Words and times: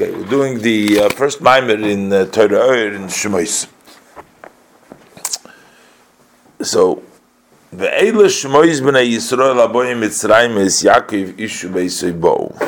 Okay, 0.00 0.12
we're 0.12 0.24
doing 0.24 0.60
the 0.60 0.98
uh, 0.98 1.08
first 1.10 1.42
mimer 1.42 1.74
in 1.74 2.10
uh, 2.10 2.24
Torah 2.24 2.70
Oyer 2.70 2.94
in 2.94 3.02
Shemais. 3.02 3.68
So, 6.62 7.02
the 7.70 7.88
Eila 7.88 8.24
Shemais 8.24 8.80
b'nei 8.80 9.18
aboyim 9.18 10.00
Mitzrayim 10.00 10.54
Yaakov 10.56 11.34
Ishu 11.34 11.68
Beisoibo. 11.68 12.58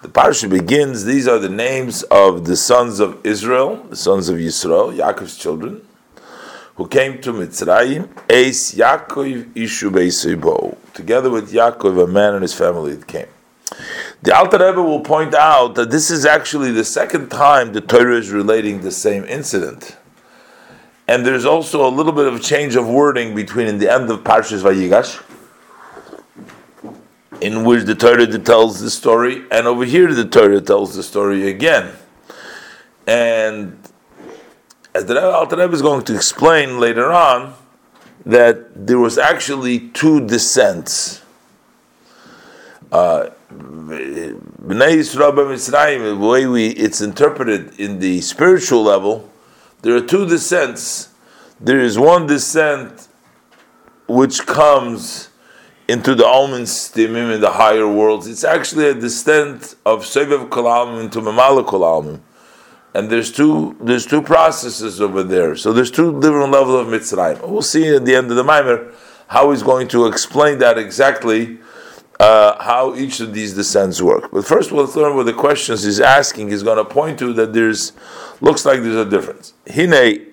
The 0.00 0.08
parsha 0.08 0.48
begins, 0.48 1.04
these 1.04 1.28
are 1.28 1.38
the 1.38 1.50
names 1.50 2.02
of 2.04 2.46
the 2.46 2.56
sons 2.56 2.98
of 2.98 3.26
Israel, 3.26 3.82
the 3.90 3.96
sons 3.96 4.30
of 4.30 4.38
Yisrael, 4.38 4.96
Yaakov's 4.96 5.36
children, 5.36 5.86
who 6.76 6.88
came 6.88 7.20
to 7.20 7.34
Mitzrayim, 7.34 8.08
Eis 8.30 8.74
Yaakov 8.74 9.52
Ishu 9.52 9.90
Beisoibo. 9.90 10.78
Together 10.94 11.28
with 11.28 11.52
Yaakov, 11.52 12.02
a 12.02 12.06
man 12.06 12.32
and 12.32 12.40
his 12.40 12.54
family 12.54 12.94
that 12.94 13.06
came. 13.06 13.26
The 14.22 14.32
Alter 14.36 14.58
Rebbe 14.58 14.80
will 14.80 15.00
point 15.00 15.34
out 15.34 15.74
that 15.74 15.90
this 15.90 16.08
is 16.08 16.24
actually 16.24 16.70
the 16.70 16.84
second 16.84 17.28
time 17.28 17.72
the 17.72 17.80
Torah 17.80 18.16
is 18.16 18.30
relating 18.30 18.80
the 18.80 18.92
same 18.92 19.24
incident. 19.24 19.96
And 21.08 21.26
there's 21.26 21.44
also 21.44 21.84
a 21.84 21.90
little 21.90 22.12
bit 22.12 22.32
of 22.32 22.40
change 22.40 22.76
of 22.76 22.88
wording 22.88 23.34
between 23.34 23.66
in 23.66 23.78
the 23.78 23.92
end 23.92 24.08
of 24.10 24.20
Parshas 24.20 24.62
Vayigash, 24.62 25.20
in 27.40 27.64
which 27.64 27.84
the 27.84 27.96
Torah 27.96 28.26
tells 28.38 28.80
the 28.80 28.90
story, 28.90 29.44
and 29.50 29.66
over 29.66 29.84
here 29.84 30.14
the 30.14 30.24
Torah 30.24 30.60
tells 30.60 30.94
the 30.94 31.02
story 31.02 31.48
again. 31.48 31.92
And 33.08 33.76
as 34.94 35.06
the 35.06 35.20
Alter 35.20 35.56
Rebbe 35.56 35.72
is 35.72 35.82
going 35.82 36.04
to 36.04 36.14
explain 36.14 36.78
later 36.78 37.10
on, 37.10 37.54
that 38.24 38.86
there 38.86 39.00
was 39.00 39.18
actually 39.18 39.88
two 39.88 40.24
descents. 40.28 41.21
Yisrael 44.92 45.34
the 46.20 46.26
way 46.26 46.46
we 46.46 46.68
it's 46.68 47.00
interpreted 47.00 47.78
in 47.80 47.98
the 47.98 48.20
spiritual 48.20 48.82
level, 48.82 49.30
there 49.82 49.96
are 49.96 50.00
two 50.00 50.26
descents. 50.26 51.08
There 51.60 51.80
is 51.80 51.98
one 51.98 52.26
descent 52.26 53.08
which 54.08 54.46
comes 54.46 55.30
into 55.88 56.14
the 56.14 56.26
Alman 56.26 56.62
Stimim 56.62 57.34
in 57.34 57.40
the 57.40 57.50
higher 57.52 57.88
worlds. 57.88 58.26
It's 58.26 58.44
actually 58.44 58.88
a 58.88 58.94
descent 58.94 59.74
of 59.84 60.04
Sevev 60.04 60.48
Kolalmim 60.48 61.02
into 61.02 61.20
Mamala 61.20 61.64
Kolalmim. 61.64 62.20
And 62.94 63.08
there's 63.10 63.32
two 63.32 63.74
there's 63.80 64.04
two 64.06 64.20
processes 64.20 65.00
over 65.00 65.22
there. 65.22 65.56
So 65.56 65.72
there's 65.72 65.90
two 65.90 66.20
different 66.20 66.52
levels 66.52 66.86
of 66.86 66.92
Mitzrayim. 66.92 67.48
We'll 67.48 67.62
see 67.62 67.88
at 67.96 68.04
the 68.04 68.14
end 68.14 68.30
of 68.30 68.36
the 68.36 68.44
Mimer 68.44 68.92
how 69.28 69.50
he's 69.50 69.62
going 69.62 69.88
to 69.88 70.06
explain 70.06 70.58
that 70.58 70.76
exactly 70.76 71.58
uh, 72.22 72.62
how 72.62 72.94
each 72.94 73.18
of 73.20 73.34
these 73.34 73.54
descents 73.54 74.00
work. 74.00 74.30
But 74.30 74.46
first, 74.46 74.70
we'll 74.70 74.86
learn 74.86 75.16
what 75.16 75.26
the 75.26 75.32
questions 75.32 75.82
he's 75.82 76.00
asking 76.00 76.50
is 76.50 76.62
going 76.62 76.78
to 76.78 76.84
point 76.84 77.18
to 77.18 77.32
that 77.34 77.52
there's 77.52 77.92
looks 78.40 78.64
like 78.64 78.80
there's 78.82 79.06
a 79.06 79.08
difference. 79.08 79.54
Hine 79.66 80.28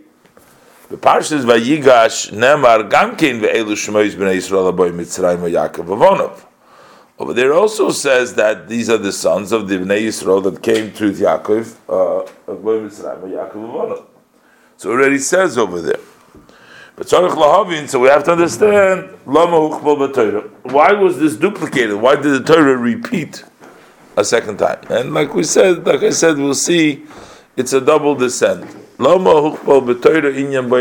the 0.89 0.97
parshas 0.97 1.45
vayigash 1.45 2.31
nemar 2.31 2.89
Gamkin 2.89 3.41
ve'elu 3.41 3.73
shmois 3.73 4.13
b'nei 4.15 4.37
Yisrael 4.37 4.71
aboy 4.71 4.91
Mitzrayim 4.91 5.41
Yaakov 5.49 5.85
Avonov. 5.85 6.45
Over 7.19 7.33
there 7.33 7.53
also 7.53 7.89
says 7.89 8.35
that 8.35 8.69
these 8.69 8.89
are 8.89 8.97
the 8.97 9.11
sons 9.11 9.51
of 9.51 9.67
the 9.67 9.75
Bnei 9.75 10.03
Yisrael 10.07 10.41
that 10.43 10.63
came 10.63 10.93
to 10.93 11.11
Yaakov, 11.11 11.75
uh, 11.89 12.25
Yaakov 12.47 13.53
Avonov. 13.53 14.05
So 14.77 14.91
it 14.91 14.93
already 14.93 15.17
says 15.17 15.57
over 15.57 15.81
there. 15.81 15.98
But 16.99 17.07
lahavin, 17.07 17.87
so 17.87 17.97
we 17.97 18.09
have 18.09 18.25
to 18.25 18.33
understand 18.33 19.09
Why 20.63 20.91
was 20.91 21.17
this 21.17 21.37
duplicated? 21.37 21.95
Why 21.95 22.17
did 22.17 22.43
the 22.43 22.43
Torah 22.43 22.75
repeat 22.75 23.45
a 24.17 24.25
second 24.25 24.57
time? 24.57 24.81
And 24.89 25.13
like 25.13 25.33
we 25.33 25.43
said, 25.43 25.87
like 25.87 26.03
I 26.03 26.09
said, 26.09 26.37
we'll 26.37 26.53
see, 26.53 27.05
it's 27.55 27.71
a 27.71 27.79
double 27.79 28.15
descent. 28.15 28.65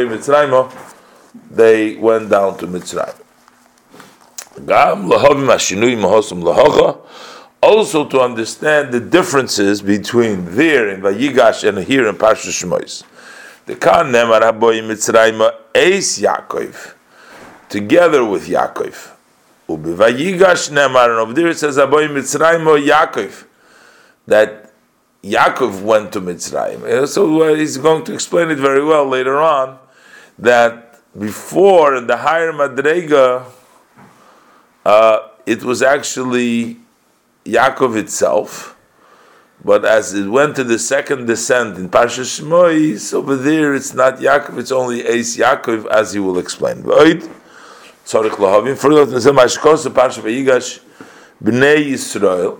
Mitzrayim. 0.08 0.72
They 1.52 1.94
went 1.94 2.30
down 2.30 2.58
to 2.58 2.66
Mitzrayim. 2.66 3.14
Also 7.62 8.04
to 8.08 8.20
understand 8.20 8.92
the 8.92 8.98
differences 8.98 9.82
between 9.82 10.56
there 10.56 10.88
in 10.88 11.00
Vayigash 11.00 11.62
and 11.68 11.78
here 11.86 12.08
in 12.08 12.16
Parshas 12.16 12.60
Shmois. 12.60 13.04
The 13.68 13.76
Kan 13.76 14.06
Nemar 14.06 14.40
Haboy 14.40 14.80
Mitzrayim 14.80 15.46
Eis 15.74 16.18
Yaakov, 16.18 16.94
together 17.68 18.24
with 18.24 18.48
Yaakov. 18.48 19.10
Ubivayigash 19.68 20.70
Nemar, 20.70 21.10
and 21.10 21.18
over 21.18 21.34
there 21.34 21.48
it 21.48 21.58
says 21.58 21.76
Haboy 21.76 22.08
Mitzrayim 22.08 22.64
Yaakov, 22.64 23.44
that 24.26 24.72
Yaakov 25.22 25.82
went 25.82 26.14
to 26.14 26.22
Mitzrayim. 26.22 27.06
So 27.08 27.54
he's 27.54 27.76
going 27.76 28.04
to 28.04 28.14
explain 28.14 28.48
it 28.48 28.56
very 28.56 28.82
well 28.82 29.04
later 29.04 29.38
on, 29.38 29.78
that 30.38 30.98
before 31.18 31.94
in 31.94 32.06
the 32.06 32.16
higher 32.16 32.54
Madrega, 32.54 33.44
uh, 34.86 35.28
it 35.44 35.62
was 35.62 35.82
actually 35.82 36.78
Yaakov 37.44 37.98
itself 37.98 38.77
but 39.64 39.84
as 39.84 40.14
it 40.14 40.28
went 40.28 40.54
to 40.56 40.64
the 40.64 40.78
second 40.78 41.26
descent 41.26 41.76
in 41.78 41.88
Pasha 41.88 42.20
Shmois, 42.20 43.12
over 43.12 43.34
there 43.36 43.74
it's 43.74 43.92
not 43.92 44.18
Yaakov, 44.18 44.58
it's 44.58 44.70
only 44.70 45.06
Eis 45.06 45.36
Yaakov, 45.36 45.86
as 45.86 46.12
he 46.12 46.20
will 46.20 46.38
explain. 46.38 46.82
Tzarich 46.82 48.36
lahavim, 48.38 48.76
further 48.78 49.04
Mashkos, 49.32 49.92
Pasha 49.94 50.20
Vayigash, 50.22 50.80
Bnei 51.42 51.90
Yisrael. 51.90 52.58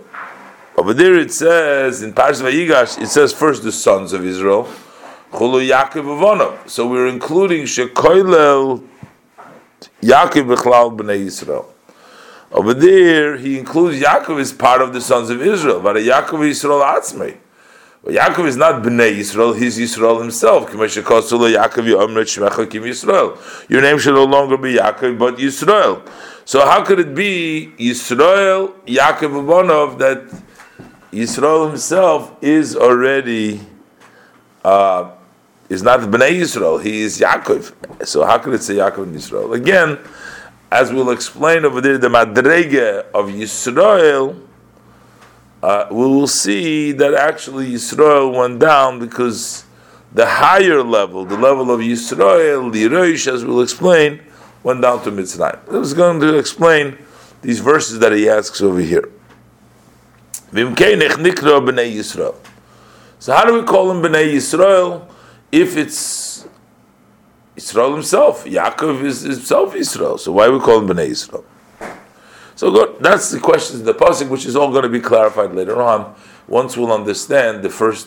Over 0.77 0.93
there 0.93 1.15
it 1.17 1.31
says, 1.31 2.03
in 2.03 2.13
Pasha 2.13 2.43
Vayigash, 2.43 3.01
it 3.01 3.07
says 3.07 3.33
first 3.33 3.63
the 3.63 3.71
sons 3.71 4.11
of 4.13 4.25
Israel, 4.25 4.67
Yaakov. 5.31 6.69
So 6.69 6.87
we're 6.87 7.07
including 7.07 7.63
Shekoilel 7.63 8.83
Yaakov 10.01 10.55
Bechlal 10.55 10.97
Bnei 10.97 11.25
Yisrael. 11.25 11.65
Over 12.51 12.73
there, 12.73 13.37
he 13.37 13.59
includes 13.59 14.01
Yaakov 14.01 14.39
as 14.39 14.51
part 14.51 14.81
of 14.81 14.93
the 14.93 15.01
sons 15.01 15.29
of 15.29 15.41
Israel. 15.41 15.81
But 15.81 15.97
Yaakov 15.97 16.47
is 16.47 16.63
Yisrael 16.63 16.83
Atzmei. 16.83 17.37
But 18.03 18.13
Yaakov 18.13 18.47
is 18.47 18.55
not 18.55 18.81
Bnei 18.81 19.17
Yisrael, 19.17 19.57
he's 19.57 19.77
Yisrael 19.77 20.19
himself. 20.21 20.73
Your 23.69 23.81
name 23.81 23.99
should 23.99 24.13
no 24.13 24.23
longer 24.23 24.57
be 24.57 24.75
Yaakov, 24.75 25.19
but 25.19 25.35
Yisrael. 25.35 26.09
So 26.45 26.65
how 26.65 26.83
could 26.83 26.99
it 26.99 27.13
be 27.13 27.73
Yisrael, 27.77 28.73
Yaakov 28.85 29.43
Abonov, 29.43 29.99
that 29.99 30.23
Yisrael 31.11 31.67
himself 31.67 32.35
is 32.41 32.75
already 32.75 33.59
uh, 34.63 35.11
is 35.67 35.83
not 35.83 35.99
Bnei 35.99 36.39
Yisrael, 36.39 36.81
he 36.81 37.01
is 37.01 37.19
Yaakov. 37.19 38.07
So 38.07 38.25
how 38.25 38.37
could 38.37 38.53
it 38.53 38.63
say 38.63 38.75
Yaakov 38.75 39.03
and 39.03 39.15
Yisrael? 39.15 39.53
Again, 39.53 39.99
as 40.71 40.91
we'll 40.91 41.11
explain 41.11 41.65
over 41.65 41.81
there, 41.81 41.97
the 41.97 42.09
Madrege 42.09 43.05
of 43.13 43.27
Yisrael, 43.27 44.39
uh, 45.61 45.87
we 45.89 45.97
will 45.97 46.27
see 46.27 46.91
that 46.93 47.13
actually 47.13 47.71
Yisrael 47.71 48.33
went 48.37 48.59
down 48.59 48.99
because 48.99 49.65
the 50.13 50.25
higher 50.25 50.81
level, 50.83 51.25
the 51.25 51.37
level 51.37 51.71
of 51.71 51.81
Yisrael, 51.81 52.71
Liroish, 52.71 53.31
as 53.31 53.43
we'll 53.43 53.61
explain, 53.61 54.21
went 54.63 54.81
down 54.81 55.03
to 55.03 55.11
Mitzrayim. 55.11 55.59
I 55.73 55.77
was 55.77 55.93
going 55.93 56.19
to 56.21 56.37
explain 56.37 56.97
these 57.41 57.59
verses 57.59 57.99
that 57.99 58.11
he 58.11 58.29
asks 58.29 58.61
over 58.61 58.79
here. 58.79 59.09
So 63.19 63.33
how 63.33 63.45
do 63.45 63.53
we 63.53 63.63
call 63.63 63.91
him 63.91 64.01
Bnei 64.01 64.33
Yisrael 64.33 65.07
if 65.51 65.77
it's 65.77 66.28
Israel 67.61 67.91
himself. 67.99 68.45
Yaakov 68.45 69.03
is 69.03 69.21
himself 69.21 69.75
Israel. 69.75 70.17
So 70.17 70.31
why 70.37 70.47
we 70.55 70.59
call 70.59 70.77
him 70.79 70.87
Bnei 70.87 71.09
Israel? 71.17 71.45
So 72.59 72.71
good. 72.71 72.89
That's 73.07 73.27
the 73.31 73.39
question 73.49 73.79
in 73.79 73.85
the 73.85 73.93
pasuk, 73.93 74.27
which 74.33 74.45
is 74.45 74.55
all 74.59 74.71
going 74.75 74.87
to 74.89 74.93
be 74.99 75.03
clarified 75.11 75.51
later 75.53 75.81
on. 75.81 75.99
Once 76.47 76.77
we'll 76.77 76.95
understand 77.01 77.63
the 77.67 77.69
first, 77.69 78.05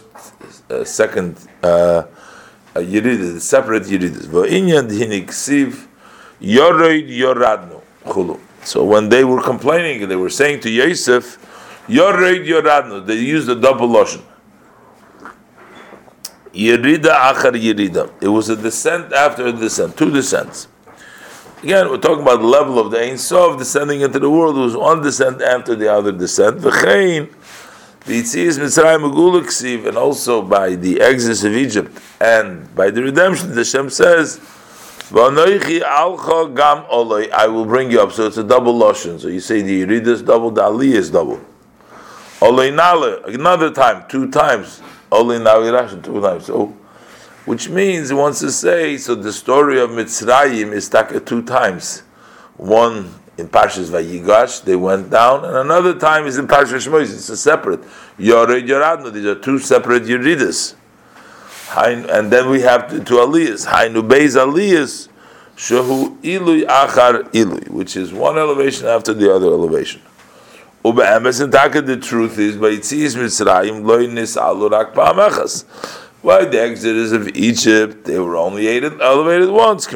uh, 0.70 0.84
second 0.84 1.30
uh, 1.62 1.68
uh, 2.74 2.80
the 2.80 3.40
separate 3.40 3.84
chulu. 3.84 4.10
So 8.64 8.84
when 8.92 9.08
they 9.08 9.24
were 9.24 9.42
complaining, 9.52 10.08
they 10.08 10.20
were 10.24 10.34
saying 10.40 10.60
to 10.60 10.70
Yosef, 10.70 11.24
yoroid 11.98 12.44
yoradnu. 12.52 13.06
They 13.06 13.20
used 13.36 13.48
a 13.48 13.58
double 13.66 13.88
loshon. 13.88 14.22
Yerida 16.54 17.32
achar 17.32 17.52
yerida. 17.52 18.12
It 18.20 18.28
was 18.28 18.48
a 18.48 18.56
descent 18.56 19.12
after 19.12 19.46
a 19.46 19.52
descent, 19.52 19.96
two 19.96 20.10
descents. 20.10 20.68
Again, 21.62 21.88
we're 21.90 21.98
talking 21.98 22.22
about 22.22 22.40
the 22.40 22.46
level 22.46 22.78
of 22.78 22.90
the 22.90 23.00
Ein 23.00 23.16
Sof 23.16 23.56
descending 23.58 24.00
into 24.00 24.18
the 24.18 24.28
world. 24.28 24.56
It 24.56 24.60
was 24.60 24.76
one 24.76 25.00
descent 25.00 25.40
after 25.40 25.76
the 25.76 25.92
other 25.92 26.10
descent. 26.10 26.58
V'chein, 26.58 27.28
v'yitzias 28.00 28.58
Mitzrayim 28.58 29.10
uguliksiv, 29.10 29.86
and 29.86 29.96
also 29.96 30.42
by 30.42 30.74
the 30.74 31.00
exodus 31.00 31.44
of 31.44 31.52
Egypt 31.52 31.96
and 32.20 32.74
by 32.74 32.90
the 32.90 33.02
redemption, 33.02 33.54
the 33.54 33.64
Shem 33.64 33.88
says, 33.88 34.40
alcha 35.10 36.54
gam 36.56 36.84
oloi, 36.90 37.30
I 37.30 37.46
will 37.46 37.64
bring 37.64 37.90
you 37.90 38.00
up. 38.00 38.12
So 38.12 38.26
it's 38.26 38.38
a 38.38 38.44
double 38.44 38.74
loshon. 38.74 39.20
So 39.20 39.28
you 39.28 39.40
say 39.40 39.62
the 39.62 39.86
Yerida 39.86 40.08
is 40.08 40.22
double, 40.22 40.50
the 40.50 40.62
Ali 40.62 40.92
is 40.94 41.10
double. 41.10 41.40
Oleinale, 42.40 43.24
another 43.32 43.70
time, 43.70 44.04
two 44.08 44.30
times. 44.30 44.82
Oleinale 45.12 46.02
two 46.02 46.20
times. 46.20 46.46
So, 46.46 46.74
which 47.44 47.68
means 47.68 48.08
he 48.08 48.14
wants 48.14 48.40
to 48.40 48.50
say, 48.50 48.96
so 48.96 49.14
the 49.14 49.32
story 49.32 49.80
of 49.80 49.90
Mitzrayim 49.90 50.72
is 50.72 50.88
taka 50.88 51.20
two 51.20 51.42
times. 51.42 52.00
One 52.56 53.14
in 53.36 53.48
Parshas 53.48 53.88
Vayigash, 53.90 54.64
they 54.64 54.76
went 54.76 55.10
down, 55.10 55.44
and 55.44 55.56
another 55.56 55.98
time 55.98 56.26
is 56.26 56.38
in 56.38 56.46
Parshas 56.46 56.86
Shmois. 56.86 57.02
It's 57.02 57.28
a 57.28 57.36
separate. 57.36 57.80
Yored 58.18 58.64
Yoradnu, 58.64 59.12
these 59.12 59.24
are 59.26 59.34
two 59.34 59.58
separate 59.58 60.04
Yeridas. 60.04 60.74
And 61.74 62.30
then 62.30 62.50
we 62.50 62.60
have 62.60 62.90
two, 62.90 63.02
two 63.02 63.14
Aliyahs. 63.14 63.66
Hainu 63.66 64.06
Beis 64.06 64.36
Aliyahs, 64.36 65.08
Shehu 65.56 66.20
Ilui 66.20 66.64
Achar 66.66 67.24
Ilui, 67.32 67.68
which 67.68 67.96
is 67.96 68.12
one 68.12 68.38
elevation 68.38 68.86
after 68.86 69.14
the 69.14 69.34
other 69.34 69.46
elevation. 69.46 70.02
Ube'emes 70.84 71.40
and 71.40 71.52
the 71.86 71.96
truth 71.96 72.38
is, 72.40 72.56
by 72.56 72.70
Yitzis 72.70 73.14
Mitzrayim, 73.14 73.84
Loi 73.84 74.08
Nis 74.08 74.36
Alurak 74.36 74.92
Pa'amechas. 74.94 75.64
By 76.24 76.44
the 76.44 76.60
exodus 76.60 77.12
of 77.12 77.28
Egypt, 77.36 78.04
they 78.04 78.18
were 78.18 78.36
only 78.36 78.66
elevated 78.68 79.50
once. 79.50 79.86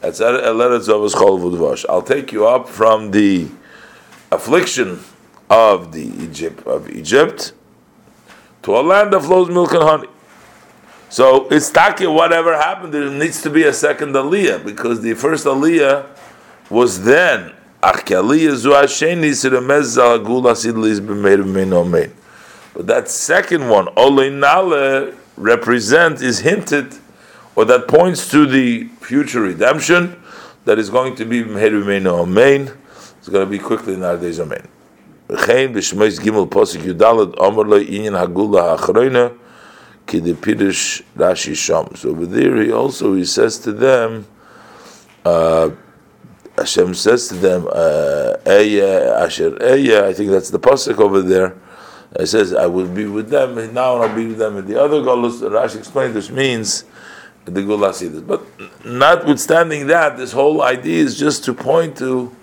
That's 0.00 0.20
I'll 1.88 2.02
take 2.02 2.32
you 2.32 2.46
up 2.46 2.68
from 2.68 3.10
the 3.12 3.48
affliction 4.32 5.00
of 5.48 5.92
the 5.92 6.06
Egypt 6.24 6.66
of 6.66 6.90
Egypt 6.90 7.52
to 8.62 8.76
a 8.76 8.82
land 8.82 9.12
that 9.12 9.20
flows 9.20 9.48
milk 9.48 9.72
and 9.74 9.82
honey. 9.82 10.08
So 11.08 11.48
it's 11.48 11.70
taki 11.70 12.06
whatever 12.06 12.56
happened, 12.56 12.92
there 12.92 13.08
needs 13.10 13.42
to 13.42 13.50
be 13.50 13.64
a 13.64 13.72
second 13.72 14.14
aliyah 14.14 14.64
because 14.64 15.00
the 15.00 15.14
first 15.14 15.46
aliyah 15.46 16.06
was 16.68 17.04
then 17.04 17.52
but 17.82 18.06
that 22.88 23.08
second 23.08 23.68
one, 23.68 23.86
Oleinale, 23.86 25.14
represent 25.36 26.20
is 26.20 26.40
hinted, 26.40 26.94
or 27.54 27.64
that 27.66 27.86
points 27.86 28.30
to 28.30 28.46
the 28.46 28.84
future 29.00 29.40
redemption 29.40 30.20
that 30.64 30.78
is 30.78 30.90
going 30.90 31.14
to 31.16 31.24
be 31.24 31.42
Omein. 31.42 32.76
It's 33.18 33.28
going 33.28 33.46
to 33.46 33.50
be 33.50 33.58
quickly 33.58 33.94
in 33.94 34.02
our 34.02 34.16
Omein. 34.16 34.66
Kidipirish 40.06 41.02
Rashi 41.16 41.56
Sham. 41.56 41.94
So 41.96 42.10
over 42.10 42.26
there, 42.26 42.56
he 42.62 42.72
also 42.72 43.14
he 43.14 43.24
says 43.24 43.58
to 43.60 43.72
them, 43.72 44.26
uh, 45.24 45.70
Hashem 46.56 46.94
says 46.94 47.28
to 47.28 47.34
them, 47.34 47.66
uh, 47.66 48.36
Eya 48.46 49.20
Asher 49.20 49.50
Eya. 49.50 50.04
I 50.04 50.12
think 50.12 50.30
that's 50.30 50.50
the 50.50 50.60
pasuk 50.60 50.98
over 50.98 51.20
there. 51.22 51.56
It 52.18 52.28
says, 52.28 52.54
"I 52.54 52.66
will 52.66 52.88
be 52.88 53.04
with 53.04 53.28
them 53.28 53.56
now, 53.74 53.96
and 53.96 54.10
I'll 54.10 54.16
be 54.16 54.28
with 54.28 54.38
them." 54.38 54.56
And 54.56 54.66
the 54.66 54.80
other 54.80 55.02
Golas 55.02 55.40
Rashi 55.42 55.76
explained 55.76 56.14
this 56.14 56.30
means 56.30 56.84
the 57.44 57.62
Gulasidus. 57.62 58.26
But 58.26 58.42
notwithstanding 58.84 59.88
that, 59.88 60.16
this 60.16 60.32
whole 60.32 60.62
idea 60.62 61.02
is 61.02 61.18
just 61.18 61.44
to 61.44 61.54
point 61.54 61.98
to 61.98 62.34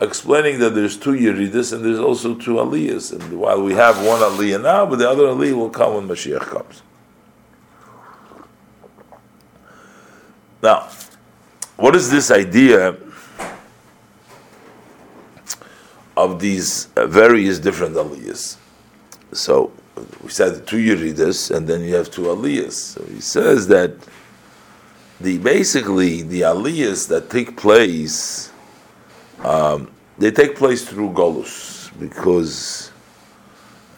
explaining 0.00 0.58
that 0.60 0.74
there's 0.74 0.96
two 0.96 1.12
Yeridis 1.12 1.72
and 1.72 1.84
there's 1.84 1.98
also 1.98 2.34
two 2.34 2.54
Aliyahs. 2.54 3.12
And 3.12 3.40
while 3.40 3.62
we 3.62 3.74
have 3.74 3.96
one 4.04 4.20
Aliyah 4.20 4.62
now, 4.62 4.86
but 4.86 4.96
the 4.96 5.08
other 5.08 5.24
Aliyah 5.24 5.56
will 5.56 5.70
come 5.70 5.94
when 5.94 6.08
Mashiach 6.08 6.40
comes. 6.40 6.82
Now, 10.62 10.88
what 11.76 11.94
is 11.94 12.10
this 12.10 12.30
idea 12.30 12.96
of 16.16 16.40
these 16.40 16.88
uh, 16.96 17.06
various 17.06 17.58
different 17.58 17.94
aliyahs. 17.94 18.56
So 19.32 19.70
we 20.22 20.30
said 20.30 20.66
two 20.66 20.78
Yeridas, 20.78 21.54
and 21.54 21.66
then 21.66 21.82
you 21.82 21.94
have 21.94 22.10
two 22.10 22.22
aliyahs. 22.22 22.72
So 22.72 23.04
he 23.04 23.20
says 23.20 23.68
that 23.68 23.92
the 25.20 25.38
basically 25.38 26.22
the 26.22 26.42
aliyahs 26.42 27.08
that 27.08 27.30
take 27.30 27.56
place, 27.56 28.50
um, 29.40 29.90
they 30.18 30.30
take 30.30 30.56
place 30.56 30.88
through 30.88 31.10
Golus 31.10 31.90
because 32.00 32.92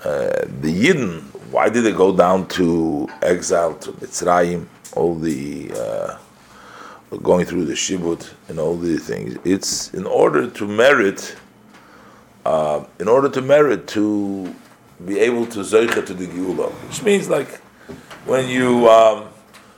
uh, 0.05 0.45
the 0.61 0.73
Yidden. 0.85 1.23
Why 1.51 1.71
did 1.71 1.85
they 1.85 1.93
go 1.93 2.15
down 2.15 2.47
to 2.49 3.09
exile 3.23 3.75
to 3.77 3.93
Mitzrayim? 3.93 4.67
All 4.95 5.15
the 5.15 5.71
uh, 5.73 6.19
going 7.23 7.47
through 7.47 7.65
the 7.65 7.75
shibud 7.75 8.29
and 8.49 8.59
all 8.59 8.77
these 8.77 9.07
things. 9.07 9.39
It's 9.45 9.93
in 9.95 10.07
order 10.07 10.49
to 10.49 10.67
merit 10.67 11.37
uh, 12.45 12.85
in 12.99 13.09
order 13.09 13.29
to 13.29 13.43
merit 13.43 13.87
to 13.89 14.55
be 15.05 15.19
able 15.19 15.47
to 15.47 15.61
zeicha 15.61 16.05
to 16.07 16.15
the 16.15 16.27
geula, 16.27 16.71
which 16.87 17.03
means 17.03 17.29
like 17.29 17.61
when 18.25 18.49
you 18.49 18.89
um, 18.89 19.29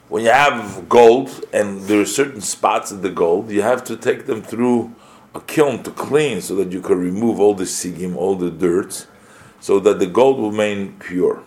when 0.08 0.24
you 0.24 0.30
have 0.30 0.88
gold 0.88 1.44
and 1.52 1.80
there 1.82 2.00
are 2.00 2.06
certain 2.06 2.40
spots 2.40 2.90
of 2.90 3.02
the 3.02 3.10
gold, 3.10 3.50
you 3.50 3.62
have 3.62 3.84
to 3.84 3.96
take 3.96 4.26
them 4.26 4.42
through 4.42 4.94
a 5.34 5.40
kiln 5.40 5.82
to 5.82 5.90
clean 5.90 6.40
so 6.40 6.54
that 6.56 6.72
you 6.72 6.80
can 6.80 6.98
remove 6.98 7.38
all 7.38 7.54
the 7.54 7.64
sigim, 7.64 8.16
all 8.16 8.34
the 8.34 8.50
dirt, 8.50 9.06
so 9.60 9.78
that 9.80 9.98
the 9.98 10.06
gold 10.06 10.38
will 10.38 10.50
remain 10.50 10.96
pure. 10.98 11.42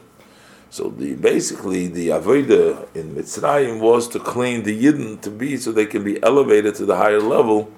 So 0.74 0.90
the 0.90 1.14
basically 1.14 1.86
the 1.86 2.08
avodah 2.08 2.96
in 2.96 3.14
Mitzrayim 3.14 3.80
was 3.80 4.08
to 4.08 4.20
clean 4.20 4.64
the 4.64 4.76
yidden 4.76 5.22
to 5.22 5.30
be 5.30 5.56
so 5.56 5.72
they 5.72 5.86
can 5.86 6.04
be 6.04 6.22
elevated 6.24 6.74
to 6.74 6.86
the 6.88 6.96
higher 6.96 7.22
level 7.22 7.72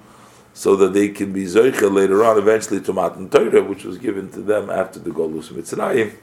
so 0.54 0.76
that 0.76 0.94
they 0.94 1.10
can 1.10 1.30
be 1.30 1.44
Zoicha 1.44 1.92
later 1.92 2.24
on, 2.24 2.38
eventually 2.38 2.80
to 2.80 2.94
Matan 2.94 3.28
Torah, 3.28 3.62
which 3.62 3.84
was 3.84 3.98
given 3.98 4.30
to 4.30 4.40
them 4.40 4.70
after 4.70 4.98
the 4.98 5.10
Golus 5.10 5.52
Mitzrayim, 5.52 6.14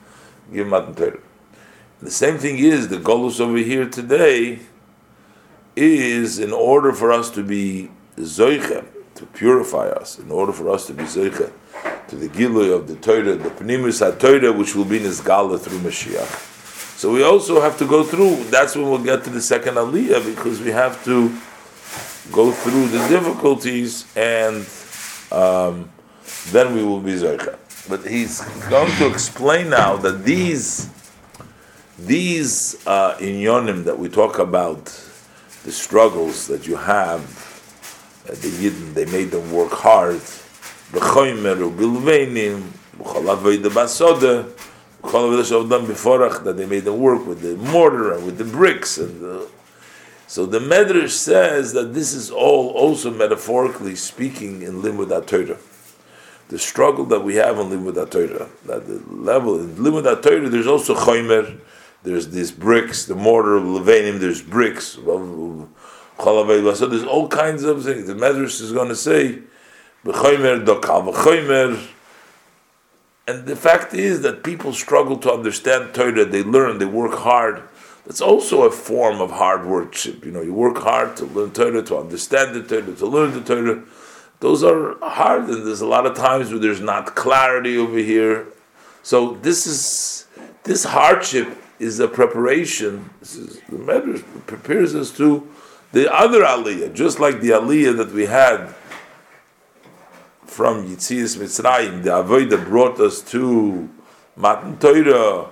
give 0.51 0.65
Matan 0.65 0.95
Torah. 0.95 1.19
The 2.01 2.09
same 2.09 2.39
thing 2.39 2.57
is, 2.57 2.87
the 2.87 2.97
Golus 2.97 3.39
over 3.39 3.57
here 3.57 3.87
today 3.87 4.61
is 5.75 6.39
in 6.39 6.51
order 6.51 6.91
for 6.91 7.11
us 7.11 7.29
to 7.35 7.43
be 7.43 7.91
Zoicha, 8.17 8.83
to 9.13 9.25
purify 9.27 9.89
us, 9.89 10.17
in 10.17 10.31
order 10.31 10.51
for 10.51 10.71
us 10.71 10.87
to 10.87 10.93
be 10.95 11.03
Zoicha, 11.03 11.53
to 12.07 12.15
the 12.15 12.29
Gilui 12.29 12.75
of 12.75 12.87
the 12.87 12.95
Torah, 12.95 13.35
the 13.35 13.51
Pnimus 13.51 14.01
HaTorah, 14.01 14.57
which 14.57 14.73
will 14.73 14.85
be 14.85 14.99
Nizgala 14.99 15.59
through 15.59 15.77
Mashiach. 15.77 16.49
So 17.03 17.11
we 17.11 17.21
also 17.21 17.59
have 17.59 17.77
to 17.79 17.85
go 17.85 18.01
through, 18.05 18.45
that's 18.45 18.77
when 18.77 18.89
we'll 18.89 19.03
get 19.03 19.25
to 19.25 19.29
the 19.29 19.41
second 19.41 19.73
Aliyah, 19.75 20.25
because 20.25 20.61
we 20.61 20.71
have 20.71 21.03
to 21.03 21.35
go 22.31 22.53
through 22.53 22.87
the 22.87 23.05
difficulties, 23.09 24.05
and 24.15 24.65
um, 25.29 25.91
then 26.51 26.73
we 26.73 26.81
will 26.81 27.01
be 27.01 27.11
Zoicha. 27.11 27.57
But 27.89 28.07
he's 28.07 28.39
going 28.69 28.89
to 28.99 29.07
explain 29.11 29.71
now 29.71 29.97
that 29.97 30.23
these 30.23 30.87
these 31.99 32.77
uh, 32.87 33.17
inyonim 33.17 33.83
that 33.83 33.99
we 33.99 34.07
talk 34.07 34.39
about, 34.39 34.85
the 35.65 35.73
struggles 35.73 36.47
that 36.47 36.65
you 36.67 36.77
have, 36.77 37.19
uh, 38.29 38.31
the 38.31 38.47
Yidden, 38.47 38.93
they 38.93 39.03
made 39.07 39.29
them 39.31 39.51
work 39.51 39.73
hard. 39.73 40.21
That 45.03 46.53
they 46.57 46.65
made 46.65 46.85
them 46.85 46.99
work 46.99 47.25
with 47.27 47.41
the 47.41 47.55
mortar 47.57 48.13
and 48.13 48.25
with 48.25 48.37
the 48.37 48.45
bricks 48.45 48.97
and 48.97 49.21
the 49.21 49.47
so 50.33 50.47
the 50.47 50.57
Medrash 50.57 51.11
says 51.11 51.73
that 51.73 51.93
this 51.93 52.11
is 52.11 52.31
all 52.31 52.69
also 52.69 53.11
metaphorically 53.11 53.95
speaking 53.95 54.63
in 54.63 54.81
Limud 54.81 55.27
Torah. 55.27 55.59
The 56.47 56.57
struggle 56.57 57.05
that 57.05 57.19
we 57.19 57.35
have 57.35 57.59
in 57.59 57.67
Limud 57.67 58.09
Torah, 58.09 58.49
that 58.65 58.87
the 58.87 59.03
level 59.13 59.59
in 59.59 59.75
Limud 59.75 60.23
Torah, 60.23 60.49
there's 60.49 60.65
also 60.65 60.95
Chomer, 60.95 61.59
there's 62.01 62.29
these 62.29 62.51
bricks, 62.51 63.05
the 63.05 63.13
mortar 63.13 63.57
of 63.57 63.63
Levanim, 63.63 64.19
there's 64.19 64.41
bricks. 64.41 64.97
So 64.97 65.67
there's 66.17 67.03
all 67.03 67.27
kinds 67.27 67.63
of 67.63 67.83
things. 67.83 68.07
The 68.07 68.15
Medrash 68.15 68.59
is 68.59 68.71
going 68.71 68.89
to 68.89 68.95
say, 68.95 69.39
B'chomer, 70.03 70.65
Dokal, 70.65 71.13
B'chomer. 71.13 71.79
And 73.27 73.45
the 73.45 73.55
fact 73.55 73.93
is 73.93 74.21
that 74.21 74.43
people 74.43 74.73
struggle 74.73 75.17
to 75.19 75.31
understand 75.31 75.93
Torah. 75.93 76.25
They 76.25 76.43
learn, 76.43 76.77
they 76.77 76.85
work 76.85 77.13
hard 77.19 77.63
that's 78.05 78.21
also 78.21 78.63
a 78.63 78.71
form 78.71 79.21
of 79.21 79.31
hard 79.31 79.65
worship. 79.65 80.25
You 80.25 80.31
know, 80.31 80.41
you 80.41 80.53
work 80.53 80.77
hard 80.77 81.15
to 81.17 81.25
learn 81.25 81.51
Torah, 81.51 81.81
to 81.83 81.97
understand 81.97 82.53
the 82.53 82.61
Torah, 82.63 82.95
to 82.95 83.05
learn 83.05 83.31
the 83.31 83.41
Torah. 83.41 83.83
Those 84.41 84.63
are 84.63 84.97
hard, 85.01 85.43
and 85.43 85.65
there's 85.65 85.81
a 85.81 85.87
lot 85.87 86.05
of 86.05 86.15
times 86.15 86.51
where 86.51 86.59
there's 86.59 86.81
not 86.81 87.15
clarity 87.15 87.77
over 87.77 87.97
here. 87.97 88.47
So 89.03 89.35
this 89.41 89.65
is 89.65 90.27
this 90.63 90.83
hardship 90.83 91.57
is 91.79 91.99
a 91.99 92.07
preparation. 92.09 93.09
This 93.21 93.35
is 93.35 93.61
the 93.69 93.77
Medrash 93.77 94.23
prepares 94.47 94.95
us 94.95 95.15
to 95.17 95.47
the 95.93 96.13
other 96.13 96.41
aliyah, 96.41 96.93
just 96.93 97.21
like 97.21 97.39
the 97.39 97.51
aliyah 97.51 97.95
that 97.97 98.11
we 98.11 98.25
had 98.25 98.73
from 100.53 100.87
Yitzias 100.87 101.35
Mitzrayim, 101.35 102.03
the 102.03 102.11
avodah 102.11 102.63
brought 102.63 102.99
us 102.99 103.21
to 103.21 103.89
Matan 104.35 104.77
Torah 104.77 105.49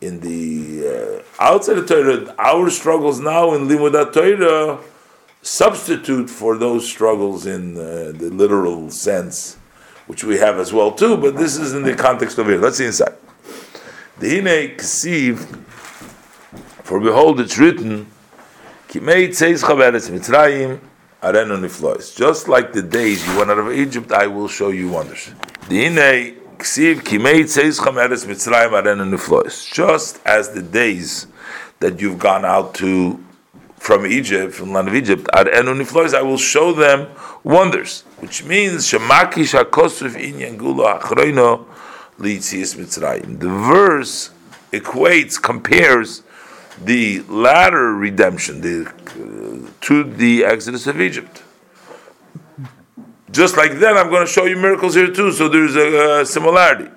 in 0.00 0.18
the 0.18 1.22
uh, 1.22 1.22
outside 1.38 1.78
of 1.78 1.86
Torah, 1.86 2.34
our 2.36 2.68
struggles 2.68 3.20
now 3.20 3.54
in 3.54 3.68
Limud 3.68 4.12
Torah 4.12 4.80
substitute 5.40 6.28
for 6.28 6.58
those 6.58 6.88
struggles 6.88 7.46
in 7.46 7.76
uh, 7.76 8.12
the 8.12 8.28
literal 8.32 8.90
sense 8.90 9.54
which 10.08 10.24
we 10.24 10.36
have 10.38 10.58
as 10.58 10.72
well 10.72 10.90
too, 10.90 11.16
but 11.16 11.36
this 11.36 11.56
is 11.56 11.72
in 11.72 11.84
the 11.84 11.94
context 11.94 12.36
of 12.38 12.48
here. 12.48 12.58
Let's 12.58 12.78
see 12.78 12.86
inside. 12.86 13.14
The 14.18 14.30
Hine 14.30 14.76
Ksiv, 14.76 15.38
for 16.82 16.98
behold, 16.98 17.38
it's 17.38 17.56
written, 17.56 18.08
Kimei 18.88 19.28
Tzeis 19.28 19.62
Chaveretz 19.62 20.10
Mitzrayim, 20.10 20.80
Arenu 21.22 21.60
Niflois. 21.60 22.16
Just 22.16 22.48
like 22.48 22.72
the 22.72 22.82
days 22.82 23.26
you 23.26 23.36
went 23.36 23.50
out 23.50 23.58
of 23.58 23.70
Egypt, 23.72 24.10
I 24.12 24.26
will 24.26 24.48
show 24.48 24.70
you 24.70 24.88
wonders. 24.88 25.30
Just 25.68 25.96
as 30.26 30.50
the 30.50 30.62
days 30.62 31.26
that 31.80 32.00
you've 32.00 32.18
gone 32.18 32.44
out 32.44 32.74
to 32.74 33.18
from 33.76 34.06
Egypt, 34.06 34.54
from 34.54 34.68
the 34.68 34.74
land 34.74 34.88
of 34.88 34.94
Egypt, 34.94 35.26
I 35.32 36.22
will 36.22 36.36
show 36.36 36.72
them 36.72 37.08
wonders. 37.44 38.02
Which 38.18 38.44
means, 38.44 38.92
Inyan 38.92 40.58
Gula 40.58 41.00
the 43.38 43.48
verse 43.48 44.30
equates, 44.72 45.42
compares 45.42 46.22
the 46.80 47.20
latter 47.28 47.94
redemption 47.94 48.60
the, 48.60 48.88
uh, 48.88 49.70
to 49.82 50.04
the 50.04 50.44
exodus 50.44 50.86
of 50.86 51.00
Egypt. 51.00 51.42
Just 53.30 53.56
like 53.56 53.78
that, 53.78 53.96
I'm 53.96 54.08
going 54.08 54.26
to 54.26 54.32
show 54.32 54.44
you 54.44 54.56
miracles 54.56 54.94
here 54.94 55.10
too. 55.12 55.30
So 55.30 55.48
there's 55.48 55.76
a, 55.76 56.20
a 56.20 56.26
similarity. 56.26 56.90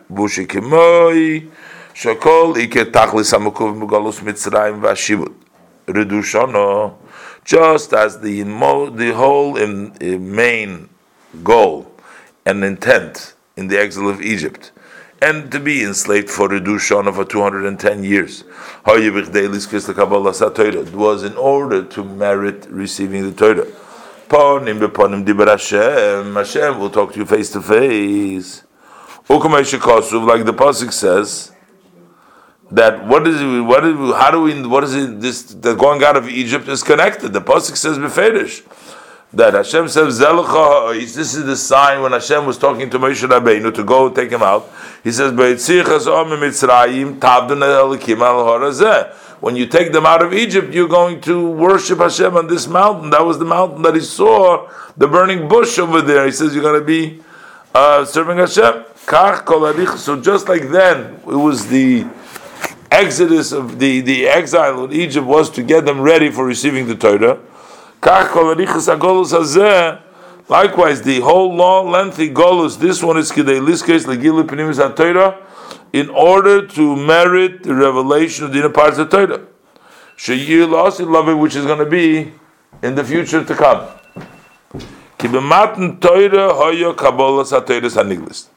Vashivut. 4.82 5.34
Redushono. 5.86 6.96
Just 7.46 7.94
as 7.94 8.20
the, 8.22 8.42
the 8.42 9.14
whole 9.16 9.58
in, 9.58 9.94
in 10.02 10.34
main 10.34 10.90
goal 11.44 11.92
and 12.46 12.64
intent 12.64 13.36
in 13.56 13.68
the 13.68 13.80
exile 13.80 14.10
of 14.10 14.22
Egypt 14.22 14.72
and 15.24 15.52
to 15.52 15.60
be 15.60 15.84
enslaved 15.84 16.30
for 16.30 16.50
Redushon 16.50 17.12
for 17.16 17.24
210 17.24 18.04
years. 18.04 18.44
It 18.86 20.94
was 20.94 21.24
in 21.24 21.38
order 21.38 21.86
to 21.86 22.04
merit 22.04 22.68
receiving 22.70 23.24
the 23.24 23.32
Torah. 23.32 23.66
Hashem 26.36 26.80
will 26.80 26.90
talk 26.90 27.14
to 27.14 27.20
you 27.20 27.26
face 27.26 27.52
to 27.52 27.62
face. 27.62 28.64
Like 29.30 30.44
the 30.46 30.54
Pasuk 30.54 30.92
says, 30.92 31.52
that 32.72 33.06
what 33.08 33.28
is 33.28 33.40
it, 33.40 33.62
what 33.62 33.86
is 33.86 33.96
how 34.16 34.32
do 34.32 34.42
we 34.42 34.60
what 34.66 34.84
is 34.84 34.96
it 34.96 35.22
this 35.22 35.44
the 35.44 35.76
going 35.76 36.04
out 36.04 36.18
of 36.18 36.28
Egypt 36.28 36.68
is 36.68 36.82
connected. 36.82 37.32
The 37.32 37.42
Pasuk 37.42 37.78
says 37.78 38.00
beferish 38.00 38.64
that 39.34 39.56
Hashem 39.56 39.88
says, 39.88 40.20
This 40.20 41.34
is 41.34 41.46
the 41.46 41.56
sign 41.58 42.02
when 42.04 42.12
Hashem 42.12 42.46
was 42.46 42.58
talking 42.58 42.90
to 42.92 43.00
Moshe 43.00 43.28
Rabbeinu 43.28 43.74
to 43.74 43.84
go 43.84 44.10
take 44.10 44.30
him 44.30 44.44
out. 44.44 44.70
He 45.04 45.12
says, 45.12 45.34
When 49.40 49.56
you 49.56 49.66
take 49.66 49.92
them 49.92 50.06
out 50.06 50.22
of 50.22 50.34
Egypt, 50.34 50.74
you're 50.74 50.88
going 50.88 51.20
to 51.22 51.50
worship 51.50 51.98
Hashem 51.98 52.38
on 52.38 52.48
this 52.48 52.68
mountain. 52.68 53.10
That 53.10 53.26
was 53.26 53.40
the 53.40 53.46
mountain 53.46 53.82
that 53.82 53.96
he 53.96 54.02
saw, 54.02 54.70
the 54.98 55.08
burning 55.08 55.48
bush 55.48 55.80
over 55.80 56.02
there. 56.02 56.26
He 56.26 56.32
says, 56.32 56.54
You're 56.54 56.64
going 56.64 56.80
to 56.80 56.86
be 56.86 57.24
uh, 57.74 58.06
serving 58.06 58.38
Hashem. 58.38 58.86
So 59.98 60.22
just 60.22 60.48
like 60.48 60.70
then, 60.70 61.16
it 61.16 61.36
was 61.36 61.68
the 61.68 62.06
exodus 62.92 63.52
of 63.52 63.80
the, 63.80 64.02
the 64.02 64.28
exile 64.28 64.86
in 64.86 64.94
Egypt 64.94 65.26
was 65.26 65.50
to 65.50 65.64
get 65.64 65.86
them 65.86 66.00
ready 66.02 66.30
for 66.30 66.46
receiving 66.46 66.86
the 66.88 66.96
Torah. 66.96 67.40
Likewise, 70.50 71.02
the 71.04 71.22
whole 71.22 71.56
long, 71.56 71.90
lengthy 71.90 72.30
golus, 72.30 72.78
this 72.78 73.02
one 73.02 73.18
is 73.18 73.32
Kidei 73.32 73.62
Liskes 73.66 74.04
Legilu 74.06 74.44
Penimis 74.44 74.78
HaTorah, 74.78 75.38
in 75.94 76.10
order 76.10 76.68
to 76.68 76.98
merit 76.98 77.64
the 77.64 77.74
revelation 77.74 78.44
of 78.44 78.52
the 78.52 78.60
inner 78.60 78.70
parts 78.70 78.98
of 78.98 79.10
Torah. 79.10 79.46
Sheyir 80.18 80.68
Lasi 80.68 81.10
Loving, 81.10 81.40
which 81.40 81.56
is 81.56 81.66
going 81.66 81.80
to 81.80 81.86
be 81.86 82.34
in 82.82 82.96
the 82.96 83.06
future 83.06 83.42
to 83.42 83.56
come. 83.56 83.88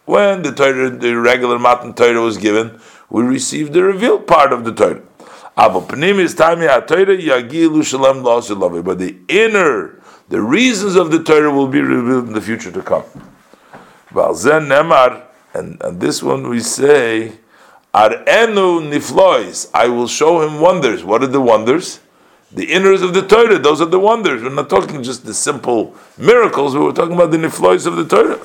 When 0.06 0.42
the 0.42 0.52
Torah, 0.56 0.90
the 0.90 1.14
regular 1.14 1.58
Matan 1.60 1.94
Torah 1.94 2.20
was 2.20 2.36
given, 2.36 2.80
we 3.08 3.22
received 3.22 3.72
the 3.74 3.84
revealed 3.84 4.26
part 4.26 4.52
of 4.52 4.64
the 4.64 4.72
Torah. 4.72 5.02
But 5.56 5.88
the 5.88 5.96
inner, 9.28 10.02
the 10.28 10.42
reasons 10.42 10.96
of 10.96 11.10
the 11.10 11.22
Torah 11.22 11.50
will 11.50 11.68
be 11.68 11.80
revealed 11.80 12.26
in 12.26 12.34
the 12.34 12.42
future 12.42 12.70
to 12.70 12.82
come. 12.82 13.04
And, 15.54 15.80
and 15.82 16.00
this 16.00 16.22
one 16.22 16.50
we 16.50 16.60
say, 16.60 17.32
Arenu 17.94 18.82
niflois, 18.92 19.70
I 19.72 19.88
will 19.88 20.08
show 20.08 20.46
him 20.46 20.60
wonders. 20.60 21.02
What 21.02 21.22
are 21.22 21.26
the 21.26 21.40
wonders? 21.40 22.00
The 22.52 22.66
inners 22.66 23.02
of 23.02 23.14
the 23.14 23.26
Torah, 23.26 23.58
those 23.58 23.80
are 23.80 23.86
the 23.86 23.98
wonders. 23.98 24.42
We're 24.42 24.50
not 24.50 24.68
talking 24.68 25.02
just 25.02 25.24
the 25.24 25.32
simple 25.32 25.94
miracles, 26.18 26.74
We 26.74 26.82
were 26.82 26.92
talking 26.92 27.14
about 27.14 27.30
the 27.30 27.38
niflois 27.38 27.86
of 27.86 27.96
the 27.96 28.04
Torah. 28.04 28.38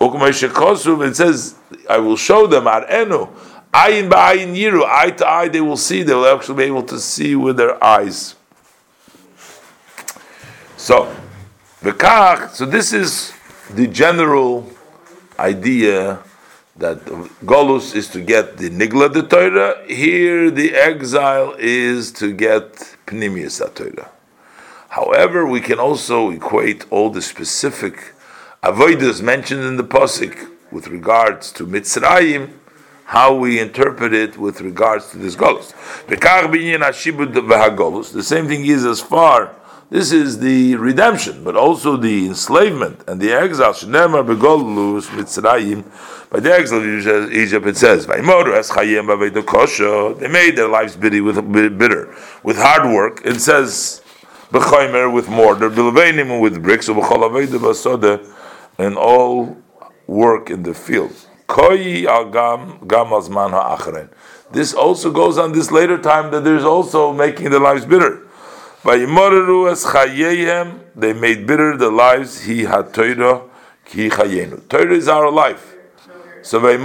It 0.00 1.14
says, 1.14 1.56
I 1.88 1.98
will 1.98 2.16
show 2.16 2.46
them, 2.46 2.64
Arenu. 2.64 3.28
Ayin 3.72 4.10
ba'ayin 4.10 4.54
yiru, 4.54 4.84
eye 4.84 5.10
to 5.12 5.26
eye, 5.26 5.48
they 5.48 5.62
will 5.62 5.78
see. 5.78 6.02
They 6.02 6.14
will 6.14 6.26
actually 6.26 6.56
be 6.56 6.64
able 6.64 6.82
to 6.84 6.98
see 6.98 7.34
with 7.34 7.56
their 7.56 7.82
eyes. 7.82 8.34
So, 10.76 11.14
v'kach. 11.80 12.50
So 12.50 12.66
this 12.66 12.92
is 12.92 13.32
the 13.70 13.86
general 13.86 14.70
idea 15.38 16.18
that 16.76 16.98
Golus 17.44 17.94
is 17.94 18.08
to 18.08 18.20
get 18.20 18.58
the 18.58 18.68
Nigla 18.68 19.12
the 19.12 19.22
Torah. 19.22 19.82
Here, 19.86 20.50
the 20.50 20.74
exile 20.74 21.54
is 21.58 22.12
to 22.12 22.32
get 22.32 22.74
Pnimius 23.06 23.60
Torah. 23.74 24.10
However, 24.88 25.46
we 25.46 25.60
can 25.60 25.78
also 25.78 26.30
equate 26.30 26.84
all 26.90 27.08
the 27.08 27.22
specific 27.22 28.12
avoiders 28.62 29.22
mentioned 29.22 29.64
in 29.64 29.76
the 29.76 29.84
posik 29.84 30.50
with 30.70 30.88
regards 30.88 31.50
to 31.52 31.66
Mitzrayim 31.66 32.50
how 33.12 33.34
we 33.34 33.60
interpret 33.60 34.14
it 34.14 34.38
with 34.38 34.62
regards 34.62 35.10
to 35.10 35.18
this 35.18 35.36
golus. 35.36 35.74
The 38.12 38.22
same 38.22 38.48
thing 38.48 38.64
is 38.64 38.86
as 38.86 39.02
far. 39.02 39.54
This 39.90 40.12
is 40.12 40.38
the 40.38 40.76
redemption, 40.76 41.44
but 41.44 41.54
also 41.54 41.98
the 41.98 42.26
enslavement 42.26 43.04
and 43.06 43.20
the 43.20 43.30
exile. 43.30 43.74
By 43.74 43.80
the 46.40 46.54
exile 46.54 46.78
of 46.78 46.86
Egypt, 47.34 47.66
it 47.66 47.76
says, 47.76 48.06
They 48.06 48.22
made 50.28 50.56
their 50.56 50.68
lives 50.68 50.96
bitter 50.96 51.22
with, 51.22 51.52
bitter, 51.78 52.16
with 52.42 52.56
hard 52.56 52.94
work. 52.94 53.20
It 53.26 53.40
says, 53.40 54.00
with 54.50 55.28
mortar, 55.28 55.68
with 55.68 56.62
bricks, 56.62 56.88
and 58.78 58.96
all 58.96 59.58
work 60.06 60.48
in 60.48 60.62
the 60.62 60.72
field. 60.72 61.12
This 64.52 64.74
also 64.74 65.10
goes 65.10 65.38
on 65.38 65.52
this 65.52 65.70
later 65.70 65.98
time 65.98 66.30
that 66.30 66.44
there's 66.44 66.64
also 66.64 67.12
making 67.12 67.50
their 67.50 67.60
lives 67.60 67.84
bitter. 67.84 68.26
They 68.84 69.06
made 71.12 71.46
bitter 71.46 71.76
the 71.76 71.90
lives 71.90 72.42
he 72.42 72.64
had 72.64 72.92
Torah 72.94 73.42
ki 73.84 74.08
chayenu. 74.08 74.66
Torah 74.68 74.94
is 74.94 75.08
our 75.08 75.30
life. 75.30 75.74
So 76.42 76.58
they 76.58 76.76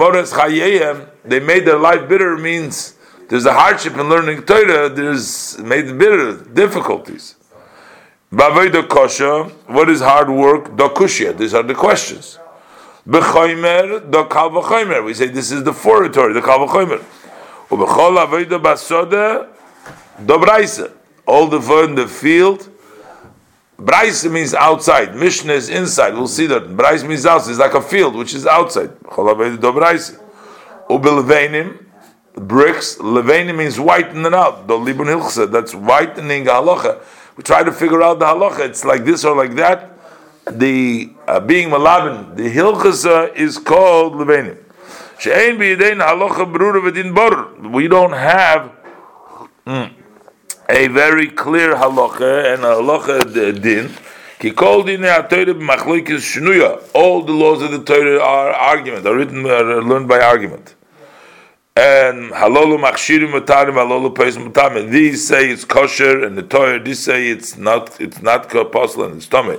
made 1.39 1.65
their 1.65 1.79
life 1.79 2.07
bitter 2.07 2.37
means 2.37 2.95
there's 3.29 3.45
a 3.45 3.53
hardship 3.53 3.95
in 3.97 4.07
learning 4.09 4.43
Torah. 4.43 4.89
There's 4.89 5.57
made 5.59 5.97
bitter 5.97 6.43
difficulties. 6.43 7.35
What 8.29 9.89
is 9.89 10.01
hard 10.01 10.29
work? 10.29 10.65
Dokushia. 10.75 11.35
These 11.37 11.53
are 11.53 11.63
the 11.63 11.73
questions. 11.73 12.37
B'choimer, 13.07 14.11
the 14.11 14.25
kal. 14.25 14.51
We 15.03 15.13
say 15.13 15.27
this 15.27 15.51
is 15.51 15.63
the 15.63 15.71
foratory, 15.71 16.33
the 16.33 16.41
kal 16.41 16.67
v'choimer. 16.67 17.01
U'b'chol 17.69 18.17
avodah 18.25 18.59
basoda, 18.61 19.47
do 20.25 20.37
braisa. 20.37 20.91
All 21.25 21.47
the 21.47 21.61
fur 21.61 21.85
in 21.85 21.95
the 21.95 22.07
field. 22.07 22.69
Braisa 23.77 24.29
means 24.31 24.53
outside. 24.53 25.15
Mishnah 25.15 25.53
is 25.53 25.69
inside. 25.69 26.15
We'll 26.15 26.27
see 26.27 26.47
that. 26.47 26.63
Braisa 26.63 27.07
means 27.07 27.25
outside. 27.25 27.51
It's 27.51 27.59
like 27.59 27.75
a 27.75 27.81
field, 27.81 28.15
which 28.15 28.33
is 28.33 28.45
outside. 28.45 28.89
U'b'leveinim, 30.89 31.77
bricks. 32.33 32.97
Levenim 32.97 33.55
means 33.57 33.79
whitening 33.79 34.33
out. 34.33 34.67
Do 34.67 34.73
libun 34.73 35.07
hilchsa. 35.07 35.49
That's 35.49 35.73
whitening 35.73 36.45
halacha. 36.45 36.99
We 37.37 37.43
try 37.43 37.63
to 37.63 37.71
figure 37.71 38.01
out 38.01 38.19
the 38.19 38.25
halacha. 38.25 38.61
It's 38.67 38.83
like 38.83 39.05
this 39.05 39.23
or 39.23 39.35
like 39.35 39.55
that 39.55 39.96
the 40.51 41.09
uh, 41.27 41.39
being 41.39 41.69
malabin, 41.69 42.35
the 42.35 42.49
hilchasa 42.53 43.35
is 43.35 43.57
called 43.57 44.13
levenim. 44.13 44.57
She'ein 45.19 45.57
halacha 45.57 46.51
v'din 46.51 47.13
bor. 47.13 47.69
We 47.69 47.87
don't 47.87 48.13
have 48.13 48.71
mm, 49.65 49.91
a 50.69 50.87
very 50.87 51.29
clear 51.29 51.75
halacha 51.75 52.53
and 52.53 52.63
a 52.63 52.75
halacha 52.75 53.61
din. 53.61 53.91
Ki 54.39 54.51
kol 54.51 54.83
dine 54.83 55.03
ha-Torah 55.03 55.55
b'machloikis 55.55 56.21
shnuya. 56.21 56.87
All 56.93 57.23
the 57.23 57.33
laws 57.33 57.63
of 57.63 57.71
the 57.71 57.83
Torah 57.83 58.21
are 58.21 58.51
argument, 58.51 59.07
are 59.07 59.15
written, 59.15 59.45
are 59.45 59.81
learned 59.81 60.07
by 60.07 60.19
argument. 60.19 60.75
And 61.75 62.31
halolu 62.31 62.79
machshirim 62.79 63.31
mutarim, 63.31 63.73
halolu 63.73 64.15
peis 64.15 64.37
mutarim. 64.37 64.91
These 64.91 65.27
say 65.27 65.49
it's 65.49 65.65
kosher, 65.65 66.23
and 66.23 66.37
the 66.37 66.43
Torah, 66.43 66.79
these 66.79 67.03
say 67.03 67.29
it's 67.29 67.57
not, 67.57 67.99
it's 67.99 68.21
not 68.21 68.53
apostle 68.53 69.05
and 69.05 69.15
it's 69.15 69.27
tummy. 69.27 69.57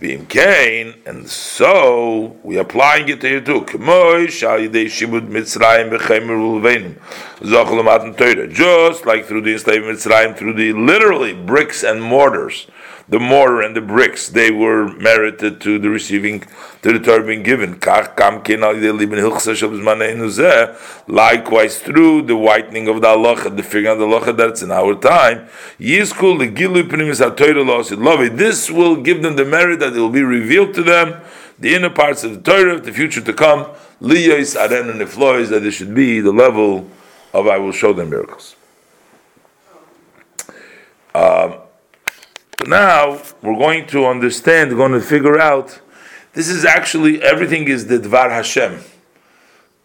V'im 0.00 0.28
kain, 0.28 0.94
and 1.06 1.26
so 1.26 2.36
we 2.42 2.58
applying 2.58 3.08
it 3.08 3.22
here 3.22 3.40
too. 3.40 3.62
K'moy 3.62 4.28
shal 4.28 4.58
yidei 4.58 4.86
shibud 4.86 5.28
Mitzrayim. 5.28 5.90
Zochel 7.40 7.82
matan 7.82 8.14
Torah. 8.14 8.46
Just 8.46 9.06
like 9.06 9.24
through 9.24 9.40
the 9.40 9.54
enslavement 9.54 9.98
Mitzrayim, 9.98 10.36
through 10.36 10.52
the 10.52 10.74
literally 10.74 11.32
bricks 11.32 11.82
and 11.82 12.02
mortars 12.02 12.66
the 13.08 13.20
mortar 13.20 13.62
and 13.62 13.76
the 13.76 13.80
bricks, 13.80 14.28
they 14.28 14.50
were 14.50 14.88
merited 14.96 15.60
to 15.60 15.78
the 15.78 15.88
receiving, 15.88 16.40
to 16.82 16.92
the 16.92 16.98
Torah 16.98 17.24
being 17.24 17.44
given. 17.44 17.78
Likewise, 21.06 21.78
through 21.78 22.22
the 22.22 22.36
whitening 22.36 22.88
of 22.88 23.00
the 23.00 23.06
Allah, 23.06 23.50
the 23.50 23.62
figuring 23.62 23.92
of 23.92 23.98
the 24.00 24.06
Allah 24.06 24.32
that's 24.32 24.62
in 24.62 24.72
our 24.72 24.96
time, 24.96 25.46
this 25.78 26.20
will 28.70 28.96
give 28.96 29.22
them 29.22 29.36
the 29.36 29.44
merit 29.44 29.78
that 29.80 29.96
it 29.96 30.00
will 30.00 30.10
be 30.10 30.22
revealed 30.22 30.74
to 30.74 30.82
them, 30.82 31.20
the 31.60 31.74
inner 31.74 31.90
parts 31.90 32.24
of 32.24 32.34
the 32.34 32.40
Torah 32.40 32.80
the 32.80 32.92
future 32.92 33.20
to 33.20 33.32
come, 33.32 33.70
and 34.00 35.00
that 35.00 35.62
it 35.64 35.70
should 35.70 35.94
be 35.94 36.20
the 36.20 36.32
level 36.32 36.90
of 37.32 37.46
I 37.46 37.58
will 37.58 37.72
show 37.72 37.92
them 37.92 38.10
miracles. 38.10 38.56
Um, 41.14 41.60
but 42.56 42.68
now 42.68 43.20
we're 43.42 43.58
going 43.58 43.86
to 43.88 44.06
understand, 44.06 44.70
going 44.70 44.92
to 44.92 45.00
figure 45.00 45.38
out. 45.38 45.80
This 46.32 46.48
is 46.48 46.64
actually 46.64 47.22
everything 47.22 47.68
is 47.68 47.86
the 47.86 47.98
Dvar 47.98 48.30
Hashem 48.30 48.80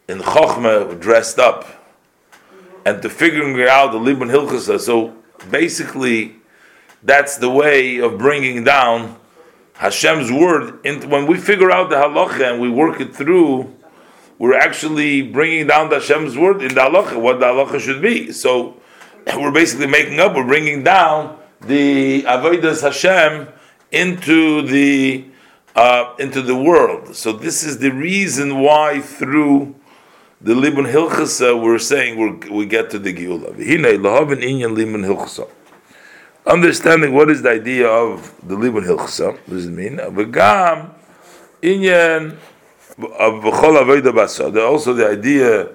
in 0.07 0.19
Chochmah 0.19 0.99
dressed 0.99 1.39
up, 1.39 1.65
and 2.85 3.01
to 3.01 3.09
figuring 3.09 3.61
out 3.67 3.91
the 3.91 3.99
Libun 3.99 4.29
Hilchasa. 4.29 4.79
So 4.79 5.15
basically, 5.49 6.35
that's 7.03 7.37
the 7.37 7.49
way 7.49 7.97
of 7.99 8.17
bringing 8.17 8.63
down 8.63 9.17
Hashem's 9.73 10.31
word. 10.31 10.79
And 10.85 11.03
when 11.05 11.27
we 11.27 11.37
figure 11.37 11.71
out 11.71 11.89
the 11.89 11.95
halacha 11.95 12.51
and 12.51 12.61
we 12.61 12.69
work 12.69 12.99
it 12.99 13.15
through, 13.15 13.73
we're 14.37 14.57
actually 14.57 15.21
bringing 15.21 15.67
down 15.67 15.89
the 15.89 15.99
Hashem's 15.99 16.37
word 16.37 16.61
in 16.61 16.69
the 16.69 16.81
halacha, 16.81 17.19
what 17.19 17.39
the 17.39 17.45
halacha 17.47 17.79
should 17.79 18.01
be. 18.01 18.31
So 18.31 18.79
we're 19.35 19.51
basically 19.51 19.87
making 19.87 20.19
up, 20.19 20.35
we're 20.35 20.45
bringing 20.45 20.83
down 20.83 21.37
the 21.61 22.23
avodas 22.23 22.81
Hashem 22.81 23.47
into 23.91 24.61
the 24.63 25.25
uh, 25.75 26.15
into 26.19 26.41
the 26.41 26.55
world. 26.55 27.15
So 27.15 27.31
this 27.31 27.63
is 27.63 27.79
the 27.79 27.91
reason 27.91 28.59
why 28.59 28.99
through 28.99 29.75
the 30.41 30.53
Libun 30.53 30.91
Hilchasa 30.91 31.61
we're 31.61 31.79
saying 31.79 32.17
we 32.17 32.49
we 32.49 32.65
get 32.65 32.89
to 32.91 32.99
the 32.99 33.13
Geula. 33.13 33.55
Understanding 36.45 37.13
what 37.13 37.29
is 37.29 37.43
the 37.43 37.51
idea 37.51 37.87
of 37.87 38.33
the 38.47 38.55
Libun 38.55 38.85
Hilchasa? 38.85 39.33
What 39.33 39.49
does 39.49 39.67
it 39.67 39.71
mean? 39.71 39.97
V'gam 39.97 40.93
inyan 41.61 42.37
of 42.97 43.43
v'chol 43.43 43.81
avodah 43.81 44.11
basada. 44.11 44.67
Also 44.67 44.93
the 44.93 45.07
idea 45.07 45.69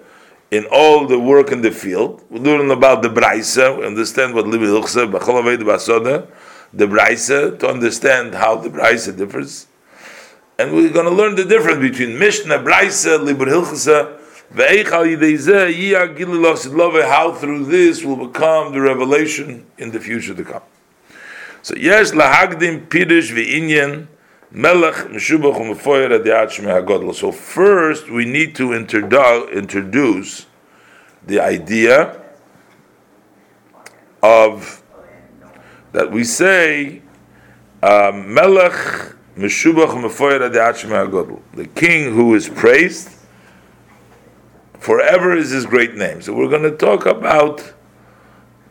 in 0.50 0.66
all 0.66 1.06
the 1.06 1.18
work 1.18 1.52
in 1.52 1.62
the 1.62 1.70
field. 1.70 2.22
We 2.30 2.40
learn 2.40 2.70
about 2.70 3.02
the 3.02 3.08
Braisa, 3.08 3.78
we 3.78 3.86
understand 3.86 4.34
what 4.34 4.46
Libi 4.46 4.66
Hilchse, 4.66 5.10
B'chol 5.10 5.56
Basoda, 5.58 6.26
the 6.72 6.86
Braisa, 6.86 7.58
to 7.58 7.68
understand 7.68 8.34
how 8.34 8.56
the 8.56 8.68
Braisa 8.68 9.16
differs. 9.16 9.66
And 10.58 10.72
we're 10.72 10.92
going 10.92 11.06
to 11.06 11.12
learn 11.12 11.34
the 11.34 11.44
difference 11.44 11.80
between 11.80 12.18
Mishnah, 12.18 12.60
Braisa, 12.60 13.18
Libur 13.18 13.46
Hilchse, 13.46 14.16
how 14.48 17.32
through 17.32 17.64
this 17.64 18.04
will 18.04 18.28
become 18.28 18.72
the 18.72 18.80
revelation 18.80 19.66
in 19.76 19.90
the 19.90 19.98
future 19.98 20.34
to 20.34 20.44
come. 20.44 20.62
So 21.62 21.74
yes, 21.74 22.12
lahagdim 22.12 22.86
pirush 22.86 23.32
v'inyan 23.32 24.06
melech 24.50 24.94
meshubach 25.08 25.56
u'mefoyer 25.56 26.20
adiat. 26.20 27.14
So 27.14 27.32
first 27.32 28.10
we 28.10 28.24
need 28.24 28.54
to 28.56 28.72
introduce 28.72 30.46
the 31.26 31.40
idea 31.40 32.22
of 34.22 34.82
that 35.92 36.10
we 36.10 36.24
say 36.24 37.02
um, 37.82 38.32
melech 38.32 39.14
meshubach 39.36 39.88
u'mefoyer 39.88 40.50
adiat 40.50 40.84
shmei. 40.84 41.40
The 41.54 41.66
king 41.66 42.14
who 42.14 42.34
is 42.34 42.48
praised 42.48 43.10
forever 44.78 45.36
is 45.36 45.50
his 45.50 45.66
great 45.66 45.96
name. 45.96 46.22
So 46.22 46.32
we're 46.32 46.48
going 46.48 46.62
to 46.62 46.76
talk 46.76 47.06
about 47.06 47.72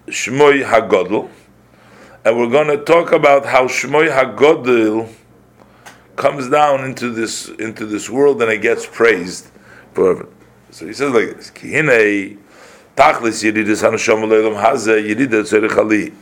Shmoy 0.07 0.63
Hagodl, 0.63 1.29
and 2.23 2.37
we're 2.37 2.49
going 2.49 2.67
to 2.67 2.83
talk 2.85 3.11
about 3.11 3.45
how 3.45 3.67
Shmoy 3.67 4.09
Hagodl 4.09 5.11
comes 6.15 6.49
down 6.49 6.83
into 6.83 7.09
this 7.09 7.49
into 7.49 7.85
this 7.85 8.09
world 8.09 8.41
and 8.41 8.51
it 8.51 8.61
gets 8.61 8.85
praised 8.85 9.49
forever. 9.93 10.27
So 10.71 10.85
he 10.87 10.93
says 10.93 11.13
like 11.13 11.35
this: 11.37 11.51
Kihine 11.51 12.37
tachlis 12.95 13.43
yididus 13.43 13.83
hanasham 13.83 14.23
leilam 14.27 14.61
haze 14.61 14.87
yididus 14.87 15.51
tzerichali. 15.51 16.13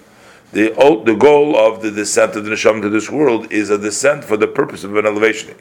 The 0.52 0.70
the 1.04 1.16
goal 1.16 1.58
of 1.58 1.82
the 1.82 1.90
descent 1.90 2.36
of 2.36 2.46
the 2.46 2.52
neshama 2.52 2.84
to 2.84 2.90
this 2.90 3.10
world 3.10 3.52
is 3.52 3.72
a 3.72 3.78
descent 3.78 4.24
for 4.24 4.38
the 4.38 4.46
purpose 4.46 4.84
of 4.84 4.96
an 4.96 5.08
elevation. 5.08 5.56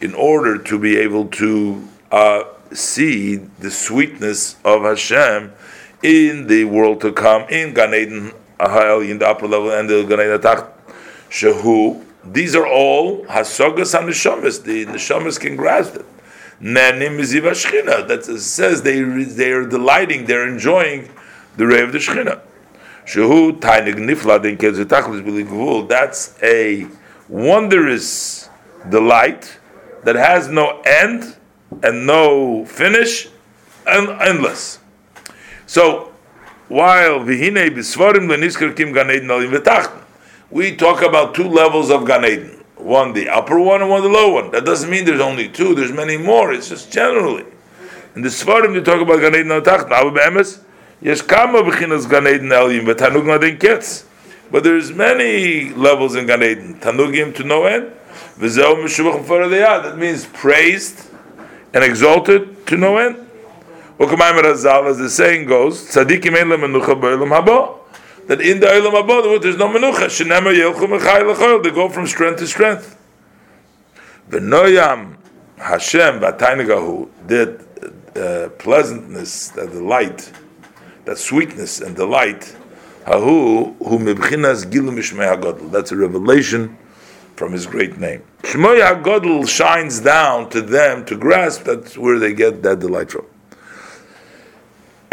In 0.00 0.14
order 0.14 0.58
to 0.58 0.78
be 0.80 0.96
able 0.96 1.26
to 1.28 1.88
uh, 2.10 2.44
see 2.72 3.36
the 3.36 3.70
sweetness 3.70 4.56
of 4.64 4.82
Hashem 4.82 5.52
in 6.02 6.46
the 6.48 6.64
world 6.64 7.00
to 7.02 7.12
come 7.12 7.42
in 7.48 7.72
Gan 7.72 7.94
Eden 7.94 8.32
in 8.58 9.18
the 9.18 9.26
upper 9.26 9.46
level 9.46 9.70
and 9.70 9.88
the 9.88 10.04
Ganei 10.04 10.38
Natach 10.38 10.70
Shehu. 11.30 12.02
These 12.24 12.56
are 12.56 12.66
all 12.66 13.24
Hasogas 13.26 13.98
and 13.98 14.08
Neshamas. 14.08 14.64
The 14.64 14.86
Neshamas 14.86 15.38
can 15.38 15.56
grasp 15.56 15.96
it. 15.96 16.06
Nanim 16.60 17.18
Ziva 17.20 17.52
Shechina. 17.52 18.08
That 18.08 18.24
says 18.24 18.82
they 18.82 19.02
they 19.02 19.52
are 19.52 19.66
delighting, 19.66 20.26
they're 20.26 20.48
enjoying 20.48 21.08
the 21.56 21.66
ray 21.66 21.82
of 21.82 21.92
the 21.92 21.98
Shechina. 21.98 22.40
Shehu 23.04 23.60
Tainig 23.60 23.96
Nifla 23.96 24.42
Din 24.42 24.56
Kezutachlis 24.56 25.22
Biligvul. 25.22 25.88
That's 25.88 26.36
a 26.42 26.86
wondrous 27.28 28.48
delight 28.88 29.58
that 30.04 30.16
has 30.16 30.48
no 30.48 30.80
end 30.80 31.36
and 31.82 32.06
no 32.06 32.64
finish 32.64 33.28
and 33.86 34.08
endless. 34.20 34.78
So 35.66 36.12
while 36.68 37.20
v'hinei 37.20 38.76
kim. 38.76 40.02
We 40.50 40.76
talk 40.76 41.02
about 41.02 41.34
two 41.34 41.48
levels 41.48 41.90
of 41.90 42.06
Gan. 42.06 42.62
One 42.76 43.12
the 43.12 43.28
upper 43.28 43.58
one 43.58 43.80
and 43.82 43.90
one 43.90 44.02
the 44.02 44.08
lower 44.08 44.42
one. 44.42 44.50
That 44.52 44.64
doesn't 44.64 44.90
mean 44.90 45.04
there's 45.04 45.20
only 45.20 45.48
two. 45.48 45.74
There's 45.74 45.92
many 45.92 46.16
more. 46.16 46.52
It's 46.52 46.68
just 46.68 46.92
generally. 46.92 47.44
In 48.14 48.22
the 48.22 48.28
Svarim 48.28 48.74
you 48.74 48.82
talk 48.82 49.00
about 49.00 49.20
Gan 49.20 49.34
Eden 49.34 49.48
v'tachten. 49.48 49.90
Aber 49.90 50.42
yesh 51.00 51.22
kama 51.22 51.62
b'chinas 51.62 52.08
Gan 52.08 52.26
Eden 52.26 52.52
alim 52.52 52.86
v'tanug 52.86 53.58
ketz. 53.58 54.04
But 54.50 54.62
there's 54.62 54.92
many 54.92 55.70
levels 55.70 56.14
in 56.14 56.26
Gan 56.26 56.42
Eden. 56.42 56.78
Tanugim 56.80 57.34
to 57.34 57.44
no 57.44 57.64
end. 57.64 57.92
V'zeu 58.38 58.76
m'shubach 58.84 59.82
That 59.82 59.98
means 59.98 60.26
praised 60.26 61.10
and 61.74 61.82
exalted 61.82 62.66
to 62.68 62.76
no 62.76 62.98
end. 62.98 63.25
Razal, 63.98 64.90
as 64.90 64.98
the 64.98 65.08
saying 65.08 65.46
goes, 65.46 65.82
tzadikim 65.88 66.36
elam 66.36 66.60
menucha 66.60 67.00
ba'elam 67.00 67.30
haba. 67.30 67.78
That 68.26 68.40
in 68.40 68.60
the 68.60 68.68
elam 68.68 68.92
haba 68.92 69.40
there's 69.40 69.56
no 69.56 69.68
menucha. 69.68 70.06
Shenema 70.06 70.54
yelchu 70.54 70.86
mechai 70.86 71.22
lechol. 71.22 71.62
They 71.62 71.70
go 71.70 71.88
from 71.88 72.06
strength 72.06 72.38
to 72.40 72.46
strength. 72.46 72.98
V'noyam 74.28 75.16
Hashem 75.58 76.20
v'ataynagahu 76.20 77.08
that 77.28 77.60
uh, 78.16 78.48
pleasantness, 78.58 79.48
that 79.50 79.70
delight, 79.70 80.30
that 81.04 81.18
sweetness 81.18 81.80
and 81.80 81.96
delight. 81.96 82.54
Hahu 83.06 83.76
hu 83.78 83.98
mebchinas 83.98 84.66
gilu 84.66 84.90
mishmei 84.90 85.34
hagadol. 85.34 85.70
That's 85.70 85.92
a 85.92 85.96
revelation 85.96 86.76
from 87.36 87.52
his 87.52 87.66
great 87.66 87.96
name. 87.98 88.22
Shmoy 88.42 88.80
hagadol 88.80 89.48
shines 89.48 90.00
down 90.00 90.50
to 90.50 90.60
them 90.60 91.06
to 91.06 91.16
grasp. 91.16 91.64
That's 91.64 91.96
where 91.96 92.18
they 92.18 92.34
get 92.34 92.62
that 92.62 92.80
delight 92.80 93.10
from 93.10 93.26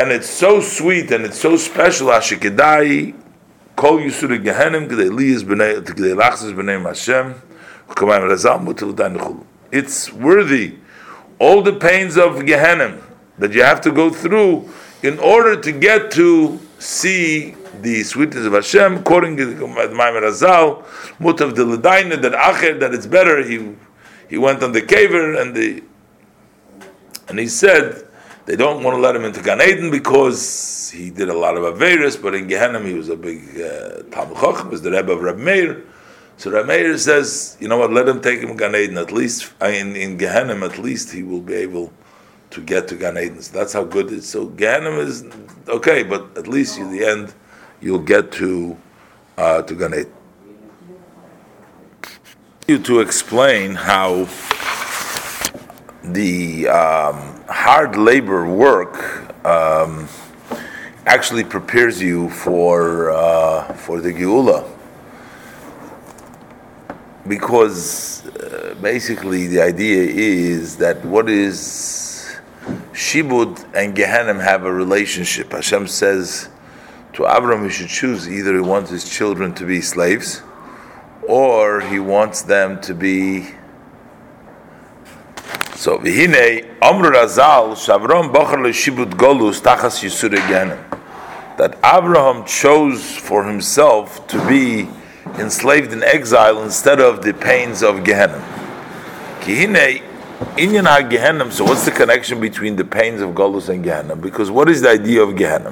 and 0.03 0.11
it's 0.11 0.29
so 0.29 0.59
sweet 0.59 1.09
and 1.11 1.23
it's 1.23 1.39
so 1.39 1.55
special. 1.55 2.07
Ashikidai, 2.07 3.15
kol 3.77 3.99
yisur 3.99 4.37
gehenim 4.43 4.89
k'dei 4.89 5.09
liyis 5.09 5.43
b'nei 5.43 5.81
k'dei 5.81 6.13
lachzis 6.13 6.53
b'nei 6.53 6.85
Hashem 6.85 7.35
k'mayim 7.87 8.29
razal 8.29 8.59
mutil 8.61 9.45
It's 9.71 10.11
worthy 10.11 10.75
all 11.39 11.61
the 11.61 11.73
pains 11.73 12.17
of 12.17 12.33
Gehenim 12.35 13.01
that 13.37 13.53
you 13.53 13.63
have 13.63 13.81
to 13.81 13.91
go 13.91 14.09
through 14.09 14.69
in 15.01 15.19
order 15.19 15.59
to 15.59 15.71
get 15.71 16.11
to 16.11 16.59
see 16.79 17.55
the 17.81 18.03
sweetness 18.03 18.45
of 18.45 18.53
Hashem, 18.53 18.97
according 18.97 19.37
to 19.37 19.45
the 19.45 19.65
Maimer 19.65 20.21
Azal, 20.21 20.83
Mutav 21.19 21.55
de 21.55 22.17
that 22.17 22.33
Acher, 22.33 22.79
that 22.79 22.93
it's 22.93 23.07
better. 23.07 23.41
He 23.43 23.75
he 24.29 24.37
went 24.37 24.63
on 24.63 24.73
the 24.73 24.81
caver 24.81 25.41
and 25.41 25.55
the 25.55 25.83
and 27.29 27.39
he 27.39 27.47
said 27.47 28.02
they 28.45 28.55
don't 28.55 28.83
want 28.83 28.95
to 28.95 29.01
let 29.01 29.15
him 29.15 29.23
into 29.23 29.41
Gan 29.41 29.61
Eden 29.61 29.89
because 29.89 30.89
he 30.89 31.09
did 31.09 31.29
a 31.29 31.33
lot 31.33 31.55
of 31.55 31.63
Averis, 31.63 32.21
but 32.21 32.35
in 32.35 32.47
Gehenna 32.47 32.81
he 32.81 32.93
was 32.93 33.09
a 33.09 33.15
big 33.15 33.39
uh, 33.59 34.03
Talmud 34.11 34.37
Chacham, 34.37 34.69
was 34.69 34.81
the 34.81 34.91
Rebbe 34.91 35.11
of 35.11 35.21
Reb 35.21 35.37
Meir. 35.37 35.83
So 36.37 36.51
Reb 36.51 36.65
Meir 36.67 36.97
says, 36.97 37.55
you 37.59 37.67
know 37.67 37.77
what, 37.77 37.91
let 37.91 38.07
him 38.07 38.21
take 38.21 38.41
him 38.41 38.49
to 38.49 38.55
Gan 38.55 38.75
Eden. 38.75 38.97
At 38.97 39.11
least 39.11 39.53
in, 39.61 39.95
in 39.95 40.17
Gehenna, 40.17 40.55
at 40.65 40.77
least 40.77 41.11
he 41.11 41.23
will 41.23 41.41
be 41.41 41.53
able 41.53 41.93
to 42.49 42.61
get 42.61 42.87
to 42.89 42.95
Gan 42.95 43.17
Eden. 43.17 43.41
So 43.41 43.57
that's 43.57 43.73
how 43.73 43.83
good 43.83 44.07
it 44.07 44.13
is. 44.13 44.27
So 44.27 44.47
Gehenna 44.47 44.91
is 44.99 45.25
okay, 45.67 46.03
but 46.03 46.37
at 46.37 46.47
least 46.47 46.77
in 46.77 46.91
the 46.91 47.05
end 47.05 47.33
you'll 47.81 47.99
get 47.99 48.31
to 48.33 48.77
uh, 49.37 49.61
to 49.61 49.75
Gan 49.75 49.93
Eden. 49.93 50.13
You 52.67 52.79
to 52.79 52.99
explain 52.99 53.75
how 53.75 54.27
the 56.03 56.67
um, 56.67 57.32
hard 57.53 57.95
labor 57.95 58.47
work 58.47 59.45
um, 59.45 60.09
actually 61.05 61.43
prepares 61.43 62.01
you 62.01 62.29
for 62.29 63.11
uh, 63.11 63.71
for 63.73 64.01
the 64.01 64.11
geula, 64.11 64.67
because 67.27 68.25
uh, 68.25 68.75
basically 68.81 69.45
the 69.47 69.61
idea 69.61 70.01
is 70.01 70.77
that 70.77 71.05
what 71.05 71.29
is 71.29 72.39
shibud 72.91 73.63
and 73.75 73.95
Gehenim 73.95 74.41
have 74.41 74.65
a 74.65 74.73
relationship. 74.73 75.51
Hashem 75.51 75.87
says 75.87 76.49
to 77.13 77.23
Avram, 77.23 77.63
he 77.65 77.69
should 77.69 77.89
choose 77.89 78.27
either 78.27 78.55
he 78.55 78.61
wants 78.61 78.89
his 78.89 79.07
children 79.07 79.53
to 79.53 79.65
be 79.65 79.79
slaves, 79.79 80.41
or 81.27 81.81
he 81.81 81.99
wants 81.99 82.41
them 82.41 82.81
to 82.81 82.95
be 82.95 83.49
so 85.75 85.97
v'hine 85.97 86.65
Amru 86.81 87.11
Razal 87.11 87.73
Shavron 87.75 88.31
Bocher 88.33 88.57
LeShibut 88.57 89.11
Golus 89.11 89.61
Tachas 89.61 90.03
Yisur 90.03 90.31
that 91.57 91.75
Abraham 91.83 92.45
chose 92.45 93.15
for 93.15 93.43
himself 93.45 94.25
to 94.27 94.47
be 94.47 94.89
enslaved 95.39 95.93
in 95.93 96.03
exile 96.03 96.61
instead 96.63 96.99
of 96.99 97.23
the 97.23 97.33
pains 97.33 97.83
of 97.83 98.03
Gehenna. 98.03 98.39
Kihine 99.41 100.01
Inyan 100.57 100.85
HaGehenna, 100.85 101.51
so 101.51 101.63
what's 101.63 101.85
the 101.85 101.91
connection 101.91 102.39
between 102.39 102.75
the 102.75 102.85
pains 102.85 103.21
of 103.21 103.31
Golus 103.31 103.69
and 103.69 103.83
Gehenna? 103.83 104.15
Because 104.15 104.51
what 104.51 104.69
is 104.69 104.81
the 104.81 104.89
idea 104.89 105.21
of 105.23 105.35
Gehenna? 105.35 105.71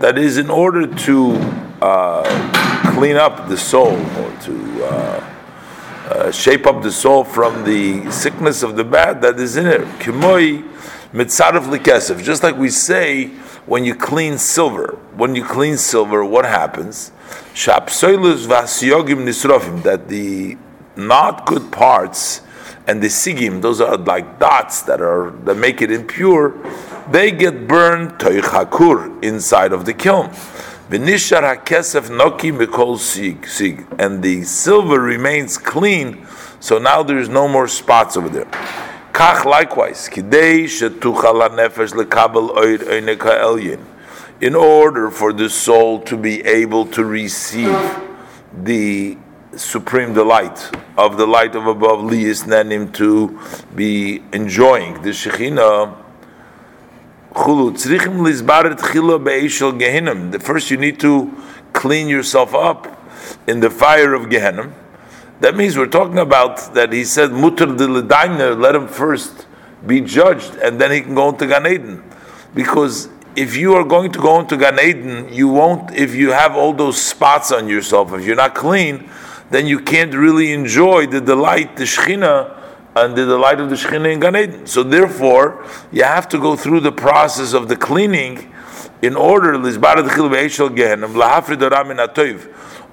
That 0.00 0.16
is, 0.16 0.38
in 0.38 0.50
order 0.50 0.86
to 0.86 1.32
uh, 1.82 2.77
clean 2.98 3.14
up 3.14 3.48
the 3.48 3.56
soul 3.56 3.94
or 3.94 4.40
to 4.40 4.84
uh, 4.84 5.34
uh, 6.10 6.32
shape 6.32 6.66
up 6.66 6.82
the 6.82 6.90
soul 6.90 7.22
from 7.22 7.62
the 7.62 8.10
sickness 8.10 8.64
of 8.64 8.74
the 8.74 8.82
bad 8.82 9.22
that 9.22 9.38
is 9.38 9.56
in 9.56 9.68
it. 9.68 9.82
Kimoi 10.00 10.68
mitzaref 11.12 11.62
likesef. 11.72 12.20
Just 12.24 12.42
like 12.42 12.56
we 12.56 12.68
say 12.68 13.28
when 13.66 13.84
you 13.84 13.94
clean 13.94 14.36
silver. 14.36 14.98
When 15.14 15.36
you 15.36 15.44
clean 15.44 15.76
silver, 15.76 16.24
what 16.24 16.44
happens? 16.44 17.12
Shapsoilus 17.54 18.48
vasyogim 18.48 19.24
nisrofim. 19.24 19.84
That 19.84 20.08
the 20.08 20.58
not 20.96 21.46
good 21.46 21.70
parts 21.70 22.40
and 22.88 23.00
the 23.00 23.06
sigim, 23.06 23.62
those 23.62 23.80
are 23.80 23.96
like 23.96 24.40
dots 24.40 24.82
that 24.82 25.00
are 25.00 25.30
that 25.44 25.54
make 25.54 25.82
it 25.82 25.92
impure. 25.92 26.52
They 27.12 27.30
get 27.30 27.68
burned 27.68 28.18
toichakur 28.18 29.22
inside 29.22 29.72
of 29.72 29.84
the 29.84 29.94
kiln. 29.94 30.32
V'nishar 30.90 31.42
hakesef 31.42 32.08
noki 32.08 32.50
mikol 32.50 32.98
sig, 32.98 33.86
and 33.98 34.22
the 34.22 34.42
silver 34.42 34.98
remains 34.98 35.58
clean, 35.58 36.26
so 36.60 36.78
now 36.78 37.02
there 37.02 37.18
is 37.18 37.28
no 37.28 37.46
more 37.46 37.68
spots 37.68 38.16
over 38.16 38.30
there. 38.30 38.46
Kach 39.12 39.44
likewise, 39.44 40.08
kidei 40.08 40.64
shetuchal 40.64 41.46
nefesh 41.50 41.92
lekabel 41.92 42.56
oid 42.56 42.78
oineka 42.78 43.38
elyin. 43.38 43.84
In 44.40 44.54
order 44.54 45.10
for 45.10 45.34
the 45.34 45.50
soul 45.50 46.00
to 46.04 46.16
be 46.16 46.40
able 46.46 46.86
to 46.86 47.04
receive 47.04 48.00
the 48.54 49.18
supreme 49.56 50.14
delight 50.14 50.70
of 50.96 51.18
the 51.18 51.26
light 51.26 51.54
of 51.54 51.66
above, 51.66 51.98
liyis 51.98 52.44
nenim, 52.44 52.90
to 52.94 53.38
be 53.74 54.22
enjoying 54.32 55.02
the 55.02 55.10
Shekhinah, 55.10 55.94
the 60.30 60.38
first 60.42 60.70
you 60.70 60.76
need 60.76 61.00
to 61.00 61.32
clean 61.72 62.08
yourself 62.08 62.54
up 62.54 62.98
in 63.46 63.60
the 63.60 63.70
fire 63.70 64.14
of 64.14 64.30
Gehenna. 64.30 64.72
That 65.40 65.54
means 65.56 65.76
we're 65.76 65.86
talking 65.86 66.18
about 66.18 66.74
that 66.74 66.92
he 66.92 67.04
said 67.04 67.30
mutar 67.30 67.76
de 67.76 67.86
let 68.54 68.74
him 68.74 68.88
first 68.88 69.46
be 69.86 70.00
judged 70.00 70.56
and 70.56 70.80
then 70.80 70.90
he 70.90 71.00
can 71.00 71.14
go 71.14 71.28
into 71.28 71.46
Gan 71.46 71.66
Eden. 71.66 72.02
Because 72.54 73.08
if 73.36 73.54
you 73.56 73.74
are 73.74 73.84
going 73.84 74.10
to 74.12 74.18
go 74.18 74.40
into 74.40 74.56
Gan 74.56 74.80
Eden, 74.80 75.32
you 75.32 75.48
won't, 75.48 75.94
if 75.94 76.14
you 76.14 76.32
have 76.32 76.56
all 76.56 76.72
those 76.72 77.00
spots 77.00 77.52
on 77.52 77.68
yourself, 77.68 78.12
if 78.12 78.24
you're 78.24 78.36
not 78.36 78.54
clean, 78.54 79.08
then 79.50 79.66
you 79.66 79.78
can't 79.78 80.12
really 80.14 80.52
enjoy 80.52 81.06
the 81.06 81.20
delight, 81.20 81.76
the 81.76 81.84
Shekhinah, 81.84 82.57
under 82.96 83.24
the 83.24 83.38
light 83.38 83.60
of 83.60 83.70
the 83.70 83.76
Shekhinah 83.76 84.12
in 84.12 84.20
Gan 84.20 84.36
Eden. 84.36 84.66
So 84.66 84.82
therefore, 84.82 85.64
you 85.92 86.04
have 86.04 86.28
to 86.30 86.38
go 86.38 86.56
through 86.56 86.80
the 86.80 86.92
process 86.92 87.52
of 87.52 87.68
the 87.68 87.76
cleaning 87.76 88.52
in 89.02 89.16
order 89.16 89.52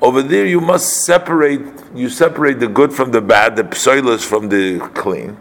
over 0.01 0.21
there 0.21 0.45
you 0.45 0.61
must 0.61 1.05
separate 1.05 1.61
you 1.95 2.09
separate 2.09 2.59
the 2.59 2.67
good 2.67 2.93
from 2.93 3.11
the 3.11 3.21
bad 3.21 3.55
the 3.55 3.63
psoilus 3.63 4.23
from 4.23 4.49
the 4.49 4.79
clean 4.93 5.37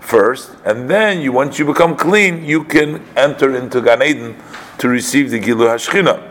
first 0.00 0.50
and 0.64 0.88
then 0.88 1.20
you 1.20 1.32
once 1.32 1.58
you 1.58 1.64
become 1.64 1.96
clean 1.96 2.44
you 2.44 2.64
can 2.64 3.04
enter 3.16 3.54
into 3.56 3.82
Gan 3.82 4.02
Eden 4.02 4.36
to 4.78 4.88
receive 4.88 5.30
the 5.30 5.40
Gilu 5.40 5.66
Hashchina 5.66 6.22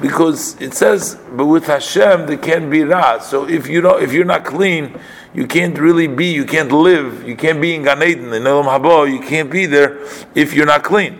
because 0.00 0.60
it 0.60 0.74
says, 0.74 1.18
but 1.32 1.46
with 1.46 1.66
Hashem 1.66 2.26
there 2.26 2.36
can't 2.36 2.70
be 2.70 2.82
ra. 2.82 3.18
So 3.18 3.48
if 3.48 3.66
you 3.66 3.80
don't, 3.80 4.02
if 4.02 4.12
you're 4.12 4.24
not 4.24 4.44
clean, 4.44 4.98
you 5.34 5.46
can't 5.46 5.78
really 5.78 6.06
be, 6.06 6.26
you 6.26 6.44
can't 6.44 6.72
live, 6.72 7.26
you 7.26 7.36
can't 7.36 7.60
be 7.60 7.74
in 7.74 7.82
Gan 7.82 8.02
Eden, 8.02 8.32
in 8.32 8.46
Elam 8.46 8.66
Haba, 8.66 9.10
you 9.10 9.20
can't 9.20 9.50
be 9.50 9.66
there 9.66 9.98
if 10.34 10.54
you're 10.54 10.66
not 10.66 10.82
clean. 10.82 11.18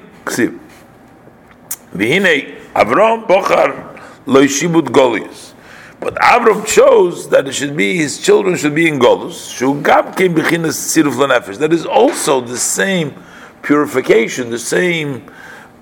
V'hinei 1.95 2.61
Avram 2.73 3.27
Bochar 3.27 4.01
lo 4.27 4.43
Golius. 4.43 5.53
But 5.99 6.15
Avram 6.17 6.67
chose 6.67 7.29
that 7.31 7.49
it 7.49 7.53
should 7.53 7.77
be 7.77 7.97
his 7.97 8.21
children 8.21 8.57
should 8.57 8.75
be 8.75 8.87
in 8.87 8.99
Golus. 8.99 9.57
Shugab 9.59 10.17
came 10.17 10.35
bechinas 10.35 10.77
siruf 10.77 11.15
lenefesh. 11.15 11.59
That 11.59 11.73
is 11.73 11.87
also 11.87 12.41
the 12.41 12.59
same 12.59 13.15
purification, 13.63 14.51
the 14.51 14.59
same 14.59 15.31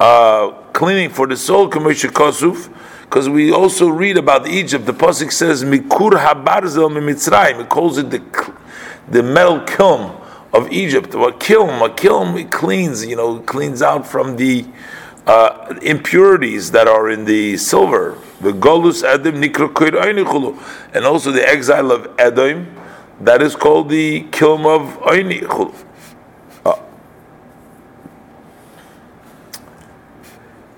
uh, 0.05 0.51
cleaning 0.75 1.09
for 1.09 1.27
the 1.27 1.37
soul, 1.37 1.71
Kamesha 1.71 2.11
Kosuf, 2.11 2.69
because 3.05 3.27
we 3.27 3.51
also 3.51 3.89
read 3.89 4.19
about 4.19 4.47
Egypt. 4.47 4.85
The 4.85 4.93
pasuk 4.93 5.33
says 5.33 5.65
Mikur 5.65 6.13
Habarzel 6.13 6.91
Mimitzrayim. 6.91 7.61
It 7.63 7.71
calls 7.71 7.97
it 7.97 8.11
the 8.11 8.21
the 9.09 9.23
metal 9.23 9.61
kiln 9.61 10.15
of 10.53 10.71
Egypt. 10.71 11.15
A 11.15 11.33
kiln, 11.33 11.81
a 11.81 11.89
kiln, 11.95 12.37
it 12.37 12.51
cleans. 12.51 13.07
You 13.07 13.17
know, 13.17 13.39
cleans 13.41 13.81
out 13.81 14.07
from 14.07 14.37
the 14.37 14.67
uh, 15.27 15.75
impurities 15.81 16.71
that 16.73 16.87
are 16.87 17.09
in 17.09 17.25
the 17.25 17.57
silver. 17.57 18.19
The 18.43 18.53
Golus 18.53 19.03
Edom 19.05 19.37
Nikra 19.37 19.71
and 20.93 21.07
also 21.07 21.31
the 21.31 21.49
exile 21.49 21.91
of 21.91 22.15
Edom. 22.19 22.77
That 23.21 23.41
is 23.41 23.57
called 23.57 23.89
the 23.89 24.27
kiln 24.33 24.67
of 24.67 25.01
Oinichulu. 25.01 25.75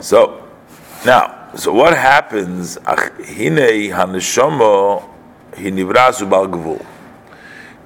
So 0.06 0.48
now. 1.04 1.50
So 1.56 1.72
what 1.72 1.96
happens? 1.96 2.76
The 2.76 2.80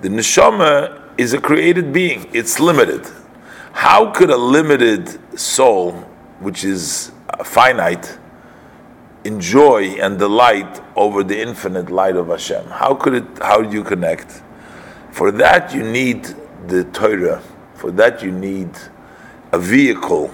neshama 0.02 1.00
is 1.16 1.32
a 1.32 1.40
created 1.40 1.94
being. 1.94 2.28
It's 2.34 2.60
limited. 2.60 3.06
How 3.72 4.10
could 4.10 4.28
a 4.28 4.36
limited 4.36 5.18
soul, 5.40 5.92
which 6.40 6.62
is 6.62 7.10
uh, 7.30 7.42
finite, 7.42 8.18
enjoy 9.24 9.96
and 10.02 10.18
delight 10.18 10.82
over 10.96 11.24
the 11.24 11.40
infinite 11.40 11.88
light 11.88 12.16
of 12.16 12.28
Hashem? 12.28 12.66
How 12.66 12.94
could 12.94 13.14
it? 13.14 13.24
How 13.40 13.62
do 13.62 13.74
you 13.74 13.82
connect? 13.82 14.42
For 15.10 15.32
that 15.32 15.72
you 15.72 15.82
need 15.90 16.24
the 16.66 16.84
Torah. 16.92 17.40
For 17.76 17.90
that 17.92 18.22
you 18.22 18.30
need 18.30 18.68
a 19.52 19.58
vehicle 19.58 20.30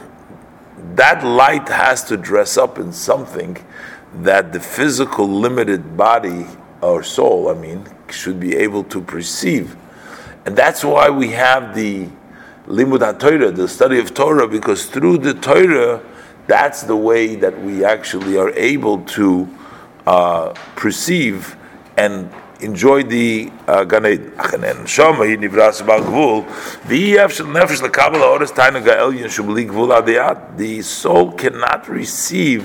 that 0.95 1.25
light 1.25 1.69
has 1.69 2.05
to 2.05 2.17
dress 2.17 2.57
up 2.57 2.79
in 2.79 2.93
something 2.93 3.57
that 4.15 4.53
the 4.53 4.61
physical 4.61 5.29
limited 5.29 5.97
body 5.97 6.47
or 6.81 7.03
soul, 7.03 7.49
I 7.49 7.55
mean, 7.55 7.87
should 8.11 8.39
be 8.39 8.55
able 8.57 8.85
to 8.85 9.01
perceive. 9.01 9.77
And 10.45 10.57
that's 10.57 10.85
why 10.85 11.11
we 11.11 11.31
have 11.31 11.75
the 11.75 12.09
limud 12.67 13.01
HaTorah, 13.01 13.55
the 13.55 13.69
study 13.69 13.99
of 13.99 14.15
Torah, 14.15 14.49
because 14.49 14.87
through 14.87 15.19
the 15.19 15.35
Torah, 15.35 16.03
that's 16.47 16.83
the 16.83 16.97
way 16.97 17.35
that 17.37 17.61
we 17.63 17.85
actually 17.85 18.39
are 18.39 18.51
able 18.51 19.03
to 19.05 19.49
uh, 20.07 20.51
perceive 20.77 21.57
and 21.97 22.31
enjoy 22.61 23.03
the 23.03 23.51
uh, 23.67 23.85
Gan 23.85 24.07
Eden. 24.07 24.87
Shama 24.87 25.27
hi 25.27 25.37
nivras 25.37 25.87
bal 25.87 26.01
gvul, 26.01 26.47
v'yef 26.85 27.31
shel 27.31 27.47
nefesh 27.47 27.83
lekabel 27.83 28.19
ha'oras 28.19 28.53
tainu 28.53 28.83
ga'elyon 28.85 29.29
shubli 29.29 29.67
gvul 29.69 30.01
adiyat. 30.01 30.57
The 30.57 30.83
soul 30.83 31.33
cannot 31.33 31.89
receive 31.89 32.65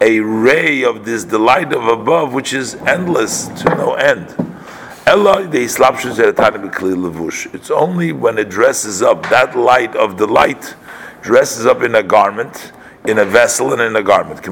a 0.00 0.20
ray 0.20 0.84
of 0.84 1.04
this 1.04 1.24
delight 1.24 1.72
of 1.72 1.88
above, 1.88 2.34
which 2.34 2.52
is 2.52 2.74
endless 2.74 3.48
to 3.48 3.74
no 3.76 3.94
end. 3.94 4.34
It's 5.08 5.80
only 7.70 8.12
when 8.12 8.38
it 8.38 8.48
dresses 8.48 9.02
up, 9.02 9.22
that 9.30 9.56
light 9.56 9.94
of 9.94 10.18
the 10.18 10.26
light 10.26 10.74
dresses 11.22 11.64
up 11.64 11.82
in 11.82 11.94
a 11.94 12.02
garment, 12.02 12.72
in 13.06 13.18
a 13.18 13.24
vessel, 13.24 13.72
and 13.72 13.80
in 13.80 13.94
a 13.96 14.02
garment. 14.02 14.42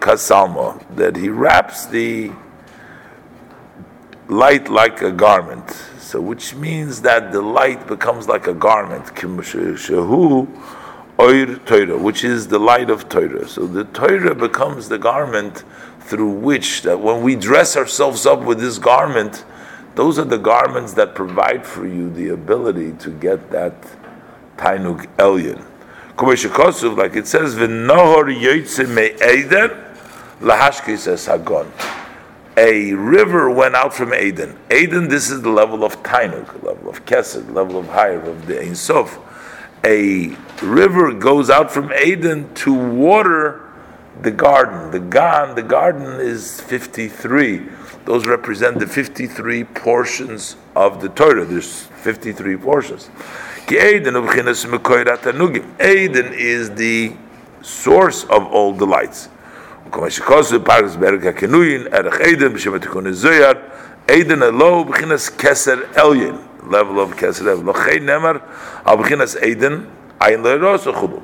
Kasalmo, 0.00 0.82
that 0.96 1.16
he 1.16 1.28
wraps 1.28 1.86
the 1.86 2.32
light 4.28 4.68
like 4.68 5.02
a 5.02 5.12
garment. 5.12 5.70
So, 5.98 6.20
which 6.20 6.54
means 6.54 7.02
that 7.02 7.32
the 7.32 7.42
light 7.42 7.86
becomes 7.86 8.28
like 8.28 8.46
a 8.46 8.54
garment. 8.54 9.12
Oir 11.18 11.56
Torah, 11.64 11.96
which 11.96 12.24
is 12.24 12.48
the 12.48 12.58
light 12.58 12.90
of 12.90 13.08
Torah. 13.08 13.48
So 13.48 13.66
the 13.66 13.84
Torah 13.84 14.34
becomes 14.34 14.88
the 14.90 14.98
garment 14.98 15.64
through 16.00 16.30
which 16.30 16.82
that 16.82 17.00
when 17.00 17.22
we 17.22 17.34
dress 17.36 17.74
ourselves 17.76 18.26
up 18.26 18.42
with 18.42 18.60
this 18.60 18.78
garment, 18.78 19.44
those 19.94 20.18
are 20.18 20.26
the 20.26 20.36
garments 20.36 20.92
that 20.92 21.14
provide 21.14 21.64
for 21.64 21.86
you 21.86 22.10
the 22.10 22.28
ability 22.28 22.92
to 22.98 23.10
get 23.10 23.50
that 23.50 23.74
tainug 24.58 25.06
elyon. 25.16 25.64
Like 26.96 27.16
it 27.16 27.26
says, 27.26 27.54
"V'nohor 27.54 28.28
yoytze 28.38 28.86
me'eden 28.86 29.85
lahashkis 30.40 31.26
hagon." 31.26 31.72
A 32.56 32.94
river 32.94 33.50
went 33.50 33.74
out 33.74 33.92
from 33.94 34.14
Eden. 34.14 34.56
Eden, 34.70 35.08
this 35.08 35.30
is 35.30 35.42
the 35.42 35.50
level 35.50 35.84
of 35.84 36.02
tainug, 36.02 36.62
level 36.62 36.88
of 36.88 37.04
kesed, 37.04 37.52
level 37.52 37.78
of 37.78 37.88
higher 37.88 38.20
of 38.20 38.46
the 38.46 38.58
Ein 38.60 38.74
Sof. 38.74 39.18
A 39.84 40.34
river 40.62 41.12
goes 41.12 41.50
out 41.50 41.70
from 41.70 41.92
Eden 41.92 42.48
to 42.54 42.72
water 42.72 43.60
the 44.22 44.30
garden. 44.30 44.90
The 44.90 45.00
Gan, 45.00 45.54
the 45.54 45.62
garden 45.62 46.18
is 46.18 46.60
53. 46.62 47.68
Those 48.06 48.26
represent 48.26 48.78
the 48.78 48.86
53 48.86 49.64
portions 49.64 50.56
of 50.74 51.02
the 51.02 51.10
Torah. 51.10 51.44
There's 51.44 51.82
53 52.02 52.56
portions. 52.56 53.10
Eden 53.68 54.16
is 56.32 56.70
the 56.70 57.12
source 57.62 58.24
of 58.24 58.46
all 58.46 58.72
delights. 58.72 59.28
Eden 64.08 64.40
alo 64.40 64.84
b'chinas 64.84 65.30
keser 65.36 65.82
elyon, 65.94 66.38
level 66.70 67.00
of 67.00 67.16
keser 67.16 67.42
elyon. 67.42 67.64
Lochei 67.64 67.98
nemar 67.98 68.40
al 68.84 68.98
b'chinas 68.98 69.42
Eden, 69.42 69.90
ayin 70.20 70.42
le'rosa 70.44 70.92
chulu. 70.94 71.20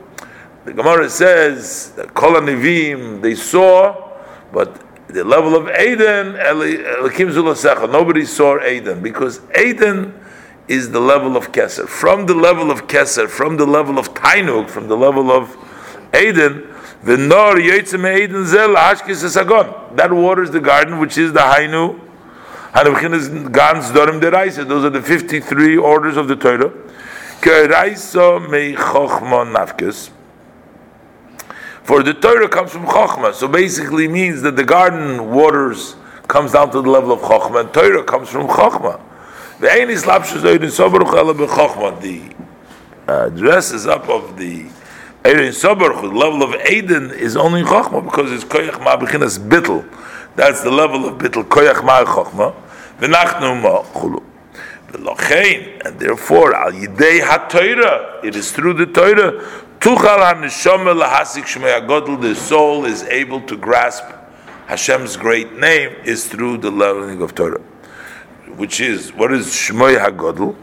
The 0.64 0.72
Gemara 0.72 1.08
says 1.08 1.92
that 1.92 2.12
Kol 2.14 2.32
Nivim 2.40 3.22
they 3.22 3.36
saw, 3.36 4.10
but 4.52 4.80
the 5.06 5.22
level 5.22 5.54
of 5.54 5.68
Aden, 5.68 6.34
Elikim 6.34 7.32
Zulasecha, 7.32 7.90
nobody 7.90 8.24
saw 8.24 8.58
Aden 8.60 9.02
because 9.02 9.40
Aden 9.54 10.14
is 10.66 10.90
the 10.90 11.00
level 11.00 11.36
of 11.36 11.52
Keser. 11.52 11.88
From 11.88 12.26
the 12.26 12.34
level 12.34 12.70
of 12.70 12.86
Keser, 12.86 13.28
from 13.28 13.56
the 13.56 13.66
level 13.66 13.98
of 13.98 14.14
Tainuk, 14.14 14.70
from 14.70 14.88
the 14.88 14.96
level 14.96 15.30
of 15.30 15.56
Aden, 16.14 16.71
the 17.04 17.16
Nor 17.16 17.60
Zel. 18.46 18.74
That 19.94 20.12
waters 20.12 20.50
the 20.50 20.60
garden, 20.60 20.98
which 20.98 21.18
is 21.18 21.32
the 21.32 21.40
Hainu. 21.40 22.00
Those 24.68 24.84
are 24.84 24.90
the 24.90 25.02
53 25.02 25.76
orders 25.76 26.16
of 26.16 26.28
the 26.28 26.36
Torah. 26.36 26.72
For 31.82 32.02
the 32.04 32.14
Torah 32.14 32.48
comes 32.48 32.70
from 32.70 32.86
Chokhmah, 32.86 33.34
so 33.34 33.48
basically 33.48 34.06
means 34.06 34.40
that 34.42 34.54
the 34.54 34.64
garden 34.64 35.32
waters 35.32 35.96
comes 36.28 36.52
down 36.52 36.70
to 36.70 36.80
the 36.80 36.88
level 36.88 37.10
of 37.12 37.20
Chokhmah, 37.20 37.60
and 37.60 37.74
Torah 37.74 38.04
comes 38.04 38.28
from 38.28 38.46
Chokhmah. 38.46 39.00
The 39.58 39.68
uh, 43.08 43.28
dresses 43.30 43.86
up 43.86 44.08
of 44.08 44.36
the 44.38 44.66
Eirin 45.24 45.50
Sobaruch, 45.50 46.00
the 46.02 46.08
level 46.08 46.42
of 46.42 46.54
Eden 46.68 47.10
is 47.12 47.36
only 47.36 47.60
in 47.60 47.66
because 47.66 48.32
it's 48.32 48.44
Koyach 48.44 48.82
Ma 48.82 48.96
Bechinas 48.96 49.38
Bittel. 49.38 49.84
That's 50.34 50.62
the 50.62 50.70
level 50.70 51.06
of 51.06 51.18
Bittel, 51.18 51.44
Koyach 51.44 51.84
Ma 51.84 52.04
Chokhmah. 52.04 52.54
V'nachnu 52.98 53.62
Ma 53.62 53.82
Chulu. 53.84 54.22
And 54.94 55.98
therefore, 55.98 56.54
al 56.54 56.72
yidei 56.72 57.20
ha 57.22 57.48
it 58.22 58.36
is 58.36 58.52
through 58.52 58.74
the 58.74 58.86
Torah 58.86 59.40
the 62.20 62.34
soul 62.34 62.84
is 62.84 63.02
able 63.04 63.40
to 63.40 63.56
grasp 63.56 64.04
Hashem's 64.66 65.16
great 65.16 65.54
name 65.54 65.96
is 66.04 66.26
through 66.26 66.58
the 66.58 66.70
learning 66.70 67.22
of 67.22 67.34
Torah, 67.34 67.60
which 68.56 68.80
is 68.80 69.14
what 69.14 69.32
is 69.32 69.46
Shmoy 69.46 69.96
Hagodl? 69.98 70.54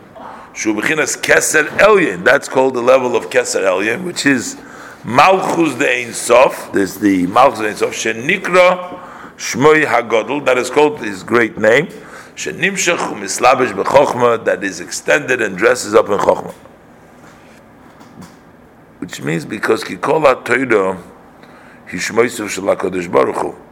Shubichinas 0.59 1.21
Keser 1.21 1.67
Elyon. 1.77 2.23
That's 2.23 2.49
called 2.49 2.73
the 2.73 2.81
level 2.81 3.15
of 3.15 3.29
Keser 3.29 3.63
Elyon, 3.63 4.03
which 4.03 4.25
is 4.25 4.57
Malchus 5.05 5.75
de 5.75 6.05
Ein 6.05 6.13
Sof. 6.13 6.71
There's 6.73 6.95
the 6.95 7.27
Malchus 7.27 7.59
de 7.59 7.67
Ein 7.69 7.75
Sof. 7.75 7.93
Shenikra 7.93 8.99
Shmoy 9.37 9.85
Hagodl. 9.85 10.45
That 10.45 10.57
is 10.57 10.69
called 10.69 10.99
his 10.99 11.23
great 11.23 11.57
name. 11.57 11.87
Shenimshach 12.35 13.19
Mislabish 13.19 13.71
Bechokma. 13.71 14.43
That 14.43 14.63
is 14.63 14.79
extended 14.81 15.41
and 15.41 15.57
dresses 15.57 15.95
up 15.95 16.09
in 16.09 16.17
Chokhmah 16.17 16.53
which 18.99 19.21
means 19.21 19.45
because 19.45 19.83
Kikola 19.83 20.45
Torah 20.45 21.01
Hishmoisav 21.87 22.47
Shalakodesh 22.47 23.11
Baruch 23.11 23.37
Hu. 23.37 23.68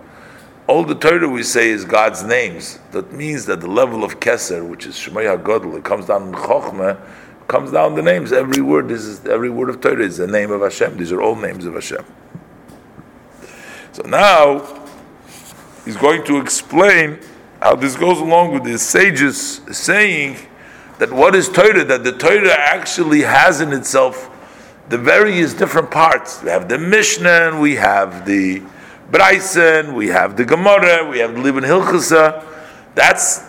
All 0.68 0.84
the 0.84 0.96
Torah 0.96 1.30
we 1.30 1.44
say 1.44 1.70
is 1.70 1.86
God's 1.86 2.24
names. 2.24 2.80
That 2.92 3.14
means 3.14 3.46
that 3.46 3.62
the 3.62 3.70
level 3.70 4.04
of 4.04 4.20
Keser, 4.20 4.68
which 4.68 4.86
is 4.86 4.96
Shemaya 4.96 5.42
Godel, 5.42 5.78
it 5.78 5.86
comes 5.86 6.08
down 6.08 6.28
in 6.28 6.34
Chochmah, 6.34 7.00
comes 7.48 7.72
down 7.72 7.96
the 7.96 8.02
names. 8.02 8.34
Every 8.34 8.62
word, 8.62 8.90
this 8.90 9.04
is 9.04 9.26
every 9.26 9.50
word 9.50 9.70
of 9.70 9.80
Torah 9.80 10.04
is 10.04 10.18
the 10.18 10.28
name 10.28 10.52
of 10.52 10.62
Hashem. 10.62 10.98
These 10.98 11.14
are 11.14 11.22
all 11.22 11.36
names 11.36 11.66
of 11.66 11.74
Hashem. 11.74 12.04
So 13.94 14.04
now 14.04 14.86
he's 15.86 15.96
going 15.96 16.26
to 16.26 16.38
explain 16.42 17.20
how 17.62 17.76
this 17.76 17.96
goes 17.96 18.20
along 18.20 18.54
with 18.54 18.66
the 18.66 18.78
sages 18.78 19.62
saying 19.72 20.38
that 21.00 21.12
what 21.14 21.34
is 21.34 21.48
Torah, 21.48 21.86
that 21.86 22.04
the 22.04 22.12
Torah 22.12 22.52
actually 22.52 23.22
has 23.22 23.62
in 23.62 23.72
itself 23.72 24.30
the 24.90 24.98
various 24.98 25.54
different 25.54 25.92
parts. 25.92 26.44
We 26.44 26.50
have 26.50 26.68
the 26.68 26.78
Mishnah, 26.78 27.50
and 27.50 27.62
we 27.62 27.76
have 27.76 28.26
the 28.26 28.62
Bryson, 29.10 29.93
we 29.96 30.08
have 30.08 30.36
the 30.36 30.43
Gemara, 30.43 31.10
we 31.10 31.20
have 31.20 31.34
the 31.34 31.39
Libin 31.39 31.63
Hilchasa. 31.63 32.43
That's 32.93 33.41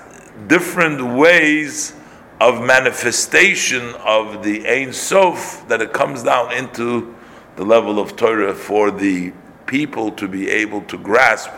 different 0.47 1.17
ways 1.17 1.95
of 2.41 2.63
manifestation 2.63 3.93
of 3.97 4.45
the 4.45 4.69
Ein 4.69 4.93
Sof 4.93 5.67
that 5.67 5.83
it 5.83 5.93
comes 5.93 6.23
down 6.23 6.53
into 6.53 7.13
the 7.57 7.65
level 7.65 7.99
of 7.99 8.15
Torah 8.15 8.55
for 8.55 8.93
the 8.93 9.33
people 9.67 10.13
to 10.13 10.29
be 10.29 10.49
able 10.49 10.83
to 10.83 10.97
grasp, 10.97 11.51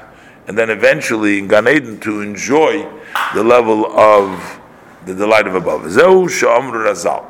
and 0.48 0.56
then 0.56 0.70
eventually 0.70 1.38
in 1.38 1.46
Gan 1.46 1.68
Eden 1.68 2.00
to 2.00 2.22
enjoy 2.22 2.88
the 3.34 3.44
level 3.44 3.84
of 3.86 4.60
the 5.04 5.14
delight 5.14 5.46
of 5.46 5.54
above. 5.54 5.90
Zeu 5.90 6.26
Razal. 6.26 7.26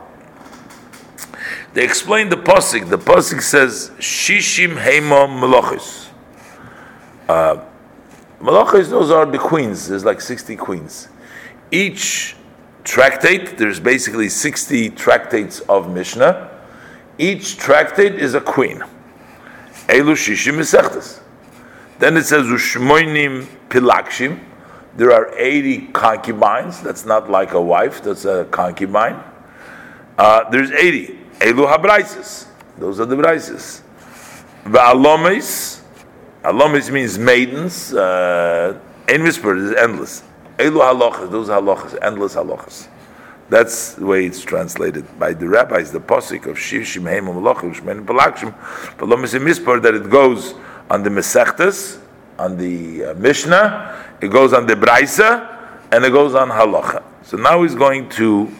They 1.74 1.82
explain 1.82 2.28
the 2.28 2.36
posik. 2.36 2.88
The 2.88 2.98
posik 2.98 3.42
says 3.42 3.90
shishim 3.98 4.76
heimo 4.76 5.26
melochis. 5.28 6.09
Uh, 7.30 7.64
those 8.42 9.10
are 9.12 9.24
the 9.24 9.38
queens. 9.38 9.86
There's 9.86 10.04
like 10.04 10.20
sixty 10.20 10.56
queens. 10.56 11.08
Each 11.70 12.34
tractate, 12.82 13.56
there's 13.56 13.78
basically 13.78 14.28
sixty 14.28 14.90
tractates 14.90 15.60
of 15.60 15.88
Mishnah. 15.88 16.50
Each 17.18 17.56
tractate 17.56 18.14
is 18.16 18.34
a 18.34 18.40
queen. 18.40 18.82
Elu 19.86 20.16
shishim 20.16 20.54
mesechtes. 20.54 21.20
Then 22.00 22.16
it 22.16 22.24
says 22.24 22.46
ushmoinim 22.46 23.46
pilakshim. 23.68 24.40
There 24.96 25.12
are 25.12 25.32
eighty 25.38 25.86
concubines. 25.86 26.82
That's 26.82 27.04
not 27.04 27.30
like 27.30 27.52
a 27.52 27.60
wife. 27.60 28.02
That's 28.02 28.24
a 28.24 28.46
concubine. 28.50 29.22
Uh, 30.18 30.50
there's 30.50 30.72
eighty. 30.72 31.18
Elu 31.38 31.68
habraises. 31.68 32.46
Those 32.76 32.98
are 32.98 33.06
the 33.06 33.16
braises. 33.16 33.82
Va'alomes. 34.64 35.79
Alomes 36.44 36.90
means 36.90 37.18
maidens. 37.18 37.92
Uh, 37.92 38.78
whisper 39.06 39.56
is 39.56 39.72
endless. 39.72 40.22
Elu 40.56 40.80
halachas, 40.80 41.30
those 41.30 41.48
halachas, 41.48 41.98
endless 42.00 42.34
halachas. 42.34 42.88
That's 43.50 43.94
the 43.94 44.06
way 44.06 44.24
it's 44.24 44.40
translated 44.42 45.18
by 45.18 45.34
the 45.34 45.48
rabbis, 45.48 45.90
the 45.90 46.00
posik 46.00 46.46
of 46.46 46.58
Shiv 46.58 46.82
Shimheim 46.82 47.26
Malachim 47.26 47.74
Shmenim 47.74 48.06
Balakshim, 48.06 48.54
but 48.96 49.08
Lomis 49.08 49.38
Mispar 49.38 49.82
that 49.82 49.94
it 49.94 50.08
goes 50.08 50.54
on 50.88 51.02
the 51.02 51.10
Mesechtes, 51.10 52.00
on 52.38 52.56
the 52.56 53.06
uh, 53.06 53.14
Mishnah, 53.14 54.16
it 54.22 54.28
goes 54.28 54.52
on 54.52 54.66
the 54.66 54.74
Braisa, 54.74 55.46
and 55.92 56.04
it 56.04 56.10
goes 56.10 56.34
on 56.34 56.48
Halacha. 56.48 57.02
So 57.22 57.36
now 57.36 57.62
he's 57.62 57.74
going 57.74 58.08
to 58.10 58.50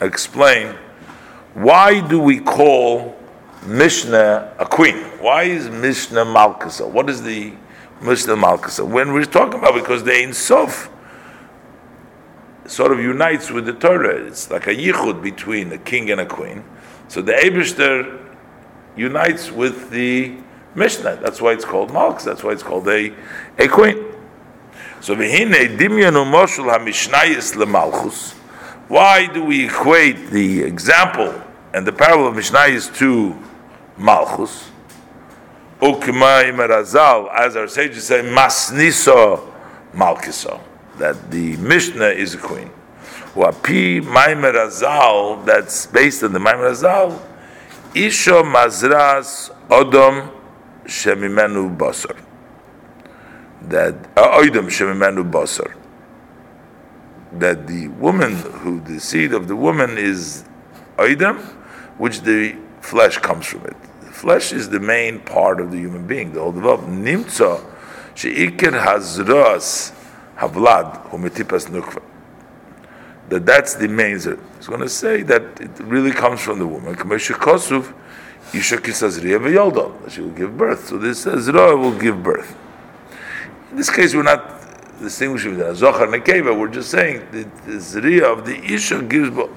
explain 0.00 0.74
why 1.52 2.06
do 2.06 2.20
we 2.20 2.40
call 2.40 3.16
Mishnah 3.64 4.54
a 4.58 4.66
queen? 4.66 4.96
Why 5.20 5.44
is 5.44 5.68
Mishnah 5.68 6.24
Malkasa? 6.24 6.88
What 6.88 7.08
is 7.08 7.22
the 7.22 7.52
Mishnah 8.00 8.36
Malkasa? 8.36 8.86
When 8.86 9.12
we're 9.12 9.24
talking 9.24 9.58
about 9.58 9.74
because 9.74 10.04
the 10.04 10.12
Ein 10.12 10.32
Sof 10.32 10.90
sort 12.66 12.92
of 12.92 13.00
unites 13.00 13.50
with 13.50 13.66
the 13.66 13.72
Torah. 13.72 14.26
It's 14.26 14.50
like 14.50 14.66
a 14.66 14.74
yichud 14.74 15.22
between 15.22 15.72
a 15.72 15.78
king 15.78 16.10
and 16.10 16.20
a 16.20 16.26
queen. 16.26 16.64
So 17.08 17.22
the 17.22 17.32
Abishter 17.32 18.24
unites 18.96 19.50
with 19.50 19.90
the 19.90 20.36
Mishnah. 20.74 21.16
That's 21.22 21.40
why 21.40 21.52
it's 21.52 21.64
called 21.64 21.90
Malks. 21.90 22.24
That's 22.24 22.42
why 22.42 22.52
it's 22.52 22.62
called 22.62 22.88
a, 22.88 23.12
a 23.58 23.68
queen. 23.68 24.04
So 25.00 25.14
v'hine 25.14 25.78
dimyanu 25.78 26.24
moshul 26.30 26.76
hamishnayis 26.76 27.54
lemalchus. 27.54 28.32
Why 28.88 29.26
do 29.32 29.44
we 29.44 29.66
equate 29.66 30.30
the 30.30 30.62
example 30.62 31.42
and 31.76 31.86
the 31.86 31.92
parable 31.92 32.28
of 32.28 32.34
Mishnah 32.34 32.60
is 32.60 32.88
to 32.98 33.36
Malchus? 33.98 34.70
Ukmai 35.80 36.50
merazal, 36.52 37.30
as 37.32 37.54
our 37.54 37.68
sages 37.68 38.06
say, 38.06 38.22
masniso 38.22 39.52
malkiso 39.92 40.58
that 40.98 41.30
the 41.30 41.56
Mishnah 41.56 42.08
is 42.08 42.34
a 42.34 42.38
queen. 42.38 42.70
Wapi 43.34 44.02
Maimer 44.02 44.54
Azal, 44.54 45.44
that's 45.44 45.86
based 45.86 46.22
on 46.22 46.32
the 46.32 46.38
Maimer 46.38 46.70
Azal, 46.70 47.20
Isha 47.94 48.42
Mazras 48.42 49.54
Odom 49.68 50.32
Shemimenu 50.84 51.76
Basar. 51.76 52.18
That 53.62 53.94
uh, 54.16 54.40
Odom 54.40 54.66
Shemimenu 54.68 55.30
Basar. 55.30 55.74
That 57.32 57.66
the 57.66 57.88
woman 57.88 58.36
who 58.36 58.80
the 58.80 58.98
seed 58.98 59.34
of 59.34 59.48
the 59.48 59.56
woman 59.56 59.98
is 59.98 60.44
Odom, 60.96 61.54
which 61.98 62.20
the 62.22 62.56
flesh 62.80 63.18
comes 63.18 63.46
from 63.46 63.64
it. 63.66 63.76
The 64.00 64.12
flesh 64.12 64.52
is 64.52 64.68
the 64.68 64.80
main 64.80 65.20
part 65.20 65.60
of 65.60 65.70
the 65.70 65.78
human 65.78 66.06
being, 66.06 66.32
the 66.32 66.40
whole 66.40 66.52
development. 66.52 67.04
Nimtza 67.04 67.64
Sheikir 68.14 68.82
Hazras 68.82 69.92
Havlad, 70.36 71.10
Humetipas 71.10 71.68
Nukva. 71.68 72.02
That 73.28 73.44
that's 73.44 73.74
the 73.74 73.88
main. 73.88 74.14
He's 74.14 74.26
going 74.66 74.80
to 74.80 74.88
say 74.88 75.22
that 75.22 75.60
it 75.60 75.70
really 75.80 76.12
comes 76.12 76.40
from 76.40 76.58
the 76.58 76.66
woman. 76.66 76.94
Kosuf. 76.94 77.92
She 78.52 78.60
will 80.20 80.30
give 80.30 80.56
birth. 80.56 80.88
So 80.88 80.98
this 80.98 81.22
Zra 81.22 81.76
will 81.76 81.98
give 81.98 82.22
birth. 82.22 82.56
In 83.72 83.76
this 83.76 83.90
case, 83.90 84.14
we're 84.14 84.22
not 84.22 85.00
distinguishing 85.00 85.56
between 85.56 85.74
Zohar 85.74 86.04
and 86.04 86.22
Nekeva. 86.22 86.56
We're 86.56 86.68
just 86.68 86.90
saying 86.90 87.26
the 87.32 87.44
Zriya 87.72 88.32
of 88.32 88.46
the 88.46 88.56
Isha 88.72 89.02
gives 89.02 89.30
birth. 89.30 89.50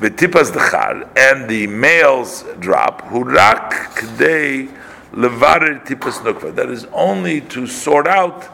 V'tipas 0.00 0.52
Dechar, 0.52 1.08
and 1.16 1.48
the 1.48 1.66
males 1.66 2.44
drop, 2.60 3.02
Hurak 3.08 3.72
Kdei 3.94 4.68
Levarer 5.12 5.84
Tipas 5.84 6.20
Nukva. 6.20 6.54
That 6.54 6.70
is 6.70 6.86
only 6.92 7.40
to 7.42 7.66
sort 7.66 8.06
out 8.06 8.48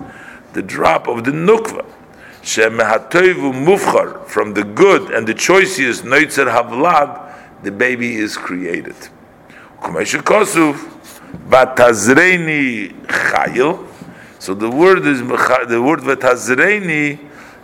the 0.54 0.62
drop 0.62 1.07
of 1.07 1.24
the 1.24 1.33
nukva. 1.33 1.85
Shemehatoivu 2.42 3.52
mufchar, 3.66 4.26
from 4.26 4.54
the 4.54 4.64
good 4.64 5.11
and 5.11 5.26
the 5.26 5.35
choicest 5.35 6.04
noitzer 6.04 6.50
havlad, 6.50 7.62
the 7.62 7.70
baby 7.70 8.14
is 8.14 8.37
created. 8.38 8.96
Kumesha 9.83 10.22
batazreini 11.48 12.92
chayil. 13.07 13.87
So 14.38 14.54
the 14.54 14.70
word 14.70 15.07
is 15.07 15.20
the 15.20 15.83
word 15.83 16.00
batazreini 16.00 17.18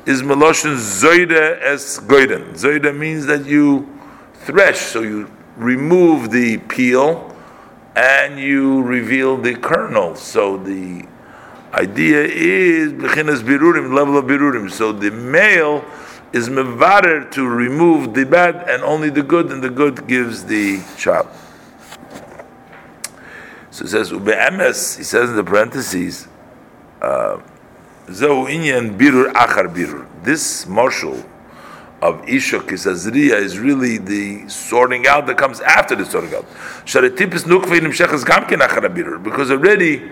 is 0.07 0.23
meloshin 0.23 0.77
zoida 0.77 1.61
es 1.61 1.99
goiden. 2.01 2.53
Zoida 2.55 2.97
means 2.97 3.27
that 3.27 3.47
you 3.47 3.89
thresh, 4.35 4.79
so 4.79 5.03
you 5.03 5.31
remove 5.57 6.31
the 6.31 6.59
peel 6.59 7.37
and 7.95 8.39
you 8.39 8.83
reveal 8.83 9.37
the 9.37 9.55
kernel. 9.55 10.15
So 10.17 10.57
the 10.57 11.05
idea 11.75 12.25
is 12.25 12.93
bechinas 12.93 13.43
birurim, 13.43 13.95
level 13.95 14.17
of 14.17 14.25
birurim. 14.25 14.71
So 14.71 14.93
the 14.93 15.11
male 15.11 15.85
is 16.33 16.49
mevarer 16.49 17.31
to 17.33 17.47
remove 17.47 18.15
the 18.15 18.25
bad 18.25 18.69
and 18.69 18.83
only 18.83 19.11
the 19.11 19.23
good, 19.23 19.51
and 19.51 19.63
the 19.63 19.71
good 19.71 20.07
gives 20.07 20.45
the 20.45 20.81
child. 20.97 21.29
So 23.71 23.85
it 23.85 23.89
says. 23.89 24.11
He 24.11 25.05
says 25.05 25.31
in 25.31 25.37
the 25.37 25.45
parentheses, 25.45 26.29
uh, 27.03 27.41
zehu 28.11 28.47
inyan 28.49 28.99
birur 28.99 29.33
achar 29.33 29.73
birur. 29.75 30.07
This 30.23 30.67
marshal 30.67 31.25
of 32.03 32.29
Isha 32.29 32.61
Kisazriya 32.61 33.37
is 33.37 33.59
really 33.59 33.99
the 33.99 34.49
sorting 34.49 35.07
out 35.07 35.27
that 35.27 35.37
comes 35.37 35.61
after 35.61 35.95
the 35.95 36.05
sorting 36.05 36.35
out. 36.35 36.47
Because 39.25 39.51
already 39.51 40.11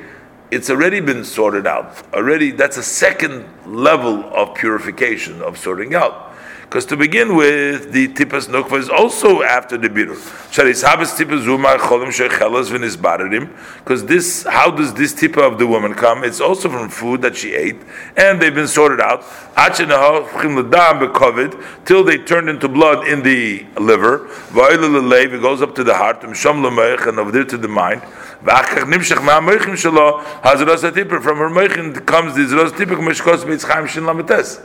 it's 0.50 0.70
already 0.70 1.00
been 1.00 1.24
sorted 1.24 1.66
out. 1.66 2.02
Already, 2.14 2.52
that's 2.52 2.78
a 2.78 2.82
second 2.82 3.44
level 3.66 4.24
of 4.34 4.54
purification 4.54 5.42
of 5.42 5.58
sorting 5.58 5.94
out. 5.94 6.27
Because 6.68 6.84
to 6.84 6.98
begin 6.98 7.34
with, 7.34 7.92
the 7.92 8.08
tipas 8.08 8.46
nukva 8.46 8.78
is 8.78 8.90
also 8.90 9.42
after 9.42 9.78
the 9.78 9.88
birur. 9.88 10.18
Because 13.78 14.04
this, 14.04 14.42
how 14.42 14.70
does 14.70 14.92
this 14.92 15.14
tipa 15.14 15.50
of 15.50 15.58
the 15.58 15.66
woman 15.66 15.94
come? 15.94 16.24
It's 16.24 16.42
also 16.42 16.68
from 16.68 16.90
food 16.90 17.22
that 17.22 17.36
she 17.36 17.54
ate, 17.54 17.78
and 18.18 18.38
they've 18.38 18.54
been 18.54 18.68
sorted 18.68 19.00
out. 19.00 19.24
Till 21.86 22.04
they 22.04 22.18
turned 22.18 22.50
into 22.50 22.68
blood 22.68 23.08
in 23.08 23.22
the 23.22 23.64
liver. 23.80 24.28
It 24.52 25.40
goes 25.40 25.62
up 25.62 25.74
to 25.74 25.82
the 25.82 25.94
heart, 25.94 26.22
um 26.22 26.34
and 26.34 27.18
over 27.18 27.32
there 27.32 27.44
to 27.44 27.56
the 27.56 27.68
mind. 27.68 28.02
From 28.02 28.46
her 28.46 29.58
comes 32.04 32.34
the 32.34 32.46
zros 32.46 32.72
tipik 32.72 32.98
meshkos 32.98 33.44
mitzchaim 33.44 33.88
shin 33.88 34.04
lamites. 34.04 34.60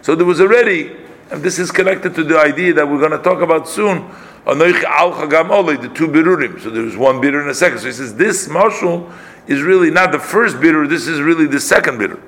So 0.00 0.14
there 0.16 0.26
was 0.26 0.40
already, 0.40 0.96
and 1.32 1.42
this 1.42 1.58
is 1.58 1.70
connected 1.70 2.14
to 2.14 2.24
the 2.24 2.38
idea 2.38 2.74
that 2.74 2.86
we're 2.86 2.98
going 2.98 3.12
to 3.12 3.22
talk 3.22 3.40
about 3.40 3.66
soon, 3.66 4.06
the 4.44 5.90
two 5.94 6.08
birurim. 6.08 6.60
So 6.60 6.68
there 6.68 6.82
was 6.82 6.94
one 6.94 7.22
birur 7.22 7.40
and 7.40 7.48
a 7.50 7.54
second. 7.54 7.78
So 7.78 7.86
he 7.86 7.92
says 7.92 8.14
this 8.14 8.48
marshal 8.48 9.10
is 9.46 9.62
really 9.62 9.90
not 9.90 10.12
the 10.12 10.18
first 10.18 10.56
birur, 10.56 10.86
this 10.86 11.06
is 11.06 11.20
really 11.20 11.46
the 11.46 11.58
second 11.58 11.98
birur. 11.98 12.20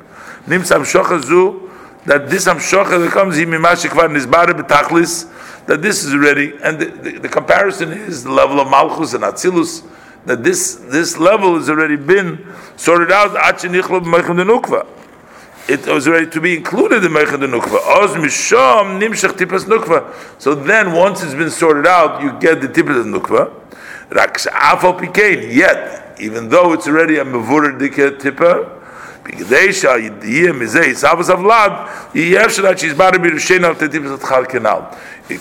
Nimsam 0.46 0.84
shochazu, 0.84 1.70
that 2.06 2.30
this 2.30 2.46
amshocha 2.46 2.98
that 3.04 3.10
comes 3.12 3.36
himimashikvar 3.36 4.08
nizbare 4.08 4.58
betachlis, 4.58 5.66
that 5.66 5.82
this 5.82 6.02
is 6.04 6.14
already, 6.14 6.54
and 6.62 6.78
the, 6.78 6.86
the, 6.86 7.18
the 7.20 7.28
comparison 7.28 7.92
is 7.92 8.24
the 8.24 8.32
level 8.32 8.58
of 8.58 8.70
malchus 8.70 9.12
and 9.12 9.22
atzilus, 9.22 9.86
that 10.24 10.42
this 10.42 10.76
this 10.76 11.18
level 11.18 11.56
has 11.56 11.68
already 11.68 11.96
been 11.96 12.46
sorted 12.76 13.12
out. 13.12 13.32
It 15.66 15.86
was 15.86 16.06
ready 16.06 16.30
to 16.30 16.40
be 16.40 16.56
included 16.56 17.04
in 17.04 17.12
Meichad 17.12 17.40
Nukva. 17.40 17.78
Oz 17.96 18.10
Misham 18.16 19.00
Nimshach 19.00 19.32
Tipas 19.36 19.64
Nukva. 19.64 20.40
So 20.40 20.54
then, 20.54 20.92
once 20.92 21.22
it's 21.22 21.34
been 21.34 21.50
sorted 21.50 21.86
out, 21.86 22.22
you 22.22 22.38
get 22.38 22.60
the 22.60 22.68
Tipas 22.68 23.04
Nukva. 23.04 23.50
Raks 24.10 24.46
Afal 24.46 24.98
Pikain. 25.00 25.54
Yet, 25.54 26.16
even 26.20 26.50
though 26.50 26.74
it's 26.74 26.86
already 26.86 27.16
a 27.16 27.24
Mavur 27.24 27.78
Dika 27.78 28.18
Tipa, 28.18 28.82
it 29.26 29.38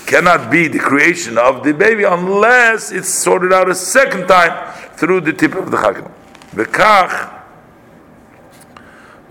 cannot 0.06 0.50
be 0.50 0.68
the 0.70 0.80
creation 0.80 1.38
of 1.38 1.64
the 1.66 1.74
baby 1.74 2.04
unless 2.06 2.94
it's 2.94 3.10
sorted 3.10 3.52
out 3.52 3.70
a 3.70 3.76
second 3.76 4.28
time 4.28 4.74
through 4.94 5.20
the 5.20 5.34
tip 5.34 5.54
of 5.56 5.70
the 5.70 5.76
chakim. 5.76 6.10
V'kach, 6.52 7.43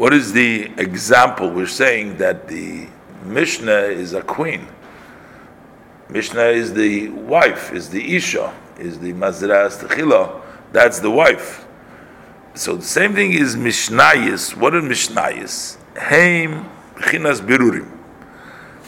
what 0.03 0.13
is 0.13 0.33
the 0.33 0.65
example? 0.79 1.49
We're 1.49 1.69
saying 1.69 2.17
that 2.17 2.49
the 2.49 2.89
Mishnah 3.25 3.83
is 4.03 4.15
a 4.15 4.21
queen. 4.21 4.67
Mishnah 6.09 6.49
is 6.49 6.75
the 6.75 7.11
wife, 7.11 7.73
is 7.73 7.89
the 7.89 8.17
Isha, 8.17 8.53
is 8.81 8.99
the 8.99 9.13
Mazras 9.13 9.79
Techila, 9.79 10.43
that's 10.73 10.99
the 10.99 11.09
wife. 11.09 11.65
So 12.57 12.75
the 12.75 12.83
same 12.83 13.15
thing 13.15 13.33
is 13.33 13.55
Mishnayis. 13.55 14.57
What 14.57 14.75
are 14.75 14.83
Mishnayis? 14.83 15.77
Heim 15.97 16.69
Chinas 16.97 17.41
Birurim. 17.41 17.89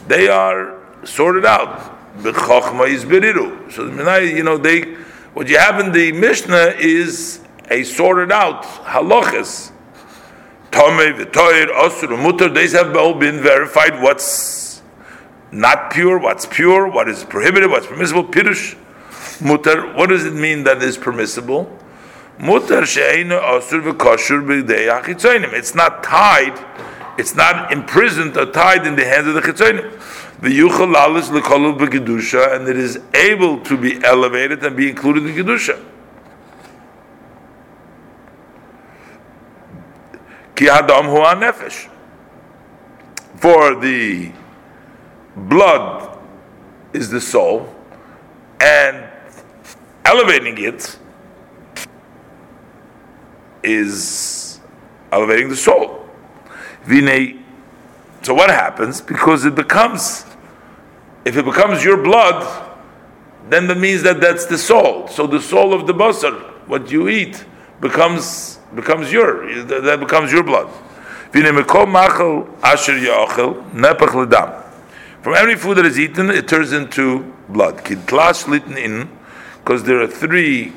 They 0.09 0.27
are 0.27 0.81
sorted 1.05 1.47
out. 1.47 1.97
B'chokhma 2.25 2.89
is 2.89 3.05
Biriru. 3.05 3.71
So 3.71 3.87
you 4.19 4.43
know, 4.43 4.59
they, 4.59 4.81
what 5.33 5.47
you 5.47 5.59
have 5.59 5.79
in 5.79 5.93
the 5.93 6.11
Mishnah 6.11 6.75
is 6.77 7.39
a 7.71 7.85
sorted 7.85 8.33
out 8.33 8.65
halachas. 8.65 9.71
Tome, 10.75 11.15
V'toir, 11.15 11.69
Osur, 11.69 12.21
Mutter, 12.21 12.49
these 12.49 12.73
have 12.73 12.97
all 12.97 13.15
been 13.15 13.41
verified 13.41 14.03
what's 14.03 14.83
not 15.53 15.93
pure, 15.93 16.19
what's 16.19 16.47
pure, 16.47 16.89
what 16.89 17.09
is 17.09 17.23
prohibited, 17.23 17.71
what's 17.71 17.87
permissible, 17.87 18.25
Pirush, 18.25 18.77
Mutter, 19.41 19.95
what 19.95 20.09
does 20.09 20.25
it 20.27 20.35
mean 20.35 20.65
that 20.65 20.83
is 20.83 20.99
permissible? 20.99 21.79
Mutter 22.41 22.85
she'einu 22.85 23.41
osur 23.41 23.85
v'koshur 23.85 24.45
b'dei 24.45 24.91
ha'chitzonim. 24.91 25.53
It's 25.53 25.77
not 25.77 26.03
tied, 26.03 26.59
it's 27.21 27.37
not 27.37 27.73
imprisoned 27.73 28.37
or 28.37 28.47
tied 28.47 28.85
in 28.85 28.97
the 28.97 29.05
hands 29.05 29.29
of 29.29 29.35
the 29.35 29.43
chitzonim. 29.43 29.93
V'yuchal 30.41 30.93
lalis 30.93 31.31
l'kolul 31.31 31.79
b'kedusha, 31.79 32.57
and 32.57 32.67
it 32.67 32.77
is 32.77 32.99
able 33.15 33.61
to 33.61 33.77
be 33.77 34.03
elevated 34.03 34.65
and 34.65 34.77
be 34.77 34.89
included 34.91 35.25
in 35.25 35.37
the 35.37 35.41
kedusha. 35.41 35.84
Ki 40.55 40.67
hadam 40.67 41.07
hu 41.07 41.19
nefesh. 41.41 41.89
For 43.37 43.75
the 43.75 44.33
blood 45.37 46.19
is 46.93 47.11
the 47.11 47.21
soul, 47.21 47.75
and 48.61 49.05
elevating 50.05 50.57
it 50.59 50.97
is 53.63 54.61
elevating 55.11 55.49
the 55.49 55.57
soul. 55.57 56.09
Vine. 56.85 57.45
So 58.23 58.35
what 58.35 58.51
happens? 58.51 59.01
Because 59.01 59.45
it 59.45 59.55
becomes, 59.55 60.25
if 61.25 61.37
it 61.37 61.45
becomes 61.45 61.85
your 61.85 61.97
blood, 62.03 62.71
then 63.51 63.67
that 63.67 63.79
means 63.79 64.03
that 64.03 64.21
that's 64.21 64.47
the 64.47 64.57
soul. 64.57 65.09
So 65.09 65.27
the 65.27 65.41
soul 65.41 65.75
of 65.75 65.87
the 65.87 65.93
basar, 65.93 66.41
what 66.67 66.91
you 66.91 67.09
eat, 67.09 67.45
becomes 67.81 68.59
becomes 68.75 69.13
your 69.13 69.65
that 69.65 70.01
becomes 70.01 70.33
your 70.33 70.43
blood. 70.43 70.69
From 75.23 75.35
every 75.35 75.57
food 75.57 75.79
that 75.79 75.87
is 75.87 75.99
eaten, 75.99 76.31
it 76.31 76.47
turns 76.47 76.73
into 76.73 77.33
blood. 77.49 77.77
Because 77.77 79.85
there 79.85 80.01
are 80.01 80.07
three 80.07 80.73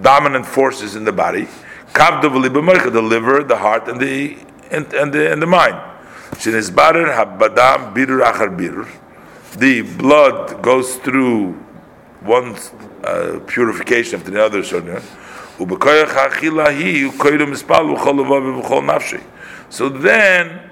dominant 0.00 0.46
forces 0.46 0.94
in 0.94 1.04
the 1.04 1.12
body 1.12 1.48
the 1.94 3.00
liver, 3.02 3.42
the 3.42 3.56
heart, 3.56 3.88
and 3.88 4.00
the 4.00 4.36
and, 4.70 4.92
and 4.94 5.12
the 5.12 5.32
and 5.32 5.42
the 5.42 5.46
mind. 5.46 5.76
The 9.58 9.82
blood 9.82 10.62
goes 10.62 10.96
through 10.96 11.52
one 12.20 12.56
uh, 13.02 13.40
purification 13.46 14.20
after 14.20 14.30
the 14.30 14.44
other. 14.44 14.62
So 19.70 19.88
then, 19.88 20.70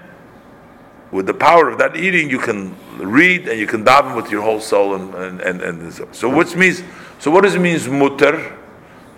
with 1.11 1.27
the 1.27 1.35
power 1.35 1.69
of 1.69 1.79
that 1.79 1.97
eating, 1.97 2.29
you 2.29 2.39
can 2.39 2.77
read 2.99 3.49
and 3.49 3.59
you 3.59 3.67
can 3.67 3.85
daven 3.85 4.15
with 4.15 4.31
your 4.31 4.43
whole 4.43 4.61
soul. 4.61 4.95
And, 4.95 5.15
and, 5.15 5.41
and, 5.41 5.61
and 5.63 6.15
so, 6.15 6.29
which 6.29 6.55
means? 6.55 6.83
So, 7.19 7.31
what 7.31 7.45
does 7.45 7.55
it 7.55 7.61
mean 7.61 7.99
mutter? 7.99 8.57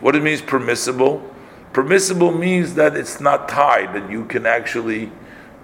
What 0.01 0.15
it 0.15 0.23
means 0.23 0.41
permissible? 0.41 1.35
Permissible 1.73 2.33
means 2.33 2.75
that 2.75 2.97
it's 2.97 3.21
not 3.21 3.49
tied, 3.49 3.95
that 3.95 4.11
you 4.11 4.25
can 4.27 4.47
actually 4.47 5.11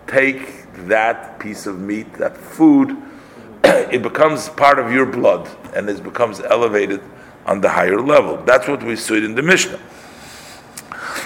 take 0.07 0.65
that 0.87 1.39
piece 1.39 1.67
of 1.67 1.79
meat, 1.79 2.13
that 2.15 2.37
food, 2.37 2.97
it 3.65 4.03
becomes 4.03 4.49
part 4.51 4.79
of 4.79 4.93
your 4.93 5.07
blood 5.07 5.49
and 5.75 5.89
it 5.89 6.03
becomes 6.03 6.41
elevated 6.41 7.01
on 7.47 7.61
the 7.61 7.69
higher 7.69 8.01
level. 8.01 8.37
That's 8.45 8.69
what 8.69 8.83
we 8.83 8.97
said 8.97 9.23
in 9.23 9.35
the 9.35 9.43
Mishnah. 9.43 9.79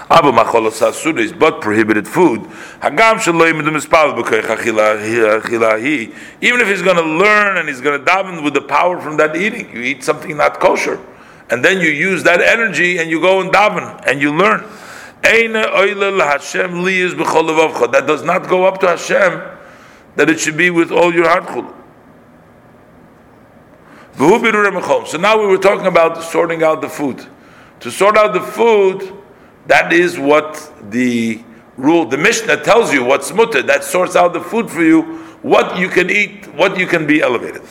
Abu 0.08 0.30
macholos 0.30 1.18
is 1.18 1.32
but 1.32 1.60
prohibited 1.60 2.06
food. 2.06 2.42
Hagam 2.80 3.18
Even 6.40 6.60
if 6.60 6.68
he's 6.68 6.82
going 6.82 6.96
to 6.96 7.02
learn 7.02 7.56
and 7.56 7.68
he's 7.68 7.80
going 7.80 7.98
to 7.98 8.10
daven 8.10 8.44
with 8.44 8.54
the 8.54 8.60
power 8.60 9.00
from 9.00 9.16
that 9.16 9.36
eating, 9.36 9.68
you 9.74 9.82
eat 9.82 10.04
something 10.04 10.36
not 10.36 10.60
kosher 10.60 11.00
and 11.50 11.64
then 11.64 11.80
you 11.80 11.88
use 11.88 12.22
that 12.24 12.40
energy 12.40 12.98
and 12.98 13.08
you 13.10 13.20
go 13.20 13.40
and 13.40 13.52
daven 13.52 14.02
and 14.06 14.20
you 14.20 14.34
learn. 14.34 14.64
That 15.22 15.54
does 18.06 18.22
not 18.22 18.48
go 18.48 18.64
up 18.64 18.80
to 18.80 18.88
Hashem, 18.88 19.42
that 20.16 20.28
it 20.30 20.40
should 20.40 20.56
be 20.56 20.70
with 20.70 20.90
all 20.92 21.14
your 21.14 21.28
heart. 21.28 21.74
So 24.18 25.18
now 25.18 25.38
we 25.38 25.46
were 25.46 25.58
talking 25.58 25.86
about 25.86 26.22
sorting 26.22 26.62
out 26.62 26.80
the 26.80 26.88
food. 26.88 27.26
To 27.80 27.90
sort 27.90 28.16
out 28.16 28.32
the 28.32 28.40
food, 28.40 29.12
that 29.66 29.92
is 29.92 30.18
what 30.18 30.72
the 30.90 31.42
rule, 31.76 32.06
the 32.06 32.16
Mishnah 32.16 32.62
tells 32.62 32.94
you 32.94 33.04
what's 33.04 33.30
mutter, 33.32 33.62
that 33.62 33.84
sorts 33.84 34.16
out 34.16 34.32
the 34.32 34.40
food 34.40 34.70
for 34.70 34.82
you, 34.82 35.02
what 35.42 35.78
you 35.78 35.90
can 35.90 36.08
eat, 36.08 36.46
what 36.54 36.78
you 36.78 36.86
can 36.86 37.06
be 37.06 37.20
elevated. 37.20 37.62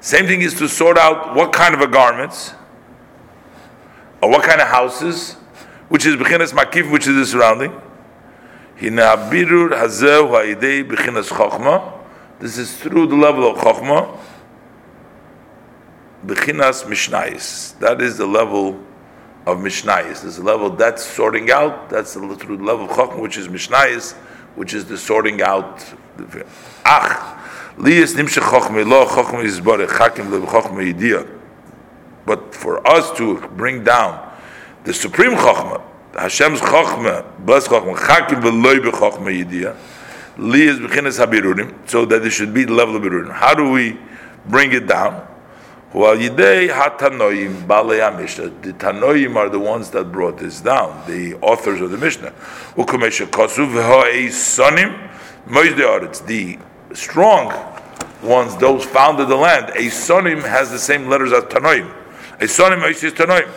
Same 0.00 0.26
thing 0.26 0.40
is 0.40 0.54
to 0.54 0.68
sort 0.68 0.98
out 0.98 1.36
what 1.36 1.52
kind 1.52 1.74
of 1.74 1.80
a 1.80 1.86
garments 1.86 2.54
or 4.20 4.30
what 4.30 4.42
kind 4.42 4.60
of 4.60 4.66
houses, 4.66 5.34
which 5.88 6.04
is 6.06 6.16
bechinas 6.16 6.52
makif, 6.52 6.90
which 6.90 7.06
is 7.06 7.14
the 7.14 7.24
surrounding. 7.24 7.72
This 12.40 12.56
is 12.56 12.74
through 12.74 13.06
the 13.08 13.16
level 13.16 13.50
of 13.50 13.58
chokhmah. 13.58 14.18
Bechinas 16.24 16.84
mishnayis. 16.84 17.78
That 17.80 18.00
is 18.00 18.16
the 18.16 18.26
level 18.26 18.82
of 19.46 19.58
mishnayis. 19.58 20.38
A 20.38 20.42
level 20.42 20.70
that's 20.70 21.04
sorting 21.04 21.50
out. 21.50 21.90
That's 21.90 22.14
the, 22.14 22.36
through 22.36 22.56
the 22.56 22.64
level 22.64 22.86
of 22.86 22.92
chokhmah, 22.92 23.20
which 23.20 23.36
is 23.36 23.48
mishnayis, 23.48 24.14
which 24.56 24.72
is 24.72 24.86
the 24.86 24.96
sorting 24.96 25.42
out. 25.42 25.84
Ach. 26.86 27.36
Liyas 27.76 28.14
nimshach 28.14 28.42
chokhmah 28.42 28.88
lo 28.88 29.04
chokhmah 29.04 29.44
yizbarech 29.44 29.88
chakim 29.88 30.30
le 30.30 30.40
chokhmah 30.40 30.94
yidiyah. 30.94 31.28
But 32.24 32.54
for 32.54 32.86
us 32.88 33.14
to 33.18 33.38
bring 33.48 33.84
down 33.84 34.34
the 34.84 34.94
supreme 34.94 35.32
chokhmah, 35.32 35.82
Hashem's 36.14 36.60
chokhmah, 36.60 37.44
blessed 37.44 37.68
chokhmah, 37.68 37.96
chakim 37.96 38.40
v'loy 38.40 38.80
b'chokhmah 38.80 39.76
yidiyah, 40.40 40.78
liyas 40.78 40.88
b'chinas 40.88 41.26
habirurim, 41.26 41.88
so 41.88 42.04
that 42.06 42.24
it 42.24 42.30
should 42.30 42.54
be 42.54 42.64
the 42.64 42.72
level 42.72 42.96
of 42.96 43.02
birurim. 43.02 43.32
How 43.32 43.54
do 43.54 43.70
we 43.70 43.98
bring 44.46 44.72
it 44.72 44.86
down? 44.86 45.26
Well, 45.92 46.16
yidei 46.16 46.70
hatanoim 46.70 47.66
balei 47.66 48.16
Mishnah. 48.16 48.50
The 48.62 48.72
tanoim 48.74 49.34
are 49.36 49.48
the 49.48 49.58
ones 49.58 49.90
that 49.90 50.12
brought 50.12 50.38
this 50.38 50.60
down, 50.60 51.02
the 51.08 51.34
authors 51.36 51.80
of 51.80 51.90
the 51.90 51.98
Mishnah. 51.98 52.30
Ukumesha 52.76 53.26
ha'ei 53.26 54.28
sonim 54.28 55.10
moiz 55.46 55.76
de 55.76 56.26
The 56.26 56.58
strong 56.94 57.48
ones, 58.22 58.56
those 58.56 58.84
founded 58.84 59.28
the 59.28 59.36
land. 59.36 59.70
A 59.70 59.86
sonim 59.86 60.42
has 60.42 60.70
the 60.70 60.78
same 60.78 61.08
letters 61.08 61.32
as 61.32 61.44
Tanoim. 61.44 61.90
A 62.34 62.44
sonim 62.44 62.88
is 62.88 63.12
Tanoim. 63.12 63.50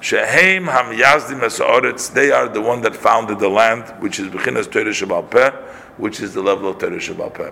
Shehem 0.00 0.64
ham 0.64 0.86
yazdim 0.96 2.12
they 2.12 2.30
are 2.32 2.48
the 2.48 2.60
one 2.60 2.80
that 2.82 2.94
founded 2.94 3.38
the 3.38 3.48
land, 3.48 3.84
which 4.00 4.18
is 4.18 4.28
Bechinas 4.28 4.70
Torah 4.70 4.86
Shabal 4.86 5.30
Peh, 5.30 5.50
which 5.96 6.20
is 6.20 6.34
the 6.34 6.42
level 6.42 6.70
of 6.70 6.78
Torah 6.78 6.96
Shabal 6.96 7.32
Peh. 7.34 7.50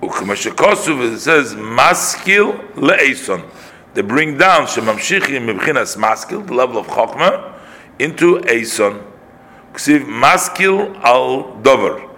Ukmeshekosuf, 0.00 1.14
it 1.14 1.18
says, 1.20 1.54
maskil 1.54 2.52
le'eson. 2.74 3.48
They 3.94 4.02
bring 4.02 4.38
down 4.38 4.66
shemamshichim 4.66 5.58
mebchinas 5.58 5.96
maskil, 5.96 6.46
the 6.46 6.54
level 6.54 6.78
of 6.78 6.86
chokmah, 6.86 7.58
into 7.98 8.38
eson. 8.40 9.04
Ksiv 9.74 10.06
maskil 10.06 10.96
al 11.02 11.60
dover 11.60 12.12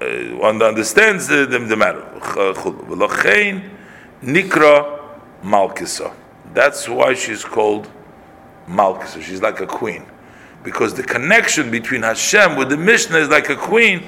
uh, 0.00 0.06
one 0.36 0.60
understands 0.62 1.26
the, 1.26 1.46
the, 1.46 1.58
the 1.58 1.76
matter. 1.76 2.02
Nikra 4.22 5.00
Malkisa. 5.42 6.12
That's 6.52 6.88
why 6.88 7.14
she's 7.14 7.44
called 7.44 7.90
Malkisa. 8.68 9.22
She's 9.22 9.40
like 9.40 9.60
a 9.60 9.66
queen. 9.66 10.06
Because 10.66 10.94
the 10.94 11.04
connection 11.04 11.70
between 11.70 12.02
Hashem 12.02 12.56
with 12.56 12.70
the 12.70 12.76
Mishnah 12.76 13.18
is 13.18 13.28
like 13.28 13.50
a 13.50 13.54
queen, 13.54 14.02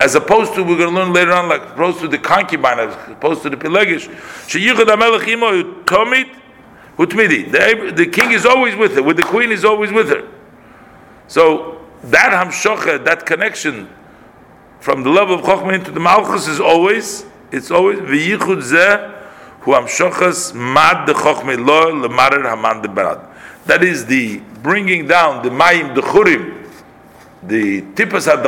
as 0.00 0.16
opposed 0.16 0.52
to, 0.54 0.64
we're 0.64 0.76
going 0.76 0.92
to 0.92 1.00
learn 1.00 1.12
later 1.12 1.30
on, 1.30 1.48
like 1.48 1.62
opposed 1.62 2.00
to 2.00 2.08
the 2.08 2.18
concubine, 2.18 2.80
as 2.80 2.92
opposed 3.08 3.42
to 3.42 3.50
the 3.50 3.56
Pelegish. 3.56 4.08
The, 6.96 7.92
the 7.94 8.06
king 8.06 8.32
is 8.32 8.44
always 8.44 8.74
with 8.74 8.96
her, 8.96 9.02
with 9.04 9.16
the 9.16 9.22
queen 9.22 9.52
is 9.52 9.64
always 9.64 9.92
with 9.92 10.08
her. 10.08 10.28
So 11.28 11.86
that 12.02 12.32
Hamshocha, 12.32 13.04
that 13.04 13.24
connection 13.24 13.88
from 14.80 15.04
the 15.04 15.10
love 15.10 15.30
of 15.30 15.42
Chokhmah 15.42 15.74
into 15.74 15.92
the 15.92 16.00
Malchus 16.00 16.48
is 16.48 16.58
always, 16.58 17.24
it's 17.52 17.70
always, 17.70 18.00
v'yichud 18.00 18.60
zeh 18.60 19.24
hu 19.60 19.70
amshochas 19.70 20.52
mad 20.52 21.06
de 21.06 21.12
Chokhmah 21.12 21.64
lo 21.64 22.08
lemarer 22.08 22.42
haman 22.42 22.82
de 22.82 22.88
barad. 22.88 23.31
That 23.66 23.82
is 23.82 24.06
the 24.06 24.40
bringing 24.62 25.06
down 25.06 25.42
the 25.42 25.50
mayim, 25.50 25.94
the 25.94 26.02
churim, 26.02 26.70
the 27.42 27.82
tipas 27.82 28.28
ad 28.28 28.46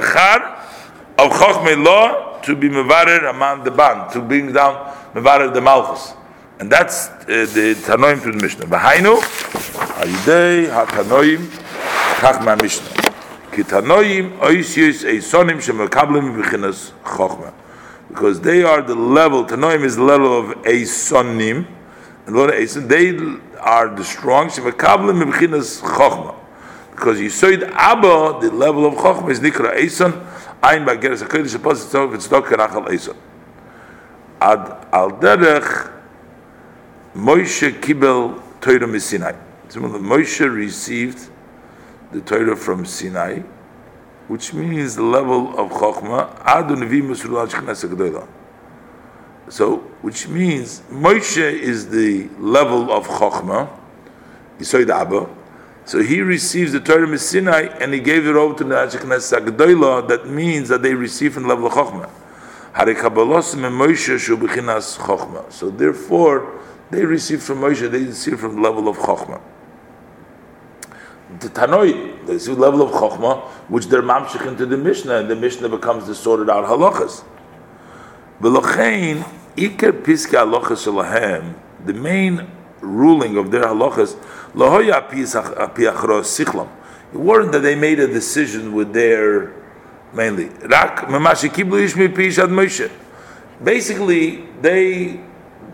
of 1.19 1.31
Chokhmah 1.31 1.85
lo 1.85 2.41
to 2.43 2.57
be 2.57 2.69
mevarer 2.69 3.31
among 3.31 3.65
the 3.65 3.71
ban, 3.71 4.11
to 4.13 4.21
bring 4.21 4.53
down 4.53 4.93
mevarer 5.15 5.53
the 5.53 5.61
Malchus. 5.61 6.15
And 6.59 6.71
that's 6.71 7.09
uh, 7.09 7.25
the 7.27 7.75
Tanoim 7.85 8.23
to 8.23 8.33
the 8.33 8.43
Mishnah. 8.43 8.67
V'hainu, 8.67 9.21
ayidei 10.01 10.71
ha-Tanoim, 10.71 11.49
Chachma 12.21 12.61
Mishnah. 12.61 12.91
Eisonim. 15.15 17.53
Because 18.09 18.41
they 18.41 18.63
are 18.63 18.83
the 18.83 18.95
level, 18.95 19.45
Tanoim 19.45 19.85
is 19.85 19.97
the 19.97 20.03
level 20.03 20.39
of 20.39 20.47
eisonim, 20.63 21.67
and 22.27 22.89
they 22.89 23.13
are 23.65 23.89
the 23.89 24.05
strong, 24.05 24.49
shemekablim 24.49 25.33
b'chinas 25.33 25.81
chokhmah. 25.81 26.37
Because 26.91 27.19
Yisoid 27.19 27.69
Abba, 27.73 28.39
the 28.41 28.55
level 28.55 28.87
of 28.87 28.95
chokhmah 28.95 29.31
is 29.31 29.41
nikra 29.41 29.75
eison, 29.75 30.13
ein 30.63 30.85
ba'geres 30.85 31.27
HaKodesh, 31.27 31.57
HaPosit 31.57 31.91
Tzok, 31.91 32.15
V'tztok 32.15 32.47
Kerachal 32.47 32.89
eison. 32.89 33.17
Ad 34.41 34.87
al 34.93 35.11
derech, 35.13 35.91
Moshe 37.17 37.81
kibel 37.81 38.43
Torah 38.61 39.01
Sinai. 39.01 39.35
Moshe 39.71 40.55
received 40.55 41.31
the 42.13 42.21
Torah 42.21 42.57
from 42.57 42.85
Sinai, 42.85 43.41
which 44.29 44.53
means 44.53 44.95
the 44.97 45.03
level 45.03 45.59
of 45.59 45.71
Chokhmah, 45.71 46.43
Adu 46.45 46.77
Nevi 46.77 47.03
Musulal 47.03 47.49
Shechnes 47.49 47.85
So, 49.49 49.79
which 50.01 50.29
means 50.29 50.81
Moshe 50.91 51.37
is 51.37 51.89
the 51.91 52.29
level 52.39 52.91
of 52.91 53.07
Chokhmah, 53.07 53.69
Yisoid 54.59 54.91
Abba, 54.91 55.29
so 55.87 56.03
he 56.03 56.23
receives 56.23 56.73
the 56.73 56.81
Torah 56.81 57.19
Sinai 57.19 57.67
and 57.79 57.93
he 57.93 58.01
gave 58.01 58.27
it 58.27 58.35
over 58.37 58.57
to 58.57 58.65
the 58.65 58.75
Ashkenaz 58.75 59.31
Sagdoila. 59.31 60.09
That 60.09 60.27
means 60.27 60.71
that 60.71 60.83
they 60.83 60.95
receive 60.95 61.35
from 61.35 61.43
the 61.43 61.51
level 61.51 61.67
of 61.67 61.75
Chokhmah. 61.75 62.11
So 65.53 65.71
therefore, 65.71 66.61
they 66.91 67.05
receive 67.05 67.43
from 67.43 67.59
Moshe, 67.59 67.91
they 67.91 68.05
receive 68.05 68.41
from 68.41 68.57
the 68.57 68.63
level 68.63 68.89
of 68.89 68.97
Chokhmah 68.97 69.41
the 71.41 71.49
Tanoi, 71.49 72.27
the 72.27 72.55
level 72.55 72.83
of 72.83 72.91
Chokhmah, 72.93 73.43
which 73.69 73.87
they're 73.87 74.03
mamshich 74.03 74.47
into 74.47 74.67
the 74.67 74.77
Mishnah, 74.77 75.17
and 75.17 75.31
the 75.31 75.37
Mishnah 75.37 75.69
becomes 75.69 76.07
the 76.07 76.15
sorted 76.15 76.49
out 76.49 76.65
halachas. 76.65 77.25
V'lochein, 78.41 79.25
iker 79.57 79.93
piske 80.03 80.33
halachas 80.33 80.85
shalahem, 80.87 81.55
the 81.85 81.93
main 81.93 82.51
ruling 82.81 83.37
of 83.37 83.51
their 83.51 83.65
halachas, 83.65 84.17
lahoya 84.55 85.09
piachros 85.09 86.45
sichlam. 86.45 86.69
It 87.13 87.19
weren't 87.19 87.53
that 87.53 87.61
they 87.61 87.75
made 87.75 88.01
a 88.01 88.09
decision 88.09 88.73
with 88.73 88.93
their, 88.93 89.53
mainly, 90.13 90.49
rak 90.69 91.07
mamashi 91.09 91.49
kiblu 91.49 91.85
ishmi 91.85 92.09
Moshe. 92.09 92.91
Basically, 93.63 94.47
they 94.61 95.21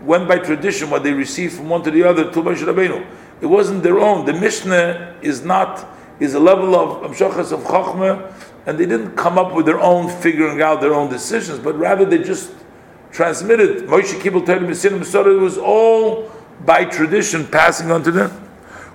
went 0.03 0.27
by 0.27 0.37
tradition 0.37 0.89
what 0.89 1.03
they 1.03 1.13
received 1.13 1.55
from 1.55 1.69
one 1.69 1.83
to 1.83 1.91
the 1.91 2.03
other 2.03 2.31
to 2.31 2.41
Moshe 2.41 2.63
Rabbeinu. 2.63 3.05
It 3.41 3.47
wasn't 3.47 3.81
their 3.81 3.99
own. 3.99 4.25
The 4.25 4.33
Mishnah 4.33 5.17
is 5.21 5.43
not 5.43 5.87
is 6.19 6.35
a 6.35 6.39
level 6.39 6.75
of 6.75 7.11
amshachas 7.11 7.51
of 7.51 7.61
chachma, 7.61 8.31
and 8.65 8.77
they 8.77 8.85
didn't 8.85 9.15
come 9.15 9.37
up 9.37 9.53
with 9.53 9.65
their 9.65 9.79
own 9.79 10.09
figuring 10.21 10.61
out 10.61 10.81
their 10.81 10.93
own 10.93 11.09
decisions, 11.09 11.59
but 11.59 11.77
rather 11.77 12.05
they 12.05 12.19
just 12.19 12.51
transmitted. 13.11 13.87
Moshe 13.87 14.19
Kibbutz 14.19 14.45
Torah 14.45 14.59
Mesinim 14.59 15.01
It 15.01 15.39
was 15.39 15.57
all 15.57 16.31
by 16.65 16.85
tradition 16.85 17.47
passing 17.47 17.91
on 17.91 18.03
to 18.03 18.11
them. 18.11 18.29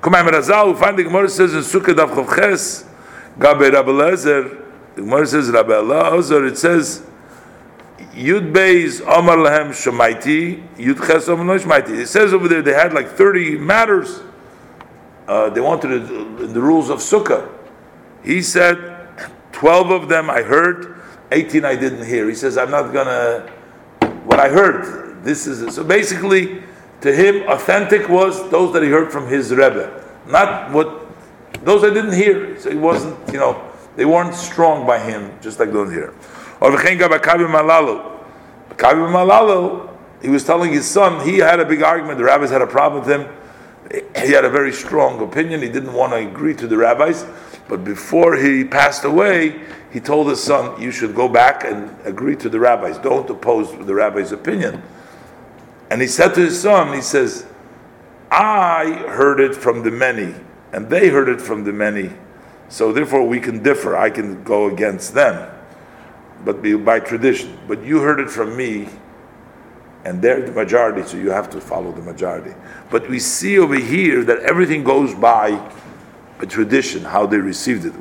Kumayim 0.00 0.28
Razal, 0.28 0.72
we 0.72 0.80
find 0.80 0.98
the 0.98 1.04
Gemara 1.04 1.28
says 1.28 1.54
in 1.54 1.60
Sukkah 1.60 1.96
Dav 1.96 2.10
Chavches, 2.10 2.86
Gabe 3.38 3.72
Rabbi 3.72 3.90
Lezer, 3.90 4.62
the 4.94 5.02
Gemara 5.02 5.26
says 5.26 5.50
Rabbi 5.50 5.72
Elazar, 5.72 6.48
it 6.48 6.56
says 6.56 7.04
Yud 8.12 8.52
Beis 8.52 9.00
Omar 9.00 9.36
Lahem 9.36 9.70
Shemaiti, 9.70 10.76
Yud 10.76 11.04
Ches 11.06 11.28
Omar 11.28 11.58
Shemaiti. 11.58 11.98
It 11.98 12.06
says 12.06 12.32
over 12.32 12.46
there 12.46 12.62
they 12.62 12.72
had 12.72 12.92
like 12.92 13.08
30 13.08 13.58
matters 13.58 14.22
uh, 15.28 15.50
they 15.50 15.60
wanted 15.60 15.90
it, 15.90 16.54
the 16.54 16.60
rules 16.60 16.88
of 16.88 16.98
Sukkah. 16.98 17.48
He 18.22 18.42
said, 18.42 18.95
12 19.56 19.90
of 19.90 20.08
them 20.10 20.28
I 20.28 20.42
heard, 20.42 21.00
18 21.32 21.64
I 21.64 21.76
didn't 21.76 22.04
hear. 22.06 22.28
He 22.28 22.34
says, 22.34 22.58
I'm 22.58 22.70
not 22.70 22.92
gonna, 22.92 23.50
what 24.26 24.38
I 24.38 24.50
heard, 24.50 25.24
this 25.24 25.46
is 25.46 25.62
it. 25.62 25.72
So 25.72 25.82
basically, 25.82 26.62
to 27.00 27.10
him, 27.10 27.48
authentic 27.48 28.06
was 28.10 28.50
those 28.50 28.74
that 28.74 28.82
he 28.82 28.90
heard 28.90 29.10
from 29.10 29.26
his 29.26 29.50
Rebbe, 29.50 30.04
not 30.26 30.70
what, 30.72 31.06
those 31.64 31.84
I 31.84 31.88
didn't 31.88 32.12
hear. 32.12 32.60
So 32.60 32.70
he 32.70 32.76
wasn't, 32.76 33.16
you 33.32 33.38
know, 33.38 33.66
they 33.96 34.04
weren't 34.04 34.34
strong 34.34 34.86
by 34.86 34.98
him, 34.98 35.32
just 35.40 35.58
like 35.58 35.72
those 35.72 35.90
here. 35.90 36.12
Or 36.60 36.70
Kabi 36.72 37.46
Malalu, 38.76 39.88
he 40.20 40.28
was 40.28 40.44
telling 40.44 40.70
his 40.70 40.84
son, 40.84 41.26
he 41.26 41.38
had 41.38 41.60
a 41.60 41.64
big 41.64 41.82
argument, 41.82 42.18
the 42.18 42.24
rabbis 42.24 42.50
had 42.50 42.60
a 42.60 42.66
problem 42.66 43.02
with 43.02 43.10
him 43.10 43.26
he 43.90 44.32
had 44.32 44.44
a 44.44 44.50
very 44.50 44.72
strong 44.72 45.20
opinion. 45.22 45.62
He 45.62 45.68
didn't 45.68 45.92
want 45.92 46.12
to 46.12 46.18
agree 46.18 46.54
to 46.54 46.66
the 46.66 46.76
rabbis, 46.76 47.24
but 47.68 47.84
before 47.84 48.36
he 48.36 48.64
passed 48.64 49.04
away, 49.04 49.60
he 49.90 50.00
told 50.00 50.28
his 50.28 50.42
son, 50.42 50.80
"You 50.80 50.90
should 50.90 51.14
go 51.14 51.28
back 51.28 51.64
and 51.64 51.90
agree 52.04 52.36
to 52.36 52.48
the 52.48 52.60
rabbis. 52.60 52.98
Don't 52.98 53.28
oppose 53.30 53.74
the 53.86 53.94
rabbi's 53.94 54.32
opinion." 54.32 54.82
And 55.90 56.00
he 56.00 56.08
said 56.08 56.34
to 56.34 56.40
his 56.40 56.60
son, 56.60 56.92
"He 56.92 57.00
says, 57.00 57.46
I 58.30 59.04
heard 59.08 59.40
it 59.40 59.54
from 59.54 59.82
the 59.82 59.90
many, 59.90 60.34
and 60.72 60.90
they 60.90 61.08
heard 61.08 61.28
it 61.28 61.40
from 61.40 61.64
the 61.64 61.72
many, 61.72 62.10
so 62.68 62.92
therefore 62.92 63.22
we 63.22 63.40
can 63.40 63.62
differ. 63.62 63.96
I 63.96 64.10
can 64.10 64.42
go 64.42 64.66
against 64.66 65.14
them, 65.14 65.48
but 66.44 66.62
by 66.84 67.00
tradition. 67.00 67.56
But 67.68 67.84
you 67.84 68.00
heard 68.00 68.20
it 68.20 68.30
from 68.30 68.56
me." 68.56 68.88
and 70.06 70.22
they're 70.22 70.40
the 70.40 70.52
majority, 70.52 71.02
so 71.02 71.16
you 71.16 71.30
have 71.32 71.50
to 71.50 71.60
follow 71.60 71.90
the 71.90 72.00
majority. 72.00 72.54
But 72.90 73.08
we 73.08 73.18
see 73.18 73.58
over 73.58 73.74
here 73.74 74.22
that 74.22 74.38
everything 74.38 74.84
goes 74.84 75.12
by 75.12 75.58
a 76.40 76.46
tradition, 76.46 77.04
how 77.04 77.26
they 77.26 77.38
received 77.38 77.84
it. 77.84 77.94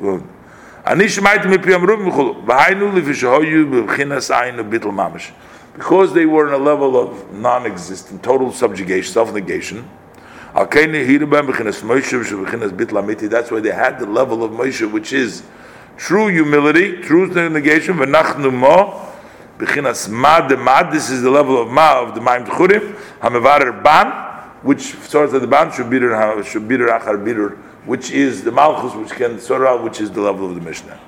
Because 5.74 6.14
they 6.14 6.26
were 6.26 6.46
in 6.48 6.54
a 6.54 6.58
level 6.64 6.96
of 6.96 7.32
non-existent, 7.32 8.22
total 8.22 8.52
subjugation, 8.52 9.12
self-negation. 9.12 9.88
That's 10.54 10.74
why 10.74 10.86
they 13.60 13.72
had 13.72 13.98
the 13.98 14.06
level 14.06 14.42
of 14.42 14.52
Moshe, 14.52 14.90
which 14.90 15.12
is 15.12 15.42
true 15.98 16.28
humility, 16.28 17.02
true 17.02 17.26
negation, 17.50 17.98
this 19.58 19.76
is 19.76 21.22
the 21.22 21.30
level 21.30 21.60
of 21.60 21.68
Ma 21.68 22.00
of 22.00 22.14
the 22.14 22.20
Maim 22.20 22.44
Tchurim, 22.44 22.94
which 24.62 24.80
starts 24.80 25.34
at 25.34 25.40
the 25.40 25.46
Ban, 25.46 25.70
Shubidur, 25.70 26.42
Shubidur 26.42 26.88
Achar 26.88 27.16
Bidur, 27.22 27.56
which 27.86 28.10
is 28.10 28.44
the 28.44 28.52
Malchus, 28.52 28.94
which 28.94 29.10
can 29.16 29.40
sort 29.40 29.66
out, 29.66 29.82
which 29.82 30.00
is 30.00 30.10
the 30.10 30.20
level 30.20 30.48
of 30.48 30.54
the 30.54 30.60
Mishnah. 30.60 31.00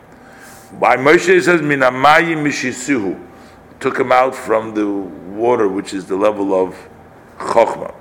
By 0.81 0.97
Moshe 0.97 1.29
it 1.29 1.45
says, 1.45 1.61
Minamayi 1.61 2.37
Mishisuhu, 2.37 3.27
took 3.81 3.99
him 3.99 4.13
out 4.13 4.35
from 4.35 4.75
the 4.75 4.89
water, 4.89 5.69
which 5.69 5.93
is 5.93 6.07
the 6.07 6.17
level 6.17 6.55
of 6.55 6.75
Chokhmah. 7.39 7.95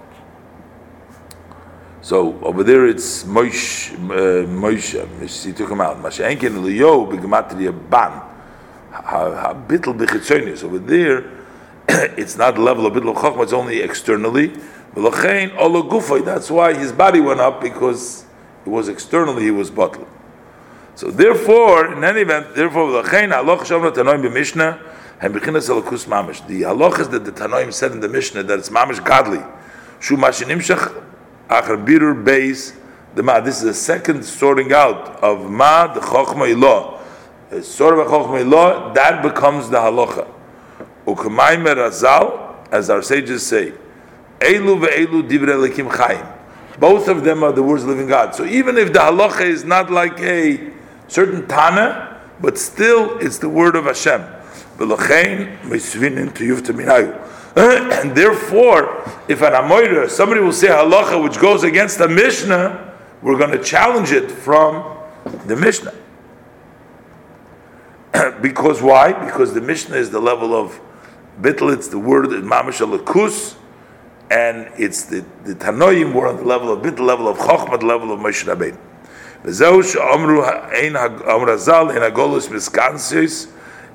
So 2.01 2.39
over 2.41 2.63
there 2.63 2.87
it's 2.87 3.23
Moshe, 3.25 3.93
uh, 3.93 4.47
Moshe, 4.47 5.45
he 5.45 5.51
took 5.53 5.69
him 5.69 5.81
out. 5.81 5.97
Mashenkin 6.01 6.61
Liyo, 6.63 7.11
Begematria 7.11 7.89
Ban 7.89 8.27
bitl 9.67 9.93
b'chitzonis. 9.97 10.63
Over 10.63 10.79
there, 10.79 11.23
it's 12.17 12.37
not 12.37 12.55
the 12.55 12.61
level 12.61 12.85
of 12.85 12.93
bitl 12.93 13.15
chachma; 13.15 13.43
it's 13.43 13.53
only 13.53 13.81
externally. 13.81 14.53
That's 14.95 16.49
why 16.49 16.73
his 16.73 16.91
body 16.91 17.19
went 17.19 17.39
up 17.39 17.61
because 17.61 18.25
it 18.67 18.69
was 18.69 18.89
externally 18.89 19.43
he 19.43 19.51
was 19.51 19.71
bottled. 19.71 20.09
So 20.95 21.09
therefore, 21.09 21.93
in 21.93 22.03
any 22.03 22.19
event, 22.21 22.53
therefore. 22.53 22.91
The 22.91 23.01
haloch 23.01 23.61
is 23.61 23.69
that 27.09 27.23
the 27.23 27.31
tanoim 27.31 27.71
said 27.73 27.91
in 27.93 28.01
the 28.01 28.09
mishnah 28.09 28.43
that 28.43 28.59
it's 28.59 28.67
mamish 28.67 29.01
godly. 29.05 29.41
Shu 30.01 30.17
mashinimshach 30.17 31.01
achar 31.47 31.85
birur 31.85 32.21
beis 32.25 32.75
the 33.15 33.23
ma. 33.23 33.39
This 33.39 33.59
is 33.59 33.63
the 33.63 33.73
second 33.73 34.25
sorting 34.25 34.73
out 34.73 35.23
of 35.23 35.49
ma 35.49 35.87
the 35.93 36.01
chokhma 36.01 36.53
ilah 36.53 36.99
sort 37.63 37.97
of 37.97 38.05
a 38.05 38.09
chokhmah 38.09 38.93
that 38.95 39.23
becomes 39.23 39.69
the 39.69 39.77
halacha. 39.77 40.27
Ukamayim 41.05 41.65
razal, 41.73 42.67
as 42.69 42.89
our 42.89 43.01
sages 43.01 43.47
say, 43.47 43.71
elu 44.41 44.77
ve'elu 44.85 45.23
divrei 45.25 45.69
lekim 45.69 45.89
chayim. 45.89 46.36
Both 46.79 47.07
of 47.07 47.23
them 47.23 47.43
are 47.43 47.51
the 47.51 47.63
words 47.63 47.83
of 47.83 47.89
living 47.89 48.07
God. 48.07 48.35
So 48.35 48.45
even 48.45 48.77
if 48.77 48.93
the 48.93 48.99
halacha 48.99 49.41
is 49.41 49.63
not 49.63 49.89
like 49.89 50.19
a 50.19 50.71
certain 51.07 51.47
tana, 51.47 52.21
but 52.39 52.57
still 52.57 53.17
it's 53.19 53.39
the 53.39 53.49
word 53.49 53.75
of 53.75 53.85
Hashem. 53.85 54.35
And 57.57 58.15
therefore, 58.15 59.01
if 59.27 59.41
an 59.41 59.53
Amoira, 59.53 60.07
somebody 60.07 60.41
will 60.41 60.53
say 60.53 60.67
halacha 60.67 61.23
which 61.23 61.39
goes 61.39 61.63
against 61.63 61.97
the 61.97 62.07
Mishnah, 62.07 62.93
we're 63.23 63.37
going 63.37 63.49
to 63.49 63.63
challenge 63.63 64.11
it 64.11 64.29
from 64.29 64.95
the 65.47 65.55
Mishnah. 65.55 65.95
because 68.41 68.83
why? 68.83 69.13
Because 69.13 69.55
the 69.55 69.61
Mishnah 69.61 69.95
is 69.95 70.11
the 70.11 70.19
level 70.19 70.53
of 70.53 70.79
bitl, 71.41 71.73
it's 71.73 71.87
the 71.87 71.97
word 71.97 72.27
mamash 72.27 72.85
alakus, 72.85 73.55
and 74.30 74.68
it's 74.78 75.04
the, 75.04 75.24
the 75.44 75.54
Tanoim 75.54 76.14
were 76.14 76.26
on 76.26 76.36
the 76.36 76.44
level 76.44 76.72
of 76.72 76.82
bitl, 76.82 77.00
level 77.00 77.28
of 77.28 77.36
Chochmah, 77.38 77.80
the 77.80 77.86
level 77.86 78.12
of 78.12 78.20
Moshe 78.20 78.46
Rabbein. 78.46 78.78
וזהו 79.44 79.82
שאומרו 79.82 80.44
אין 80.70 80.96
אמר 80.96 81.50
הז"ל 81.50 81.90
אין 81.90 82.02
הגולוס 82.02 82.50
מסקנסיס 82.50 83.48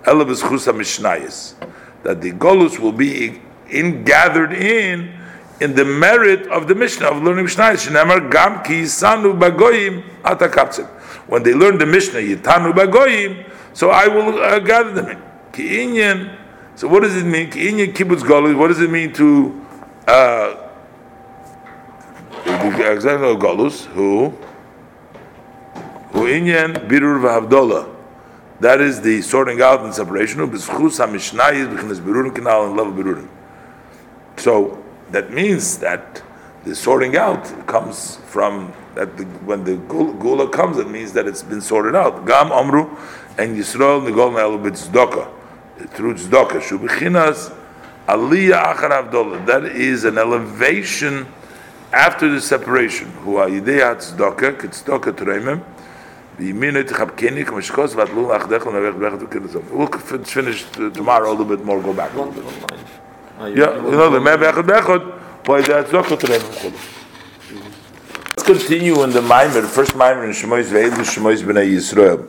אלא 0.08 0.24
בזכוס 0.24 0.68
המשנייס. 0.68 1.56
That 2.04 2.22
the 2.22 2.32
golus 2.32 2.80
will 2.80 2.92
be 2.92 3.40
in, 3.70 4.04
gathered 4.04 4.54
in 4.54 5.14
in 5.60 5.74
the 5.74 5.86
merit 5.86 6.48
of 6.48 6.68
the 6.68 6.76
Mishnah 6.76 7.08
of 7.08 7.24
learning 7.24 7.46
Mishnah. 7.46 7.74
Shenemar 7.74 8.30
gam 8.30 8.64
ki 8.64 8.82
yisanu 8.82 9.38
bagoyim 9.40 10.04
atakapsim. 10.24 10.88
When 11.28 11.44
they 11.44 11.54
learn 11.54 11.78
the 11.78 11.86
Mishnah, 11.86 12.20
yitanu 12.20 12.74
bagoyim, 12.74 13.50
so 13.74 13.90
I 13.90 14.08
will 14.08 14.42
uh, 14.42 14.60
gather 14.60 14.92
them 14.92 15.10
in. 15.10 15.22
Ki 15.52 15.78
inyan, 15.78 16.38
so 16.76 16.88
what 16.88 17.04
does 17.04 17.16
it 17.16 17.26
mean? 17.26 17.50
Ki 17.50 17.72
inyan 17.72 17.94
kibbutz 17.94 18.22
golus, 18.22 18.56
what 18.56 18.68
does 18.68 18.80
it 18.80 18.90
mean 18.90 19.14
to 19.14 19.66
uh, 20.13 20.69
exactly 22.93 23.35
golus, 23.37 23.87
who? 23.87 24.31
Who 26.13 26.27
inyan 26.27 26.89
birur 26.89 27.21
v'havdolah. 27.21 27.89
That 28.61 28.81
is 28.81 29.01
the 29.01 29.23
sorting 29.23 29.61
out 29.63 29.81
and 29.81 29.95
separation. 29.95 30.41
B'schus 30.51 30.99
ha-mishnayis 30.99 31.75
b'chinas 31.75 32.01
birurim 32.01 32.31
kinal 32.31 32.69
and 32.69 32.77
level 32.77 32.93
birurim. 32.93 33.29
So 34.37 34.83
that 35.11 35.33
means 35.33 35.79
that 35.79 36.23
the 36.65 36.75
sorting 36.75 37.17
out 37.17 37.67
comes 37.67 38.17
from 38.27 38.73
that 38.95 39.17
the, 39.17 39.25
when 39.45 39.65
the 39.65 39.77
gula 39.77 40.49
comes, 40.49 40.77
it 40.77 40.89
means 40.89 41.13
that 41.15 41.27
it's 41.27 41.43
been 41.43 41.63
sorted 41.63 41.97
out. 41.97 42.27
Gam 42.27 42.53
amru 42.53 42.89
and 43.39 43.57
Yisrael 43.57 44.07
nigol 44.07 44.33
me'elu 44.33 44.59
b'tzedakah 44.59 45.29
through 45.91 46.15
tzedakah 46.15 46.61
shubichinas 46.61 47.57
aliyah 48.17 48.75
achar 48.75 48.91
avdolah. 48.91 49.45
That 49.47 49.65
is 49.65 50.05
an 50.05 50.19
elevation 50.19 51.27
after 51.93 52.29
the 52.29 52.41
separation. 52.41 53.11
Hu 53.25 53.39
ha'yidei 53.39 53.83
tzedakah 53.97 54.57
k'tzedakah 54.59 55.13
tereimim. 55.13 55.61
We'll 56.39 56.55
finish 60.25 60.65
tomorrow 60.95 61.29
a 61.29 61.33
little 61.33 61.45
bit 61.45 61.63
more, 61.63 61.81
go 61.83 61.93
back 61.93 62.15
a 62.15 62.23
little 62.23 62.33
bit. 62.33 62.45
Yeah, 63.39 63.75
you 63.77 63.91
know, 63.91 64.09
the 64.11 64.19
Mebechad 64.19 64.65
Bechad, 64.67 65.03
why 65.47 65.61
that's 65.61 65.91
Zokah 65.91 66.17
to 66.19 66.27
them. 66.27 66.43
Let's 68.31 68.45
continue 68.45 69.03
in 69.03 69.11
the 69.11 69.21
Maimer, 69.21 69.61
the 69.61 69.69
first 69.69 69.93
Maimer 69.93 70.25
in 70.25 70.31
Shemois 70.31 70.65
Ve'elu 70.65 71.05
Shemois 71.05 71.43
B'nai 71.43 71.69
Yisrael. 71.71 72.27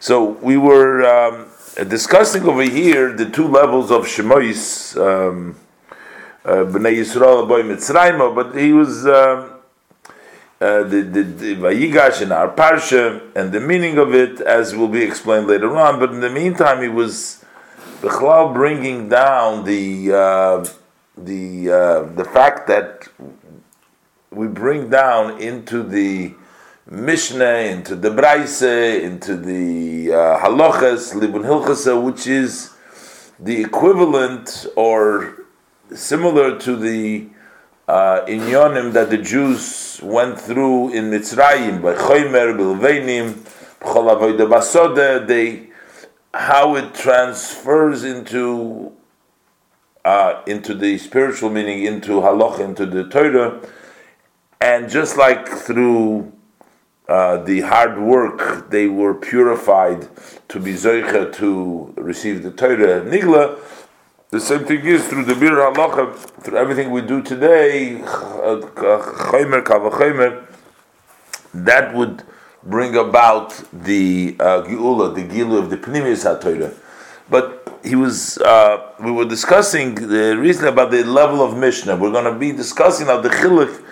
So 0.00 0.38
we 0.40 0.56
were 0.56 1.04
um, 1.04 1.46
discussing 1.82 2.44
over 2.44 2.62
here 2.62 3.12
the 3.12 3.28
two 3.28 3.48
levels 3.48 3.90
of 3.90 4.04
Shemois 4.06 4.96
um, 4.96 5.56
uh, 6.44 6.64
B'nai 6.64 6.98
Yisrael 6.98 7.48
Boy 7.48 7.62
Mitzrayim, 7.62 8.34
but 8.34 8.56
he 8.56 8.72
was 8.72 9.04
uh, 9.04 9.48
the, 10.58 11.02
the, 11.02 11.22
the 11.22 11.56
Vayigash 11.56 12.22
in 12.22 12.32
our 12.32 12.54
Parsha 12.54 13.20
and 13.34 13.52
the 13.52 13.60
meaning 13.60 13.98
of 13.98 14.14
it, 14.14 14.40
as 14.40 14.74
will 14.74 14.88
be 14.88 15.02
explained 15.02 15.46
later 15.46 15.76
on. 15.76 15.98
But 15.98 16.10
in 16.10 16.20
the 16.20 16.30
meantime, 16.30 16.82
he 16.82 16.88
was 16.88 17.44
Bechlal 18.00 18.54
bringing 18.54 19.08
down 19.08 19.64
the 19.64 20.12
uh, 20.12 20.66
the 21.16 21.70
uh, 21.70 22.02
the 22.14 22.24
fact 22.24 22.66
that 22.68 23.08
we 24.30 24.46
bring 24.46 24.90
down 24.90 25.40
into 25.40 25.82
the 25.82 26.34
Mishnah, 26.90 27.70
into 27.72 27.96
the 27.96 28.10
Braise, 28.10 28.60
into 28.60 29.36
the 29.36 30.12
uh, 30.12 30.38
Halachas, 30.38 31.14
Libun 31.14 31.42
Hilchasa, 31.42 32.00
which 32.00 32.26
is 32.26 32.74
the 33.40 33.62
equivalent 33.62 34.66
or 34.76 35.46
similar 35.94 36.58
to 36.58 36.76
the 36.76 37.26
uh, 37.88 38.20
inyonim 38.26 38.92
that 38.92 39.08
the 39.08 39.16
Jews 39.16 39.98
went 40.02 40.38
through 40.38 40.92
in 40.92 41.10
Mitzrayim 41.10 41.80
by 41.80 41.94
Choymer, 41.94 42.54
Bilveinim, 42.54 43.32
B'chol 43.80 44.46
Basode, 44.46 45.26
they 45.26 45.70
how 46.34 46.76
it 46.76 46.92
transfers 46.92 48.04
into 48.04 48.92
uh, 50.04 50.42
into 50.46 50.74
the 50.74 50.98
spiritual 50.98 51.48
meaning, 51.48 51.84
into 51.84 52.20
halach, 52.20 52.60
into 52.60 52.84
the 52.84 53.04
Torah, 53.04 53.58
and 54.60 54.90
just 54.90 55.16
like 55.16 55.48
through 55.48 56.33
uh, 57.08 57.36
the 57.38 57.60
hard 57.60 57.98
work, 57.98 58.70
they 58.70 58.86
were 58.86 59.14
purified 59.14 60.08
to 60.48 60.58
be 60.60 60.72
zoicha 60.72 61.32
to 61.34 61.92
receive 61.96 62.42
the 62.42 62.50
Torah 62.50 63.02
nigla. 63.02 63.58
The 64.30 64.40
same 64.40 64.64
thing 64.64 64.84
is 64.84 65.06
through 65.06 65.24
the 65.26 65.34
bir 65.34 65.50
halacha, 65.50 66.14
through 66.42 66.56
everything 66.56 66.90
we 66.90 67.02
do 67.02 67.22
today, 67.22 67.98
that 71.54 71.94
would 71.94 72.22
bring 72.64 72.96
about 72.96 73.50
the 73.72 74.36
uh, 74.40 74.60
the 74.62 74.70
Gilu 74.70 75.58
of 75.58 75.70
the 75.70 75.76
Pnimius 75.76 76.24
HaTorah. 76.24 76.74
But 77.30 77.78
he 77.84 77.94
was, 77.94 78.38
uh, 78.38 78.92
we 78.98 79.10
were 79.10 79.24
discussing 79.24 79.94
the 79.94 80.36
reason 80.36 80.66
about 80.66 80.90
the 80.90 81.04
level 81.04 81.42
of 81.42 81.56
Mishnah. 81.56 81.96
We're 81.96 82.12
going 82.12 82.32
to 82.32 82.38
be 82.38 82.52
discussing 82.52 83.06
now 83.06 83.20
the 83.20 83.28
Chilik 83.28 83.82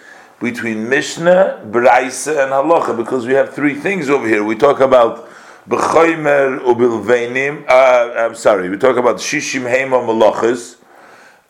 between 0.43 0.89
Mishnah, 0.89 1.63
Braise, 1.71 2.27
and 2.27 2.51
Halacha, 2.51 2.97
because 2.97 3.27
we 3.27 3.33
have 3.35 3.55
three 3.55 3.75
things 3.75 4.11
over 4.11 4.27
here. 4.27 4.43
We 4.43 4.57
talk 4.57 4.81
about 4.81 5.29
B'choimer 5.69 6.59
ubilveinim, 6.59 7.65
uh, 7.69 8.13
I'm 8.17 8.35
sorry, 8.35 8.69
we 8.69 8.77
talk 8.77 8.97
about 8.97 9.17
Shishim 9.17 9.63
Heima 9.63 10.05
Malachas, 10.05 10.77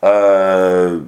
uh, 0.03 1.01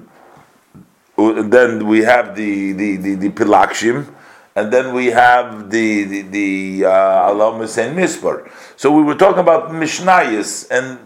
then 1.17 1.87
we 1.87 2.01
have 2.01 2.35
the, 2.35 2.73
the, 2.73 2.97
the, 2.97 3.15
the 3.17 3.29
Pilakshim, 3.29 4.13
and 4.57 4.73
then 4.73 4.95
we 4.95 5.07
have 5.07 5.71
the 5.71 6.05
the, 6.05 6.23
the 6.23 6.85
uh, 6.87 7.33
and 7.33 7.99
Mispar. 7.99 8.51
So 8.77 8.97
we 8.97 9.03
were 9.03 9.17
talking 9.17 9.41
about 9.41 9.71
Mishnayis, 9.71 10.71
and 10.71 10.99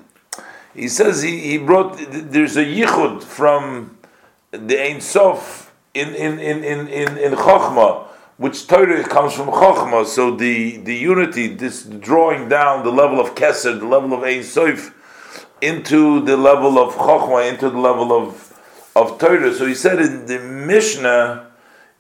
he 0.75 0.89
says 0.89 1.23
he, 1.23 1.41
he 1.41 1.59
brought 1.59 1.99
there's 2.11 2.57
a 2.57 2.65
yichud 2.65 3.23
from 3.23 3.97
the 4.51 4.81
Ein 4.81 5.01
Sof 5.01 5.68
in 5.99 6.15
in 6.15 6.39
in 6.39 6.65
in 6.65 6.89
in, 6.89 7.19
in 7.19 7.33
which 8.39 8.69
Torah 8.69 9.03
comes 9.03 9.35
from 9.35 9.49
Chochmah. 9.49 10.07
So 10.07 10.35
the 10.35 10.79
the 10.79 10.95
unity, 10.95 11.49
this 11.49 11.85
drawing 11.85 12.49
down 12.49 12.85
the 12.85 12.93
level 12.93 13.21
of 13.21 13.35
Keser, 13.35 13.79
the 13.79 13.87
level 13.87 14.15
of 14.15 14.23
Ein 14.23 14.43
Sof, 14.43 14.95
into 15.61 16.25
the 16.25 16.37
level 16.37 16.79
of 16.79 16.95
Chochmah, 16.95 17.53
into 17.53 17.69
the 17.69 17.79
level 17.79 18.13
of 18.13 18.55
of 18.95 19.19
Torah. 19.19 19.53
So 19.53 19.67
he 19.67 19.75
said 19.75 20.01
in 20.01 20.27
the 20.27 20.39
Mishnah 20.39 21.49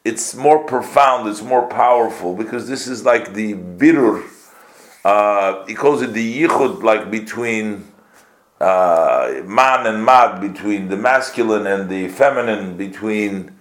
it's 0.04 0.34
more 0.34 0.64
profound, 0.64 1.28
it's 1.28 1.42
more 1.42 1.66
powerful 1.66 2.34
because 2.34 2.68
this 2.68 2.86
is 2.86 3.04
like 3.04 3.34
the 3.34 3.54
birur. 3.54 4.24
Uh, 5.04 5.66
he 5.66 5.74
calls 5.74 6.02
it 6.02 6.12
the 6.12 6.42
yichud, 6.42 6.82
like 6.82 7.10
between 7.10 7.84
uh, 8.60 9.42
man 9.44 9.86
and 9.86 10.04
mad, 10.04 10.40
between 10.40 10.88
the 10.88 10.96
masculine 10.96 11.66
and 11.66 11.90
the 11.90 12.08
feminine, 12.08 12.76
between 12.76 13.57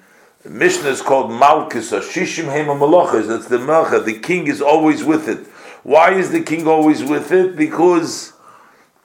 Mishnah 0.50 0.90
is 0.90 1.02
called 1.02 1.32
Malchus 1.32 1.92
Shishim 1.92 2.46
Hema 2.46 2.78
Malachas. 2.78 3.28
That's 3.28 3.48
the 3.48 3.58
Melcha. 3.58 4.04
The 4.04 4.20
king 4.20 4.48
is 4.48 4.62
always 4.62 5.04
with 5.04 5.28
it. 5.28 5.46
Why 5.84 6.14
is 6.14 6.32
the 6.32 6.42
king 6.42 6.68
always 6.68 7.04
with 7.04 7.32
it? 7.32 7.56
Because 7.56 8.34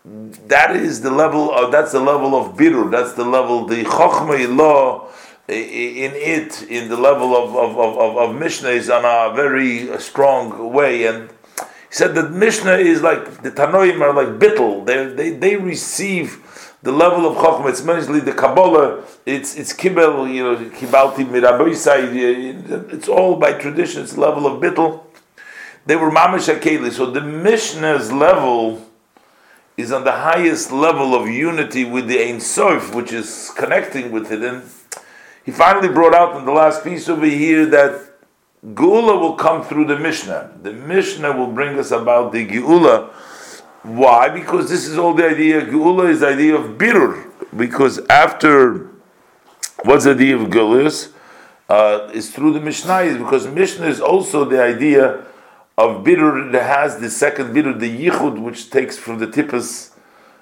that 0.04 0.74
is 0.74 1.00
the 1.02 1.10
level 1.10 1.52
of 1.52 1.70
that's 1.72 1.92
the 1.92 2.00
level 2.00 2.34
of 2.34 2.56
birur. 2.56 2.90
That's 2.90 3.12
the 3.14 3.24
level 3.24 3.66
the 3.66 3.84
chokhmah 3.84 4.56
law 4.56 5.08
in 5.48 6.12
it, 6.14 6.62
in 6.70 6.88
the 6.88 6.96
level 6.96 7.36
of, 7.36 7.54
of, 7.56 7.78
of, 7.78 8.16
of 8.16 8.36
Mishnah, 8.36 8.70
is 8.70 8.88
on 8.88 9.04
a 9.04 9.34
very 9.34 9.98
strong 9.98 10.72
way. 10.72 11.06
And 11.06 11.28
he 11.28 11.64
said 11.90 12.14
that 12.14 12.30
Mishnah 12.30 12.76
is 12.76 13.02
like 13.02 13.42
the 13.42 13.50
Tanoim 13.50 14.00
are 14.00 14.14
like 14.14 14.38
bittel. 14.38 14.86
They, 14.86 15.06
they, 15.06 15.30
they 15.30 15.56
receive 15.56 16.42
the 16.82 16.92
level 16.92 17.26
of 17.26 17.36
Chokhmah. 17.36 17.70
It's 17.70 17.84
mostly 17.84 18.20
the 18.20 18.32
Kabbalah. 18.32 19.04
It's 19.24 19.56
it's 19.56 19.72
Kibel, 19.72 20.32
you 20.32 20.42
know, 20.42 20.56
Kibalti 20.56 21.24
Miraboisai. 21.24 22.70
Uh, 22.70 22.94
it's 22.94 23.08
all 23.08 23.36
by 23.36 23.52
tradition. 23.52 24.02
It's 24.02 24.16
level 24.16 24.46
of 24.46 24.60
bittel. 24.60 25.04
They 25.86 25.96
were 25.96 26.10
Mamash 26.10 26.52
Akeli. 26.52 26.92
So 26.92 27.10
the 27.10 27.20
Mishnah's 27.20 28.12
level 28.12 28.86
is 29.76 29.90
on 29.90 30.04
the 30.04 30.12
highest 30.12 30.70
level 30.70 31.14
of 31.14 31.28
unity 31.28 31.84
with 31.84 32.06
the 32.06 32.22
Ein 32.22 32.40
Sof, 32.40 32.94
which 32.94 33.12
is 33.12 33.50
connecting 33.56 34.10
with 34.10 34.30
it. 34.30 34.42
And 34.42 34.62
he 35.44 35.50
finally 35.50 35.88
brought 35.88 36.14
out 36.14 36.36
in 36.36 36.44
the 36.44 36.52
last 36.52 36.84
piece 36.84 37.08
over 37.08 37.26
here 37.26 37.66
that 37.66 38.10
Geula 38.64 39.18
will 39.20 39.34
come 39.34 39.64
through 39.64 39.86
the 39.86 39.98
Mishnah. 39.98 40.52
The 40.62 40.72
Mishnah 40.72 41.36
will 41.36 41.52
bring 41.52 41.78
us 41.78 41.90
about 41.90 42.32
the 42.32 42.46
Geula. 42.46 43.10
Why? 43.82 44.28
Because 44.28 44.70
this 44.70 44.86
is 44.86 44.96
all 44.96 45.14
the 45.14 45.26
idea. 45.28 45.62
Geula 45.62 46.08
is 46.08 46.20
the 46.20 46.28
idea 46.28 46.54
of 46.54 46.78
birur. 46.78 47.30
Because 47.56 47.98
after 48.08 48.88
what's 49.84 50.04
the 50.04 50.12
idea 50.12 50.36
of 50.36 50.54
is? 50.86 51.12
Uh, 51.68 52.10
is 52.12 52.30
through 52.30 52.52
the 52.52 52.60
Mishnah. 52.60 53.18
Because 53.18 53.46
Mishnah 53.46 53.86
is 53.86 54.00
also 54.00 54.44
the 54.44 54.62
idea 54.62 55.24
of 55.76 56.04
birur 56.04 56.52
that 56.52 56.62
has 56.62 57.00
the 57.00 57.10
second 57.10 57.54
birur, 57.54 57.78
the 57.78 58.08
yichud, 58.08 58.40
which 58.40 58.70
takes 58.70 58.98
from 58.98 59.18
the 59.18 59.26
tippus 59.26 59.90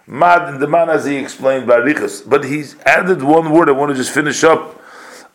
mad 0.07 0.43
and 0.49 0.61
the 0.61 0.67
man 0.67 0.91
as 0.91 1.07
he 1.07 1.17
explained 1.17 1.67
by 1.67 1.77
Riches. 1.77 2.21
But 2.21 2.45
he's 2.45 2.77
added 2.85 3.23
one 3.23 3.51
word. 3.51 3.69
I 3.69 3.73
want 3.73 3.91
to 3.91 3.97
just 3.97 4.13
finish 4.13 4.45
up 4.45 4.81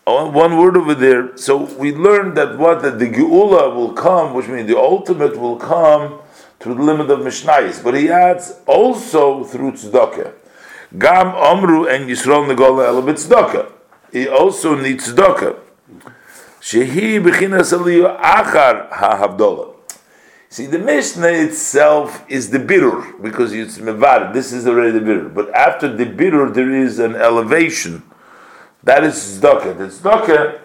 oh, 0.05 0.29
one 0.29 0.57
word 0.57 0.77
over 0.77 0.93
there. 0.93 1.35
So 1.37 1.63
we 1.75 1.93
learned 1.93 2.37
that 2.37 2.57
what 2.57 2.81
that 2.83 2.99
the 2.99 3.07
geula 3.07 3.73
will 3.73 3.93
come, 3.93 4.33
which 4.33 4.47
means 4.47 4.67
the 4.67 4.77
ultimate 4.77 5.37
will 5.39 5.55
come 5.55 6.19
through 6.65 6.73
the 6.73 6.81
limit 6.81 7.11
of 7.11 7.19
Mishnayis. 7.19 7.83
But 7.83 7.93
he 7.93 8.09
adds 8.09 8.55
also 8.65 9.43
through 9.43 9.73
tzedakah. 9.73 10.33
Gam 10.97 11.27
Omru 11.27 11.87
and 11.93 12.09
Yisrael 12.09 12.47
Negola 12.47 12.85
Elabit 12.87 13.23
tzedakah. 13.23 13.71
He 14.11 14.27
also 14.27 14.73
needs 14.73 15.13
tzedakah. 15.13 15.59
Shehi 16.59 17.23
b'chinas 17.23 17.71
aliyah 17.71 18.19
achar 18.19 18.89
ha-havdolah. 18.89 19.75
See, 20.49 20.65
the 20.65 20.79
Mishnah 20.79 21.27
itself 21.27 22.25
is 22.27 22.49
the 22.49 22.57
birur, 22.57 23.21
because 23.21 23.53
it's 23.53 23.77
mevar. 23.77 24.33
This 24.33 24.51
is 24.51 24.65
already 24.65 24.89
the 24.89 25.01
birur. 25.01 25.31
But 25.31 25.53
after 25.53 25.87
the 25.87 26.07
birur, 26.07 26.51
there 26.51 26.73
is 26.73 26.97
an 26.97 27.15
elevation. 27.15 28.01
That 28.81 29.03
is 29.03 29.13
tzedakah. 29.13 29.77
The 29.77 29.83
tzedakah, 29.83 30.59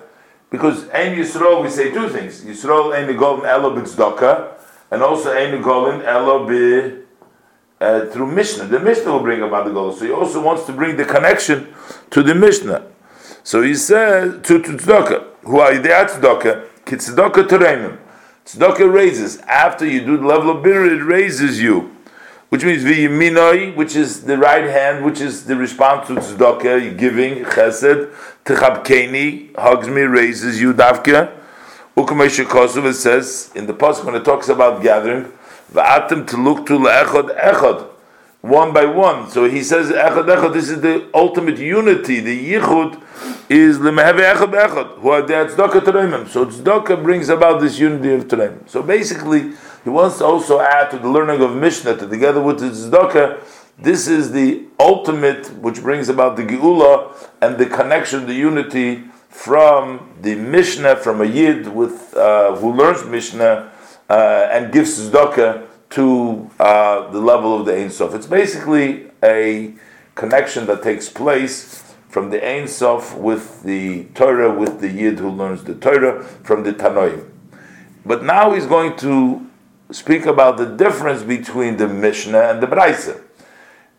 because 0.49 0.89
Ein 0.89 1.19
Yisrael, 1.19 1.63
we 1.63 1.69
say 1.69 1.93
two 1.93 2.09
things. 2.09 2.41
Yisrael 2.43 2.95
Ein 2.95 3.07
Negolin 3.15 3.45
Elo 3.45 3.77
b'tzedakah, 3.77 4.57
and 4.91 5.03
also 5.03 5.33
Ein 5.33 5.53
Negolin 5.53 6.05
Elo 6.05 6.47
b'tzedakah 6.47 7.01
uh, 7.81 8.07
through 8.07 8.27
Mishnah. 8.33 8.67
The 8.67 8.79
Mishnah 8.79 9.11
will 9.11 9.21
bring 9.21 9.43
about 9.43 9.67
the 9.67 9.73
goal. 9.73 9.93
So 9.93 10.05
he 10.05 10.13
also 10.13 10.43
wants 10.43 10.67
to 10.67 10.73
bring 10.73 10.97
the 10.97 11.05
connection 11.05 11.75
to 12.11 12.23
the 12.23 12.35
Mishnah. 12.35 12.87
So 13.43 13.63
he 13.63 13.75
says 13.75 14.43
to, 14.43 14.61
to 14.61 14.73
Tzedakah, 14.73 15.25
who 15.43 15.61
are 15.61 15.73
at 15.73 16.11
Tzedakah? 16.11 16.67
Kitzedakah 16.85 17.49
Tereimim. 17.49 17.99
Tzedakah 18.45 18.93
raises. 18.93 19.39
After 19.39 19.87
you 19.87 20.05
do 20.05 20.17
the 20.19 20.27
level 20.27 20.51
of 20.51 20.63
bitter, 20.63 20.85
it 20.85 21.03
raises 21.03 21.61
you. 21.61 21.97
Which 22.51 22.65
means 22.65 22.83
v'yiminoi, 22.83 23.77
which 23.77 23.95
is 23.95 24.25
the 24.25 24.37
right 24.37 24.65
hand, 24.65 25.05
which 25.05 25.21
is 25.21 25.45
the 25.45 25.55
response 25.55 26.09
to 26.09 26.15
tzedakah, 26.17 26.99
giving 26.99 27.45
chesed. 27.45 28.13
Techabkeni 28.45 29.57
hugs 29.57 29.89
me, 29.89 30.03
raises 30.03 30.61
you. 30.61 30.75
Davka. 30.75 31.40
Ukamesha 32.05 32.85
it 32.87 32.95
says 32.95 33.51
in 33.55 33.67
the 33.67 33.75
pasuk 33.75 34.05
when 34.05 34.15
it 34.15 34.25
talks 34.25 34.49
about 34.49 34.83
gathering, 34.83 35.33
Va'atim 35.73 36.27
to 36.27 36.37
look 36.37 36.67
to 36.67 36.79
le'echad 36.79 37.39
echad, 37.39 37.87
one 38.41 38.73
by 38.73 38.85
one. 38.85 39.31
So 39.31 39.49
he 39.49 39.63
says 39.63 39.91
echad 39.91 40.27
echad. 40.27 40.53
This 40.53 40.69
is 40.69 40.81
the 40.81 41.09
ultimate 41.15 41.59
unity. 41.59 42.19
The 42.21 42.55
yichud 42.55 43.01
is 43.49 43.79
lemeheve 43.79 44.35
echad 44.35 44.53
echad. 44.53 44.99
Who 44.99 45.11
are 45.11 45.23
there 45.23 45.47
tzedakah 45.47 45.81
tereimim. 45.81 46.29
So 46.29 46.47
tzedakah 46.47 47.03
brings 47.03 47.29
about 47.29 47.61
this 47.61 47.79
unity 47.79 48.13
of 48.15 48.27
tereimim. 48.27 48.69
So 48.69 48.83
basically, 48.83 49.53
he 49.85 49.91
wants 49.91 50.19
to 50.19 50.25
also 50.25 50.61
add 50.61 50.91
to 50.91 50.99
the 50.99 51.09
learning 51.09 51.41
of 51.41 51.55
Mishnah 51.55 51.99
to 51.99 52.09
together 52.09 52.41
with 52.41 52.59
the 52.59 52.67
tzedakah. 52.67 53.41
This 53.79 54.09
is 54.09 54.33
the 54.33 54.65
ultimate, 54.79 55.47
which 55.59 55.81
brings 55.83 56.09
about 56.09 56.37
the 56.37 56.43
geula 56.43 57.15
and 57.41 57.57
the 57.59 57.67
connection, 57.67 58.27
the 58.27 58.35
unity 58.35 59.05
from 59.31 60.13
the 60.21 60.35
Mishnah, 60.35 60.97
from 60.97 61.23
a 61.23 61.25
yid 61.25 61.69
with 61.69 62.15
uh, 62.15 62.57
who 62.57 62.73
learns 62.73 63.05
Mishnah 63.05 63.73
uh, 64.11 64.49
and 64.53 64.73
gives 64.73 65.01
tzedakah 65.01 65.67
to 65.91 66.51
uh, 66.61 67.11
the 67.11 67.21
level 67.21 67.59
of 67.59 67.65
the 67.65 67.75
Ein 67.75 67.91
Sof. 67.91 68.15
It's 68.15 68.27
basically 68.27 69.11
a 69.23 69.75
connection 70.15 70.67
that 70.67 70.83
takes 70.83 71.09
place 71.09 71.95
from 72.09 72.31
the 72.31 72.45
Ein 72.47 72.69
Sof 72.69 73.17
with 73.17 73.63
the 73.63 74.05
Torah, 74.15 74.53
with 74.53 74.81
the 74.81 74.89
Yid 74.89 75.21
who 75.21 75.31
learns 75.31 75.65
the 75.65 75.75
Torah, 75.75 76.23
from 76.23 76.65
the 76.65 76.73
Tanoim. 76.73 77.29
But 78.05 78.25
now 78.25 78.53
he's 78.53 78.67
going 78.67 78.97
to 78.99 79.47
speak 79.93 80.27
about 80.27 80.57
the 80.57 80.67
difference 80.67 81.23
between 81.23 81.77
the 81.77 81.89
Mishnah 81.89 82.39
and 82.39 82.63
the 82.63 82.67
Braisa. 82.67 83.21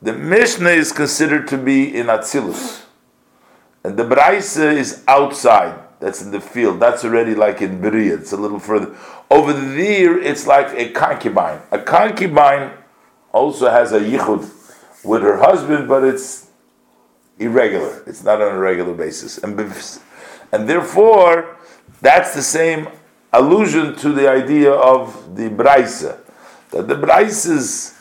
The 0.01 0.13
Mishnah 0.13 0.69
is 0.69 0.91
considered 0.91 1.47
to 1.49 1.57
be 1.57 1.95
in 1.95 2.07
Atzilus, 2.07 2.83
and 3.83 3.97
the 3.97 4.03
Braisa 4.03 4.67
uh, 4.67 4.77
is 4.77 5.03
outside 5.07 5.79
that's 5.99 6.21
in 6.21 6.31
the 6.31 6.41
field. 6.41 6.79
That's 6.79 7.05
already 7.05 7.35
like 7.35 7.61
in 7.61 7.79
Beria. 7.79 8.19
It's 8.19 8.31
a 8.31 8.37
little 8.37 8.59
further. 8.59 8.95
Over 9.29 9.53
there, 9.53 10.19
it's 10.19 10.47
like 10.47 10.67
a 10.75 10.91
concubine. 10.91 11.61
A 11.71 11.79
concubine 11.79 12.71
also 13.31 13.69
has 13.69 13.91
a 13.91 13.99
yichud 13.99 14.49
with 15.05 15.21
her 15.21 15.37
husband, 15.37 15.87
but 15.87 16.03
it's 16.03 16.47
irregular. 17.39 18.03
It's 18.05 18.23
not 18.23 18.41
on 18.41 18.55
a 18.55 18.59
regular 18.59 18.93
basis. 18.93 19.37
And, 19.37 19.59
and 20.51 20.67
therefore, 20.67 21.57
that's 22.01 22.33
the 22.35 22.41
same 22.41 22.87
allusion 23.31 23.95
to 23.97 24.11
the 24.11 24.29
idea 24.29 24.71
of 24.71 25.35
the 25.35 25.49
Braisa. 25.49 26.17
That 26.71 26.87
the 26.87 26.95
Braisa's 26.95 27.95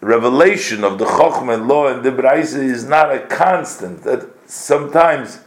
revelation 0.00 0.84
of 0.84 0.98
the 0.98 1.04
Chochmah 1.04 1.54
and 1.54 1.68
law 1.68 1.88
and 1.88 2.02
the 2.02 2.10
Braisa 2.10 2.58
is 2.58 2.84
not 2.84 3.14
a 3.14 3.20
constant. 3.20 4.02
That 4.02 4.35
sometimes 4.46 5.40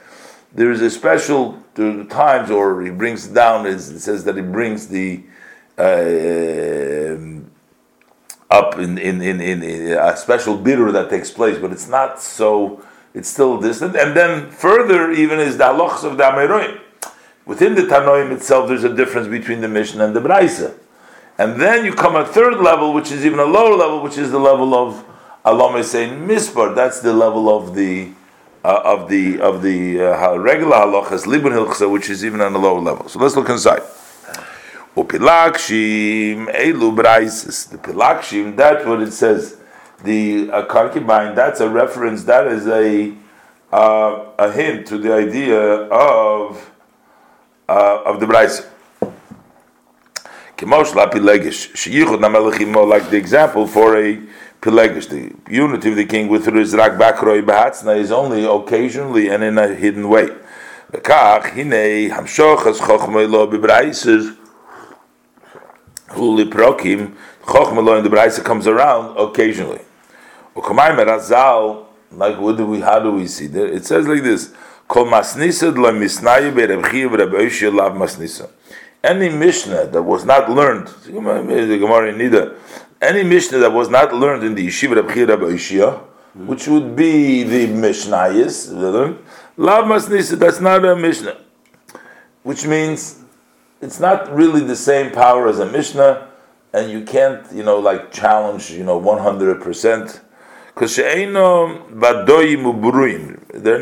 there 0.53 0.71
is 0.71 0.81
a 0.81 0.89
special 0.89 1.61
times, 2.09 2.51
or 2.51 2.81
he 2.81 2.89
brings 2.89 3.27
down. 3.27 3.65
It 3.65 3.79
says 3.79 4.23
that 4.25 4.35
he 4.35 4.41
brings 4.41 4.87
the 4.87 5.23
uh, 5.77 7.15
up 8.49 8.77
in 8.79 8.97
in, 8.97 9.21
in 9.21 9.41
in 9.41 9.91
a 9.93 10.17
special 10.17 10.57
bitter 10.57 10.91
that 10.91 11.09
takes 11.09 11.31
place, 11.31 11.57
but 11.57 11.71
it's 11.71 11.87
not 11.87 12.21
so. 12.21 12.83
It's 13.11 13.27
still 13.27 13.59
distant. 13.59 13.95
And 13.95 14.15
then 14.15 14.51
further, 14.51 15.11
even 15.11 15.39
is 15.39 15.57
the 15.57 15.63
halachas 15.63 16.03
of 16.03 16.17
the 16.17 16.23
Ameroim. 16.23 16.79
Within 17.43 17.73
the 17.73 17.81
Tanoim 17.81 18.31
itself, 18.31 18.67
there's 18.67 18.83
a 18.83 18.95
difference 18.95 19.27
between 19.27 19.61
the 19.61 19.67
Mishnah 19.67 20.05
and 20.05 20.15
the 20.15 20.19
Braisa. 20.19 20.75
And 21.39 21.59
then 21.59 21.85
you 21.85 21.93
come 21.93 22.15
a 22.15 22.25
third 22.25 22.59
level, 22.59 22.93
which 22.93 23.11
is 23.11 23.25
even 23.25 23.39
a 23.39 23.45
lower 23.45 23.75
level, 23.75 24.03
which 24.03 24.19
is 24.19 24.29
the 24.29 24.39
level 24.39 24.75
of 24.75 25.03
Alom 25.43 25.83
saying 25.83 26.27
Mispar. 26.27 26.75
That's 26.75 26.99
the 26.99 27.13
level 27.13 27.49
of 27.49 27.73
the 27.73 28.11
uh, 28.63 28.81
of 28.83 29.09
the 29.09 29.39
of 29.39 29.61
the 29.61 30.01
uh, 30.01 30.37
regular 30.37 30.77
halachas 30.77 31.25
libun 31.25 31.51
hilchsa, 31.51 31.89
which 31.89 32.09
is 32.09 32.25
even 32.25 32.41
on 32.41 32.53
a 32.53 32.57
lower 32.57 32.79
level. 32.79 33.07
So 33.07 33.19
let's 33.19 33.35
look 33.35 33.49
inside. 33.49 33.81
Upilakshim 34.95 36.47
elu 36.53 36.95
braises. 36.95 37.65
The 37.69 37.77
pilakshim, 37.77 38.55
that's 38.55 38.85
what 38.85 39.01
it 39.01 39.11
says. 39.11 39.57
The 40.03 40.49
uh, 40.51 40.65
concubine, 40.65 41.35
that's 41.35 41.59
a 41.59 41.69
reference. 41.69 42.23
That 42.23 42.47
is 42.47 42.67
a 42.67 43.13
uh, 43.71 44.25
a 44.37 44.51
hint 44.51 44.87
to 44.87 44.97
the 44.97 45.13
idea 45.13 45.59
of 45.59 46.71
uh, 47.69 48.01
of 48.05 48.19
the 48.19 48.27
namelechimo, 52.17 52.85
like 52.85 53.09
the 53.09 53.15
example 53.17 53.65
for 53.65 53.95
a 53.97 54.19
the 54.61 55.33
unity 55.49 55.89
of 55.89 55.95
the 55.95 56.05
king 56.05 56.27
with 56.27 56.45
his 56.45 56.75
rak 56.75 56.93
bakroi 56.93 57.41
behatzna 57.41 57.97
is 57.97 58.11
only 58.11 58.43
occasionally 58.45 59.29
and 59.29 59.43
in 59.43 59.57
a 59.57 59.73
hidden 59.73 60.09
way. 60.09 60.29
Lo 60.91 60.99
in 67.95 68.03
the 68.03 68.09
brayse 68.09 68.43
comes 68.43 68.67
around 68.67 69.17
occasionally. 69.17 69.81
Like 72.11 72.39
what 72.39 72.57
do 72.57 72.65
we 72.65 72.79
how 72.81 72.99
do 72.99 73.11
we 73.11 73.27
see 73.27 73.47
there? 73.47 73.67
It 73.67 73.85
says 73.85 74.07
like 74.07 74.23
this: 74.23 74.51
Kol 74.87 75.05
masnisad 75.05 75.77
lo 75.77 75.91
misnayu 75.91 76.51
berabchi 76.51 77.07
v'raboshi 77.07 77.71
lav 77.73 77.93
masnisa. 77.93 78.49
Any 79.01 79.29
Mishnah 79.29 79.85
that 79.87 80.03
was 80.03 80.25
not 80.25 80.49
learned, 80.51 80.87
the 81.05 81.11
Gemara 81.13 82.11
Nida, 82.11 82.53
any 83.01 83.23
Mishnah 83.23 83.59
that 83.59 83.71
was 83.71 83.89
not 83.89 84.13
learned 84.13 84.43
in 84.43 84.55
the 84.55 84.67
Yeshiva 84.67 84.95
Rabbi 84.95 85.11
Ishia, 85.11 86.01
which 86.35 86.67
would 86.67 86.95
be 86.95 87.43
the 87.43 87.67
Mishnayis, 87.67 88.71
Lav 89.57 89.85
Masnisa, 89.85 90.37
that's 90.37 90.59
not 90.59 90.85
a 90.85 90.95
Mishnah. 90.95 91.37
Which 92.43 92.65
means 92.65 93.19
it's 93.81 93.99
not 93.99 94.33
really 94.33 94.61
the 94.61 94.75
same 94.75 95.11
power 95.11 95.47
as 95.47 95.59
a 95.59 95.65
Mishnah, 95.65 96.27
and 96.73 96.91
you 96.91 97.03
can't, 97.03 97.45
you 97.51 97.63
know, 97.63 97.79
like 97.79 98.11
challenge, 98.11 98.71
you 98.71 98.83
know, 98.83 98.99
100%. 98.99 100.21
Because 100.73 100.95
they're 100.95 101.27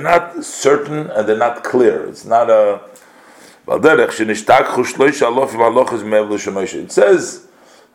not 0.01 0.43
certain 0.43 1.09
and 1.11 1.27
they're 1.27 1.37
not 1.37 1.63
clear. 1.63 2.05
It's 2.07 2.25
not 2.25 2.49
a. 2.49 2.81
It 3.69 3.83
says 6.91 7.46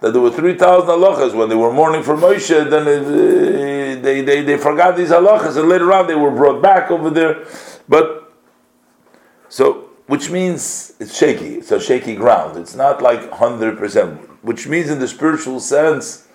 that 0.03 0.13
there 0.13 0.21
were 0.21 0.31
3,000 0.31 0.89
halachas. 0.89 1.35
When 1.35 1.49
they 1.49 1.55
were 1.55 1.73
mourning 1.73 2.03
for 2.03 2.17
Moshe, 2.17 2.69
then 2.69 2.87
it, 2.89 4.03
they, 4.03 4.21
they, 4.21 4.43
they 4.43 4.59
forgot 4.59 4.97
these 4.97 5.11
halachas, 5.11 5.57
and 5.57 5.69
later 5.69 5.93
on 5.93 6.09
they 6.09 6.17
were 6.17 6.33
brought 6.33 6.61
back 6.61 6.91
over 6.91 7.09
there. 7.09 7.47
But, 7.89 8.33
so, 9.49 9.91
which 10.09 10.29
means 10.29 10.95
it's 10.99 11.17
shaky. 11.17 11.55
It's 11.55 11.71
a 11.71 11.81
shaky 11.81 12.17
ground. 12.17 12.59
It's 12.59 12.75
not 12.75 13.01
like 13.01 13.31
100%, 13.31 14.19
which 14.43 14.67
means 14.67 14.91
in 14.91 14.99
the 14.99 15.07
spiritual 15.07 15.61
sense 15.61 16.27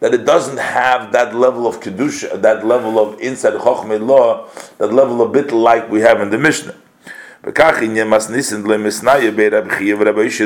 that 0.00 0.12
it 0.12 0.26
doesn't 0.26 0.58
have 0.58 1.12
that 1.12 1.36
level 1.36 1.68
of 1.68 1.78
kedusha, 1.80 2.42
that 2.42 2.66
level 2.66 2.98
of 2.98 3.20
inside 3.20 3.54
chokhmah 3.54 4.04
law, 4.04 4.48
that 4.78 4.92
level 4.92 5.22
of 5.22 5.32
bit 5.32 5.52
like 5.52 5.88
we 5.88 6.00
have 6.00 6.20
in 6.20 6.30
the 6.30 6.38
Mishnah. 6.38 6.74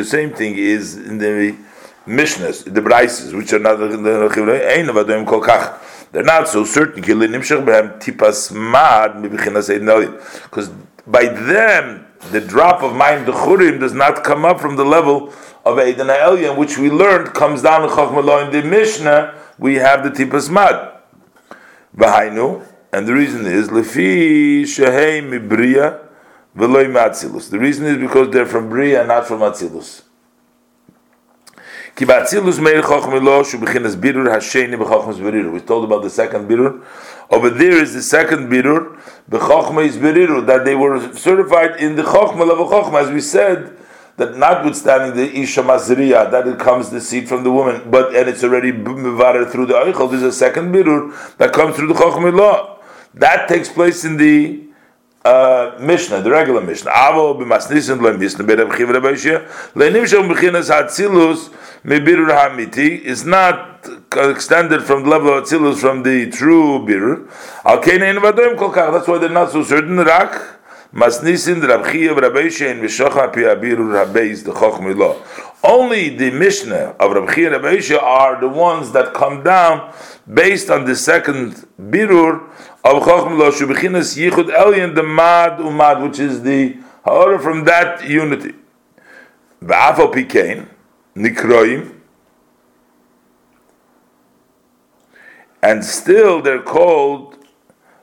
Same 0.05 0.33
thing 0.35 0.59
is 0.59 0.97
in 0.97 1.19
the 1.19 1.57
Mishnahs, 2.09 2.65
the 2.65 2.81
Braises, 2.81 3.35
which 3.35 3.53
are 3.53 3.59
not 3.59 3.79
they're 6.11 6.23
not 6.23 6.49
so 6.49 6.65
certain 6.65 7.03
because 7.03 7.29
by 11.07 11.25
them, 11.27 12.07
the 12.31 12.41
drop 12.41 12.83
of 12.83 12.93
Mayim 12.93 13.25
Dechurim 13.27 13.79
does 13.79 13.93
not 13.93 14.25
come 14.25 14.45
up 14.45 14.61
from 14.61 14.77
the 14.77 14.85
level 14.85 15.29
of 15.65 15.77
Eidan 15.77 16.09
Elyon, 16.09 16.57
which 16.57 16.79
we 16.79 16.91
learned 16.91 17.35
comes 17.35 17.63
down 17.63 17.89
Chachmalah 17.89 18.47
in 18.47 18.53
the 18.53 18.63
Mishnah. 18.69 19.35
We 19.59 19.77
have 19.77 20.03
the 20.03 20.11
Tipas 20.11 20.51
Mad. 20.51 20.95
Bahainu, 21.97 22.65
and 22.93 23.07
the 23.07 23.15
reason 23.15 23.47
is 23.47 23.69
Lefi 23.69 24.63
Shehei 24.63 25.21
Mibriya 25.23 26.01
Veloy 26.57 26.87
Matzilus. 26.87 27.51
The 27.51 27.59
reason 27.59 27.87
is 27.87 27.99
because 27.99 28.31
they're 28.31 28.47
from 28.47 28.69
Bria, 28.69 29.05
not 29.05 29.27
from 29.27 29.41
Atzilus. 32.07 32.59
We 35.53 35.61
told 35.61 35.85
about 35.85 36.03
the 36.03 36.11
second 36.11 36.49
birur. 36.49 36.85
Over 37.31 37.51
there 37.51 37.83
is 37.83 37.95
the 37.95 38.03
second 38.03 38.49
birur. 38.51 38.99
B'chokhma 39.31 39.87
is 39.87 39.97
biriru 39.97 40.47
that 40.47 40.65
they 40.65 40.75
were 40.75 41.13
certified 41.15 41.81
in 41.81 41.97
the 41.97 42.03
chokhma 42.03 42.47
level 42.47 42.69
chokhma, 42.69 43.03
as 43.03 43.11
we 43.11 43.21
said. 43.21 43.77
That 44.17 44.37
notwithstanding 44.37 45.15
the 45.17 45.41
isha 45.41 45.63
mazriya, 45.63 46.31
that 46.33 46.49
it 46.49 46.59
comes 46.59 46.91
the 46.91 47.01
seed 47.01 47.29
from 47.29 47.45
the 47.45 47.53
woman, 47.53 47.89
but 47.89 48.17
and 48.17 48.29
it's 48.29 48.43
already 48.43 48.73
mivared 48.73 49.53
through 49.53 49.67
the 49.67 49.75
oichel. 49.75 50.11
There's 50.11 50.23
a 50.23 50.33
second 50.33 50.73
birur 50.75 51.37
that 51.37 51.53
comes 51.53 51.77
through 51.77 51.89
the 51.89 51.95
chokhma 51.95 52.35
law. 52.37 52.79
That 53.15 53.49
takes 53.49 53.69
place 53.69 54.05
in 54.05 54.17
the 54.17 54.68
uh, 55.25 55.77
Mishnah, 55.81 56.23
the 56.23 56.31
regular 56.31 56.61
Mishnah. 56.61 56.91
Avo 56.91 57.39
b'masnisim 57.39 58.01
lo 58.01 58.17
mishnah 58.17 58.45
b'reb 58.45 58.77
chiv 58.77 58.89
rabbeishia 58.89 59.47
le'nim 59.75 60.05
shom 60.05 60.33
b'chinas 60.33 60.71
hamiti 61.85 63.01
is 63.01 63.25
not 63.25 63.87
extended 64.13 64.83
from 64.83 65.05
the 65.05 65.09
level 65.09 65.37
of 65.37 65.45
hatzilus 65.45 65.79
from 65.79 66.03
the 66.03 66.31
true 66.31 66.81
birur. 66.87 67.29
Vadoim 67.65 68.59
kol 68.59 68.71
kach. 68.71 68.93
That's 68.93 69.09
why 69.09 69.19
they're 69.19 69.29
not 69.29 69.53
so 69.53 69.63
certain. 69.63 69.99
Rak 69.99 70.59
Chiya 70.95 72.17
Rabbeishia 72.17 72.71
in 72.71 72.81
Mishocha 72.81 73.33
pi 73.33 73.41
habeis. 73.41 74.45
Only 75.63 76.17
the 76.17 76.31
Mishnah 76.31 76.97
of 76.99 77.13
Rab 77.13 77.29
Chiya 77.29 77.61
Rabbeishia 77.61 78.03
are 78.03 78.41
the 78.41 78.49
ones 78.49 78.93
that 78.93 79.13
come 79.13 79.43
down 79.43 79.93
based 80.33 80.71
on 80.71 80.87
the 80.87 80.97
second 80.97 81.67
birur 81.81 82.49
of 82.97 83.05
Chacham 83.05 83.39
Lo 83.39 83.51
Yichud 83.51 84.55
Elyon, 84.55 84.95
the 84.95 85.03
Mad 85.03 85.59
Umad, 85.59 86.03
which 86.03 86.19
is 86.19 86.43
the 86.43 86.77
order 87.05 87.39
from 87.39 87.65
that 87.65 88.09
unity. 88.09 88.55
V'afal 89.63 90.13
Pikein, 90.13 90.67
Nikroim, 91.15 91.95
and 95.63 95.85
still 95.85 96.41
they're 96.41 96.63
called 96.63 97.37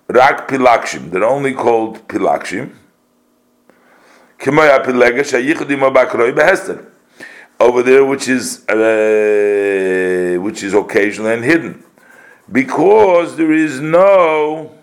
Rak 0.08 0.48
Pilakshim. 0.48 1.10
They're 1.12 1.24
only 1.24 1.54
called 1.54 2.08
Pilakshim. 2.08 2.74
Over 7.58 7.84
there, 7.84 8.06
which 8.06 8.28
is 8.28 8.68
uh, 8.68 10.42
which 10.42 10.62
is 10.62 10.74
occasional 10.74 11.28
and 11.28 11.44
hidden 11.44 11.84
because 12.52 13.38
there 13.38 13.52
is 13.52 13.80
no. 13.80 14.75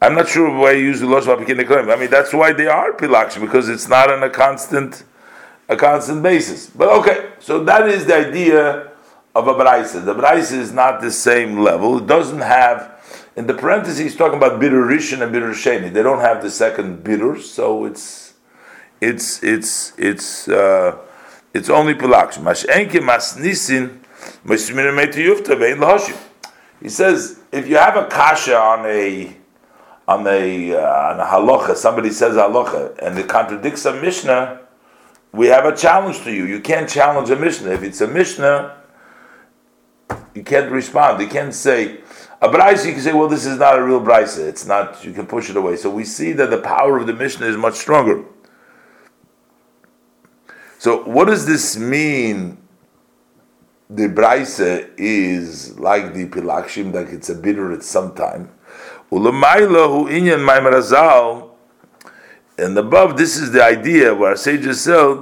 I'm 0.00 0.14
not 0.14 0.28
sure 0.28 0.56
why 0.56 0.72
you 0.72 0.84
use 0.84 1.00
the 1.00 1.06
losh 1.06 1.26
I 1.26 1.96
mean, 1.96 2.10
that's 2.10 2.32
why 2.32 2.52
they 2.52 2.68
are 2.68 2.92
pilakshim 2.92 3.40
because 3.40 3.68
it's 3.68 3.88
not 3.88 4.12
on 4.12 4.22
a 4.22 4.30
constant, 4.30 5.02
a 5.68 5.76
constant 5.76 6.22
basis. 6.22 6.70
But 6.70 6.88
okay, 7.00 7.30
so 7.40 7.64
that 7.64 7.88
is 7.88 8.06
the 8.06 8.28
idea 8.28 8.92
of 9.34 9.48
a 9.48 9.54
brayse. 9.54 10.04
The 10.04 10.14
brayse 10.14 10.52
is 10.52 10.72
not 10.72 11.00
the 11.00 11.10
same 11.10 11.58
level. 11.58 11.98
It 11.98 12.06
doesn't 12.06 12.40
have. 12.40 12.94
In 13.36 13.46
the 13.46 13.54
parentheses, 13.54 13.98
he's 13.98 14.16
talking 14.16 14.36
about 14.36 14.60
bitter 14.60 14.82
rishon 14.82 15.22
and 15.22 15.32
bitter 15.32 15.50
sheni. 15.50 15.92
They 15.92 16.02
don't 16.02 16.20
have 16.20 16.42
the 16.42 16.50
second 16.50 17.04
bitter, 17.04 17.40
so 17.40 17.84
it's, 17.84 18.34
it's, 19.00 19.42
it's, 19.42 19.92
it's, 19.96 20.48
uh, 20.48 20.96
it's 21.54 21.68
only 21.68 21.94
pilakshim. 21.94 22.44
He 26.80 26.88
says 26.88 27.40
if 27.52 27.68
you 27.68 27.76
have 27.76 27.96
a 27.96 28.06
kasha 28.06 28.56
on 28.56 28.86
a 28.86 29.36
on 30.08 30.26
a 30.26 30.74
uh, 30.74 31.12
on 31.12 31.20
a 31.20 31.24
halacha, 31.24 31.76
somebody 31.76 32.10
says 32.10 32.34
halacha, 32.34 32.98
and 32.98 33.18
it 33.18 33.28
contradicts 33.28 33.84
a 33.84 33.92
mishnah, 33.92 34.60
we 35.32 35.48
have 35.48 35.66
a 35.66 35.76
challenge 35.76 36.22
to 36.24 36.32
you. 36.32 36.46
You 36.46 36.60
can't 36.60 36.88
challenge 36.88 37.28
a 37.28 37.36
mishnah. 37.36 37.72
If 37.72 37.82
it's 37.82 38.00
a 38.00 38.08
mishnah, 38.08 38.78
you 40.34 40.42
can't 40.42 40.72
respond. 40.72 41.20
You 41.20 41.28
can't 41.28 41.54
say 41.54 42.00
a 42.40 42.48
brisa. 42.48 42.86
You 42.86 42.92
can 42.92 43.02
say, 43.02 43.12
well, 43.12 43.28
this 43.28 43.44
is 43.44 43.58
not 43.58 43.78
a 43.78 43.84
real 43.84 44.00
brisa. 44.00 44.48
It's 44.48 44.64
not. 44.66 45.04
You 45.04 45.12
can 45.12 45.26
push 45.26 45.50
it 45.50 45.56
away. 45.56 45.76
So 45.76 45.90
we 45.90 46.04
see 46.04 46.32
that 46.32 46.48
the 46.48 46.62
power 46.62 46.96
of 46.96 47.06
the 47.06 47.12
mishnah 47.12 47.46
is 47.46 47.58
much 47.58 47.74
stronger. 47.74 48.24
So 50.78 51.02
what 51.02 51.26
does 51.26 51.44
this 51.44 51.76
mean 51.76 52.56
the 53.90 54.08
Braise 54.08 54.60
is 54.60 55.78
like 55.78 56.14
the 56.14 56.28
Pilakshim, 56.28 56.94
like 56.94 57.08
it's 57.08 57.28
a 57.28 57.34
bitter 57.34 57.72
at 57.72 57.82
some 57.82 58.14
time. 58.14 58.50
Ulamaila 59.10 59.88
hu 59.88 60.08
inyan 60.08 60.40
maimarazal, 60.40 61.50
and 62.58 62.76
above 62.76 63.16
this 63.16 63.36
is 63.36 63.52
the 63.52 63.64
idea 63.64 64.14
where 64.14 64.36
sages 64.36 64.82
said, 64.82 65.16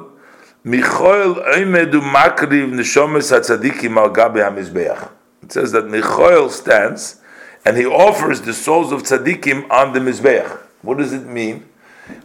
Michoel 0.65 1.45
oimedu 1.55 2.01
makriv 2.01 2.73
neshomes 2.73 3.31
hatzadikim 3.31 3.97
al 3.97 4.11
gabe 4.11 4.37
hamizbeach. 4.37 5.11
It 5.43 5.53
says 5.53 5.73
that 5.73 5.85
Michoel 5.85 6.51
stands 6.51 7.21
and 7.65 7.77
he 7.77 7.87
offers 7.87 8.41
the 8.41 8.53
souls 8.53 8.93
of 8.93 9.03
tzaddikim 9.03 9.71
on 9.71 9.93
the 9.93 10.01
mizbeach. 10.01 10.59
What 10.83 10.99
does 10.99 11.13
it 11.13 11.27
mean? 11.27 11.69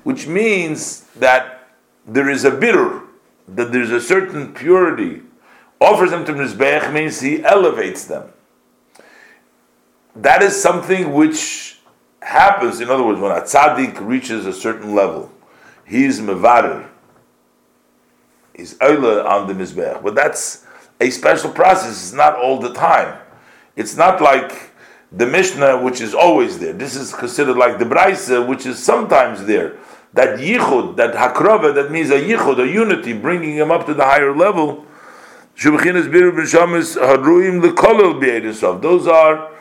Which 0.03 0.27
means 0.27 1.01
that 1.17 1.67
there 2.07 2.29
is 2.29 2.45
a 2.45 2.51
bitter, 2.51 3.01
that 3.47 3.71
there 3.71 3.81
is 3.81 3.91
a 3.91 4.01
certain 4.01 4.53
purity 4.53 5.21
offers 5.81 6.11
them 6.11 6.23
to 6.25 6.33
Mizbeach 6.33 6.93
means 6.93 7.19
he 7.19 7.43
elevates 7.43 8.05
them. 8.05 8.31
That 10.15 10.41
is 10.41 10.61
something 10.61 11.13
which 11.13 11.79
happens, 12.21 12.81
in 12.81 12.89
other 12.89 13.03
words, 13.03 13.19
when 13.19 13.31
a 13.31 13.41
tzaddik 13.41 13.99
reaches 14.05 14.45
a 14.45 14.53
certain 14.53 14.93
level, 14.93 15.31
he's 15.85 16.19
mevarer, 16.19 16.87
he's 18.55 18.75
oila 18.75 19.25
on 19.25 19.47
the 19.47 19.53
Mizbeach. 19.53 20.03
But 20.03 20.15
that's 20.15 20.65
a 20.99 21.09
special 21.09 21.51
process, 21.51 21.91
it's 21.91 22.13
not 22.13 22.35
all 22.35 22.59
the 22.59 22.73
time. 22.73 23.19
It's 23.75 23.95
not 23.95 24.21
like 24.21 24.71
the 25.11 25.25
Mishnah, 25.25 25.81
which 25.81 26.01
is 26.01 26.13
always 26.13 26.59
there. 26.59 26.73
This 26.73 26.95
is 26.95 27.13
considered 27.13 27.57
like 27.57 27.79
the 27.79 27.85
Braisa, 27.85 28.45
which 28.45 28.65
is 28.65 28.77
sometimes 28.77 29.45
there. 29.45 29.77
That 30.13 30.39
yichud, 30.39 30.97
that 30.97 31.15
hakrava, 31.15 31.73
that 31.73 31.89
means 31.89 32.09
a 32.09 32.19
yichud, 32.19 32.59
a 32.61 32.67
unity, 32.67 33.13
bringing 33.13 33.55
him 33.55 33.71
up 33.71 33.85
to 33.85 33.93
the 33.93 34.03
higher 34.03 34.35
level 34.35 34.85
those 35.53 35.75
are 39.07 39.51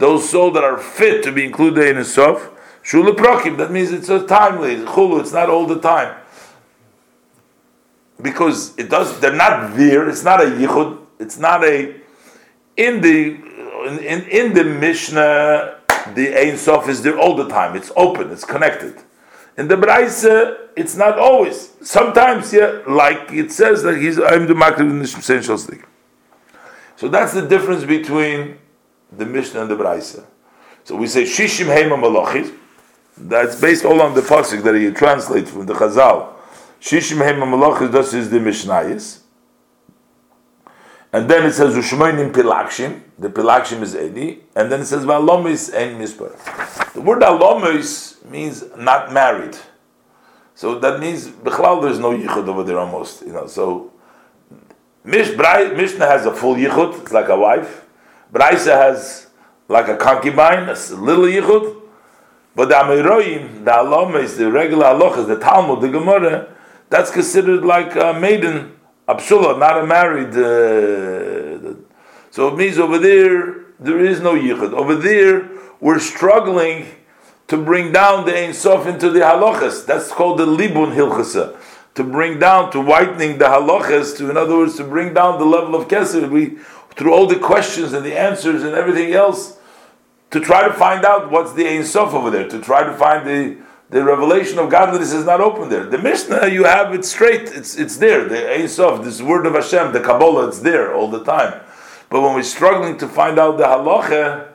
those 0.00 0.28
souls 0.28 0.54
that 0.54 0.64
are 0.64 0.78
fit 0.78 1.22
to 1.24 1.30
be 1.30 1.44
included 1.44 1.96
in 1.96 2.04
Sof. 2.04 2.50
Shula 2.82 3.14
Prakim, 3.14 3.58
that 3.58 3.70
means 3.70 3.92
it's 3.92 4.08
a 4.08 4.26
timely, 4.26 4.76
Chulu, 4.76 5.20
it's 5.20 5.32
not 5.32 5.48
all 5.50 5.66
the 5.66 5.78
time. 5.78 6.16
Because 8.20 8.76
it 8.78 8.90
does 8.90 9.20
they're 9.20 9.36
not 9.36 9.76
there, 9.76 10.08
it's 10.08 10.24
not 10.24 10.40
a 10.40 10.46
yichud, 10.46 10.98
it's 11.18 11.38
not 11.38 11.64
a 11.64 11.94
in 12.76 13.00
the 13.00 13.34
in, 13.86 14.22
in 14.24 14.54
the 14.54 14.64
Mishnah 14.64 15.76
the 16.14 16.34
Ein 16.36 16.56
Sof 16.56 16.88
is 16.88 17.02
there 17.02 17.18
all 17.18 17.36
the 17.36 17.48
time. 17.48 17.76
It's 17.76 17.92
open, 17.96 18.30
it's 18.30 18.44
connected. 18.44 19.02
In 19.56 19.68
the 19.68 19.76
Braise, 19.76 20.24
it's 20.76 20.96
not 20.96 21.18
always. 21.18 21.72
Sometimes, 21.82 22.52
yeah, 22.52 22.80
like 22.86 23.30
it 23.32 23.52
says 23.52 23.82
that 23.82 23.98
he's 23.98 24.18
I'm 24.18 24.46
the 24.46 24.54
makriv 24.54 24.90
in 24.90 24.98
the 24.98 25.06
stick. 25.06 25.86
So 26.96 27.08
that's 27.08 27.32
the 27.32 27.46
difference 27.46 27.84
between 27.84 28.58
the 29.12 29.26
Mishnah 29.26 29.62
and 29.62 29.70
the 29.70 29.76
Braise. 29.76 30.20
So 30.84 30.96
we 30.96 31.06
say 31.06 31.24
Shishim 31.24 31.66
Heima 31.66 31.98
Malachis. 32.00 32.54
That's 33.16 33.60
based 33.60 33.84
all 33.84 34.00
on 34.00 34.14
the 34.14 34.22
pasuk 34.22 34.62
that 34.62 34.74
he 34.74 34.90
translates 34.92 35.50
from 35.50 35.66
the 35.66 35.74
Chazal. 35.74 36.32
Shishim 36.80 37.18
Heima 37.18 37.44
Malachis. 37.44 37.92
This 37.92 38.14
is 38.14 38.30
the 38.30 38.38
Mishnayis. 38.38 39.20
And 41.12 41.28
then 41.28 41.44
it 41.44 41.52
says 41.52 41.74
Ushmoinim 41.74 42.32
Pilakshim. 42.32 43.02
The 43.18 43.28
Pilakshim 43.28 43.82
is 43.82 43.96
Edi. 43.96 44.44
And 44.54 44.70
then 44.70 44.80
it 44.80 44.86
says 44.86 45.04
Valomis 45.04 45.74
Ein 45.74 45.98
Mispar. 46.00 46.92
The 46.92 47.00
word 47.00 47.22
Alomis 47.22 48.24
means 48.24 48.64
not 48.76 49.12
married. 49.12 49.56
So 50.54 50.78
that 50.78 51.00
means 51.00 51.26
Bichlal 51.26 51.82
there's 51.82 51.98
no 51.98 52.10
yichud 52.16 52.46
over 52.46 52.62
there 52.62 52.78
almost. 52.78 53.22
You 53.22 53.32
know, 53.32 53.46
so 53.46 53.92
Mish, 55.02 55.34
Mishnah 55.36 56.06
has 56.06 56.26
a 56.26 56.34
full 56.34 56.54
yichud, 56.54 57.00
it's 57.00 57.12
like 57.12 57.28
a 57.28 57.36
wife. 57.36 57.86
Braisa 58.32 58.76
has 58.76 59.28
like 59.68 59.88
a 59.88 59.96
concubine, 59.96 60.68
a 60.68 60.74
little 60.94 61.24
yichud. 61.24 61.76
But 62.54 62.68
the 62.68 62.74
Amiroim, 62.74 63.64
the 63.64 63.70
Alomis, 63.70 64.36
the 64.36 64.50
regular 64.50 64.86
Alochas, 64.86 65.26
the 65.26 65.38
Talmud, 65.38 65.80
the 65.80 65.88
Gemara, 65.88 66.48
that's 66.88 67.10
considered 67.10 67.64
like 67.64 67.94
a 67.94 68.12
maiden 68.12 68.76
Absula, 69.08 69.58
not 69.58 69.78
a 69.78 69.86
married. 69.86 70.30
Uh, 70.30 71.74
so 72.30 72.48
it 72.48 72.56
means 72.56 72.78
over 72.78 72.98
there 72.98 73.64
there 73.78 73.98
is 74.04 74.20
no 74.20 74.34
yichud. 74.34 74.72
Over 74.72 74.94
there 74.94 75.50
we're 75.80 75.98
struggling 75.98 76.86
to 77.48 77.56
bring 77.56 77.92
down 77.92 78.26
the 78.26 78.36
Ein 78.36 78.54
Sof 78.54 78.86
into 78.86 79.10
the 79.10 79.20
halachas. 79.20 79.86
That's 79.86 80.12
called 80.12 80.38
the 80.38 80.46
libun 80.46 80.94
hilchasa. 80.94 81.56
To 81.94 82.04
bring 82.04 82.38
down, 82.38 82.70
to 82.70 82.80
whitening 82.80 83.38
the 83.38 83.46
halachas, 83.46 84.16
to 84.18 84.30
in 84.30 84.36
other 84.36 84.56
words, 84.56 84.76
to 84.76 84.84
bring 84.84 85.12
down 85.12 85.38
the 85.40 85.44
level 85.44 85.74
of 85.74 85.88
kesed. 85.88 86.30
We 86.30 86.58
through 86.96 87.12
all 87.12 87.26
the 87.26 87.38
questions 87.38 87.92
and 87.92 88.04
the 88.04 88.18
answers 88.18 88.62
and 88.62 88.74
everything 88.74 89.12
else, 89.12 89.58
to 90.30 90.40
try 90.40 90.66
to 90.66 90.72
find 90.72 91.04
out 91.04 91.30
what's 91.30 91.52
the 91.52 91.66
Ein 91.66 91.84
Sof 91.84 92.14
over 92.14 92.30
there, 92.30 92.48
to 92.48 92.60
try 92.60 92.84
to 92.84 92.92
find 92.94 93.26
the 93.26 93.58
the 93.90 94.04
revelation 94.04 94.60
of 94.60 94.70
godliness 94.70 95.12
is 95.12 95.24
not 95.24 95.40
open 95.40 95.68
there. 95.68 95.84
The 95.84 95.98
Mishnah, 95.98 96.46
you 96.46 96.62
have 96.62 96.94
it 96.94 97.04
straight, 97.04 97.48
it's, 97.48 97.76
it's 97.76 97.96
there. 97.96 98.28
The 98.28 98.54
Ein 98.54 98.68
Sof, 98.68 99.04
this 99.04 99.20
word 99.20 99.46
of 99.46 99.54
Hashem, 99.54 99.92
the 99.92 99.98
Kabbalah, 99.98 100.46
it's 100.46 100.60
there 100.60 100.94
all 100.94 101.08
the 101.08 101.24
time. 101.24 101.60
But 102.08 102.20
when 102.20 102.34
we're 102.34 102.44
struggling 102.44 102.98
to 102.98 103.08
find 103.08 103.36
out 103.38 103.58
the 103.58 103.64
halacha, 103.64 104.48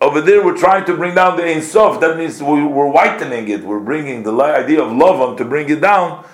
over 0.00 0.20
there 0.20 0.44
we're 0.44 0.56
trying 0.56 0.84
to 0.86 0.96
bring 0.96 1.14
down 1.14 1.36
the 1.36 1.44
Ein 1.44 1.62
Sof. 1.62 2.00
That 2.00 2.18
means 2.18 2.42
we're 2.42 2.90
whitening 2.90 3.48
it. 3.48 3.62
We're 3.62 3.80
bringing 3.80 4.24
the 4.24 4.32
idea 4.34 4.82
of 4.82 4.90
love 4.90 5.20
on 5.20 5.36
to 5.36 5.44
bring 5.44 5.70
it 5.70 5.80
down. 5.80 6.26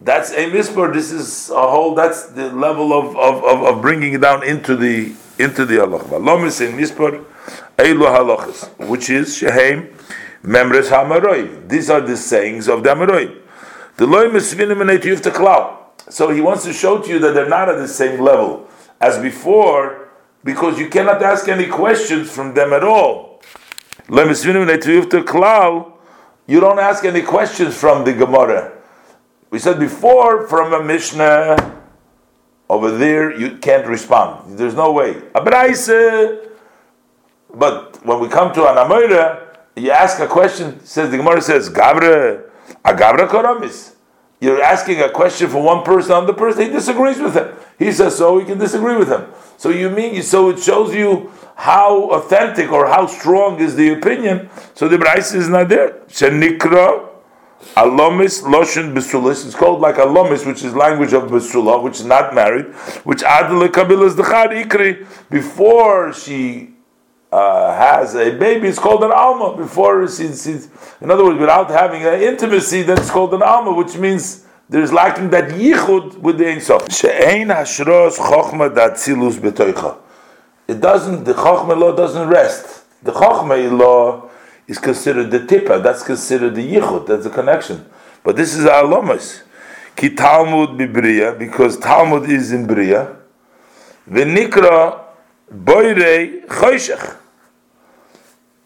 That's 0.00 0.30
a 0.32 0.50
mispur. 0.50 0.92
This 0.92 1.10
is 1.10 1.50
a 1.50 1.54
whole. 1.54 1.94
That's 1.94 2.26
the 2.26 2.52
level 2.52 2.92
of, 2.92 3.16
of, 3.16 3.44
of, 3.44 3.62
of 3.64 3.82
bringing 3.82 4.14
it 4.14 4.20
down 4.20 4.44
into 4.44 4.76
the 4.76 5.14
into 5.38 5.64
the 5.64 5.76
halacha. 5.76 6.20
Lomis 6.20 6.60
in 6.60 6.76
mispur 6.76 7.24
eilu 7.76 8.06
halachas, 8.06 8.88
which 8.88 9.10
is 9.10 9.36
shehem 9.36 9.88
memres 10.42 10.88
hamaroi. 10.88 11.68
These 11.68 11.90
are 11.90 12.00
the 12.00 12.16
sayings 12.16 12.68
of 12.68 12.82
the 12.84 12.90
hamaroi. 12.90 13.38
The 13.96 14.06
misvinim 14.06 14.80
and 14.88 15.34
cloud. 15.34 15.76
So 16.08 16.30
he 16.30 16.40
wants 16.40 16.62
to 16.64 16.72
show 16.72 17.02
to 17.02 17.08
you 17.08 17.18
that 17.18 17.34
they're 17.34 17.48
not 17.48 17.68
at 17.68 17.78
the 17.78 17.88
same 17.88 18.20
level 18.20 18.68
as 19.00 19.18
before 19.18 20.08
because 20.44 20.78
you 20.78 20.88
cannot 20.88 21.20
ask 21.22 21.48
any 21.48 21.66
questions 21.66 22.30
from 22.30 22.54
them 22.54 22.72
at 22.72 22.84
all. 22.84 23.42
You 26.46 26.60
don't 26.60 26.78
ask 26.78 27.04
any 27.04 27.22
questions 27.22 27.76
from 27.76 28.04
the 28.04 28.12
Gemara. 28.12 28.77
We 29.50 29.58
said 29.58 29.78
before 29.80 30.46
from 30.46 30.72
a 30.72 30.82
Mishnah 30.82 31.76
over 32.68 32.90
there 32.96 33.38
you 33.38 33.56
can't 33.58 33.86
respond. 33.86 34.58
There's 34.58 34.74
no 34.74 34.92
way. 34.92 35.22
But 37.54 38.04
when 38.04 38.20
we 38.20 38.28
come 38.28 38.52
to 38.54 38.68
an 38.68 38.76
Amora, 38.76 39.56
you 39.74 39.90
ask 39.90 40.20
a 40.20 40.26
question, 40.26 40.84
says 40.84 41.10
the 41.10 41.16
Gemara 41.16 41.40
says, 41.40 41.70
Gabra, 41.70 42.42
a 42.84 42.92
Gabra 42.92 43.26
Koramis. 43.28 43.94
You're 44.40 44.62
asking 44.62 45.00
a 45.00 45.10
question 45.10 45.48
for 45.48 45.62
one 45.62 45.82
person 45.82 46.12
on 46.12 46.26
the 46.26 46.34
person, 46.34 46.64
he 46.64 46.70
disagrees 46.70 47.18
with 47.18 47.34
him. 47.34 47.54
He 47.78 47.90
says 47.90 48.16
so, 48.16 48.38
he 48.38 48.44
can 48.44 48.58
disagree 48.58 48.96
with 48.96 49.08
him. 49.08 49.26
So 49.56 49.70
you 49.70 49.90
mean 49.90 50.22
so 50.22 50.50
it 50.50 50.60
shows 50.60 50.94
you 50.94 51.32
how 51.56 52.10
authentic 52.10 52.70
or 52.70 52.86
how 52.86 53.06
strong 53.06 53.58
is 53.58 53.74
the 53.74 53.92
opinion. 53.94 54.48
So 54.74 54.86
the 54.86 54.96
Braisa 54.96 55.34
is 55.34 55.48
not 55.48 55.68
there. 55.68 55.94
Shenikra 56.06 57.07
Alomis 57.76 58.42
Loshon 58.42 58.94
Besulis. 58.94 59.44
It's 59.44 59.54
called 59.54 59.80
like 59.80 59.96
Alomis, 59.96 60.46
which 60.46 60.62
is 60.62 60.74
language 60.74 61.12
of 61.12 61.24
Besula, 61.24 61.82
which 61.82 62.00
is 62.00 62.06
not 62.06 62.34
married, 62.34 62.66
which 63.04 63.22
Adele 63.22 63.68
Kabilas 63.68 64.14
Dechad 64.14 64.64
Ikri, 64.64 65.06
before 65.28 66.12
she 66.12 66.74
uh, 67.32 67.76
has 67.76 68.14
a 68.14 68.30
baby, 68.30 68.68
it's 68.68 68.78
called 68.78 69.02
an 69.04 69.10
alma. 69.12 69.56
Before 69.56 70.08
she's, 70.08 70.46
in 71.00 71.10
other 71.10 71.24
words, 71.24 71.38
without 71.38 71.68
having 71.70 72.02
an 72.04 72.22
intimacy, 72.22 72.82
then 72.82 72.98
it's 72.98 73.10
called 73.10 73.34
an 73.34 73.42
alma, 73.42 73.72
which 73.72 73.96
means 73.96 74.46
there's 74.68 74.92
lacking 74.92 75.30
that 75.30 75.50
yichud 75.50 76.18
with 76.18 76.38
the 76.38 76.48
Ein 76.48 76.60
Sof. 76.60 76.90
She'ein 76.92 77.48
hashros 77.48 78.18
chokhma 78.18 78.74
datzilus 78.74 79.34
betoicha. 79.34 79.98
It 80.68 80.80
doesn't, 80.80 81.24
the 81.24 81.34
chokhma 81.34 81.78
law 81.78 81.94
doesn't 81.94 82.28
rest. 82.28 82.84
The 83.02 83.12
chokhma 83.12 83.76
law 83.78 84.27
is 84.68 84.78
considered 84.78 85.30
the 85.30 85.40
tippa, 85.40 85.82
that's 85.82 86.02
considered 86.02 86.54
the 86.54 86.74
yichud, 86.74 87.06
that's 87.06 87.24
the 87.24 87.30
connection. 87.30 87.86
But 88.22 88.36
this 88.36 88.54
is 88.54 88.66
our 88.66 88.84
lomas. 88.84 89.42
Ki 89.96 90.10
Talmud 90.10 90.78
bibriya, 90.78 91.36
because 91.36 91.78
Talmud 91.78 92.30
is 92.30 92.52
in 92.52 92.66
Bria. 92.66 93.16
V'nikra 94.08 95.00
boirei 95.52 96.46
choshech. 96.46 97.16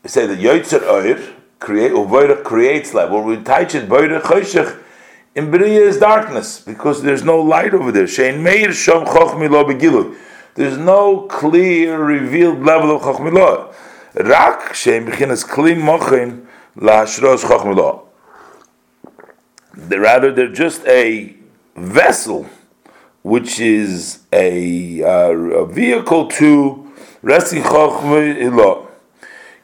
We 0.02 0.08
say 0.08 0.26
that 0.26 0.38
Yotzer 0.38 0.82
Oir 0.82 1.20
create, 1.60 1.92
or 1.92 2.36
creates 2.42 2.92
light. 2.92 3.08
We 3.08 3.36
touch 3.36 3.76
it, 3.76 3.88
boirei 3.88 4.20
choshech, 4.20 4.82
in 5.36 5.50
Bria 5.50 5.80
is 5.86 5.98
darkness 5.98 6.60
because 6.60 7.02
there's 7.02 7.22
no 7.22 7.40
light 7.40 7.72
over 7.72 7.92
there. 7.92 8.04
Shein 8.04 8.42
Meir 8.42 8.68
Shom 8.68 9.06
Chochmi 9.06 9.48
Lo. 9.48 10.16
There's 10.54 10.76
no 10.76 11.22
clear, 11.28 11.98
revealed 11.98 12.62
level 12.62 12.96
of 12.96 13.02
Chochmi. 13.02 13.72
Chochmi 17.42 17.74
Lo. 17.74 18.08
Rather, 19.74 20.32
they're 20.32 20.48
just 20.48 20.86
a 20.86 21.34
vessel, 21.76 22.46
which 23.22 23.58
is 23.58 24.20
a, 24.32 25.02
uh, 25.02 25.30
a 25.30 25.66
vehicle 25.66 26.28
to 26.28 26.92
resting 27.22 27.62
Chochmi 27.62 28.54
Lo. 28.54 28.88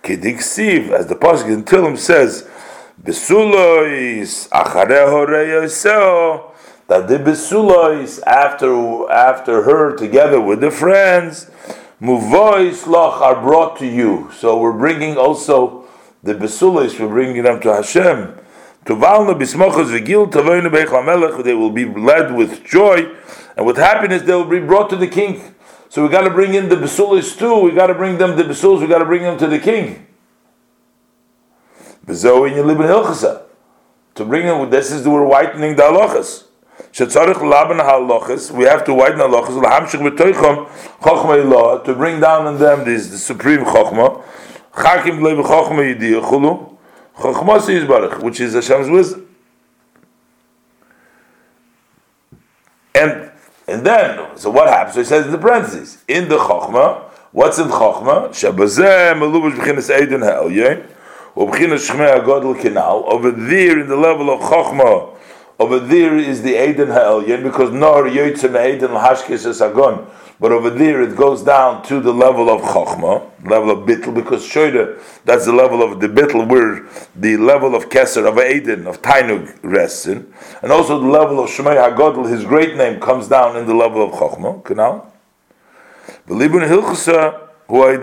Kediksiv, 0.03 0.91
as 0.91 1.09
the 1.09 1.15
Pasuk 1.15 1.53
in 1.53 1.65
Tillim 1.65 1.99
says, 1.99 2.49
Besulois 3.03 4.49
that 6.89 7.07
the 7.07 7.19
Besulois 7.19 8.23
after 8.27 9.11
after 9.13 9.63
her 9.63 9.95
together 9.95 10.41
with 10.41 10.61
the 10.61 10.71
friends 10.71 11.51
Muvois 12.01 12.87
loch 12.87 13.21
are 13.21 13.41
brought 13.41 13.79
to 13.79 13.87
you. 13.87 14.31
So 14.37 14.61
we're 14.61 14.73
bringing 14.73 15.17
also 15.17 15.87
the 16.23 16.35
Besulois, 16.35 16.99
we're 16.99 17.09
bringing 17.09 17.43
them 17.43 17.61
to 17.61 17.75
Hashem. 17.75 18.39
They 18.85 18.95
will 21.55 21.71
be 21.71 21.85
led 21.85 22.35
with 22.35 22.65
joy 22.65 23.15
and 23.57 23.67
with 23.67 23.77
happiness. 23.77 24.23
They 24.23 24.35
will 24.35 24.49
be 24.49 24.61
brought 24.61 24.89
to 24.91 24.97
the 24.97 25.07
king. 25.07 25.55
So 25.91 26.03
we 26.03 26.09
got 26.09 26.23
to 26.23 26.31
bring 26.31 26.55
in 26.55 26.69
the 26.69 26.77
Besulis 26.77 27.39
too. 27.39 27.61
We 27.61 27.73
got 27.73 27.89
to 27.89 27.95
bring 27.95 28.19
them 28.19 28.37
the 28.37 28.45
Besulis. 28.45 28.81
We 28.81 28.87
got 28.87 28.99
to 28.99 29.05
bring 29.05 29.23
them 29.23 29.37
to 29.39 29.47
the 29.47 29.59
king. 29.59 30.07
Bezoe 32.07 32.51
Yelibin. 32.51 33.43
To 34.15 34.25
bring 34.25 34.47
them, 34.47 34.71
this 34.71 34.91
is 34.91 35.07
we're 35.07 35.25
whitening 35.25 35.77
the 35.77 35.83
halachas. 35.83 36.48
Shetzarich 36.93 37.41
laben 37.41 37.79
halachas, 37.79 38.51
we 38.51 38.65
have 38.65 38.85
to 38.85 38.95
whiten 38.95 39.19
halachas, 39.19 39.61
lahamshich 39.63 40.01
b'toichom 40.01 40.67
chokhma 41.01 41.43
ilah, 41.43 41.85
to 41.85 41.95
bring 41.95 42.21
down 42.21 42.47
on 42.47 42.59
them 42.59 42.85
this, 42.85 43.09
the 43.09 43.19
supreme 43.19 43.61
chokhma, 43.61 44.23
chakim 44.73 45.23
lebe 45.23 45.45
chokhma 45.45 45.95
yidiyah 45.95 46.23
chulu, 46.23 46.77
chokhma 47.17 47.59
yizbarach, 47.59 48.23
which 48.23 48.41
is 48.41 48.55
Hashem's 48.55 48.89
wisdom. 48.89 49.27
And 52.95 53.31
and 53.67 53.85
then, 53.85 54.37
so 54.37 54.51
what 54.51 54.69
happens? 54.69 54.95
So 54.95 55.01
he 55.01 55.07
says 55.07 55.27
in 55.27 55.33
the 55.33 55.39
parentheses, 55.39 56.03
in 56.09 56.29
the 56.29 56.39
chokhma, 56.39 57.03
what's 57.33 57.59
in 57.59 57.69
chokhma? 57.69 58.31
Shabazeh 58.31 59.15
melubash 59.15 59.55
b'chinas 59.57 59.91
eidin 59.95 60.23
ha'elyein, 60.25 60.95
over 61.41 61.57
there 63.31 63.79
in 63.79 63.89
the 63.89 63.97
level 63.97 64.31
of 64.31 64.41
Chokhmah, 64.41 65.18
over 65.59 65.81
there 65.81 66.17
is 66.17 66.43
the 66.43 66.69
Eden 66.69 66.89
Ha'elyon, 66.89 67.43
because 67.43 67.71
Nor 67.73 68.05
Yotzim 68.05 68.55
Eden 68.55 68.91
Hashkis 68.91 69.61
Agon. 69.61 70.07
But 70.41 70.53
over 70.53 70.71
there 70.71 71.03
it 71.03 71.17
goes 71.17 71.43
down 71.43 71.83
to 71.85 71.99
the 71.99 72.13
level 72.13 72.49
of 72.49 72.63
Chokhmah, 72.63 73.49
level 73.51 73.71
of 73.73 73.89
Bittel, 73.89 74.15
because 74.15 74.45
Shoida, 74.45 75.03
that's 75.25 75.47
the 75.47 75.53
level 75.53 75.83
of 75.83 75.99
the 76.01 76.07
Bittel 76.07 76.47
where 76.49 76.87
the 77.17 77.37
level 77.37 77.75
of 77.75 77.89
Keser, 77.89 78.25
of 78.29 78.39
Eden, 78.39 78.87
of 78.87 79.03
Tainug 79.03 79.59
rests 79.63 80.07
in. 80.07 80.33
And 80.63 80.71
also 80.71 81.01
the 81.01 81.09
level 81.09 81.41
of 81.43 81.51
Shemay 81.51 81.77
HaGodl, 81.77 82.31
his 82.31 82.45
great 82.45 82.77
name, 82.77 83.01
comes 83.01 83.27
down 83.27 83.57
in 83.57 83.67
the 83.67 83.75
level 83.75 84.01
of 84.03 84.13
Chokhmah. 84.13 84.65
Canal? 84.65 85.13
The 86.27 86.35
Libun 86.35 86.69
Hilchasa, 86.69 87.49
who 87.67 87.83
are. 87.83 87.99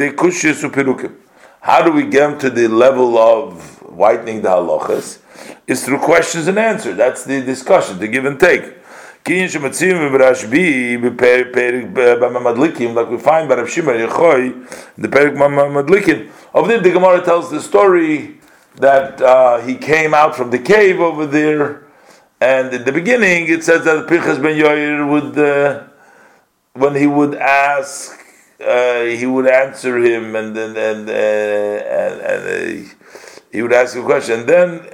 How 1.62 1.82
do 1.82 1.92
we 1.92 2.06
get 2.06 2.40
to 2.42 2.50
the 2.50 2.68
level 2.68 3.18
of 3.18 3.75
whitening 3.96 4.42
the 4.42 4.50
halachas? 4.50 5.20
Is 5.68 5.84
through 5.86 6.00
questions 6.00 6.48
and 6.48 6.58
answers. 6.58 6.96
That's 6.98 7.24
the 7.24 7.42
discussion, 7.42 8.00
the 8.00 8.08
give 8.08 8.26
and 8.26 8.40
take. 8.40 8.76
Like 9.28 9.50
we 9.50 9.58
find 13.18 13.50
by 13.50 13.56
Rav 13.56 13.70
Shimon 13.70 13.96
Yechoy, 13.96 14.94
the 14.98 15.08
Perik 15.08 15.36
Madlikin. 15.36 16.30
Over 16.54 16.68
there, 16.68 16.80
the 16.80 16.92
Gemara 16.92 17.24
tells 17.24 17.50
the 17.50 17.60
story 17.60 18.40
that 18.76 19.20
uh, 19.22 19.62
he 19.62 19.76
came 19.76 20.14
out 20.14 20.36
from 20.36 20.52
the 20.52 20.60
cave 20.60 21.00
over 21.00 21.26
there, 21.26 21.88
and 22.40 22.72
in 22.72 22.84
the 22.86 22.92
beginning 22.92 23.48
it 23.48 23.64
says 23.64 23.84
that 23.86 24.08
Pinchas 24.08 24.38
ben 24.38 24.60
Yair 24.60 25.10
would, 25.10 25.40
uh, 25.40 25.88
when 26.74 26.94
he 26.94 27.08
would 27.08 27.34
ask 27.34 28.20
uh, 28.64 29.04
he 29.04 29.26
would 29.26 29.48
answer 29.48 29.98
him, 29.98 30.36
and 30.36 30.56
then 30.56 30.78
and, 30.78 31.10
uh, 31.10 31.12
and, 31.12 32.22
and 32.22 32.88
uh, 32.88 32.94
he 33.56 33.62
would 33.62 33.74
ask 33.74 33.96
a 33.96 34.04
question. 34.04 34.46
Then 34.46 34.88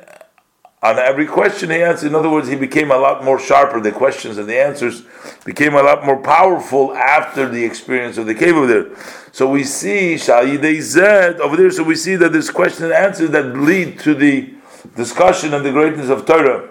on 0.84 0.97
every 0.97 1.28
question 1.28 1.70
he 1.70 1.82
answered. 1.84 2.07
In 2.07 2.16
other 2.16 2.30
words, 2.30 2.47
he 2.47 2.55
became 2.55 2.91
a 2.91 2.97
lot 2.97 3.24
more 3.24 3.39
sharper. 3.39 3.80
The 3.80 3.91
questions 3.91 4.38
and 4.38 4.47
the 4.47 4.59
answers 4.59 5.03
became 5.45 5.76
a 5.76 5.84
lot 5.84 6.05
more 6.05 6.18
powerful 6.18 6.95
after 6.95 7.47
the 7.47 7.64
experience 7.64 8.18
of 8.18 8.26
the 8.26 8.34
cave 8.34 8.55
over 8.55 8.68
there. 8.68 8.95
So 9.32 9.49
we 9.49 9.64
see 9.64 10.16
Shayidei 10.16 10.82
Zed 10.82 11.39
over 11.39 11.55
there. 11.55 11.72
So 11.72 11.84
we 11.84 11.95
see 11.95 12.16
that 12.16 12.32
there's 12.32 12.49
question 12.49 12.86
and 12.86 12.93
answers 12.93 13.30
that 13.32 13.55
lead 13.55 13.99
to 13.99 14.16
the 14.16 14.53
discussion 14.95 15.53
and 15.53 15.64
the 15.66 15.72
greatness 15.72 16.09
of 16.09 16.26
Torah. 16.26 16.68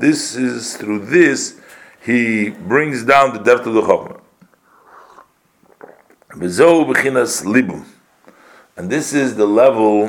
This 0.00 0.36
is 0.36 0.76
through 0.76 1.06
this 1.06 1.60
he 2.04 2.50
brings 2.50 3.04
down 3.04 3.32
the 3.32 3.38
depth 3.38 3.66
of 3.66 3.74
the 3.74 3.82
Chokhmah. 3.82 4.20
And 8.74 8.88
this 8.88 9.12
is 9.12 9.36
the 9.36 9.44
level 9.44 10.04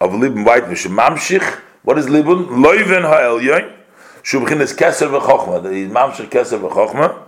of 0.00 0.12
Libun 0.12 0.44
Weitner. 0.44 0.76
Shemamshich, 0.76 1.60
what 1.82 1.98
is 1.98 2.06
Libun? 2.06 2.46
Loiven 2.46 3.02
ha'elyoin. 3.02 3.76
Shubchin 4.22 4.60
is 4.60 4.72
Keser 4.72 5.08
v'chochma. 5.10 5.60
The 5.62 5.88
Mamshich 5.92 6.30
Keser 6.30 6.60
v'chochma. 6.60 7.18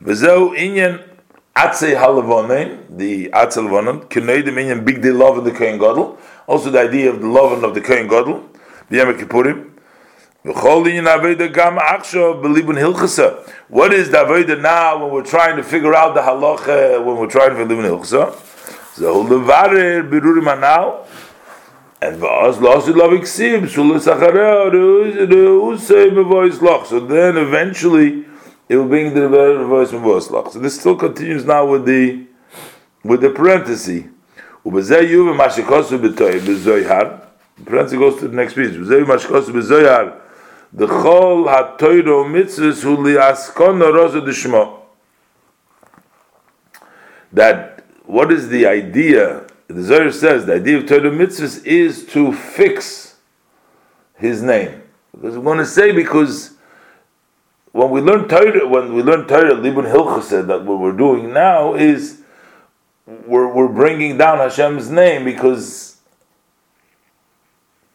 V'zeu 0.00 0.54
inyan 0.56 1.02
Atzei 1.56 1.96
halavonin, 1.96 2.96
the 2.96 3.28
Atzei 3.30 3.66
lavonin, 3.68 4.04
Kineidim 4.06 4.54
inyan 4.54 4.84
big 4.84 5.02
day 5.02 5.10
love 5.10 5.38
in 5.38 5.44
the 5.44 5.50
Kohen 5.50 5.78
Gadol. 5.78 6.16
Also 6.46 6.70
the 6.70 6.78
idea 6.80 7.10
of 7.10 7.20
the 7.20 7.26
love 7.26 7.62
of 7.64 7.74
the 7.74 7.80
Kohen 7.80 8.06
Gadol. 8.06 8.48
Kippurim. 8.90 9.72
Aksho 10.44 12.40
belibun 12.40 12.76
hilchasa. 12.76 13.48
What 13.68 13.92
is 13.92 14.10
the 14.10 14.18
aveda 14.18 14.60
now 14.60 15.02
when 15.02 15.12
we're 15.12 15.24
trying 15.24 15.56
to 15.56 15.64
figure 15.64 15.94
out 15.94 16.14
the 16.14 16.20
halacha, 16.20 17.04
when 17.04 17.16
we're 17.16 17.26
trying 17.26 17.50
to 17.50 17.56
figure 17.56 17.84
out 17.92 18.04
the? 18.04 18.53
So 18.94 19.24
levarer 19.24 20.08
birurim 20.08 20.56
anal. 20.56 21.06
And 22.00 22.20
va'az 22.20 22.58
lasid 22.58 22.94
laviksim 22.94 23.66
sulis 23.66 24.06
achareh 24.06 24.70
reusei 24.70 26.10
mevois 26.10 26.60
loch. 26.62 26.86
So 26.86 27.00
then 27.00 27.36
eventually 27.36 28.24
it 28.68 28.76
will 28.76 28.86
bring 28.86 29.12
the 29.14 29.28
reverse 29.28 29.90
mevois 29.90 30.30
loch. 30.30 30.52
So 30.52 30.60
this 30.60 30.78
still 30.78 30.94
continues 30.94 31.44
now 31.44 31.66
with 31.66 31.86
the 31.86 32.26
with 33.02 33.20
the 33.20 33.30
parenthesis. 33.30 34.04
Ubezeh 34.64 35.10
yuv 35.10 35.36
mashikosu 35.36 35.98
b'toy 35.98 36.38
b'zoyhar. 36.38 37.20
The 37.58 37.64
parenthesis 37.64 37.98
goes 37.98 38.20
to 38.20 38.28
the 38.28 38.36
next 38.36 38.54
page. 38.54 38.74
Ubezeh 38.74 39.04
mashikosu 39.04 39.50
b'zoyhar. 39.50 40.20
The 40.72 40.86
chol 40.86 41.48
ha'toyro 41.48 42.24
mitzvahs 42.24 42.82
hu 42.82 43.18
askon 43.18 43.80
rozo 43.80 44.20
d'shmo. 44.20 44.82
That 47.32 47.73
what 48.04 48.32
is 48.32 48.48
the 48.48 48.66
idea 48.66 49.46
the 49.68 49.82
Zohar 49.82 50.12
says 50.12 50.46
the 50.46 50.54
idea 50.54 50.78
of 50.78 50.86
Torah 50.86 51.10
mitzvahs 51.10 51.64
is 51.64 52.06
to 52.06 52.32
fix 52.32 53.16
his 54.14 54.42
name. 54.42 54.82
Because 55.12 55.36
we're 55.36 55.44
going 55.44 55.58
to 55.58 55.66
say 55.66 55.92
because 55.92 56.52
when 57.72 57.90
we 57.90 58.00
learn 58.00 58.28
Torah, 58.28 58.66
when 58.68 58.94
we 58.94 59.02
learn 59.02 59.26
Torah, 59.26 59.54
Libun 59.54 59.90
Hilcha 59.90 60.22
said 60.22 60.46
that 60.48 60.64
what 60.64 60.78
we're 60.80 60.92
doing 60.92 61.32
now 61.32 61.74
is 61.74 62.22
we're, 63.06 63.52
we're 63.52 63.68
bringing 63.68 64.18
down 64.18 64.38
Hashem's 64.38 64.90
name 64.90 65.24
because 65.24 65.98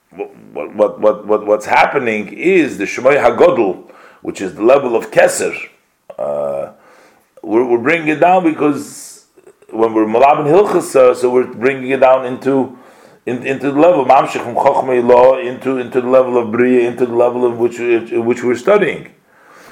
what, 0.10 0.74
what, 0.74 1.00
what, 1.00 1.26
what, 1.26 1.46
what's 1.46 1.66
happening 1.66 2.34
is 2.34 2.78
the 2.78 2.86
Shemay 2.86 3.24
Hagodl, 3.24 3.92
which 4.22 4.42
is 4.42 4.56
the 4.56 4.64
level 4.64 4.96
of 4.96 5.12
Keser. 5.12 5.56
Uh, 6.18 6.74
we're, 7.44 7.64
we're 7.64 7.78
bringing 7.78 8.08
it 8.10 8.20
down 8.20 8.44
because 8.44 9.19
when 9.72 9.94
we're 9.94 10.06
malabin 10.06 10.46
hilchas, 10.46 10.96
uh, 10.96 11.14
so 11.14 11.30
we're 11.32 11.48
bringing 11.48 11.92
it 11.92 12.00
down 12.00 12.26
into 12.26 12.78
in, 13.26 13.46
into 13.46 13.72
the 13.72 13.80
level 13.80 14.06
mamshich 14.06 14.44
from 14.44 14.56
chokhmei 14.56 15.06
law 15.06 15.38
into 15.38 15.78
into 15.78 16.02
the 16.02 16.08
level 16.08 16.38
of 16.38 16.52
bria 16.52 16.88
into 16.88 17.06
the 17.06 17.16
level 17.16 17.46
of 17.46 17.58
which 17.60 17.80
in 17.80 18.26
which 18.26 18.44
we're 18.44 18.56
studying. 18.56 19.14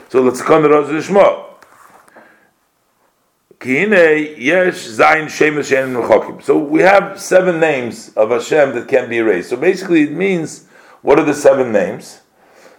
So 0.10 0.22
let's 0.22 0.42
come 0.42 0.64
to 0.64 0.70
Rosh 0.70 0.88
Shmo. 1.08 1.46
So 6.44 6.58
we 6.58 6.82
have 6.82 7.20
seven 7.20 7.60
names 7.60 8.10
of 8.10 8.30
Hashem 8.30 8.76
that 8.76 8.88
can 8.88 9.10
be 9.10 9.18
erased. 9.18 9.50
So 9.50 9.58
basically, 9.58 10.04
it 10.04 10.12
means 10.12 10.68
what 11.02 11.20
are 11.20 11.26
the 11.26 11.34
seven 11.34 11.72
names? 11.72 12.22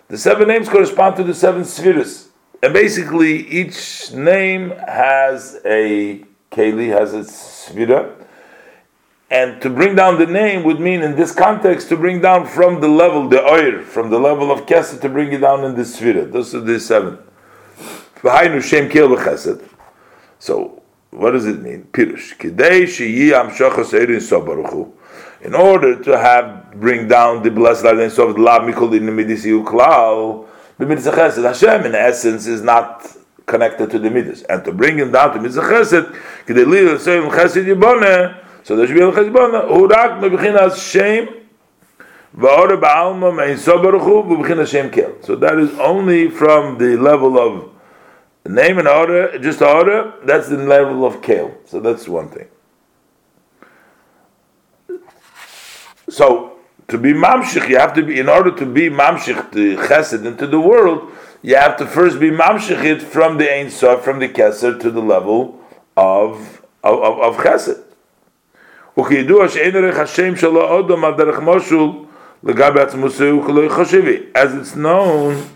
The 0.06 0.16
seven 0.16 0.46
names 0.48 0.68
correspond 0.68 1.16
to 1.16 1.24
the 1.24 1.34
seven 1.34 1.64
spheres, 1.64 2.28
and 2.62 2.72
basically 2.72 3.46
each 3.48 4.12
name 4.12 4.70
has 4.70 5.60
a 5.64 6.24
Keli 6.50 6.88
has 6.88 7.14
its 7.14 7.68
svira. 7.70 8.14
And 9.30 9.60
to 9.60 9.68
bring 9.68 9.94
down 9.94 10.18
the 10.18 10.26
name 10.26 10.64
would 10.64 10.80
mean, 10.80 11.02
in 11.02 11.14
this 11.14 11.32
context, 11.34 11.90
to 11.90 11.96
bring 11.96 12.22
down 12.22 12.46
from 12.46 12.80
the 12.80 12.88
level, 12.88 13.28
the 13.28 13.42
oir, 13.42 13.82
from 13.82 14.08
the 14.08 14.18
level 14.18 14.50
of 14.50 14.64
kesed, 14.64 15.02
to 15.02 15.08
bring 15.08 15.32
it 15.32 15.38
down 15.38 15.64
in 15.64 15.74
the 15.74 15.82
svira. 15.82 16.30
Those 16.32 16.54
are 16.54 16.60
the 16.60 16.80
seven. 16.80 17.18
Shem 18.62 18.90
So, 20.38 20.82
what 21.10 21.32
does 21.32 21.46
it 21.46 21.60
mean? 21.60 21.88
Pirush. 21.92 22.34
In 25.40 25.54
order 25.54 26.02
to 26.02 26.18
have 26.18 26.80
bring 26.80 27.06
down 27.06 27.42
the 27.42 27.50
blessed 27.50 27.84
light 27.84 28.10
so 28.10 28.26
lab 28.28 28.62
mikol 28.62 28.96
in 28.96 29.06
the 29.06 29.12
midisi 29.12 29.52
uklal, 29.62 30.46
Hashem 30.78 31.86
in 31.86 31.94
essence 31.94 32.46
is 32.46 32.62
not 32.62 33.06
connected 33.48 33.90
to 33.90 33.98
the 33.98 34.10
midas, 34.10 34.42
and 34.44 34.64
to 34.64 34.72
bring 34.72 34.96
him 34.96 35.10
down 35.10 35.34
to 35.34 35.40
mitzvah 35.40 35.62
chesed, 35.62 36.16
k'dei 36.46 36.66
li 36.66 36.82
l'seim 36.82 37.28
chesed 37.30 37.64
yibone, 37.64 38.44
so 38.62 38.76
there 38.76 38.86
should 38.86 38.94
be 38.94 39.02
a 39.02 39.10
chesed 39.10 39.32
yibone, 39.32 39.66
hu 39.66 39.88
rak 39.88 40.20
mebichinas 40.20 40.76
shem, 40.76 41.28
v'ore 42.36 42.80
ba'alma 42.80 43.34
mein 43.34 43.56
sobaruchu, 43.56 44.24
v'bichinas 44.28 44.68
shem 44.68 44.90
kel. 44.90 45.14
So 45.22 45.34
that 45.36 45.58
is 45.58 45.76
only 45.80 46.30
from 46.30 46.78
the 46.78 46.96
level 46.96 47.38
of 47.38 47.70
name 48.46 48.78
and 48.78 48.86
order, 48.88 49.38
just 49.38 49.60
order, 49.60 50.14
that's 50.24 50.48
the 50.48 50.56
level 50.58 51.04
of 51.04 51.20
kel. 51.20 51.54
So 51.64 51.80
that's 51.80 52.06
one 52.08 52.28
thing. 52.28 52.48
So, 56.08 56.56
to 56.88 56.96
be 56.96 57.12
mamshich, 57.12 57.68
you 57.68 57.78
have 57.78 57.92
to 57.94 58.02
be, 58.02 58.18
in 58.18 58.30
order 58.30 58.50
to 58.50 58.64
be 58.64 58.88
mamshich, 58.88 59.50
the 59.52 59.76
chesed 59.76 60.24
into 60.24 60.46
the 60.46 60.58
world, 60.58 61.12
you 61.42 61.56
have 61.56 61.76
to 61.78 61.86
first 61.86 62.18
be 62.20 62.30
mamshechit 62.30 63.02
from 63.02 63.38
the 63.38 63.52
Ein 63.52 63.70
Sof, 63.70 64.02
from 64.02 64.18
the 64.18 64.28
Keser 64.28 64.80
to 64.80 64.90
the 64.90 65.00
level 65.02 65.60
of 65.96 66.62
of, 66.82 67.00
of, 67.00 67.18
of 67.20 67.36
Chesed. 67.36 67.84
As 74.34 74.54
it's 74.54 74.76
known 74.76 75.50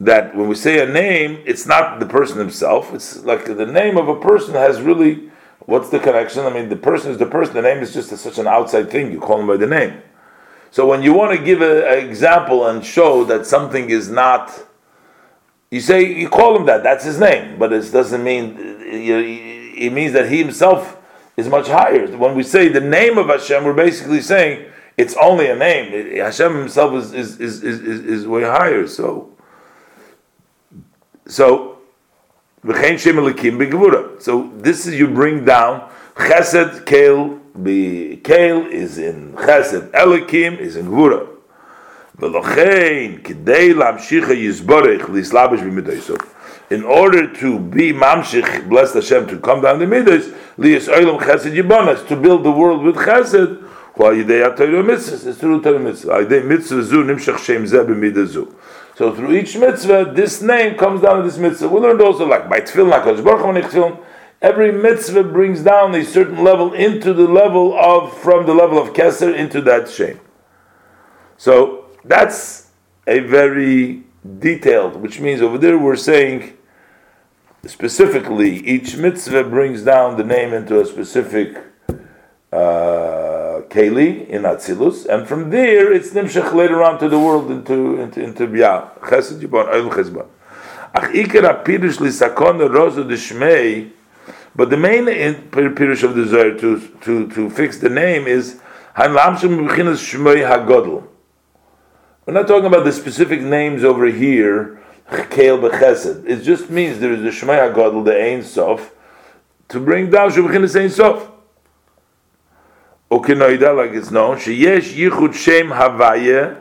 that 0.00 0.34
when 0.34 0.48
we 0.48 0.54
say 0.54 0.80
a 0.80 0.86
name, 0.90 1.42
it's 1.44 1.66
not 1.66 2.00
the 2.00 2.06
person 2.06 2.38
himself. 2.38 2.94
It's 2.94 3.22
like 3.24 3.44
the 3.44 3.66
name 3.66 3.96
of 3.96 4.08
a 4.08 4.18
person 4.18 4.54
has 4.54 4.80
really 4.80 5.30
what's 5.66 5.90
the 5.90 5.98
connection? 6.00 6.46
I 6.46 6.50
mean, 6.52 6.68
the 6.68 6.76
person 6.76 7.12
is 7.12 7.18
the 7.18 7.26
person. 7.26 7.54
The 7.54 7.62
name 7.62 7.78
is 7.78 7.92
just 7.92 8.10
a, 8.12 8.16
such 8.16 8.38
an 8.38 8.46
outside 8.46 8.90
thing. 8.90 9.12
You 9.12 9.20
call 9.20 9.40
him 9.40 9.46
by 9.46 9.56
the 9.56 9.66
name. 9.66 10.02
So 10.70 10.86
when 10.86 11.02
you 11.02 11.12
want 11.12 11.36
to 11.36 11.44
give 11.44 11.62
an 11.62 11.98
example 11.98 12.66
and 12.66 12.84
show 12.84 13.24
that 13.24 13.46
something 13.46 13.90
is 13.90 14.08
not, 14.08 14.66
you 15.70 15.80
say 15.80 16.02
you 16.02 16.28
call 16.28 16.56
him 16.56 16.66
that. 16.66 16.82
That's 16.82 17.04
his 17.04 17.18
name, 17.18 17.58
but 17.58 17.72
it 17.72 17.90
doesn't 17.90 18.22
mean 18.22 18.56
it 18.58 19.92
means 19.92 20.12
that 20.12 20.28
he 20.30 20.38
himself 20.38 20.98
is 21.36 21.48
much 21.48 21.68
higher. 21.68 22.06
When 22.16 22.34
we 22.34 22.42
say 22.42 22.68
the 22.68 22.80
name 22.80 23.18
of 23.18 23.28
Hashem, 23.28 23.64
we're 23.64 23.72
basically 23.72 24.20
saying 24.20 24.70
it's 24.96 25.16
only 25.16 25.48
a 25.48 25.56
name. 25.56 26.16
Hashem 26.16 26.54
himself 26.54 26.94
is 26.94 27.12
is 27.12 27.40
is 27.40 27.62
is, 27.62 27.80
is 27.80 28.26
way 28.26 28.42
higher. 28.42 28.86
So 28.86 29.30
so. 31.26 31.66
So 32.62 32.76
this 34.58 34.86
is 34.86 34.94
you 34.94 35.08
bring 35.08 35.46
down 35.46 35.90
Chesed 36.16 36.86
Kel 36.86 37.40
be 37.62 38.20
Kael 38.22 38.68
is 38.68 38.98
in 38.98 39.32
Chesed, 39.32 39.90
Elikim 39.92 40.58
is 40.58 40.76
in 40.76 40.86
Gvura. 40.86 41.28
Velochein 42.18 43.22
kidei 43.22 43.72
lamshicha 43.72 44.34
yizborech 44.34 45.02
lislabish 45.02 45.60
b'midaysov. 45.60 46.26
In 46.70 46.84
order 46.84 47.32
to 47.34 47.58
be 47.58 47.92
mamshich, 47.92 48.68
blessed 48.68 48.94
Hashem, 48.94 49.26
to 49.28 49.38
come 49.38 49.62
down 49.62 49.78
the 49.78 49.86
midas, 49.86 50.28
liyas 50.58 50.88
oilam 50.88 51.20
chesed 51.20 51.54
yibonas, 51.56 52.06
to 52.08 52.16
build 52.16 52.44
the 52.44 52.50
world 52.50 52.82
with 52.82 52.96
chesed, 52.96 53.62
while 53.94 54.12
yidei 54.12 54.44
atoyro 54.44 54.84
mitzvahs, 54.84 55.26
it's 55.26 55.38
through 55.38 55.62
Torah 55.62 55.78
mitzvah. 55.78 56.24
Yidei 56.24 56.44
mitzvah 56.44 56.82
zu 56.82 57.02
nimshach 57.04 57.38
shem 57.38 57.64
zeh 57.64 57.84
b'midazu. 57.84 58.52
So 58.96 59.14
through 59.14 59.32
each 59.32 59.56
mitzvah, 59.56 60.12
this 60.14 60.42
name 60.42 60.76
comes 60.76 61.00
down 61.00 61.18
to 61.18 61.22
this 61.22 61.38
mitzvah. 61.38 61.68
We 61.68 61.80
learned 61.80 62.02
also 62.02 62.26
like 62.26 62.48
by 62.50 62.60
tefillin, 62.60 63.02
Kodesh 63.02 63.24
Baruch 63.24 63.72
Hu, 63.72 63.98
every 64.42 64.72
mitzvah 64.72 65.24
brings 65.24 65.62
down 65.62 65.94
a 65.94 66.04
certain 66.04 66.42
level 66.42 66.72
into 66.72 67.12
the 67.12 67.28
level 67.28 67.78
of, 67.78 68.16
from 68.16 68.46
the 68.46 68.54
level 68.54 68.78
of 68.78 68.92
Keser 68.92 69.34
into 69.34 69.60
that 69.62 69.90
shame. 69.90 70.20
So 71.36 71.86
that's 72.04 72.70
a 73.06 73.20
very 73.20 74.04
detailed, 74.38 74.96
which 74.96 75.20
means 75.20 75.40
over 75.40 75.58
there 75.58 75.78
we're 75.78 75.96
saying 75.96 76.56
specifically 77.66 78.56
each 78.66 78.96
mitzvah 78.96 79.44
brings 79.44 79.82
down 79.82 80.16
the 80.16 80.24
name 80.24 80.52
into 80.52 80.80
a 80.80 80.86
specific 80.86 81.58
uh, 82.52 83.62
Keli 83.68 84.26
in 84.28 84.42
Atzilus, 84.42 85.06
and 85.06 85.28
from 85.28 85.50
there 85.50 85.92
it's 85.92 86.10
nimshach 86.10 86.52
later 86.52 86.82
on 86.82 86.98
to 86.98 87.08
the 87.08 87.18
world 87.18 87.50
into 87.50 88.00
into 88.00 88.20
into 88.22 88.46
Bia 88.46 88.90
Chesed 89.02 89.40
Yibon 89.40 89.68
Oil 89.72 89.90
Chesed. 89.90 90.26
Ach 90.94 91.10
ikar 91.12 91.44
apirish 91.44 91.98
lisakon 91.98 92.68
rozo 92.68 93.04
deshmei. 93.04 93.90
But 94.54 94.70
the 94.70 94.76
main 94.76 95.06
pirish 95.06 96.02
of 96.02 96.14
the 96.14 96.26
Zohar 96.26 96.58
to 96.58 96.80
to 97.02 97.28
to 97.30 97.50
fix 97.50 97.78
the 97.78 97.88
name 97.88 98.26
is. 98.26 98.60
We're 98.96 99.12
not 99.14 99.38
talking 102.48 102.66
about 102.66 102.84
the 102.84 102.92
specific 102.92 103.40
names 103.40 103.84
over 103.84 104.06
here. 104.06 104.82
Kel 105.30 105.58
b'chesed. 105.58 106.28
It 106.28 106.42
just 106.42 106.70
means 106.70 106.98
there 106.98 107.12
is 107.12 107.22
the 107.22 107.30
shmei 107.30 107.72
hagodl, 107.72 108.04
the 108.04 108.20
Ein 108.20 108.42
Sof, 108.42 108.92
to 109.68 109.80
bring 109.80 110.10
down 110.10 110.30
shubchinas 110.30 110.78
Ein 110.78 110.90
Sof. 110.90 111.30
Ukinoida, 113.10 113.76
like 113.76 113.92
it's 113.92 114.10
known, 114.10 114.36
sheyesh 114.36 114.94
yichud 114.94 115.34
shem 115.34 115.68
havaya 115.68 116.58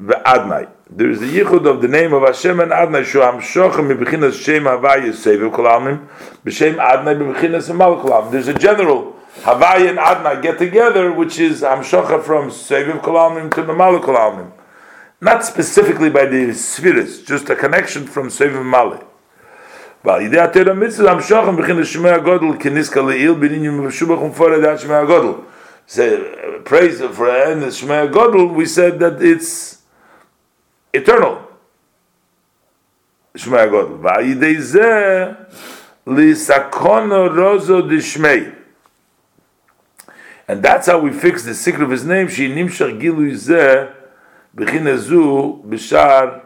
ve'adnai 0.00 0.68
There 0.89 1.09
is 1.09 1.21
a 1.21 1.25
yichud 1.25 1.65
of 1.65 1.81
the 1.81 1.87
name 1.87 2.13
of 2.13 2.23
Hashem 2.23 2.59
and 2.59 2.71
Adnai, 2.71 3.05
shu 3.05 3.19
hamshochem 3.19 3.95
mibechinas 3.95 4.41
shem 4.41 4.63
havaya 4.63 5.09
seviv 5.09 5.51
kolamim, 5.51 6.07
b'shem 6.45 6.75
Adnai 6.75 7.15
mibechinas 7.15 7.73
mal 7.75 7.97
kolamim. 7.97 8.31
There's 8.31 8.47
a 8.47 8.53
general 8.53 9.15
havaya 9.41 9.89
and 9.89 9.97
Adnai 9.97 10.41
get 10.41 10.57
together, 10.57 11.11
which 11.11 11.39
is 11.39 11.61
hamshocha 11.61 12.23
from 12.23 12.49
seviv 12.49 13.01
kolamim 13.01 13.53
to 13.53 13.73
mal 13.73 13.99
kolamim. 13.99 14.51
Not 15.21 15.45
specifically 15.45 16.09
by 16.09 16.25
the 16.25 16.53
spheres, 16.53 17.23
just 17.23 17.49
a 17.49 17.55
connection 17.55 18.05
from 18.05 18.27
seviv 18.27 18.65
malik. 18.65 19.01
ועל 20.03 20.21
ידי 20.21 20.39
התרא 20.39 20.73
מצווה 20.73 21.11
המשוכם 21.11 21.55
בכין 21.55 21.77
לשמי 21.77 22.09
הגודל 22.09 22.57
כניסקה 22.59 23.01
לעיל 23.01 23.33
בעניינים 23.33 23.87
משובח 23.87 24.21
ומפורט 24.21 24.63
עד 24.63 24.79
שמי 24.79 24.95
הגודל. 24.95 25.33
Say, 25.91 26.61
praise 26.63 27.01
for 27.01 27.29
and 27.29 27.63
the 27.63 27.69
Shema 27.69 28.07
Godel, 28.07 28.53
we 28.53 28.65
said 28.65 28.97
that 28.99 29.21
it's 29.21 29.74
eternal. 30.92 31.42
Rozo. 33.36 33.82
And 40.48 40.62
that's 40.62 40.86
how 40.86 40.98
we 41.00 41.10
fix 41.12 41.42
the 41.44 41.54
secret 41.54 41.82
of 41.82 41.90
his 41.90 42.04
name. 42.04 42.28
She 42.28 42.48
nimshach 42.48 43.00
gilu 43.00 43.32
zeh 43.32 43.92
b'shar 44.56 46.42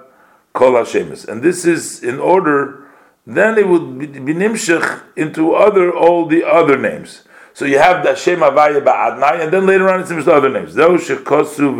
kol. 0.53 0.77
And 0.77 1.43
this 1.43 1.65
is 1.65 2.03
in 2.03 2.19
order 2.19 2.81
then 3.27 3.59
it 3.59 3.69
would 3.69 3.99
be, 3.99 4.07
nimshach 4.07 5.03
into 5.17 5.53
other 5.55 5.93
all 5.95 6.27
the 6.27 6.43
other 6.45 6.77
names. 6.79 7.23
So 7.53 7.65
you 7.65 7.79
have 7.79 8.03
the 8.03 8.15
Shem 8.15 8.41
Avaya 8.41 8.83
Ba'adnai, 8.83 9.43
and 9.43 9.53
then 9.53 9.67
later 9.67 9.89
on 9.91 10.01
it's 10.01 10.09
the 10.09 10.33
other 10.33 10.49
names. 10.49 10.75
Shekosu 10.75 11.77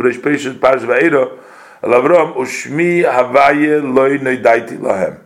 lavrom 1.81 2.35
ushmi 2.35 3.03
Havaya 3.03 3.81
loy 3.81 4.17
noidaiti 4.17 4.79
lahem. 4.79 5.19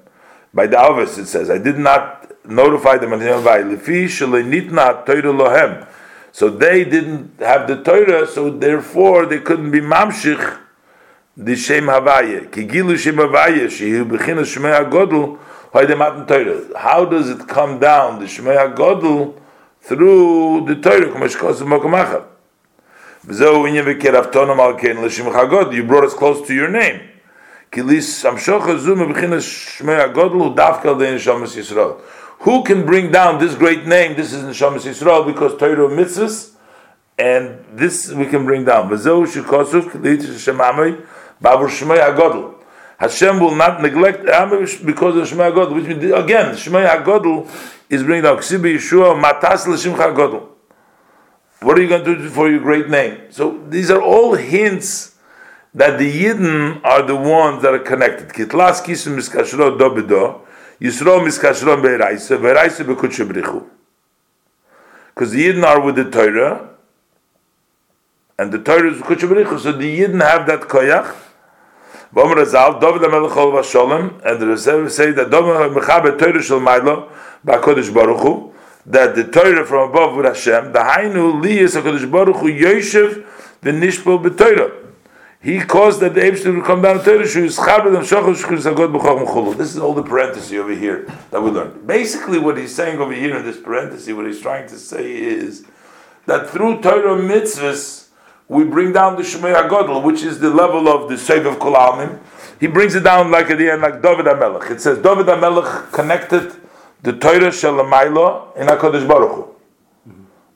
By 0.53 0.67
the 0.67 0.77
Alvis 0.77 1.17
it 1.17 1.27
says, 1.27 1.49
I 1.49 1.57
did 1.57 1.77
not 1.77 2.31
notify 2.47 2.97
them 2.97 3.11
lohem. 3.11 3.87
So 6.31 6.49
they 6.49 6.83
didn't 6.83 7.39
have 7.39 7.67
the 7.67 7.83
Torah, 7.83 8.27
so 8.27 8.49
therefore 8.49 9.25
they 9.25 9.39
couldn't 9.39 9.71
be 9.71 9.79
mamshich 9.79 10.59
the 11.37 11.55
Shem 11.55 11.85
Havaya. 11.85 12.49
Kigilu 12.49 12.97
Shem 12.97 13.15
Havaya 13.15 13.67
shehu 13.67 14.09
b'chinas 14.09 14.53
Shmei 14.53 14.89
HaGodl 14.89 15.39
how 15.75 17.03
does 17.03 17.29
it 17.29 17.49
come 17.49 17.79
down, 17.79 18.19
the 18.19 18.27
Shemaya 18.27 18.73
Godel, 18.73 19.37
through 19.81 20.63
the 20.67 20.75
Torah? 20.75 22.31
You 23.27 23.33
brought 25.83 26.03
us 26.03 26.13
close 26.13 26.45
to 26.47 26.53
your 26.53 26.69
name. 26.69 27.01
Who 32.39 32.63
can 32.63 32.85
bring 32.85 33.11
down 33.11 33.39
this 33.39 33.55
great 33.55 33.87
name? 33.87 34.15
This 34.15 34.31
is 34.31 34.43
Neshamas 34.43 34.85
Yisrael 34.85 35.25
because 35.25 35.57
Torah 35.57 35.89
mitzvahs, 35.89 36.51
and 37.17 37.65
this 37.71 38.11
we 38.11 38.27
can 38.27 38.45
bring 38.45 38.63
down. 38.63 38.89
Hashem 42.97 43.39
will 43.39 43.55
not 43.55 43.81
neglect 43.81 44.25
because 44.85 45.15
of 45.15 45.27
Shema 45.27 45.49
God, 45.49 45.71
which 45.73 45.85
means, 45.85 46.03
again, 46.13 46.55
Shema 46.55 46.85
HaGodl 46.85 47.47
is 47.89 48.03
bringing 48.03 48.25
down 48.25 48.37
Ksibi 48.37 48.75
Yeshua 48.75 49.15
Matas 49.19 49.65
L'Shim 49.65 49.95
HaGodl. 49.95 50.54
What 51.61 51.77
are 51.77 51.81
you 51.81 51.89
going 51.89 52.03
to 52.03 52.15
do 52.15 52.29
for 52.29 52.49
your 52.49 52.59
great 52.59 52.89
name? 52.89 53.31
So 53.31 53.63
these 53.69 53.89
are 53.89 54.01
all 54.01 54.35
hints 54.35 55.15
that 55.73 55.99
the 55.99 56.23
Yidden 56.23 56.83
are 56.83 57.01
the 57.03 57.15
ones 57.15 57.61
that 57.61 57.73
are 57.73 57.79
connected. 57.79 58.29
Kitlas 58.29 58.81
Because 65.13 65.31
the 65.31 65.47
Yidden 65.47 65.63
are 65.63 65.81
with 65.81 65.95
the 65.95 66.09
Torah, 66.09 66.69
and 68.37 68.51
the 68.51 68.59
Torah 68.59 68.91
is 68.91 69.01
Kutshe 69.01 69.27
Brichu, 69.27 69.59
so 69.59 69.71
the 69.71 69.99
Yidden 69.99 70.21
have 70.21 70.45
that 70.47 70.61
koyach, 70.61 71.15
HaMelech 72.13 72.55
and 74.25 74.41
the 74.41 74.47
Reserve 74.47 74.91
say 74.91 75.11
that 75.11 75.29
David 75.29 75.71
Mailo, 76.61 77.11
BaKodesh 77.45 77.93
Baruch 77.93 78.21
Hu, 78.21 78.54
that 78.85 79.15
the 79.15 79.23
Torah 79.23 79.65
from 79.65 79.89
above 79.89 80.15
with 80.15 80.25
Hashem, 80.25 80.71
the 80.71 80.79
Hainu 80.79 81.41
Liyas 81.41 81.79
HaKodesh 81.79 82.09
Baruch 82.11 82.37
Hu 82.37 82.47
Yoshev 82.47 83.25
the 83.61 83.71
Nishpol 83.71 84.23
BeTorah. 84.23 84.83
He 85.41 85.59
caused 85.59 85.99
that 85.99 86.15
the 86.15 86.21
Eibshter 86.21 86.55
would 86.55 86.65
come 86.65 86.81
down 86.81 86.99
to 86.99 87.03
Torah, 87.03 87.27
Shu 87.27 87.45
Yischaber 87.45 87.91
Dem 87.91 88.03
Shochel 88.03 88.35
Shchur 88.35 88.57
Zagod 88.57 88.95
B'choch 88.95 89.25
Mechulu. 89.25 89.57
This 89.57 89.75
is 89.75 89.79
all 89.79 89.93
the 89.93 90.03
parenthesis 90.03 90.53
over 90.53 90.73
here 90.73 91.07
that 91.31 91.41
we 91.41 91.51
learned. 91.51 91.85
Basically 91.85 92.39
what 92.39 92.57
he's 92.57 92.73
saying 92.73 92.99
over 92.99 93.13
here 93.13 93.35
in 93.37 93.45
this 93.45 93.59
parenthesis, 93.59 94.13
what 94.13 94.25
he's 94.27 94.41
trying 94.41 94.67
to 94.69 94.77
say 94.77 95.11
is 95.15 95.65
that 96.25 96.49
through 96.49 96.81
Torah 96.81 97.19
mitzvahs, 97.21 98.07
we 98.47 98.63
bring 98.63 98.93
down 98.93 99.15
the 99.15 99.23
Shemei 99.23 99.55
HaGodl, 99.55 100.03
which 100.03 100.21
is 100.21 100.39
the 100.39 100.51
level 100.51 100.87
of 100.87 101.09
the 101.09 101.17
Sev 101.17 101.47
of 101.47 101.55
Kolalmim. 101.55 102.19
He 102.59 102.67
brings 102.67 102.93
it 102.93 103.03
down 103.03 103.31
like 103.31 103.49
at 103.49 103.57
the 103.57 103.69
end, 103.69 103.81
like 103.81 104.01
David 104.01 104.25
HaMelech. 104.25 104.69
It 104.69 104.81
says 104.81 104.99
David 104.99 105.25
HaMelech 105.25 105.91
connected 105.91 106.55
the 107.05 107.13
Torah 107.13 107.51
Shalamayla 107.51 108.57
in 108.57 108.65
HaKadosh 108.65 109.07
Baruch 109.07 109.35
Hu. 109.35 109.55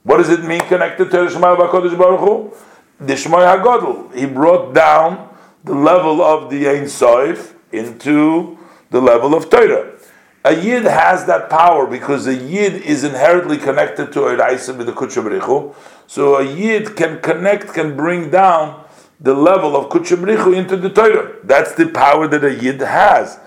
What 0.01 0.17
does 0.17 0.30
it 0.30 0.43
mean 0.43 0.61
connected 0.61 1.05
to 1.05 1.11
Torah 1.11 1.30
Shemaila 1.30 1.69
HaKadosh 1.69 1.95
Baruch 1.95 2.19
Hu? 2.21 3.05
The 3.05 3.13
Shemei 3.13 3.45
HaGodl. 3.55 4.15
He 4.17 4.26
brought 4.26 4.73
down 4.73 5.30
the 5.63 5.76
level 5.76 6.23
of 6.23 6.49
the 6.49 6.67
Ein 6.67 6.85
Soif 6.85 7.53
into 7.71 8.57
the 8.89 8.99
level 8.99 9.35
of 9.35 9.51
Torah. 9.51 9.93
A 10.43 10.55
yid 10.55 10.85
has 10.85 11.26
that 11.27 11.51
power 11.51 11.85
because 11.85 12.26
a 12.26 12.34
yid 12.34 12.81
is 12.81 13.03
inherently 13.03 13.59
connected 13.59 14.11
to 14.13 14.23
a 14.23 14.35
Raisa 14.35 14.73
with 14.73 14.88
the 14.88 14.93
Kutchabrichu. 14.93 15.76
So 16.07 16.38
a 16.38 16.43
yid 16.43 16.95
can 16.95 17.19
connect, 17.21 17.73
can 17.73 17.95
bring 17.95 18.31
down 18.31 18.85
the 19.19 19.35
level 19.35 19.76
of 19.76 19.91
Kutchabrichu 19.91 20.55
into 20.55 20.77
the 20.77 20.89
Torah. 20.89 21.35
That's 21.43 21.73
the 21.73 21.89
power 21.89 22.27
that 22.27 22.43
a 22.43 22.55
yid 22.55 22.81
has. 22.81 23.38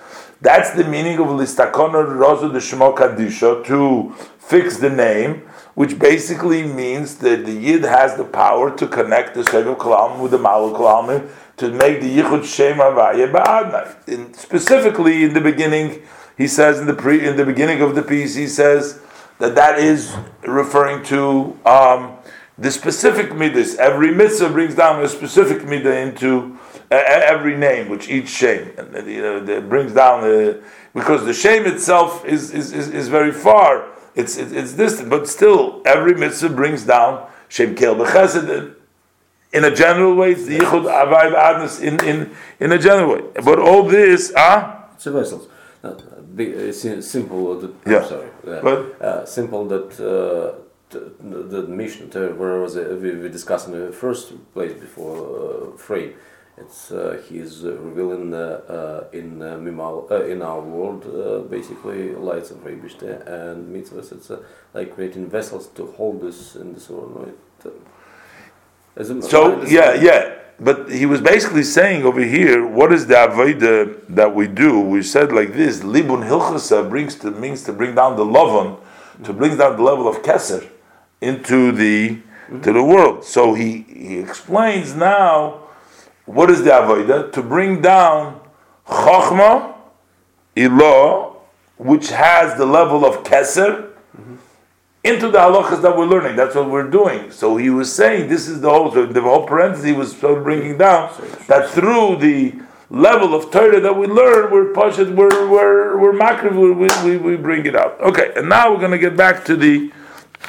That's 0.42 0.72
the 0.72 0.82
meaning 0.82 1.20
of 1.20 1.28
Listakona 1.28 2.04
Rozo 2.04 2.52
de 2.52 2.58
Shemo 2.58 2.96
Kadisha 2.96 3.64
to 3.64 4.12
fix 4.38 4.78
the 4.78 4.90
name, 4.90 5.42
which 5.74 6.00
basically 6.00 6.64
means 6.64 7.18
that 7.18 7.46
the 7.46 7.52
yid 7.52 7.84
has 7.84 8.16
the 8.16 8.24
power 8.24 8.76
to 8.76 8.88
connect 8.88 9.34
the 9.36 9.42
Seviv 9.42 9.76
Kalam 9.76 10.18
with 10.18 10.32
the 10.32 10.38
Malu 10.38 10.74
Kalam 10.74 11.30
to 11.58 11.70
make 11.70 12.00
the 12.00 12.18
Yichud 12.18 12.44
Shem 12.44 12.78
Havaya 12.78 13.30
Ba'adna. 13.30 14.34
Specifically, 14.34 15.22
in 15.22 15.32
the 15.32 15.40
beginning, 15.40 16.02
he 16.36 16.48
says 16.48 16.80
in 16.80 16.88
the 16.88 16.94
pre 16.94 17.24
in 17.24 17.36
the 17.36 17.44
beginning 17.44 17.80
of 17.80 17.94
the 17.94 18.02
piece, 18.02 18.34
he 18.34 18.48
says 18.48 19.00
that 19.38 19.54
that 19.54 19.78
is 19.78 20.12
referring 20.42 21.04
to 21.04 21.56
um, 21.64 22.16
the 22.58 22.72
specific 22.72 23.32
midas. 23.32 23.76
Every 23.76 24.12
mitzvah 24.12 24.48
brings 24.48 24.74
down 24.74 25.04
a 25.04 25.08
specific 25.08 25.58
midah 25.58 26.04
into 26.04 26.58
every 26.92 27.56
name, 27.56 27.88
which 27.88 28.08
each 28.08 28.28
shame 28.28 28.70
and 28.76 28.94
uh, 28.94 29.04
you 29.04 29.22
know, 29.22 29.60
brings 29.62 29.92
down 29.92 30.22
the 30.22 30.62
because 30.94 31.24
the 31.24 31.32
shame 31.32 31.66
itself 31.66 32.24
is 32.24 32.50
is, 32.50 32.72
is, 32.72 32.88
is 32.88 33.08
very 33.08 33.32
far. 33.32 33.88
It's, 34.14 34.36
it's, 34.36 34.52
it's 34.52 34.72
distant, 34.74 35.08
but 35.08 35.26
still 35.26 35.80
every 35.86 36.14
mitzvah 36.14 36.50
brings 36.50 36.84
down 36.84 37.26
shem 37.48 37.74
kel 37.74 37.94
b'chesed 37.96 38.74
in 39.52 39.64
a 39.64 39.74
general 39.74 40.14
way. 40.14 40.32
It's 40.32 40.46
the 40.46 40.58
yichud 40.58 40.84
avay 40.84 41.34
adnus 41.34 41.80
in 41.80 42.02
in 42.04 42.34
in 42.60 42.72
a 42.72 42.78
general 42.78 43.14
way. 43.14 43.22
But 43.42 43.58
all 43.58 43.84
this, 43.84 44.32
ah. 44.36 44.86
Uh, 45.82 45.88
uh, 45.88 46.72
simple. 46.72 47.58
That, 47.58 47.74
yeah. 47.86 48.04
sorry. 48.04 48.28
but, 48.44 49.02
uh, 49.02 49.26
simple 49.26 49.66
that 49.66 49.88
uh, 49.98 50.62
the, 50.90 51.42
the 51.42 51.62
mission 51.62 52.08
where 52.10 52.60
was 52.60 52.76
it, 52.76 53.00
we, 53.00 53.16
we 53.16 53.28
discussed 53.28 53.68
in 53.68 53.72
the 53.72 53.92
first 53.92 54.32
place 54.52 54.74
before 54.74 55.72
uh, 55.72 55.76
frame 55.76 56.14
it's 56.58 56.90
uh, 56.90 57.22
he 57.28 57.38
is 57.38 57.64
uh, 57.64 57.72
revealing 57.76 58.34
uh, 58.34 59.04
in 59.12 59.38
Mimal 59.38 60.30
in 60.30 60.42
our 60.42 60.60
world 60.60 61.50
basically 61.50 62.14
lights 62.14 62.50
of 62.50 62.58
Rebishte 62.58 63.26
and 63.26 63.74
mitzvahs. 63.74 64.12
It's 64.12 64.30
like 64.74 64.94
creating 64.94 65.28
vessels 65.30 65.68
to 65.68 65.86
hold 65.92 66.20
this 66.20 66.54
in 66.56 66.74
this 66.74 66.90
world. 66.90 67.32
It, 67.64 69.24
so 69.24 69.62
yeah, 69.64 69.94
yeah. 69.94 70.34
But 70.60 70.92
he 70.92 71.06
was 71.06 71.20
basically 71.20 71.62
saying 71.62 72.04
over 72.04 72.20
here, 72.20 72.66
what 72.66 72.92
is 72.92 73.06
the 73.06 73.14
avodah 73.14 74.06
that 74.08 74.34
we 74.34 74.46
do? 74.46 74.78
We 74.78 75.02
said 75.02 75.32
like 75.32 75.54
this: 75.54 75.80
libun 75.80 76.28
hilchasa 76.28 76.88
brings 76.88 77.16
to 77.16 77.30
means 77.30 77.64
to 77.64 77.72
bring 77.72 77.94
down 77.94 78.16
the 78.16 78.24
lovon, 78.24 78.76
to 79.24 79.32
bring 79.32 79.56
down 79.56 79.76
the 79.78 79.82
level 79.82 80.06
of 80.06 80.22
keser 80.22 80.68
into 81.22 81.72
the 81.72 82.10
mm-hmm. 82.10 82.60
to 82.60 82.72
the 82.72 82.82
world. 82.82 83.24
So 83.24 83.54
he 83.54 83.86
he 83.88 84.18
explains 84.18 84.94
now 84.94 85.61
what 86.26 86.50
is 86.50 86.62
the 86.62 86.70
avodah 86.70 87.32
to 87.32 87.42
bring 87.42 87.80
down 87.80 88.40
chachma, 88.86 89.74
ilah, 90.56 91.36
which 91.76 92.10
has 92.10 92.56
the 92.56 92.66
level 92.66 93.04
of 93.04 93.24
keser 93.24 93.90
mm-hmm. 94.16 94.36
into 95.04 95.28
the 95.28 95.38
halachas 95.38 95.82
that 95.82 95.96
we're 95.96 96.06
learning. 96.06 96.36
That's 96.36 96.54
what 96.54 96.70
we're 96.70 96.90
doing. 96.90 97.30
So 97.30 97.56
he 97.56 97.70
was 97.70 97.92
saying 97.92 98.28
this 98.28 98.48
is 98.48 98.60
the 98.60 98.70
whole 98.70 98.90
the 98.90 99.20
whole 99.20 99.46
parenthesis 99.46 99.86
he 99.86 99.92
was 99.92 100.14
bringing 100.14 100.78
down 100.78 101.12
that 101.48 101.70
through 101.70 102.16
the 102.16 102.54
level 102.92 103.34
of 103.34 103.50
Torah 103.50 103.80
that 103.80 103.96
we 103.96 104.06
learn, 104.06 104.52
we're 104.52 104.72
pashat, 104.72 105.14
we're 105.14 105.48
we're 105.48 105.98
we're 105.98 106.12
makriv, 106.12 106.54
we, 106.54 107.10
we, 107.10 107.16
we 107.16 107.36
bring 107.36 107.66
it 107.66 107.74
out. 107.74 108.00
Okay, 108.00 108.32
and 108.36 108.48
now 108.48 108.70
we're 108.70 108.80
going 108.80 108.92
to 108.92 108.98
get 108.98 109.16
back 109.16 109.44
to 109.46 109.56
the 109.56 109.90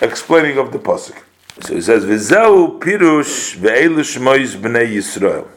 explaining 0.02 0.58
of 0.58 0.72
the 0.72 0.80
pasuk. 0.80 1.18
So 1.62 1.76
he 1.76 1.82
says, 1.82 2.04
"V'zeu 2.04 2.80
pirush 2.80 3.56
ve'elu 3.58 4.00
shmois 4.00 4.56
b'nei 4.58 4.94
Yisrael." 4.94 5.48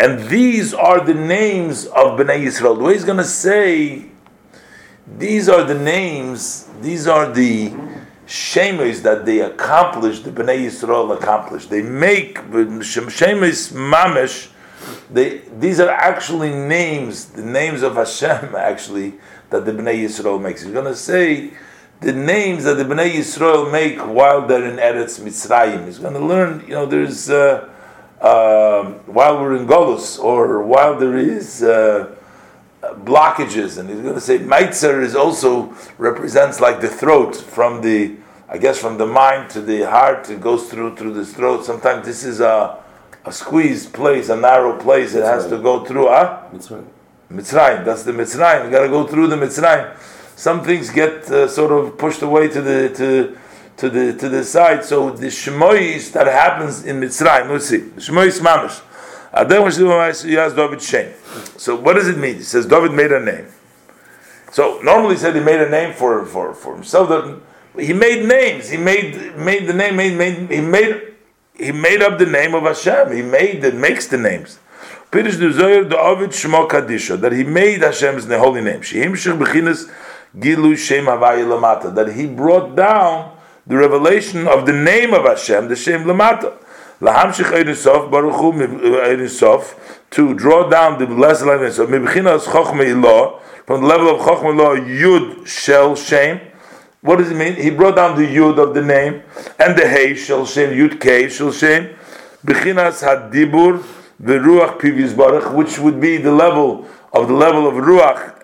And 0.00 0.28
these 0.28 0.74
are 0.74 1.00
the 1.04 1.14
names 1.14 1.86
of 1.86 2.18
Bnei 2.18 2.44
Yisrael. 2.44 2.76
The 2.76 2.84
way 2.84 2.92
he's 2.92 3.04
going 3.04 3.18
to 3.18 3.24
say, 3.24 4.06
these 5.16 5.48
are 5.48 5.64
the 5.64 5.74
names 5.74 6.68
these 6.80 7.06
are 7.06 7.32
the 7.32 7.70
shemes 8.26 9.02
that 9.02 9.26
they 9.26 9.40
accomplished, 9.40 10.24
the 10.24 10.30
Bnei 10.30 10.66
Yisrael 10.66 11.16
accomplished. 11.16 11.70
They 11.70 11.82
make 11.82 12.38
shemes 12.38 13.72
mamish. 13.72 14.50
They 15.10 15.38
these 15.58 15.80
are 15.80 15.88
actually 15.88 16.50
names, 16.50 17.26
the 17.26 17.42
names 17.42 17.82
of 17.82 17.96
Hashem 17.96 18.54
actually 18.56 19.14
that 19.50 19.64
the 19.64 19.72
Bnei 19.72 20.04
Yisrael 20.04 20.40
makes. 20.40 20.62
He's 20.62 20.72
going 20.72 20.84
to 20.84 20.96
say 20.96 21.52
the 22.00 22.12
names 22.12 22.64
that 22.64 22.74
the 22.74 22.84
Bnei 22.84 23.12
Yisrael 23.12 23.72
make 23.72 23.98
while 23.98 24.46
they're 24.46 24.66
in 24.66 24.76
Eretz 24.76 25.20
Mitzrayim. 25.20 25.86
He's 25.86 25.98
going 25.98 26.14
to 26.14 26.24
learn. 26.24 26.60
You 26.60 26.74
know, 26.74 26.86
there's 26.86 27.28
uh, 27.28 27.68
uh, 28.20 28.84
while 29.06 29.40
we're 29.40 29.56
in 29.56 29.66
Golus 29.66 30.18
or 30.18 30.62
while 30.62 30.98
there 30.98 31.16
is. 31.16 31.62
Uh, 31.62 32.14
blockages, 32.80 33.76
and 33.78 33.90
he's 33.90 34.00
going 34.00 34.14
to 34.14 34.20
say 34.20 34.38
Meitzer 34.38 35.02
is 35.02 35.16
also 35.16 35.74
represents 35.98 36.60
like 36.60 36.80
the 36.80 36.88
throat 36.88 37.34
from 37.36 37.82
the, 37.82 38.14
I 38.48 38.56
guess 38.56 38.78
from 38.78 38.98
the 38.98 39.06
mind 39.06 39.50
to 39.50 39.60
the 39.60 39.82
heart. 39.82 40.30
It 40.30 40.40
goes 40.40 40.70
through 40.70 40.96
through 40.96 41.14
the 41.14 41.26
throat. 41.26 41.64
Sometimes 41.64 42.06
this 42.06 42.24
is 42.24 42.40
a 42.40 42.78
a 43.24 43.32
squeezed 43.32 43.92
place, 43.92 44.28
a 44.28 44.36
narrow 44.36 44.78
place. 44.78 45.14
It 45.14 45.24
has 45.24 45.46
to 45.48 45.58
go 45.58 45.84
through. 45.84 46.08
Ah, 46.08 46.48
huh? 46.50 46.56
Mitzrayim. 46.56 46.86
Mitzrayim. 47.30 47.84
That's 47.84 48.02
the 48.04 48.12
Mitzrayim. 48.12 48.64
You 48.64 48.70
got 48.70 48.82
to 48.82 48.88
go 48.88 49.06
through 49.06 49.28
the 49.28 49.36
Mitzrayim. 49.36 49.96
Some 50.36 50.62
things 50.62 50.90
get 50.90 51.30
uh, 51.30 51.48
sort 51.48 51.72
of 51.72 51.98
pushed 51.98 52.22
away 52.22 52.48
to 52.48 52.62
the 52.62 52.88
to 52.96 53.36
to 53.78 53.88
the 53.88 54.12
to 54.12 54.28
the 54.28 54.44
side. 54.44 54.84
So 54.84 55.10
the 55.10 55.28
shmois 55.28 56.12
that 56.12 56.26
happens 56.26 56.84
in 56.84 57.00
Mitzrayim. 57.00 57.48
Let's 57.48 57.66
see. 57.66 57.78
Shmois 57.78 58.40
mamish. 58.40 58.82
David 60.54 60.82
Shem. 60.82 61.12
So 61.56 61.76
what 61.76 61.94
does 61.94 62.08
it 62.08 62.18
mean? 62.18 62.36
He 62.36 62.42
says 62.42 62.66
David 62.66 62.92
made 62.92 63.12
a 63.12 63.20
name. 63.20 63.46
So 64.52 64.80
normally 64.82 65.14
he 65.14 65.20
said 65.20 65.34
he 65.34 65.40
made 65.40 65.60
a 65.60 65.68
name 65.68 65.94
for, 65.94 66.24
for, 66.24 66.54
for 66.54 66.74
himself. 66.74 67.40
He 67.78 67.92
made 67.92 68.26
names. 68.26 68.68
He 68.70 68.76
made 68.76 69.36
made 69.36 69.66
the 69.66 69.74
name. 69.74 69.96
Made, 69.96 70.16
made 70.16 70.50
he 70.50 70.60
made 70.60 71.14
he 71.54 71.72
made 71.72 72.02
up 72.02 72.18
the 72.18 72.26
name 72.26 72.54
of 72.54 72.64
Hashem. 72.64 73.12
He 73.12 73.22
made 73.22 73.62
that 73.62 73.74
makes 73.74 74.06
the 74.06 74.18
names. 74.18 74.58
That 75.10 75.26
he 77.34 77.44
made 77.44 77.80
Hashem's 77.82 78.26
the 78.26 78.38
holy 78.38 78.60
name. 78.60 78.80
That 81.94 82.12
he 82.14 82.26
brought 82.26 82.76
down 82.76 83.37
the 83.68 83.76
revelation 83.76 84.48
of 84.48 84.64
the 84.64 84.72
name 84.72 85.12
of 85.12 85.24
Hashem, 85.24 85.68
the 85.68 85.76
Shem 85.76 86.04
Lamata. 86.04 86.56
Lahamshich 87.00 87.52
Eirisof 87.52 88.10
Baruch 88.10 88.40
Hu 88.40 89.84
to 90.10 90.34
draw 90.34 90.68
down 90.68 90.98
the 90.98 91.06
line 91.06 91.70
so 91.70 91.86
Mibchinas 91.86 92.46
Chochme 92.46 92.82
Ilah 92.82 93.40
from 93.66 93.82
the 93.82 93.86
level 93.86 94.08
of 94.08 94.20
Chochme 94.22 94.56
Ilah 94.56 94.84
Yud 94.84 95.46
Shel 95.46 95.94
Shem. 95.94 96.40
What 97.02 97.18
does 97.18 97.30
it 97.30 97.36
mean? 97.36 97.54
He 97.54 97.70
brought 97.70 97.94
down 97.94 98.16
the 98.16 98.26
Yud 98.26 98.58
of 98.58 98.74
the 98.74 98.82
name 98.82 99.22
and 99.60 99.78
the 99.78 99.86
Hey 99.86 100.16
Shel 100.16 100.44
Shem 100.44 100.70
Yud 100.70 100.98
K 101.00 101.28
Shel 101.28 101.52
Shem. 101.52 101.94
Bechinas 102.44 103.04
Hadibur 103.04 103.84
the 104.18 104.32
Ruach 104.32 104.80
Pivis 104.80 105.16
Baruch, 105.16 105.52
which 105.54 105.78
would 105.78 106.00
be 106.00 106.16
the 106.16 106.32
level 106.32 106.88
of 107.12 107.28
the 107.28 107.34
level 107.34 107.68
of 107.68 107.74
Ruach 107.74 108.37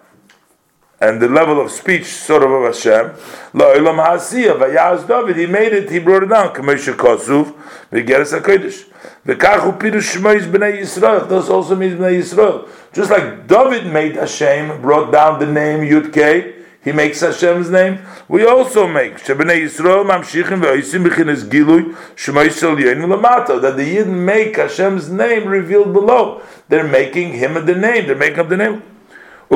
and 1.01 1.21
the 1.21 1.29
level 1.29 1.61
of 1.61 1.71
speech 1.71 2.07
sort 2.07 2.43
of 2.43 2.51
of 2.51 2.65
Hashem. 2.65 3.11
La'ilam 3.53 3.97
ha'asiyah, 3.97 4.59
vayaz 4.59 5.07
David, 5.07 5.37
he 5.37 5.47
made 5.47 5.73
it, 5.73 5.91
he 5.91 5.99
brought 5.99 6.23
it 6.23 6.31
down. 6.31 6.55
Kamesha 6.55 6.95
Kosuv, 6.95 7.55
v'geres 7.91 8.39
HaKodesh. 8.39 8.89
V'kachu 9.27 9.79
pirush 9.79 10.17
shmois 10.17 10.51
b'nei 10.51 10.81
Yisrael, 10.81 11.29
this 11.29 11.49
also 11.49 11.75
means 11.75 11.95
b'nei 11.95 12.19
Yisrael. 12.21 12.69
Just 12.93 13.11
like 13.11 13.47
David 13.47 13.93
made 13.93 14.17
Hashem, 14.17 14.81
brought 14.81 15.13
down 15.13 15.39
the 15.41 15.47
name 15.47 15.81
Yud 15.81 16.13
Kei, 16.13 16.55
he 16.85 16.93
makes 16.93 17.21
Hashem's 17.21 17.71
name. 17.71 17.99
We 18.29 18.45
also 18.45 18.87
make 18.87 19.15
Shebnei 19.15 19.65
Yisrael 19.65 20.05
mamshichim 20.05 20.61
ve'oisim 20.61 21.07
b'chines 21.07 21.49
gilui 21.49 21.95
shmois 22.15 22.59
shel 22.59 22.77
yeinu 22.77 23.07
lamata. 23.07 23.61
That 23.61 23.79
the 23.79 23.97
Yidden 23.97 24.25
make 24.25 24.57
Hashem's 24.57 25.09
name 25.09 25.49
revealed 25.49 25.95
below. 25.95 26.43
They're 26.69 26.87
making 26.87 27.33
him 27.33 27.55
the 27.55 27.75
name. 27.75 28.07
They're 28.07 28.15
making 28.15 28.39
up 28.39 28.51
the 28.51 28.59
name. 28.59 28.83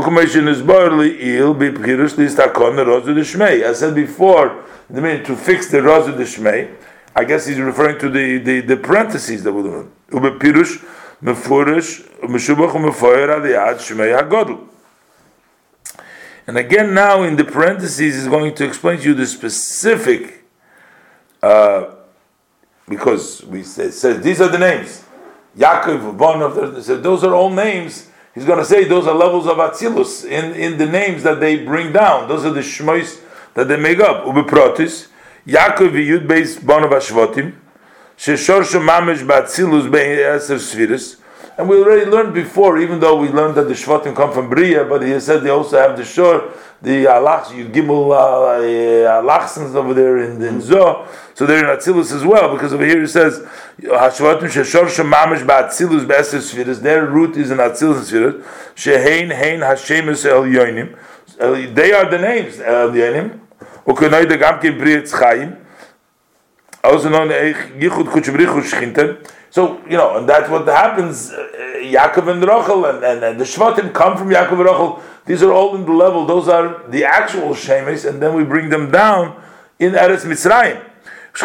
I 0.01 0.27
said 3.73 3.95
before, 3.95 4.65
the 4.89 5.01
minute 5.01 5.27
to 5.27 5.37
fix 5.37 5.71
the 5.71 5.79
Razu 5.79 6.17
de 6.17 6.25
Shmei, 6.25 6.75
I 7.17 7.25
guess 7.25 7.47
he's 7.47 7.59
referring 7.59 7.99
to 7.99 8.09
the, 8.09 8.39
the, 8.39 8.61
the 8.61 8.77
parentheses 8.77 9.43
that 9.43 9.53
we're 9.53 9.63
doing. 9.63 9.91
Ubepirush, 10.11 10.85
Mefurish, 11.23 12.09
Meshubach, 12.21 12.73
Mefoyer, 12.73 13.29
Aliyad, 13.29 13.79
Shmei 13.79 14.19
HaGodl. 14.19 14.69
And 16.47 16.57
again, 16.57 16.95
now 16.95 17.25
in 17.25 17.37
the 17.37 17.45
parentheses, 17.45 18.15
he's 18.15 18.29
going 18.29 18.55
to 18.55 18.65
explain 18.65 18.99
to 18.99 19.05
you 19.05 19.15
the 19.15 19.27
specific, 19.27 20.45
uh, 21.43 21.97
because 22.89 23.45
we 23.45 23.65
say, 23.65 23.91
says 23.91 24.23
these 24.23 24.41
are 24.41 24.49
the 24.49 24.59
names. 24.59 25.05
Yaakov, 25.57 26.17
Bon 26.17 26.41
of 26.41 26.55
the, 26.55 26.97
those 26.97 27.25
are 27.25 27.35
all 27.35 27.51
names 27.51 28.08
He's 28.39 28.47
going 28.47 28.61
to 28.61 28.65
say 28.65 28.85
those 28.85 29.09
are 29.09 29.17
levels 29.17 29.49
of 29.49 29.57
Atzilus 29.57 30.25
in, 30.25 30.55
in 30.55 30.79
the 30.79 30.87
names 30.87 31.25
that 31.25 31.41
they 31.41 31.65
bring 31.65 31.93
down. 31.93 32.29
Those 32.29 32.45
are 32.45 32.53
the 32.53 32.61
Shmois 32.61 33.21
that 33.55 33.67
they 33.67 33.77
make 33.77 33.99
up. 33.99 34.27
Ubeprotis, 34.27 35.09
Yaakov 35.45 35.91
Yud 35.91 36.29
Beis 36.29 36.57
Bonav 36.61 36.93
Ashvotim, 36.93 37.57
Sheshor 38.17 38.63
Shemamish 38.63 39.27
Batzilus 39.27 39.91
Bein 39.91 40.19
Eser 40.19 40.61
Sfiris. 40.61 41.17
And 41.59 41.69
we 41.69 41.83
already 41.83 42.09
learned 42.09 42.33
before, 42.33 42.79
even 42.79 43.01
though 43.01 43.17
we 43.17 43.29
learned 43.29 43.57
that 43.57 43.65
the 43.65 43.75
Shvatim 43.75 44.15
come 44.15 44.33
from 44.33 44.49
Bria, 44.49 44.85
but 44.85 45.03
he 45.03 45.19
said 45.19 45.43
they 45.43 45.51
also 45.51 45.77
have 45.77 45.97
the 45.97 46.05
Shor, 46.05 46.53
the 46.81 47.07
Alach, 47.07 47.53
you 47.53 47.65
Gimel 47.65 48.13
uh, 48.13 49.17
uh, 49.19 49.21
Alachsons 49.21 49.75
over 49.75 49.95
there 49.95 50.19
in, 50.19 50.41
in 50.41 50.61
Zoh. 50.61 51.09
So 51.39 51.47
they're 51.47 51.71
in 51.71 51.79
Atzilus 51.79 52.13
as 52.13 52.25
well, 52.25 52.53
because 52.53 52.73
over 52.73 52.85
here 52.85 53.01
it 53.01 53.07
says, 53.11 53.39
Hashvatim 53.79 54.51
Sheshor 54.51 54.87
Shemamish 54.87 55.47
Batzilus 55.47 56.05
Be'eser 56.05 56.39
Sfiris. 56.39 56.83
Their 56.83 57.07
root 57.07 57.37
is 57.37 57.53
in 57.53 57.59
Atzilus 57.59 58.11
Sfiris. 58.11 58.43
Shehein 58.75 59.33
Hein 59.33 59.61
Hashemus 59.61 60.27
El 60.27 60.43
Yoinim. 60.43 60.99
They 61.77 61.93
are 61.93 62.11
the 62.11 62.19
names, 62.19 62.59
El 62.59 62.91
Yoinim. 62.91 63.39
Ukenoi 63.87 64.29
de 64.29 64.37
Gamkin 64.37 64.81
Bria 64.81 65.03
Tzchayim. 65.03 65.57
Also 66.83 67.09
known 67.09 67.31
as 67.31 67.55
Yichud 67.55 68.07
Kuchbrichu 68.07 68.61
Shchinten. 68.61 69.25
So, 69.51 69.81
you 69.85 69.97
know, 69.97 70.19
and 70.19 70.29
that's 70.29 70.51
what 70.51 70.67
happens. 70.67 71.31
Uh, 71.31 71.37
Yaakov 71.77 72.33
and 72.33 72.43
Rachel, 72.43 72.85
and, 72.85 73.05
and, 73.05 73.23
and, 73.23 73.41
the 73.41 73.45
Shvatim 73.45 73.95
come 73.95 74.17
from 74.17 74.31
Yaakov 74.31 74.55
and 74.55 74.65
Rachel. 74.65 75.03
These 75.25 75.45
are 75.45 75.53
all 75.53 75.77
in 75.77 75.85
the 75.85 75.93
level. 75.93 76.27
Those 76.27 76.49
are 76.49 76.83
the 76.89 77.05
actual 77.05 77.51
Shemes, 77.51 78.09
and 78.09 78.21
then 78.21 78.35
we 78.35 78.43
bring 78.43 78.71
them 78.71 78.91
down 78.91 79.41
in 79.79 79.93
Eretz 79.93 80.25
Mitzrayim. 80.25 80.88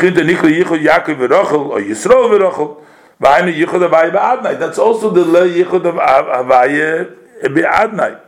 Yichud 0.01 0.79
Yaakov 0.83 1.69
or 1.69 1.79
Yisrael 1.79 2.31
and 2.31 2.43
Rachel. 2.43 2.85
Yichud. 3.21 4.59
That's 4.59 4.79
also 4.79 5.09
the 5.09 5.23
Le 5.25 5.47
Yichud 5.47 5.83
Havaya 5.83 7.15
Be'adnai. 7.53 8.19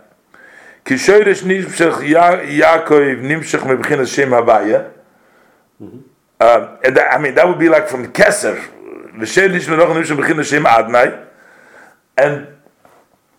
Kishoyresh 0.86 1.44
Nimshach 1.44 2.02
Yaakov 2.08 3.22
Nimshach 3.22 3.62
Mebchinas 3.62 4.14
Shem. 4.14 4.34
Um, 6.38 6.78
and 6.84 6.98
that, 6.98 7.14
I 7.14 7.18
mean, 7.18 7.36
that 7.36 7.48
would 7.48 7.60
be 7.60 7.70
like 7.70 7.88
from 7.88 8.12
Keser, 8.12 8.60
v'shem 9.18 9.52
nish 9.52 9.68
menach 9.68 9.96
nish 9.96 10.10
bechin 10.10 10.36
Hashem 10.36 10.64
Adnai, 10.64 11.28
and 12.18 12.48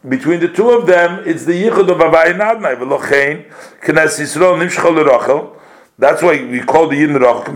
between 0.09 0.41
the 0.41 0.49
two 0.49 0.71
of 0.71 0.87
them, 0.87 1.23
it's 1.27 1.45
the 1.45 1.53
yichud 1.53 1.91
of 1.91 1.99
Havai 1.99 2.31
and 2.31 2.41
Adnai. 2.41 2.77
V'lochein 2.77 3.51
k'nes 3.83 4.19
Yisrael 4.19 4.57
nimshchol 4.59 4.95
l'rachel. 4.97 5.56
That's 5.99 6.23
why 6.23 6.45
we 6.45 6.61
call 6.61 6.89
the 6.89 6.97
Yidden 6.97 7.21
Rachel, 7.21 7.53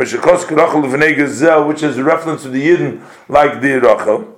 which 1.69 1.83
is 1.83 1.99
a 1.99 2.05
reference 2.05 2.43
to 2.43 2.49
the 2.49 2.67
Yidden 2.67 3.03
like 3.29 3.61
the 3.61 3.81
Rachel. 3.81 4.37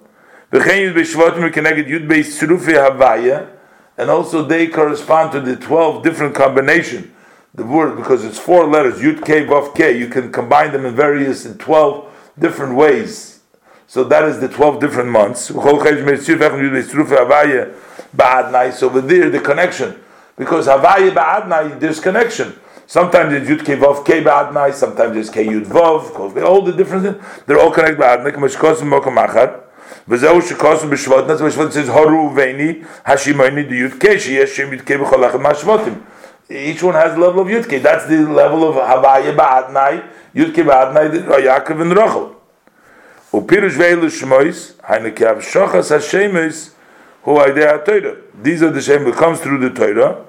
And 3.99 4.11
also 4.11 4.43
they 4.43 4.67
correspond 4.67 5.33
to 5.33 5.41
the 5.41 5.57
12 5.57 6.03
different 6.03 6.35
combination. 6.35 7.15
The 7.55 7.65
word, 7.65 7.97
because 7.97 8.25
it's 8.25 8.39
four 8.39 8.67
letters, 8.67 9.01
Yud 9.01 9.25
K, 9.25 9.45
Vav 9.45 9.75
K, 9.75 9.97
you 9.97 10.09
can 10.09 10.33
combine 10.33 10.73
them 10.73 10.85
in 10.85 10.97
various, 10.97 11.47
in 11.47 11.59
12 11.59 12.09
different 12.39 12.75
ways. 12.75 13.41
So 13.87 14.03
that 14.05 14.25
is 14.25 14.41
the 14.41 14.49
12 14.49 14.81
different 14.81 15.11
months. 15.11 15.43
So 15.43 15.61
over 15.61 15.85
there, 19.01 19.31
the 19.31 19.41
connection. 19.45 20.01
Because 20.37 20.67
Havaya 20.67 21.11
Ba'adnai, 21.11 21.79
there's 21.79 22.01
connection. 22.01 22.59
Sometimes 22.86 23.34
it's 23.34 23.50
Yud 23.50 23.66
K 23.66 23.76
Vav 23.76 24.06
K 24.06 24.24
Ba'adnai, 24.24 24.74
sometimes 24.74 25.18
it's 25.18 25.30
K 25.30 25.46
Yud 25.46 25.66
Vav, 25.66 26.44
all 26.44 26.62
the 26.62 26.72
different 26.72 27.22
they're 27.46 27.60
all 27.60 27.72
connected 27.72 28.00
Ba'adnai, 28.00 28.32
K'mash 28.32 28.56
Kosim 28.56 28.90
Mokom 28.90 29.18
Achad. 29.18 29.64
וזהו 30.10 30.42
שקוסם 30.42 30.90
בשבועות, 30.90 31.28
נצא 31.28 31.46
בשבועות 31.46 31.72
says 31.72 31.90
הורו 31.90 32.32
ואיני, 32.36 32.82
השימוני 33.06 33.64
די 33.64 33.76
י"ק, 33.76 34.18
שיש 34.18 34.58
שם 34.58 34.74
י"ק 34.74 34.92
בכל 34.92 35.26
אחד 35.26 35.42
מהשבוטים. 35.42 35.94
Each 36.50 36.82
one 36.82 36.94
has 36.94 37.14
a 37.14 37.20
level 37.20 37.42
of 37.42 37.48
Yudke. 37.48 37.82
That's 37.82 38.06
the 38.06 38.20
level 38.20 38.64
of 38.70 38.76
Havaya 38.76 39.36
Ba'adnai, 39.36 40.02
Yudke 40.34 40.64
Ba'adnai, 40.64 41.28
Yaakov 41.28 41.82
and 41.82 41.94
Rachel. 41.94 42.36
Upirush 43.34 43.76
Veilu 43.76 44.10
Shmois, 44.10 44.76
Hainekav 44.76 45.42
Shochas 45.42 45.92
HaShemes, 45.92 46.72
Hu 47.24 47.32
Aidei 47.32 47.84
HaTorah. 47.84 48.16
These 48.42 48.64
are 48.64 48.72
the 48.72 48.82
Shem 48.82 49.04
that 49.04 49.16
comes 49.16 49.42
through 49.42 49.60
the 49.60 49.72
Torah. 49.72 50.24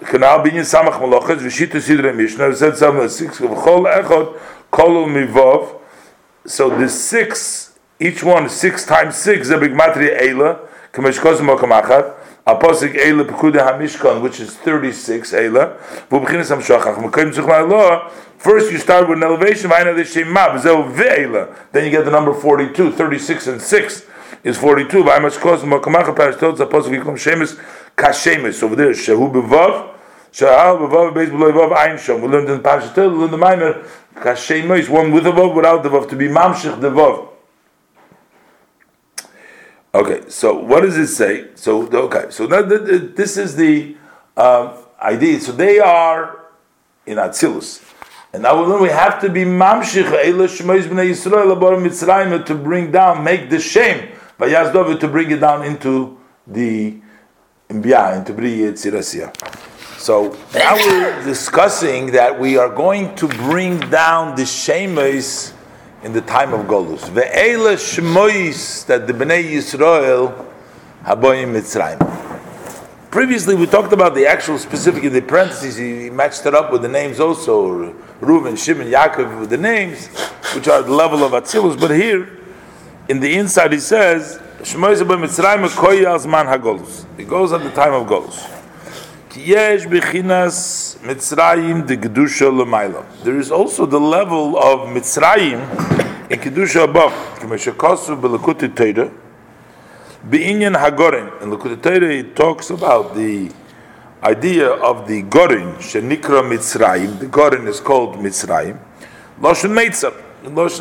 Kanal 0.00 0.44
Binyan 0.44 0.64
Samach 0.64 0.98
Malachas, 1.00 1.38
Vishita 1.38 1.80
Sidra 1.80 2.14
Mishnah, 2.14 2.54
said 2.54 2.76
some 2.76 3.08
six, 3.08 3.38
V'chol 3.38 4.02
Echot, 4.02 4.38
Kolu 4.72 5.06
Mivov. 5.06 5.80
So 6.46 6.70
the 6.70 6.88
six, 6.88 7.78
each 7.98 8.22
one 8.24 8.48
six 8.48 8.86
times 8.86 9.16
six, 9.16 9.48
Zebig 9.48 9.74
Matri 9.74 10.08
Eila, 10.08 10.66
Kamesh 10.92 11.18
Kozmo 11.18 11.58
Kamachat, 11.58 12.14
Aposik 12.46 12.94
Eila 12.94 13.24
Pekuda 13.24 13.60
Hamishkan, 13.66 14.22
which 14.22 14.40
is 14.40 14.56
36 14.56 15.32
Eila, 15.32 15.78
Vubchinis 16.08 16.50
Hamshachach, 16.50 16.96
Mekoim 16.96 17.32
Zuchma 17.32 17.70
Allah, 17.70 18.10
First, 18.40 18.72
you 18.72 18.78
start 18.78 19.06
with 19.06 19.18
an 19.18 19.24
elevation. 19.24 19.68
Then 19.68 19.84
you 21.84 21.90
get 21.90 22.06
the 22.06 22.10
number 22.10 22.32
42. 22.32 22.92
36 22.92 23.46
and 23.48 23.60
6 23.60 24.06
is 24.44 24.56
42. 27.96 28.66
Over 28.66 28.76
there, 28.76 28.90
Shehu 28.90 29.32
Bevav. 29.32 29.94
Shahal 30.32 30.78
Bevav 30.78 31.14
Beis 31.14 31.30
Beloy 31.30 31.52
Vav 31.52 31.76
Ein 31.76 31.96
Shom. 31.96 32.22
We 32.22 32.28
learned 32.28 32.50
in 32.50 32.60
Pashatel, 32.60 33.12
we 33.12 33.18
learned 33.18 33.32
the 33.32 33.38
minor. 33.38 33.84
Kashemis, 34.14 34.88
one 34.88 35.12
with 35.12 35.24
the 35.24 35.32
Vav, 35.32 35.54
without 35.54 35.82
the 35.82 35.88
Vav, 35.88 36.08
to 36.08 36.16
be 36.16 36.28
Mamshich 36.28 36.80
the 36.80 36.90
Vav. 36.90 37.28
Okay, 39.92 40.22
so 40.28 40.54
what 40.54 40.82
does 40.82 40.96
it 40.96 41.08
say? 41.08 41.48
So, 41.56 41.88
okay, 41.88 42.30
so 42.30 42.46
that, 42.46 43.14
this 43.16 43.36
is 43.36 43.56
the 43.56 43.96
um, 44.36 44.74
idea. 45.00 45.40
So 45.40 45.50
they 45.50 45.80
are 45.80 46.46
in 47.06 47.16
Atzilus. 47.18 47.84
And 48.32 48.44
now 48.44 48.80
we 48.80 48.88
have 48.88 49.20
to 49.22 49.28
be 49.28 49.42
mamshich 49.42 50.04
eila 50.04 50.46
shmois 50.46 50.84
b'nei 50.84 51.10
Yisrael 51.10 51.52
abor 51.56 51.76
Mitzrayim 51.82 52.46
to 52.46 52.54
bring 52.54 52.92
down, 52.92 53.24
make 53.24 53.50
the 53.50 53.58
shame 53.58 54.10
David 54.38 55.00
to 55.00 55.08
bring 55.08 55.30
it 55.32 55.40
down 55.40 55.64
into 55.64 56.16
the 56.46 56.92
imbia 56.92 57.00
into 57.00 57.00
bri 57.00 57.00
yitzirasia. 57.00 57.02
So 59.98 60.36
now 60.54 60.74
we're 60.74 61.24
discussing 61.24 62.10
that 62.12 62.36
we 62.38 62.56
are 62.58 62.68
going 62.68 63.14
to 63.14 63.28
bring 63.28 63.78
down 63.90 64.34
the 64.34 64.42
shemes 64.42 65.52
in 66.02 66.12
the 66.12 66.20
time 66.22 66.52
of 66.52 66.66
Golus. 66.66 67.08
Ve'ela 67.10 67.76
shmois 67.76 68.86
that 68.86 69.06
the 69.06 69.12
bnei 69.12 69.52
Yisrael 69.52 70.46
haboyim 71.04 71.52
Mitzrayim. 71.52 72.00
Previously, 73.12 73.54
we 73.54 73.66
talked 73.66 73.92
about 73.92 74.14
the 74.16 74.26
actual 74.26 74.58
specific 74.58 75.04
in 75.04 75.12
the 75.12 75.22
parentheses. 75.22 75.76
He 75.76 76.10
matched 76.10 76.46
it 76.46 76.54
up 76.54 76.72
with 76.72 76.82
the 76.82 76.88
names 76.88 77.20
also, 77.20 77.92
Reuven, 78.20 78.56
Shimon, 78.56 78.88
Yaakov, 78.88 79.40
with 79.40 79.50
the 79.50 79.58
names, 79.58 80.08
which 80.54 80.66
are 80.66 80.82
the 80.82 80.92
level 80.92 81.22
of 81.22 81.32
Atzilus. 81.32 81.78
But 81.78 81.90
here, 81.90 82.38
in 83.08 83.20
the 83.20 83.36
inside, 83.36 83.72
he 83.72 83.80
says, 83.80 84.40
Shmoyz 84.62 85.00
Mitzrayim 85.00 85.66
koyal 85.68 86.18
zman 86.18 86.46
hagolus. 86.46 87.06
It 87.16 87.26
goes 87.26 87.50
at 87.52 87.62
the 87.62 87.70
time 87.70 87.94
of 87.94 88.06
Golus. 88.06 88.46
Yesh 89.34 89.86
bechinas 89.86 90.98
Mitzrayim 90.98 91.86
de. 91.86 93.24
There 93.24 93.38
is 93.38 93.50
also 93.50 93.86
the 93.86 93.98
level 93.98 94.58
of 94.58 94.88
Mitzrayim 94.90 95.60
in 96.30 96.38
Kedusha 96.38 96.84
above. 96.84 97.12
K'meshakosu 97.38 98.20
b'lekuti 98.20 98.68
Torah. 98.76 99.10
Be'inyan 100.28 100.76
Hagorin. 100.76 101.40
In 101.40 101.80
Torah, 101.80 102.10
it 102.10 102.36
talks 102.36 102.68
about 102.68 103.14
the 103.14 103.50
idea 104.22 104.68
of 104.68 105.08
the 105.08 105.22
Gorin, 105.22 105.76
Shenikra 105.76 106.42
Mitzrayim. 106.42 107.18
The 107.18 107.26
Gorin 107.26 107.66
is 107.66 107.80
called 107.80 108.16
Mitzrayim. 108.16 108.78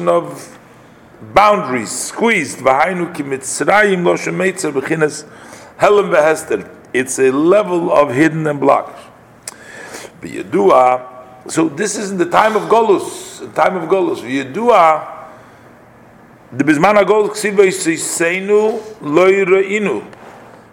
Of 0.09 0.58
boundaries, 1.21 1.91
squeezed. 1.91 2.59
It's 6.91 7.19
a 7.19 7.31
level 7.31 7.91
of 7.91 8.13
hidden 8.13 8.47
and. 8.47 8.61
B'yedua, 10.21 11.51
so 11.51 11.69
this 11.69 11.97
is 11.97 12.11
in 12.11 12.17
the 12.17 12.29
time 12.29 12.55
of 12.55 12.63
Golus, 12.63 13.39
the 13.39 13.47
time 13.53 13.77
of 13.77 13.87
Golus. 13.89 14.19
B'yedua, 14.19 15.19
the 16.51 16.63
Bizman 16.63 16.95
Agol 16.95 17.29
Ksiva 17.29 17.67
Loirainu. 18.99 20.15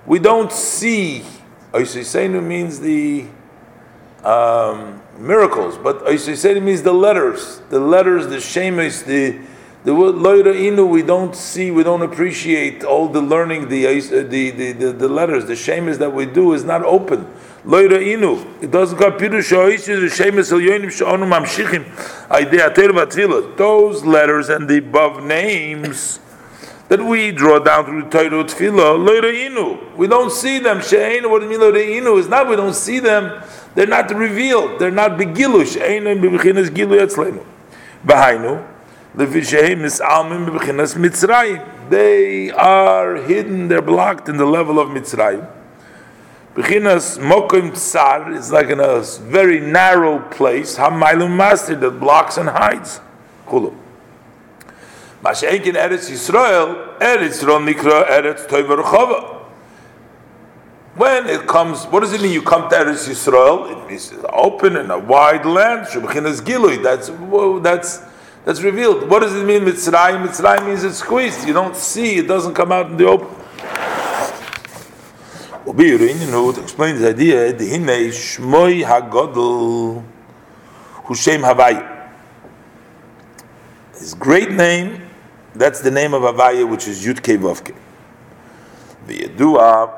We 0.06 0.18
don't 0.18 0.51
see. 0.51 1.23
Isiseinu 1.73 2.43
means 2.43 2.81
the 2.81 3.27
um, 4.24 5.02
miracles, 5.18 5.77
but 5.77 6.05
Isiseinu 6.06 6.62
means 6.62 6.82
the 6.82 6.94
letters. 6.94 7.60
The 7.68 7.78
letters, 7.78 8.27
the 8.28 8.36
Shemesh, 8.36 9.05
the 9.05 9.39
the 9.87 9.93
Loirainu, 9.93 10.89
we 10.89 11.03
don't 11.03 11.37
see, 11.37 11.71
we 11.71 11.85
don't 11.85 12.03
appreciate 12.03 12.83
all 12.83 13.07
the 13.07 13.23
learning, 13.23 13.69
the, 13.69 13.87
uh, 13.87 13.93
the, 13.93 14.51
the, 14.51 14.73
the, 14.73 14.93
the 14.93 15.09
letters, 15.09 15.47
the 15.47 15.53
Shemesh 15.53 15.99
that 15.99 16.13
we 16.13 16.27
do 16.27 16.55
is 16.55 16.65
not 16.65 16.83
open. 16.83 17.25
Loira 17.65 18.01
inu. 18.01 18.45
It 18.61 18.73
doesn't 18.73 18.99
come 18.99 19.13
piru 19.17 19.39
shoyis 19.39 19.87
the 19.87 20.07
shemes 20.07 20.51
el 20.53 20.59
yonim 20.59 20.91
mamshichim. 21.29 22.31
Idea 22.31 22.73
ter 22.75 22.89
vatfila. 22.89 23.57
Those 23.57 24.05
letters 24.05 24.49
and 24.49 24.69
the 24.69 24.79
above 24.79 25.25
names 25.25 26.19
that 26.89 27.01
we 27.01 27.31
draw 27.31 27.61
down 27.61 27.85
through 27.85 28.03
the 28.03 28.11
Torah 28.11 28.45
Tefillah, 28.45 28.99
Loira 28.99 29.33
inu. 29.33 29.97
We 29.97 30.09
don't 30.09 30.33
see 30.33 30.59
them. 30.59 30.79
Shein, 30.79 31.31
what 31.31 31.41
do 31.41 31.45
you 31.45 31.51
mean 31.51 31.61
Loira 31.61 31.85
inu? 31.85 32.19
Is 32.19 32.29
not 32.29 32.49
we 32.49 32.57
don't 32.57 32.75
see 32.75 32.99
them. 32.99 33.41
They're 33.77 33.87
not 33.87 34.13
revealed. 34.13 34.81
They're 34.81 34.91
not 34.91 35.13
begilush. 35.13 35.77
Einim 35.77 36.21
bebechinas 36.21 36.71
They 39.17 39.25
are 42.51 43.17
hidden. 43.17 43.69
They're 43.69 43.81
blocked 43.81 44.29
in 44.29 44.37
the 44.37 44.45
level 44.45 44.79
of 44.79 44.89
mitzrayim. 44.89 45.51
Bechinas 46.55 47.19
Mokim 47.19 47.75
Tsar 47.77 48.33
is 48.33 48.51
like 48.51 48.69
in 48.69 48.81
a 48.81 49.01
very 49.01 49.61
narrow 49.61 50.19
place, 50.31 50.77
Hamailum 50.77 51.37
Master 51.37 51.77
that 51.77 51.91
blocks 51.93 52.39
and 52.39 52.49
hides. 52.49 53.01
Kulu. 53.47 53.75
Masha'enkin 55.23 55.75
Eretz 55.75 56.11
Yisrael, 56.11 56.99
Eretz 56.99 57.47
Ron 57.47 57.67
Nikra 57.67 58.09
Eretz 58.09 58.47
Rechova. 58.47 59.35
When 60.95 61.27
it 61.27 61.47
comes, 61.47 61.85
what 61.85 62.01
does 62.01 62.15
it 62.15 62.23
mean 62.23 62.33
you 62.33 62.41
come 62.41 62.71
to 62.71 62.77
Eretz 62.77 63.07
Yisrael? 63.07 63.73
It 63.73 63.89
means 63.89 64.15
open 64.31 64.77
and 64.77 64.91
a 64.91 64.99
wide 64.99 65.45
land. 65.45 65.89
Shubachinas 65.89 66.41
Gilui. 66.41 66.83
That's, 66.83 67.11
that's, 67.63 67.99
that's 68.47 68.62
revealed. 68.62 69.10
What 69.10 69.20
does 69.20 69.35
it 69.35 69.44
mean 69.44 69.62
Mitzrayim? 69.62 70.24
Mitzrayim 70.24 70.68
means 70.68 70.85
it's 70.85 70.98
squeezed. 70.98 71.47
You 71.48 71.52
don't 71.52 71.74
see, 71.74 72.18
it 72.18 72.28
doesn't 72.28 72.55
come 72.55 72.70
out 72.70 72.86
in 72.86 72.97
the 72.97 73.06
open. 73.06 73.27
Ubirin 75.66 76.62
explains 76.62 77.01
the 77.01 77.09
idea, 77.09 77.52
shmoi 77.52 78.85
Havai. 81.05 82.09
His 83.98 84.14
great 84.14 84.52
name, 84.52 85.02
that's 85.52 85.81
the 85.81 85.90
name 85.90 86.14
of 86.14 86.23
Havaya, 86.23 86.70
which 86.70 86.86
is 86.86 87.05
Yud 87.05 87.20
Kei. 87.24 87.36
The 89.06 89.28
Yedua, 89.28 89.93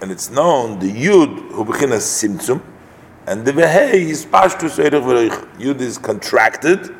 and 0.00 0.10
it's 0.10 0.30
known, 0.30 0.78
the 0.78 0.90
Yud, 0.90 1.50
who 1.52 1.66
bechinas 1.66 2.00
Simtzum, 2.00 2.62
and 3.26 3.44
the 3.44 3.52
Vehei 3.52 3.92
is 3.92 4.24
Pashtus. 4.24 4.78
Yud 5.58 5.80
is 5.80 5.98
contracted, 5.98 6.94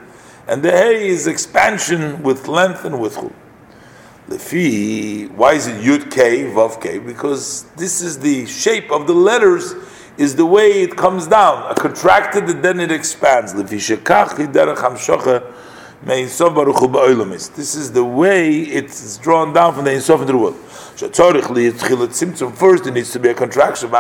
and 0.49 0.63
the 0.63 0.71
Hey 0.71 1.09
is 1.09 1.27
expansion 1.27 2.23
with 2.23 2.49
length 2.49 2.85
and 2.87 2.99
with 2.99 3.17
Chul. 3.17 3.33
Lefi, 4.29 5.31
why 5.33 5.53
is 5.53 5.67
it 5.67 5.83
Yud 5.83 6.11
K, 6.11 6.45
Vav 6.45 6.81
K? 6.81 6.99
Because 6.99 7.65
this 7.77 8.01
is 8.01 8.19
the 8.19 8.47
shape 8.47 8.91
of 8.91 9.07
the 9.07 9.13
letters, 9.13 9.75
is 10.17 10.37
the 10.37 10.47
way 10.47 10.83
it 10.83 10.97
comes 10.97 11.27
down. 11.27 11.71
A 11.71 11.75
contracted 11.75 12.45
and 12.45 12.63
then 12.63 12.81
it 12.81 12.91
expands. 12.91 13.53
Lefi 13.55 13.77
Shekach 13.77 14.31
Hiderach 14.31 14.77
Hamshocha 14.79 15.55
This 17.55 17.75
is 17.75 17.93
the 17.93 18.05
way 18.05 18.61
it's 18.61 19.19
drawn 19.19 19.53
down 19.53 19.75
from 19.75 19.85
the 19.85 19.93
Ein 19.93 20.01
Sof 20.01 20.21
into 20.21 20.33
the 20.33 20.39
world. 20.39 20.57
First, 22.57 22.87
it 22.87 22.93
needs 22.93 23.13
to 23.13 23.19
be 23.19 23.29
a 23.29 23.35
contraction, 23.35 23.91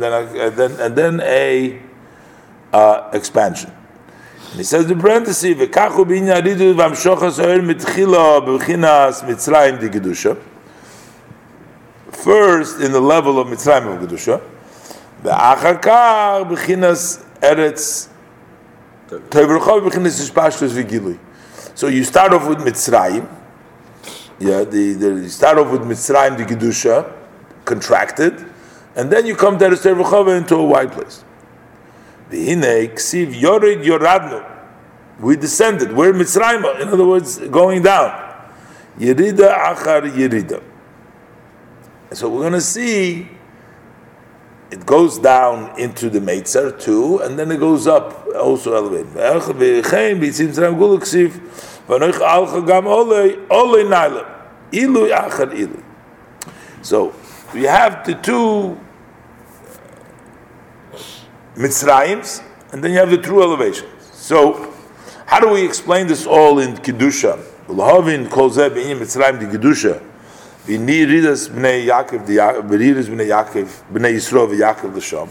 then 0.00 0.12
a, 0.12 0.46
and 0.46 0.56
then, 0.56 0.72
and 0.80 0.96
then 0.96 1.20
a 1.20 1.80
uh, 2.72 3.10
expansion. 3.12 3.72
And 4.54 4.60
he 4.60 4.64
says 4.64 4.86
the 4.86 4.94
parenthesis, 4.94 5.56
"V'kachu 5.56 6.04
ridu 6.06 6.74
v'amshochas 6.76 7.40
mitchila 7.60 8.40
b'chinas 8.46 9.24
Mitzrayim 9.24 9.80
di 9.80 9.88
Gedusha." 9.88 10.38
First, 12.12 12.80
in 12.80 12.92
the 12.92 13.00
level 13.00 13.40
of 13.40 13.48
Mitzrayim 13.48 13.96
of 13.96 14.08
Gedusha, 14.08 14.40
v'achar 15.24 15.82
kach 15.82 16.48
b'chinas 16.48 17.24
Eretz 17.40 18.10
so 21.74 21.88
you 21.88 22.04
start 22.04 22.32
off 22.32 22.46
with 22.48 22.58
Mitzrayim. 22.58 23.28
Yeah, 24.38 24.62
the, 24.62 24.92
the, 24.94 25.08
you 25.08 25.28
start 25.28 25.58
off 25.58 25.72
with 25.72 25.80
Mitzrayim, 25.80 26.36
the 26.38 26.44
Kedusha, 26.44 27.12
contracted, 27.64 28.46
and 28.94 29.10
then 29.10 29.26
you 29.26 29.34
come 29.34 29.58
to 29.58 29.64
Eretz 29.66 30.38
into 30.38 30.54
a 30.54 30.64
wide 30.64 30.92
place. 30.92 31.24
We 35.20 35.36
descended. 35.36 35.92
We're 35.92 36.12
Mitzrayim. 36.12 36.80
In 36.80 36.88
other 36.88 37.06
words, 37.06 37.38
going 37.38 37.82
down. 37.82 38.10
Yerida 38.98 39.54
achar 39.54 40.02
yerida. 40.10 40.62
So 42.12 42.28
we're 42.28 42.40
going 42.40 42.52
to 42.52 42.60
see 42.60 43.28
it 44.70 44.84
goes 44.86 45.18
down 45.18 45.78
into 45.78 46.10
the 46.10 46.18
Meitzer 46.18 46.80
too, 46.80 47.20
and 47.20 47.38
then 47.38 47.52
it 47.52 47.60
goes 47.60 47.86
up, 47.86 48.26
also 48.34 48.74
elevated. 48.74 49.12
So 56.82 57.14
we 57.54 57.62
have 57.62 58.04
the 58.04 58.14
two 58.20 58.80
Mitzrayims, 61.56 62.42
and 62.72 62.82
then 62.82 62.92
you 62.92 62.98
have 62.98 63.10
the 63.10 63.18
true 63.18 63.42
elevations. 63.42 63.90
So 64.12 64.72
how 65.26 65.40
do 65.40 65.50
we 65.50 65.64
explain 65.64 66.06
this 66.06 66.26
all 66.26 66.58
in 66.58 66.76
Kedusha? 66.76 67.38
L'havin 67.68 68.30
kol 68.30 68.50
zeh 68.50 68.70
Mitzrayim 68.70 69.38
di 69.40 69.46
Kedusha. 69.46 70.02
V'niridas 70.66 71.50
b'nei 71.50 71.86
Yaakov, 71.86 72.26
v'niridas 72.26 73.08
b'nei 73.08 73.28
Yaakov, 73.28 73.82
b'nei 73.92 74.14
Yisro 74.14 74.48
v'Yaakov 74.48 74.96
l'sham, 74.96 75.28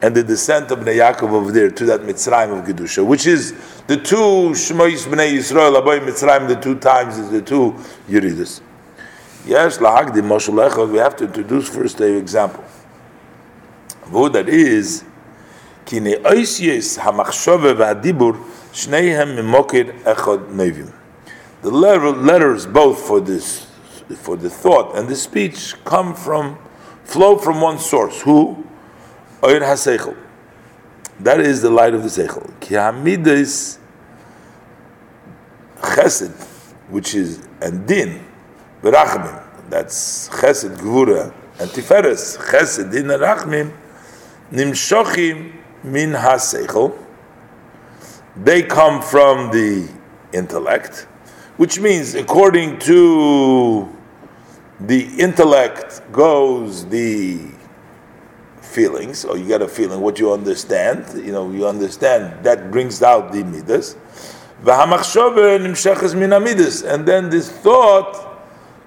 and 0.00 0.14
the 0.14 0.24
descent 0.24 0.70
of 0.72 0.80
b'nei 0.80 0.96
Yaakov 0.96 1.30
over 1.30 1.52
there 1.52 1.70
to 1.70 1.84
that 1.84 2.00
Mitzrayim 2.00 2.58
of 2.58 2.66
Gedusha, 2.66 3.06
which 3.06 3.26
is 3.26 3.52
the 3.86 3.96
two 3.96 4.50
Shmois 4.50 5.06
b'nei 5.06 5.34
Yisrael, 5.34 5.80
Aboy 5.80 6.00
Mitzrayim, 6.00 6.48
the 6.48 6.56
two 6.56 6.76
times 6.78 7.16
is 7.16 7.30
the 7.30 7.40
two 7.40 7.76
Yeridas. 8.08 8.60
Yes, 9.46 9.78
lahagdi 9.78 10.20
Moshe 10.20 10.90
we 10.90 10.98
have 10.98 11.16
to 11.16 11.24
introduce 11.24 11.68
first 11.68 12.00
a 12.00 12.16
example. 12.16 12.64
What 14.10 14.32
that 14.34 14.48
is, 14.48 15.04
ki 15.92 16.00
ne'oisyes 16.00 16.98
ha'machshove 16.98 17.76
v'hadibur, 17.76 18.34
shneihem 18.72 19.36
mimokir 19.36 19.92
echad 20.04 20.48
nevim. 20.48 20.90
The 21.60 21.70
letters 21.70 22.66
both 22.66 22.98
for 23.06 23.20
this 23.20 23.66
for 24.16 24.36
the 24.36 24.48
thought 24.48 24.96
and 24.96 25.06
the 25.08 25.14
speech 25.14 25.74
come 25.84 26.14
from, 26.14 26.58
flow 27.04 27.36
from 27.36 27.60
one 27.60 27.78
source. 27.78 28.22
Who? 28.22 28.64
Oir 29.44 29.60
HaSeichel. 29.60 30.16
That 31.20 31.40
is 31.40 31.62
the 31.62 31.70
light 31.70 31.94
of 31.94 32.02
the 32.02 32.08
Seichel. 32.08 32.58
Ki 32.60 32.74
Hamidis 32.74 33.78
Chesed, 35.80 36.34
which 36.88 37.14
is, 37.14 37.46
and 37.60 37.86
Din, 37.86 38.24
Berachmim. 38.82 39.42
That's 39.68 40.28
Chesed, 40.30 40.76
Gvura, 40.78 41.32
and 41.60 41.70
Tiferes, 41.70 42.38
Chesed, 42.38 42.90
Din, 42.92 43.10
and 43.10 43.22
Rachmim, 43.22 43.72
Nimshochim 44.50 45.61
min 45.84 46.12
HaSeichel. 46.12 46.96
They 48.36 48.62
come 48.62 49.02
from 49.02 49.50
the 49.50 49.88
intellect, 50.32 51.06
which 51.56 51.78
means, 51.78 52.14
according 52.14 52.78
to 52.80 53.88
the 54.80 55.04
intellect 55.18 56.00
goes 56.12 56.86
the 56.86 57.40
feelings, 58.60 59.24
or 59.24 59.36
you 59.36 59.46
get 59.46 59.60
a 59.62 59.68
feeling, 59.68 60.00
what 60.00 60.18
you 60.18 60.32
understand, 60.32 61.04
you 61.24 61.30
know, 61.32 61.50
you 61.50 61.66
understand, 61.66 62.42
that 62.44 62.70
brings 62.70 63.02
out 63.02 63.32
the 63.32 63.44
midas. 63.44 63.96
And 66.82 67.06
then 67.06 67.28
this 67.30 67.50
thought 67.50 68.28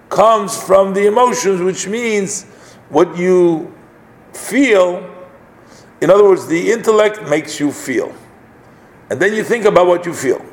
comes 0.10 0.62
from 0.62 0.94
the 0.94 1.06
emotions, 1.06 1.62
which 1.62 1.88
means 1.88 2.46
what 2.90 3.18
you 3.18 3.74
feel. 4.34 5.15
In 6.02 6.10
other 6.10 6.24
words, 6.24 6.48
the 6.48 6.72
intellect 6.72 7.24
makes 7.30 7.60
you 7.60 7.72
feel. 7.72 8.16
And 9.10 9.20
then 9.20 9.34
you 9.34 9.44
think 9.44 9.66
about 9.66 9.88
what 9.88 10.06
you 10.06 10.14
feel. 10.14 10.44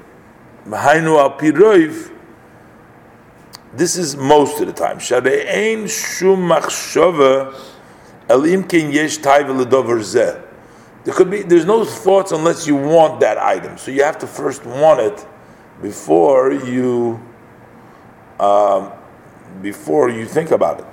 This 3.74 3.96
is 3.96 4.16
most 4.16 4.60
of 4.60 4.66
the 4.66 4.72
time. 4.72 4.98
There 11.04 11.14
could 11.14 11.30
be 11.30 11.42
there's 11.42 11.64
no 11.64 11.84
thoughts 11.84 12.32
unless 12.32 12.66
you 12.66 12.76
want 12.76 13.20
that 13.20 13.38
item. 13.38 13.76
So 13.78 13.90
you 13.90 14.04
have 14.04 14.18
to 14.18 14.26
first 14.26 14.64
want 14.64 15.00
it 15.00 15.26
before 15.80 16.52
you 16.52 17.20
um, 18.38 18.92
before 19.60 20.10
you 20.10 20.26
think 20.26 20.50
about 20.50 20.80
it. 20.80 20.86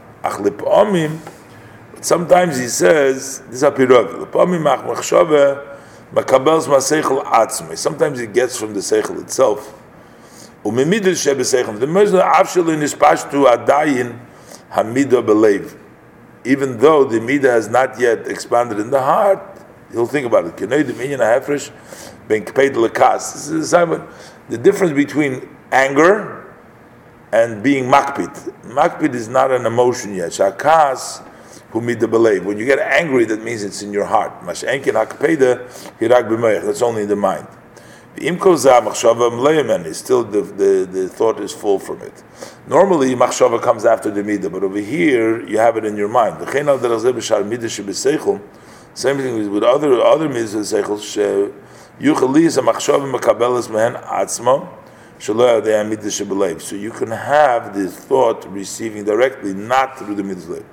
Sometimes 2.01 2.57
he 2.57 2.67
says 2.67 3.39
this 3.47 3.55
is 3.55 3.63
a 3.63 3.71
pirov. 3.71 4.31
Sometimes 7.77 8.19
it 8.19 8.33
gets 8.33 8.57
from 8.57 8.73
the 8.73 8.79
seichel 8.79 9.21
itself. 9.21 9.75
The. 10.63 10.71
Even 16.45 16.77
though 16.77 17.03
the 17.03 17.19
midah 17.19 17.43
has 17.43 17.69
not 17.69 17.99
yet 17.99 18.27
expanded 18.27 18.79
in 18.79 18.89
the 18.89 19.01
heart, 19.01 19.41
he'll 19.91 20.07
think 20.07 20.25
about 20.25 20.45
it. 20.45 20.55
Kenei 20.55 20.85
minyan 20.97 21.19
hafresh 21.19 21.71
ben 22.27 22.45
kpeit 22.45 22.75
lekas. 22.75 23.33
This 23.33 23.49
is 23.49 23.71
the 23.71 24.57
difference 24.57 24.93
between 24.93 25.49
anger 25.71 26.53
and 27.31 27.61
being 27.61 27.85
makpid. 27.85 28.53
Makpid 28.63 29.13
is 29.13 29.27
not 29.27 29.51
an 29.51 29.65
emotion 29.65 30.15
yet. 30.15 30.31
Shakas 30.31 31.21
who 31.71 31.81
made 31.81 31.99
the 31.99 32.07
believe. 32.07 32.45
When 32.45 32.57
you 32.57 32.65
get 32.65 32.79
angry, 32.79 33.25
that 33.25 33.43
means 33.43 33.63
it's 33.63 33.81
in 33.81 33.91
your 33.93 34.05
heart. 34.05 34.31
That's 34.43 34.63
only 36.81 37.03
in 37.03 37.09
the 37.09 37.15
mind. 37.15 37.47
Is 38.17 39.97
still 39.97 40.23
the, 40.23 40.41
the, 40.41 40.89
the 40.91 41.09
thought 41.09 41.39
is 41.39 41.53
full 41.53 41.79
from 41.79 42.01
it. 42.01 42.23
Normally 42.67 43.15
machshava 43.15 43.61
comes 43.61 43.85
after 43.85 44.11
the 44.11 44.23
midah, 44.23 44.51
but 44.51 44.63
over 44.63 44.79
here 44.79 45.47
you 45.47 45.57
have 45.57 45.77
it 45.77 45.85
in 45.85 45.95
your 45.95 46.09
mind. 46.09 46.37
Same 48.93 49.17
thing 49.17 49.51
with 49.51 49.63
other 49.63 50.01
other 50.01 50.27
midas. 50.27 50.69
So 50.69 51.53
you 56.75 56.91
can 56.91 57.11
have 57.11 57.73
this 57.73 57.95
thought 57.95 58.45
receiving 58.49 59.03
directly, 59.03 59.53
not 59.53 59.97
through 59.97 60.15
the 60.15 60.23
mitzvah. 60.23 60.63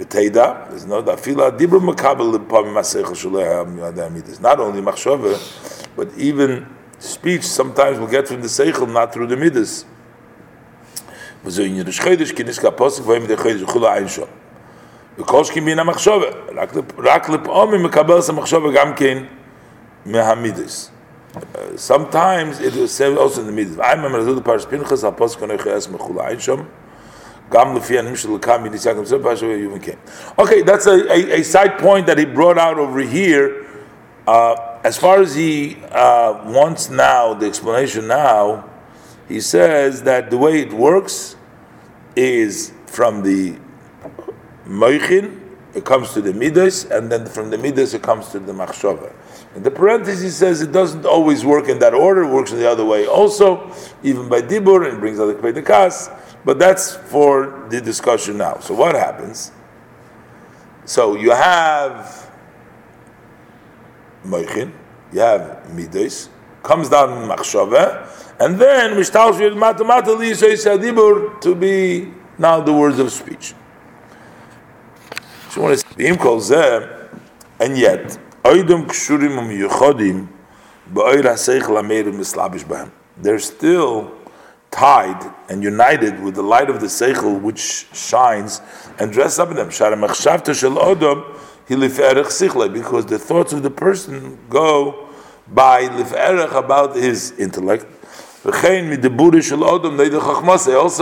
Beteida, 0.00 0.70
there's 0.70 0.86
no 0.86 0.96
a 0.96 1.16
fila 1.16 1.52
dibur 1.52 1.78
makabel 1.78 2.32
le 2.32 2.38
pa 2.38 2.62
mi 2.62 2.70
masecha 2.70 3.14
ha 3.44 4.08
mi. 4.08 4.20
It's 4.20 4.40
not 4.40 4.58
only 4.58 4.80
machshove, 4.80 5.94
but 5.94 6.08
even 6.16 6.66
speech 6.98 7.42
sometimes 7.42 7.98
will 7.98 8.06
get 8.06 8.26
from 8.28 8.40
the 8.40 8.48
seichel, 8.48 8.90
not 8.90 9.12
through 9.12 9.26
the 9.26 9.36
midas. 9.36 9.84
וזו 11.44 11.62
עניין 11.62 11.88
יש 11.88 12.00
חיידש, 12.00 12.32
כי 12.32 12.44
נסקה 12.44 12.70
פוסק 12.70 13.06
ואין 13.06 13.22
מדי 13.22 13.36
חיידש, 13.36 13.62
וכולה 13.62 13.96
אין 13.96 14.08
שום. 14.08 14.26
וקושק 15.18 15.56
עם 15.56 15.68
rak 15.68 15.78
המחשובה, 15.78 16.26
רק, 16.54 16.76
לפ, 16.76 16.84
רק 16.98 17.28
לפעומי 17.28 17.78
מקבל 17.78 18.18
את 18.18 18.28
המחשובה 18.28 18.72
גם 18.72 18.94
כן 18.94 19.24
מהמידס. 20.06 20.90
Sometimes 21.76 22.60
it 22.60 22.74
is 22.74 22.90
said 22.92 23.16
also 23.16 23.40
in 23.40 23.46
the 23.46 23.52
midas 23.52 23.78
I 23.78 23.92
remember 23.92 24.22
the 24.34 24.40
parish 24.40 24.66
pinchas, 24.66 25.02
the 25.02 25.08
apostle 25.08 25.46
khas 25.46 25.48
me 25.48 25.56
chayas 25.56 25.88
mechula 25.88 26.30
ain. 26.30 26.66
Okay, 30.38 30.62
that's 30.62 30.86
a, 30.86 31.12
a, 31.12 31.40
a 31.40 31.42
side 31.42 31.78
point 31.78 32.06
that 32.06 32.16
he 32.16 32.24
brought 32.24 32.58
out 32.58 32.78
over 32.78 33.00
here. 33.00 33.66
Uh, 34.26 34.78
as 34.84 34.96
far 34.96 35.20
as 35.20 35.34
he 35.34 35.76
uh, 35.90 36.42
wants 36.46 36.88
now, 36.88 37.34
the 37.34 37.46
explanation 37.46 38.06
now, 38.06 38.70
he 39.28 39.40
says 39.40 40.02
that 40.04 40.30
the 40.30 40.38
way 40.38 40.60
it 40.60 40.72
works 40.72 41.36
is 42.16 42.72
from 42.86 43.22
the 43.22 43.56
moichin, 44.66 45.40
it 45.74 45.84
comes 45.84 46.12
to 46.12 46.20
the 46.20 46.32
midas, 46.32 46.84
and 46.86 47.10
then 47.10 47.26
from 47.26 47.50
the 47.50 47.58
midas 47.58 47.94
it 47.94 48.02
comes 48.02 48.28
to 48.28 48.38
the 48.38 48.52
machshava. 48.52 49.12
In 49.54 49.62
the 49.62 49.70
parenthesis 49.70 50.36
says 50.36 50.62
it 50.62 50.72
doesn't 50.72 51.06
always 51.06 51.44
work 51.44 51.68
in 51.68 51.78
that 51.80 51.94
order, 51.94 52.22
it 52.22 52.28
works 52.32 52.52
in 52.52 52.58
the 52.58 52.68
other 52.68 52.84
way 52.84 53.06
also, 53.06 53.72
even 54.02 54.28
by 54.28 54.40
dibur, 54.40 54.88
and 54.88 55.00
brings 55.00 55.18
other 55.18 55.34
the 55.34 55.62
kas, 55.62 56.08
but 56.44 56.58
that's 56.58 56.96
for 56.96 57.66
the 57.70 57.80
discussion 57.80 58.38
now. 58.38 58.58
So 58.58 58.74
what 58.74 58.94
happens? 58.94 59.52
So 60.84 61.16
you 61.16 61.30
have 61.30 62.30
moichin, 64.24 64.72
you 65.12 65.20
have 65.20 65.74
midas, 65.74 66.28
comes 66.62 66.88
down 66.88 67.22
in 67.22 67.28
machshava, 67.28 68.06
and 68.40 68.58
then 68.58 68.92
mishtal 68.92 69.32
matamata 69.54 71.40
to 71.42 71.54
be 71.54 72.12
now 72.38 72.60
the 72.60 72.72
words 72.72 72.98
of 72.98 73.12
speech. 73.12 73.54
So 75.50 75.68
and 77.60 77.76
yet. 77.76 78.18
They're 83.22 83.38
still 83.38 84.19
tied 84.70 85.32
and 85.48 85.62
united 85.62 86.20
with 86.20 86.34
the 86.34 86.42
light 86.42 86.70
of 86.70 86.80
the 86.80 86.86
seichel 86.86 87.40
which 87.40 87.86
shines 87.92 88.60
and 88.98 89.12
dress 89.12 89.38
up 89.38 89.50
in 89.50 89.56
them. 89.56 89.68
Because 92.72 93.06
the 93.06 93.18
thoughts 93.18 93.52
of 93.52 93.62
the 93.62 93.70
person 93.70 94.38
go 94.48 95.08
by 95.48 95.82
lif 95.96 96.12
about 96.12 96.96
his 96.96 97.32
intellect. 97.32 97.86
Also 98.44 98.60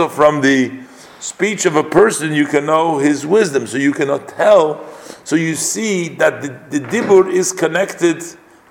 from 0.09 0.41
the 0.41 0.79
speech 1.19 1.65
of 1.65 1.75
a 1.75 1.83
person, 1.83 2.33
you 2.33 2.45
can 2.45 2.65
know 2.65 2.97
his 2.97 3.25
wisdom. 3.25 3.67
So 3.67 3.77
you 3.77 3.93
cannot 3.93 4.27
tell. 4.27 4.85
So 5.23 5.35
you 5.35 5.55
see 5.55 6.09
that 6.15 6.41
the, 6.41 6.47
the 6.69 6.85
dibur 6.85 7.31
is 7.31 7.51
connected 7.51 8.21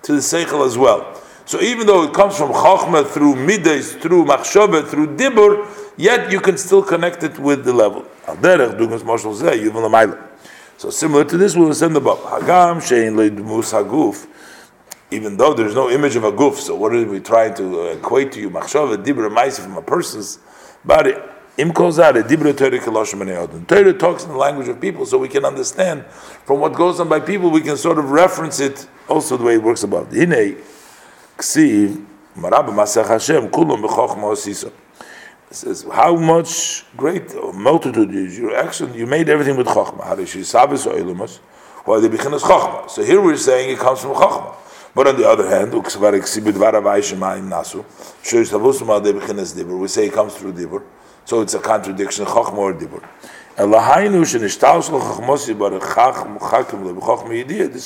to 0.03 0.13
the 0.13 0.21
seichel 0.21 0.67
as 0.67 0.77
well. 0.77 1.21
So 1.49 1.63
even 1.63 1.87
though 1.87 2.03
it 2.03 2.13
comes 2.13 2.37
from 2.37 2.51
chachma 2.51 3.07
through 3.07 3.35
midas, 3.35 3.95
through 3.95 4.27
machshava, 4.27 4.87
through 4.87 5.17
dibur, 5.17 5.67
yet 5.97 6.31
you 6.31 6.41
can 6.41 6.59
still 6.59 6.83
connect 6.83 7.23
it 7.23 7.39
with 7.39 7.65
the 7.65 7.73
level. 7.73 8.05
So 10.77 10.91
similar 10.91 11.25
to 11.25 11.39
this, 11.39 11.57
we'll 11.57 11.73
send 11.73 11.97
the 11.97 12.01
above. 12.01 12.19
Hagam 12.19 12.83
shein 12.83 13.15
haguf 13.15 14.27
even 15.11 15.39
though 15.39 15.55
there's 15.55 15.75
no 15.75 15.89
image 15.89 16.17
of 16.17 16.25
a 16.25 16.33
guf. 16.33 16.57
So 16.57 16.77
what 16.77 16.95
are 16.95 17.07
we 17.07 17.19
trying 17.21 17.55
to 17.55 17.81
uh, 17.81 17.85
equate 17.95 18.31
to 18.33 18.41
you? 18.41 18.51
Machshava 18.51 19.03
dibra 19.03 19.35
ma'isa 19.35 19.61
from 19.61 19.79
a 19.79 19.83
person's 19.83 20.39
body. 20.85 21.15
Im 21.57 21.73
kozare 21.73 22.25
dibra 22.25 22.55
Torah 22.55 22.79
kaloshim 22.79 23.67
Torah 23.67 23.95
talks 23.95 24.25
in 24.25 24.29
the 24.33 24.37
language 24.37 24.69
of 24.69 24.79
people, 24.83 25.07
so 25.07 25.17
we 25.17 25.29
can 25.29 25.47
understand 25.47 26.05
from 26.45 26.61
what 26.61 26.75
goes 26.75 27.01
on 27.01 27.09
by 27.09 27.21
people. 27.21 27.51
We 27.51 27.63
can 27.63 27.79
sort 27.79 27.99
of 27.99 28.11
reference 28.11 28.61
it 28.61 28.87
also 29.09 29.39
the 29.39 29.45
way 29.45 29.55
it 29.55 29.63
works 29.63 29.83
above. 29.83 30.13
Hine 30.13 30.59
ksiv 31.39 32.05
marab 32.37 32.69
masach 32.69 33.09
Hashem 33.09 33.49
kulum 33.49 33.83
b'chochma 33.83 34.35
osisa. 34.35 34.71
says 35.51 35.87
how 35.93 36.17
much 36.17 36.85
great 36.97 37.33
multitude 37.55 38.15
is 38.15 38.39
your 38.39 38.57
action. 38.57 38.93
You 38.93 39.07
made 39.07 39.29
everything 39.29 39.57
with 39.57 39.69
chokhmah. 39.69 40.05
Harishi 40.05 40.45
sabes 40.45 40.87
or 40.87 40.99
ilumas. 40.99 41.39
Why 41.85 42.01
the 42.01 42.13
is 42.13 42.43
chokhmah. 42.43 42.91
So 42.91 43.03
here 43.03 43.23
we're 43.23 43.37
saying 43.37 43.71
it 43.71 43.79
comes 43.79 44.01
from 44.01 44.15
chokhmah. 44.15 44.57
But 44.95 45.07
on 45.07 45.17
the 45.17 45.29
other 45.29 45.49
hand, 45.49 45.73
nasu, 45.73 46.01
we 49.81 49.89
say 49.89 50.07
it 50.07 50.13
comes 50.13 50.35
through 50.35 50.53
dibur, 50.55 50.83
so 51.25 51.43
it's 51.43 51.55
a 51.55 51.61
contradiction. 51.61 52.25
Chachma 52.25 52.57
or 52.57 52.75
dibur. 52.75 53.03
This 53.59 53.75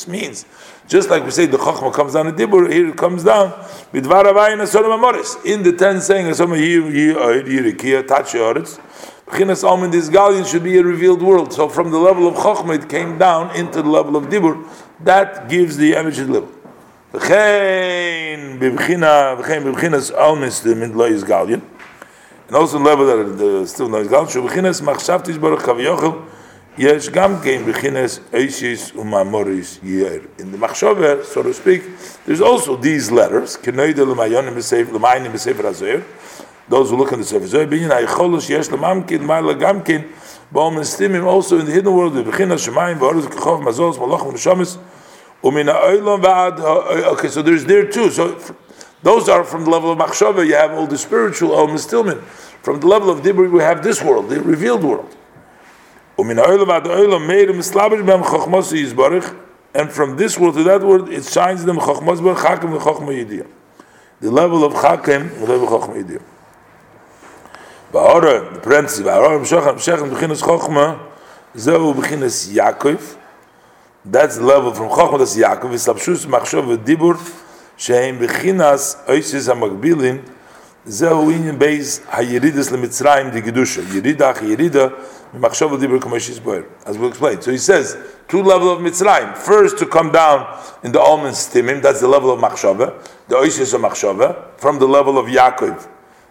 means, 0.06 0.44
just 0.86 1.08
like 1.08 1.24
we 1.24 1.30
say 1.30 1.46
the 1.46 1.56
Chochma 1.56 1.94
comes 1.94 2.12
down 2.12 2.26
the 2.26 2.32
Dibur, 2.32 2.70
here 2.70 2.88
it 2.90 2.96
comes 2.98 3.24
down, 3.24 3.54
in 3.94 4.02
the 5.62 5.72
10 5.72 6.00
saying, 6.02 6.26
B'chinas 9.32 9.62
Almin, 9.64 9.90
this 9.90 10.10
Galion 10.10 10.44
should 10.46 10.62
be 10.62 10.76
a 10.76 10.82
revealed 10.82 11.22
world. 11.22 11.54
So 11.54 11.70
from 11.70 11.90
the 11.90 11.98
level 11.98 12.28
of 12.28 12.34
Chochma, 12.34 12.74
it 12.74 12.90
came 12.90 13.16
down 13.16 13.56
into 13.56 13.80
the 13.80 13.88
level 13.88 14.14
of 14.16 14.26
Dibur. 14.26 14.68
That 15.00 15.48
gives 15.48 15.78
the 15.78 15.94
image 15.94 16.18
of 16.18 16.28
level. 16.28 16.50
V'chein 17.14 18.58
b'chinas 18.60 20.12
Almin, 20.12 20.62
the 20.62 20.74
Midlois 20.74 21.22
Galion. 21.24 21.62
And 22.52 22.58
also 22.58 22.78
level 22.78 23.06
that 23.06 23.38
the 23.38 23.62
uh, 23.62 23.64
still 23.64 23.88
knows 23.88 24.08
Gam 24.08 24.28
Shu 24.28 24.42
Bechines 24.42 24.82
Machshav 24.82 25.24
Tishborach 25.24 25.62
Yochel. 25.62 26.22
Yesh 26.76 27.08
Gam 27.08 27.40
Kein 27.40 27.64
Bechines 27.64 28.20
Eishis 28.30 28.92
Yer. 29.82 30.28
In 30.38 30.52
the 30.52 30.58
Machshaver, 30.58 31.24
so 31.24 31.42
to 31.42 31.54
speak, 31.54 31.82
There's 32.26 32.42
also 32.42 32.76
these 32.76 33.10
letters 33.10 33.56
Kenoide 33.56 34.06
L'mayonim 34.06 34.52
B'Seif 34.52 34.92
L'mayim 34.92 35.32
B'Seif 35.32 35.54
Razoyer 35.54 36.04
Those 36.68 36.90
who 36.90 36.98
look 36.98 37.12
in 37.12 37.20
the 37.20 37.24
surface 37.24 37.54
Zoyer 37.54 37.66
Binyin 37.66 37.88
Ha'yicholosh 37.88 38.50
in 38.50 39.20
the 39.22 39.26
Ma'la 39.26 39.58
Gamkin 39.58 40.12
Ba'om 40.52 40.74
Nestimim 40.74 41.24
also 41.24 41.58
in 41.58 41.64
the 41.64 41.72
hidden 41.72 41.94
world 41.94 42.12
B'chinas 42.12 42.68
Shemayim 42.68 42.98
Ba'oruz 42.98 43.28
Kechov 43.28 43.62
Mazos 43.62 43.96
Malach 43.96 44.30
V'Neshamis 44.30 44.76
Umin 45.42 45.72
Ha'olam 45.72 46.22
V'ad 46.22 46.60
Okay, 47.14 47.28
so 47.28 47.40
there's 47.40 47.64
there 47.64 47.88
too. 47.90 48.10
So 48.10 48.38
those 49.02 49.28
are 49.28 49.44
from 49.44 49.64
the 49.64 49.70
level 49.70 49.90
of 49.92 49.98
machshava. 49.98 50.46
You 50.46 50.54
have 50.54 50.72
all 50.72 50.86
the 50.86 50.98
spiritual 50.98 51.52
elements 51.54 51.84
stillman. 51.84 52.20
From 52.62 52.80
the 52.80 52.86
level 52.86 53.10
of 53.10 53.22
dibri, 53.22 53.50
we 53.50 53.60
have 53.60 53.82
this 53.82 54.00
world, 54.02 54.28
the 54.28 54.40
revealed 54.40 54.84
world. 54.84 55.16
And 59.74 59.90
from 59.90 60.16
this 60.16 60.38
world 60.38 60.54
to 60.54 60.62
that 60.64 60.82
world, 60.82 61.08
it 61.08 61.24
shines 61.24 61.64
them 61.64 61.78
chokhmas 61.78 62.22
bar 62.22 62.36
chakim 62.36 62.78
v'chokhma 62.78 63.12
yidiyah. 63.24 63.46
The 64.20 64.30
level 64.30 64.62
of 64.64 64.74
chakim, 64.74 65.34
the 65.40 65.46
level 65.46 65.74
of 65.74 65.82
chokhma 65.82 66.04
yidiyah. 66.04 66.22
Ba'ora, 67.92 68.54
the 68.54 68.60
parenthesis, 68.60 69.00
ba'ora, 69.00 69.40
b'shochem, 69.40 70.10
b'chinas 70.10 70.42
chokhma, 70.42 70.98
zehu 71.56 71.94
b'chinas 71.94 72.52
Yaakov, 72.54 73.18
that's 74.04 74.36
the 74.36 74.44
level 74.44 74.72
from 74.74 74.88
Chochmah 74.88 75.18
das 75.18 75.36
Yaakov, 75.36 75.70
Vislapshus 75.70 76.26
Machshov 76.26 76.76
Dibur, 76.84 77.16
Shehem 77.82 78.16
Bechinas 78.20 78.96
Oisis 79.08 79.48
HaMakbilin, 79.48 80.20
זהו 80.84 81.30
עניין 81.30 81.58
בייס 81.58 82.00
הירידס 82.12 82.70
למצרים 82.70 83.30
די 83.30 83.40
גדושה, 83.40 83.80
ירידה 83.92 84.30
אחי 84.30 84.44
ירידה, 84.46 84.86
ממחשוב 85.34 85.80
דיבר 85.80 86.00
כמו 86.00 86.20
שיסבויר. 86.20 86.62
As 86.84 86.90
we'll 86.90 87.08
explain. 87.08 87.40
So 87.40 87.50
he 87.50 87.58
says, 87.58 87.96
two 88.28 88.42
level 88.42 88.70
of 88.70 88.78
Mitzrayim. 88.80 89.36
First 89.36 89.78
to 89.78 89.86
come 89.86 90.12
down 90.12 90.46
in 90.84 90.92
the 90.92 91.00
almond 91.00 91.34
stimim, 91.34 91.82
that's 91.82 92.00
the 92.00 92.08
level 92.08 92.30
of 92.30 92.38
Machshava, 92.38 92.94
the 93.26 93.34
oisis 93.34 93.74
of 93.74 93.80
Machshava, 93.80 94.58
from 94.58 94.78
the 94.78 94.86
level 94.86 95.18
of 95.18 95.26
Yaakov. 95.26 95.88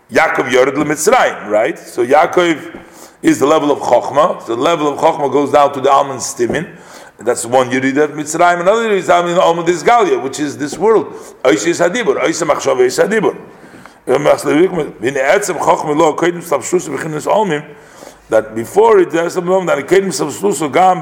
Yaakov 0.09 0.51
Yored 0.51 0.73
Mitzrayim, 0.75 1.49
right? 1.49 1.77
So 1.77 2.05
Yaakov 2.05 2.85
is 3.21 3.39
the 3.39 3.45
level 3.45 3.71
of 3.71 3.79
Chochma. 3.79 4.41
So 4.41 4.55
the 4.55 4.61
level 4.61 4.87
of 4.87 4.99
Chochma 4.99 5.29
goes 5.29 5.51
down 5.51 5.73
to 5.73 5.81
the 5.81 5.91
almond 5.91 6.21
stimin. 6.21 6.77
That's 7.23 7.45
one 7.45 7.69
Yeridah 7.69 8.05
of 8.05 8.11
Mitzrayim, 8.11 8.61
another 8.61 8.89
Yeridah 8.89 9.31
in 9.31 9.37
Alma 9.37 9.63
this 9.63 9.83
Galia, 9.83 10.21
which 10.21 10.39
is 10.39 10.57
this 10.57 10.77
world. 10.77 11.13
Oishis 11.43 11.79
Hadibur, 11.85 12.19
Oishis 12.21 12.47
Machshav, 12.47 12.77
Oishis 12.77 13.07
Hadibur. 13.07 13.37
That 18.29 18.55
before 18.55 18.99
it 18.99 19.11
there's 19.11 19.33
some 19.33 19.45
that 19.65 19.77
it 19.77 19.87
came 19.87 20.09
gam 20.71 21.01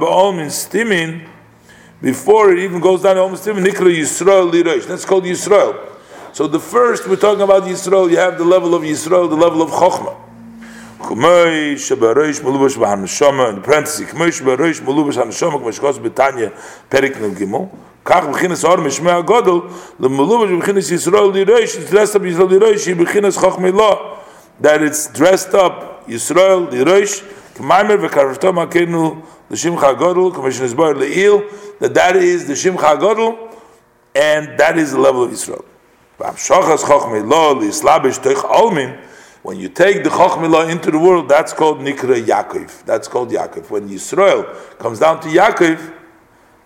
before 2.02 2.52
it 2.52 2.60
even 2.60 2.82
goes 2.82 3.04
down 3.04 3.16
to 3.16 3.22
almost 3.22 3.46
stimin 3.46 3.64
nikra 3.66 3.96
Yisrael. 3.96 4.86
That's 4.86 5.06
called 5.06 5.24
Yisrael. 5.24 5.78
So 6.34 6.48
the 6.48 6.60
first 6.60 7.08
we're 7.08 7.16
talking 7.16 7.42
about 7.42 7.64
Yisrael. 7.64 8.10
You 8.12 8.18
have 8.18 8.38
the 8.38 8.44
level 8.44 8.76
of 8.76 8.82
Yisrael, 8.84 9.30
the 9.30 9.36
level 9.36 9.62
of 9.62 9.70
Chochmah. 9.70 10.29
כמוי 11.09 11.79
שבראש 11.79 12.41
מלובש 12.41 12.77
בהנשמה, 12.77 13.49
in 13.49 13.69
parenthesis, 13.69 14.11
כמוי 14.11 14.33
שבראש 14.33 14.81
מלובש 14.81 15.19
הנשמה, 15.19 15.59
כמו 15.59 15.73
שכוס 15.73 15.99
בתניא, 15.99 16.49
פרק 16.89 17.13
נ"ג, 17.21 17.47
כך 18.05 18.25
בכינס 18.25 18.65
אור 18.65 18.77
משמע 18.77 19.17
הגודל, 19.17 19.67
למלובש 20.01 20.51
בכינס 20.51 20.91
ישראל 20.91 21.31
לירוש, 21.33 21.77
it's 21.77 21.93
dressed 21.93 22.17
up 22.17 22.27
ישראל 22.27 22.49
לירוש, 22.49 22.87
היא 22.87 22.97
בכינס 22.97 23.37
חוכמי 23.37 23.73
לא, 23.73 24.17
that 24.63 24.67
it's 24.67 25.19
dressed 25.19 25.55
up 25.55 25.73
ישראל 26.09 26.67
לירוש, 26.71 27.23
כמיימר 27.57 27.97
וקרבתו 28.03 28.53
מכנו 28.53 29.17
לשמחה 29.51 29.89
הגודל, 29.89 30.37
כמו 30.37 30.53
שנסבר 30.53 30.93
לעיל, 30.93 31.35
that 31.83 31.95
that 31.95 32.15
is 32.15 32.51
the 32.51 32.55
שמחה 32.55 32.91
הגודל, 32.91 33.29
and 34.17 34.59
that 34.59 34.77
is 34.77 34.95
the 34.95 34.99
level 34.99 35.31
of 35.31 35.33
ישראל. 35.33 35.59
והמשוחס 36.21 36.85
חוכמי 36.85 37.19
לא, 37.31 37.55
להסלבש 37.61 38.19
תוך 38.19 38.45
עולמין, 38.45 38.91
when 39.42 39.58
you 39.58 39.70
take 39.70 40.04
the 40.04 40.10
Chochmilah 40.10 40.70
into 40.70 40.92
the 40.92 41.00
world, 41.00 41.30
that's 41.30 41.54
called 41.54 41.80
Nikra 41.80 42.22
Yaakov. 42.22 42.84
That's 42.84 43.08
called 43.08 43.32
Yaakov. 43.32 43.70
When 43.70 43.88
Yisrael 43.88 44.78
comes 44.78 45.00
down 45.00 45.22
to 45.22 45.30
Yaakov, 45.30 45.94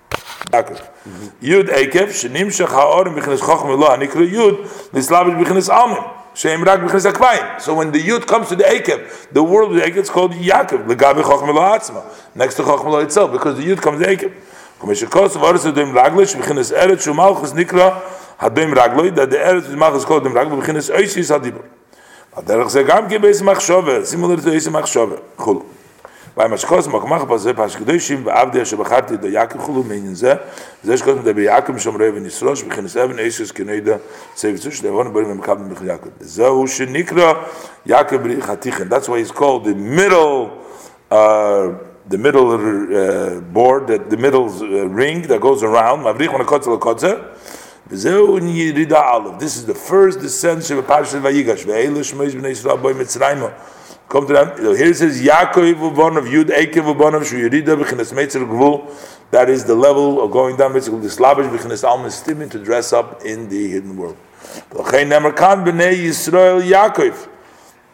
Yaakov. 0.10 0.90
Yud 1.40 1.68
Ekev, 1.68 2.10
Shenim 2.10 2.48
Shech 2.48 2.68
Ha'orim 2.70 3.16
B'chinas 3.16 3.40
Chochmilah, 3.40 4.00
Nikra 4.00 4.28
Yud, 4.28 4.66
Nislavish 4.92 5.44
B'chinas 5.44 5.70
Almim. 5.70 6.20
Shem 6.36 6.64
Rak 6.64 6.80
B'chinas 6.80 7.12
Akvayim. 7.12 7.62
So 7.62 7.76
when 7.76 7.92
the 7.92 8.00
Yud 8.00 8.26
comes 8.26 8.50
to 8.50 8.56
the 8.56 8.64
Akev, 8.64 9.32
the 9.32 9.44
world 9.44 9.72
of 9.72 9.78
the 9.78 9.84
Akev 9.84 9.98
is 9.98 10.10
called 10.10 10.32
Yaakov, 10.32 10.88
Legabi 10.88 11.22
Chochmah 11.22 11.78
Atzma, 11.78 12.36
next 12.36 12.56
to 12.56 12.64
Chochmah 12.64 13.04
itself, 13.04 13.32
because 13.32 13.58
the 13.58 13.64
Yud 13.64 13.82
comes 13.82 14.02
to 14.04 14.08
Akev. 14.08 14.34
Kumesh 14.80 15.08
Kos 15.12 15.36
of 15.36 15.44
Aris 15.44 15.66
Adoim 15.66 15.94
Raglish, 15.94 16.36
B'chinas 16.36 16.74
Eretz 16.76 17.06
Shumalchus 17.06 17.54
Nikra, 17.54 18.02
Hadoim 18.40 18.74
Ragloi, 18.74 19.16
that 19.16 19.30
the 19.30 19.38
Eretz 19.38 19.78
Malchus 19.78 20.06
called 20.06 20.24
Adoim 20.24 20.34
Ragloi, 20.34 20.64
B'chinas 20.64 20.90
Oishis 20.90 21.30
Hadibur. 21.40 21.66
הדרך 22.37 22.69
זה 22.69 22.83
גם 22.83 23.09
כן 23.09 23.23
בעצם 23.23 23.49
מחשבה, 23.49 24.05
שימו 24.05 24.33
לב 24.33 24.49
איזה 24.49 24.71
מחשבה, 24.71 25.17
כולו. 25.37 25.63
bei 26.39 26.47
maschkos 26.47 26.87
mak 26.87 27.05
mach 27.05 27.27
ba 27.27 27.37
ze 27.37 27.53
pas 27.53 27.75
gedoshim 27.75 28.23
ba 28.23 28.33
avde 28.43 28.65
she 28.65 28.77
bachat 28.77 29.21
de 29.21 29.29
yakim 29.29 29.61
khulu 29.61 29.83
meinen 29.83 30.15
ze 30.15 30.39
ze 30.85 30.93
shkos 30.97 31.25
de 31.25 31.33
yakim 31.33 31.77
shom 31.79 31.97
reven 31.97 32.25
isrosh 32.25 32.63
bkhin 32.63 32.89
seven 32.89 33.19
eses 33.19 33.51
keneda 33.51 33.99
sev 34.37 34.55
tsush 34.55 34.81
de 34.81 34.89
von 34.89 35.13
bim 35.13 35.41
kab 35.41 35.59
mit 35.59 35.81
yakim 35.81 36.13
ze 36.23 36.47
u 36.47 36.65
she 36.69 36.87
nikra 36.87 37.45
yakim 37.85 38.23
bri 38.23 38.37
khatikh 38.37 38.89
that's 38.89 39.09
why 39.09 39.19
he's 39.19 39.33
called 39.33 39.65
the 39.65 39.75
middle 39.75 40.63
uh 41.11 41.75
the 42.09 42.19
middle 42.19 42.53
uh, 42.55 43.41
board 43.41 43.89
that 43.89 44.09
the 44.09 44.17
middle 44.17 44.47
uh, 44.47 44.87
ring 44.87 45.23
that 45.23 45.41
goes 45.41 45.65
around 45.65 46.05
mavrikh 46.05 46.31
von 46.31 46.47
kotzel 46.47 46.79
kotzel 46.79 47.19
Zeu 47.19 47.27
yirida 47.27 47.27
alav. 47.27 47.62
this 47.90 48.06
is 48.06 49.66
the 49.66 49.76
first 49.76 50.22
descent 50.22 50.70
of 50.72 50.86
Parashat 50.86 51.22
Vayigash. 51.22 51.66
Ve'elish 51.66 52.14
mitzrayim. 52.14 53.54
Come 54.08 54.28
to 54.28 54.34
them. 54.34 54.58
Here 54.78 54.88
it 54.88 54.96
says 54.96 55.22
Yaakov 55.22 55.76
v'bon 55.76 56.18
of 56.18 56.26
Yud 56.26 56.46
Ekev 56.46 56.86
v'bon 56.94 57.16
of 57.16 57.28
Shu 57.28 57.50
Yerida 57.50 57.76
b'chinas 57.76 58.14
Meitzer 58.14 58.46
Gvul. 58.48 58.88
That 59.32 59.50
is 59.50 59.66
the 59.66 59.76
level 59.76 60.22
of 60.24 60.32
going 60.32 60.56
down 60.56 60.72
basically 60.72 61.02
the 61.02 61.10
slavish 61.10 61.48
b'chinas 61.48 61.84
Alma 61.84 62.08
Stimin 62.08 62.50
to 62.52 62.60
dress 62.64 62.94
up 62.94 63.22
in 63.26 63.50
the 63.50 63.68
hidden 63.70 63.98
world. 63.98 64.16
V'chein 64.70 65.10
nemer 65.10 65.36
kan 65.36 65.66
b'nei 65.66 65.96
Yisrael 65.96 66.62
Yaakov 66.62 67.28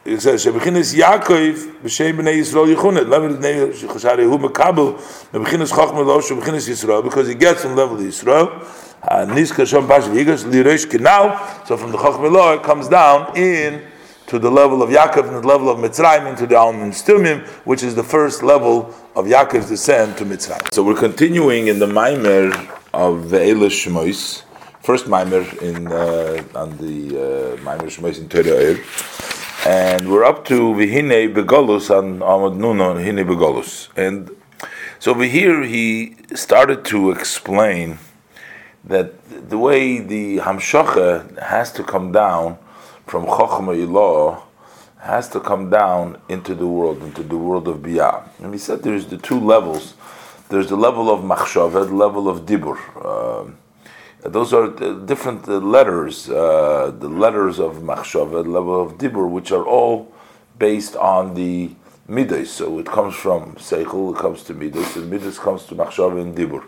it 0.05 0.21
says 0.21 0.45
shebchinas 0.45 0.95
Yaakov 0.95 1.81
b'shem 1.81 2.17
b'nei 2.17 2.39
Yisrael 2.39 2.73
yichunet 2.73 3.09
level 3.09 3.35
b'nei 3.35 3.73
Chashari 3.73 4.23
hu 4.23 4.37
mekabel 4.37 4.97
b'chinas 5.31 5.71
Chachma 5.71 6.05
lo 6.05 6.19
shebchinas 6.19 6.69
Yisrael 6.69 7.03
because 7.03 7.27
he 7.27 7.35
gets 7.35 7.65
on 7.65 7.75
level 7.75 7.97
Yisrael. 7.97 8.49
And 9.01 9.31
niska 9.31 9.65
shom 9.65 9.87
pashav 9.87 10.15
yigas 10.15 10.45
lireish 10.45 11.67
so 11.67 11.77
from 11.77 11.91
the 11.91 11.97
Chachma 11.97 12.31
lo 12.31 12.53
it 12.53 12.63
comes 12.63 12.87
down 12.87 13.35
in 13.37 13.83
to 14.27 14.39
the 14.39 14.49
level 14.49 14.81
of 14.81 14.89
Yaakov 14.89 15.27
and 15.27 15.43
the 15.43 15.47
level 15.47 15.69
of 15.69 15.79
Mitzrayim 15.79 16.29
into 16.29 16.45
the 16.47 16.55
Alman 16.55 16.91
Stumim 16.91 17.45
which 17.65 17.83
is 17.83 17.95
the 17.95 18.03
first 18.03 18.41
level 18.41 18.95
of 19.15 19.25
Yaakov's 19.25 19.67
descent 19.67 20.17
to 20.17 20.25
Mitzrayim. 20.25 20.73
So 20.73 20.83
we're 20.83 20.95
continuing 20.95 21.67
in 21.67 21.79
the 21.79 21.87
Maimer 21.87 22.53
of 22.93 23.25
Ve'ela 23.25 23.69
Shmois 23.69 24.43
first 24.81 25.07
Maimer 25.07 25.61
in 25.61 25.87
uh, 25.87 26.43
on 26.57 26.77
the 26.77 27.17
uh, 27.17 27.57
Maimer 27.57 27.89
Shmois 27.89 28.17
in 28.17 28.29
Torah 28.29 28.77
and 29.65 30.09
we're 30.09 30.23
up 30.23 30.45
to 30.45 30.73
Vihine 30.73 31.33
Begolus 31.33 31.89
on 31.89 32.19
Amad 32.19 32.57
Nuna 32.57 32.95
Vihine 32.95 33.27
Begolus. 33.27 33.89
And 33.97 34.29
so 34.99 35.11
over 35.11 35.25
here 35.25 35.63
he 35.63 36.15
started 36.33 36.85
to 36.85 37.11
explain 37.11 37.99
that 38.85 39.49
the 39.49 39.57
way 39.57 39.99
the 39.99 40.37
Hamshacha 40.37 41.41
has 41.41 41.73
to 41.73 41.83
come 41.83 42.13
down 42.13 42.57
from 43.05 43.25
Chochmah 43.25 43.85
Ilah 43.85 44.41
has 44.99 45.27
to 45.29 45.41
come 45.41 45.69
down 45.69 46.21
into 46.29 46.55
the 46.55 46.67
world, 46.67 47.03
into 47.03 47.23
the 47.23 47.37
world 47.37 47.67
of 47.67 47.79
Biyah. 47.79 48.29
And 48.39 48.53
he 48.53 48.59
said 48.59 48.83
there's 48.83 49.07
the 49.07 49.17
two 49.17 49.39
levels. 49.39 49.93
There's 50.47 50.69
the 50.69 50.77
level 50.77 51.09
of 51.09 51.21
Machshavah, 51.21 51.87
the 51.87 51.95
level 51.95 52.29
of 52.29 52.45
Dibur. 52.45 52.77
Uh, 52.95 53.51
those 54.23 54.53
are 54.53 54.67
different 55.05 55.47
letters, 55.47 56.29
uh, 56.29 56.93
the 56.97 57.07
letters 57.07 57.59
of 57.59 57.77
machshava, 57.77 58.45
level 58.45 58.81
of 58.81 58.97
Dibur, 58.97 59.29
which 59.29 59.51
are 59.51 59.65
all 59.65 60.11
based 60.57 60.95
on 60.97 61.35
the 61.35 61.71
Midas. 62.07 62.51
So 62.51 62.79
it 62.79 62.85
comes 62.85 63.15
from 63.15 63.53
Seichel, 63.55 64.15
it 64.15 64.19
comes 64.19 64.43
to 64.43 64.53
Midas, 64.53 64.95
and 64.97 65.09
Midas 65.09 65.39
comes 65.39 65.65
to 65.65 65.75
machshava 65.75 66.21
and 66.21 66.35
Dibur. 66.35 66.63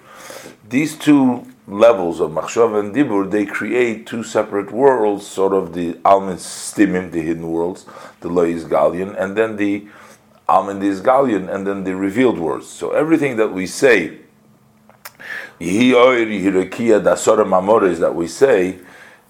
These 0.70 0.98
two 0.98 1.46
levels 1.68 2.22
of 2.22 2.32
machshava 2.32 2.80
and 2.80 2.96
Dibur, 2.96 3.30
they 3.30 3.46
create 3.46 4.08
two 4.08 4.24
separate 4.24 4.72
worlds, 4.72 5.28
sort 5.28 5.54
of 5.54 5.74
the 5.74 5.94
Almin 6.06 6.38
Stimim, 6.38 7.12
the 7.12 7.22
hidden 7.22 7.48
worlds, 7.50 7.86
the 8.22 8.30
Lois 8.30 8.64
Galion, 8.64 9.20
and 9.20 9.36
then 9.36 9.58
the 9.58 9.88
Almin 10.48 10.80
Galion, 11.02 11.54
and 11.54 11.68
then 11.68 11.84
the 11.84 11.96
revealed 11.96 12.40
worlds. 12.40 12.68
So 12.68 12.92
everything 12.92 13.36
that 13.38 13.52
we 13.52 13.68
say, 13.68 14.20
that 18.00 18.14
we 18.16 18.28
say, 18.28 18.80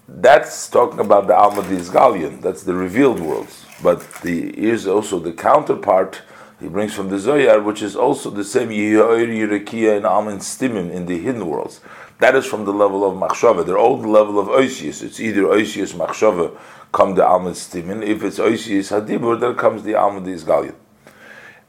that's 0.08 0.68
talking 0.68 1.00
about 1.00 1.26
the 1.26 1.36
Alma 1.36 1.62
Galion, 1.62 2.40
that's 2.40 2.62
the 2.64 2.74
revealed 2.74 3.20
worlds. 3.20 3.64
But 3.82 4.00
the 4.22 4.52
here's 4.54 4.86
also 4.86 5.18
the 5.18 5.32
counterpart 5.32 6.22
he 6.60 6.68
brings 6.68 6.94
from 6.94 7.08
the 7.08 7.18
Zohar, 7.18 7.60
which 7.60 7.82
is 7.82 7.96
also 7.96 8.30
the 8.30 8.44
same 8.44 8.68
Yehoir 8.68 9.26
Yirakia 9.26 9.96
and 9.96 10.04
Almin 10.04 10.38
Stimim 10.38 10.92
in 10.92 11.06
the 11.06 11.18
hidden 11.18 11.46
worlds. 11.46 11.80
That 12.20 12.36
is 12.36 12.46
from 12.46 12.64
the 12.64 12.72
level 12.72 13.04
of 13.04 13.16
machshava. 13.18 13.66
They're 13.66 13.76
all 13.76 13.96
the 13.96 14.06
level 14.06 14.38
of 14.38 14.46
oisius. 14.46 15.02
It's 15.02 15.18
either 15.18 15.42
oisius 15.42 15.92
machshava 15.92 16.56
come 16.92 17.14
the 17.16 17.22
almud 17.22 17.54
stimin. 17.54 18.06
If 18.06 18.22
it's 18.22 18.38
oisius 18.38 18.92
hadibur, 18.92 19.40
then 19.40 19.56
comes 19.56 19.82
the 19.82 19.92
almud 19.92 20.26
isgalion. 20.26 20.74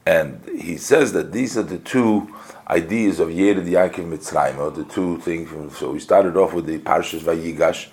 And 0.06 0.44
he 0.60 0.78
says 0.78 1.14
that 1.14 1.32
these 1.32 1.58
are 1.58 1.64
the 1.64 1.80
two 1.80 2.33
ideas 2.68 3.20
of 3.20 3.30
Yered 3.30 3.66
Yaakov 3.66 4.06
Mitzrayim, 4.10 4.58
or 4.58 4.72
the 4.72 4.84
two 4.86 5.18
things. 5.20 5.50
So 5.78 5.92
we 5.92 6.00
started 6.00 6.38
off 6.38 6.54
with 6.54 6.66
the 6.66 6.80
Parshas 6.80 7.22
Vayigash. 7.22 7.90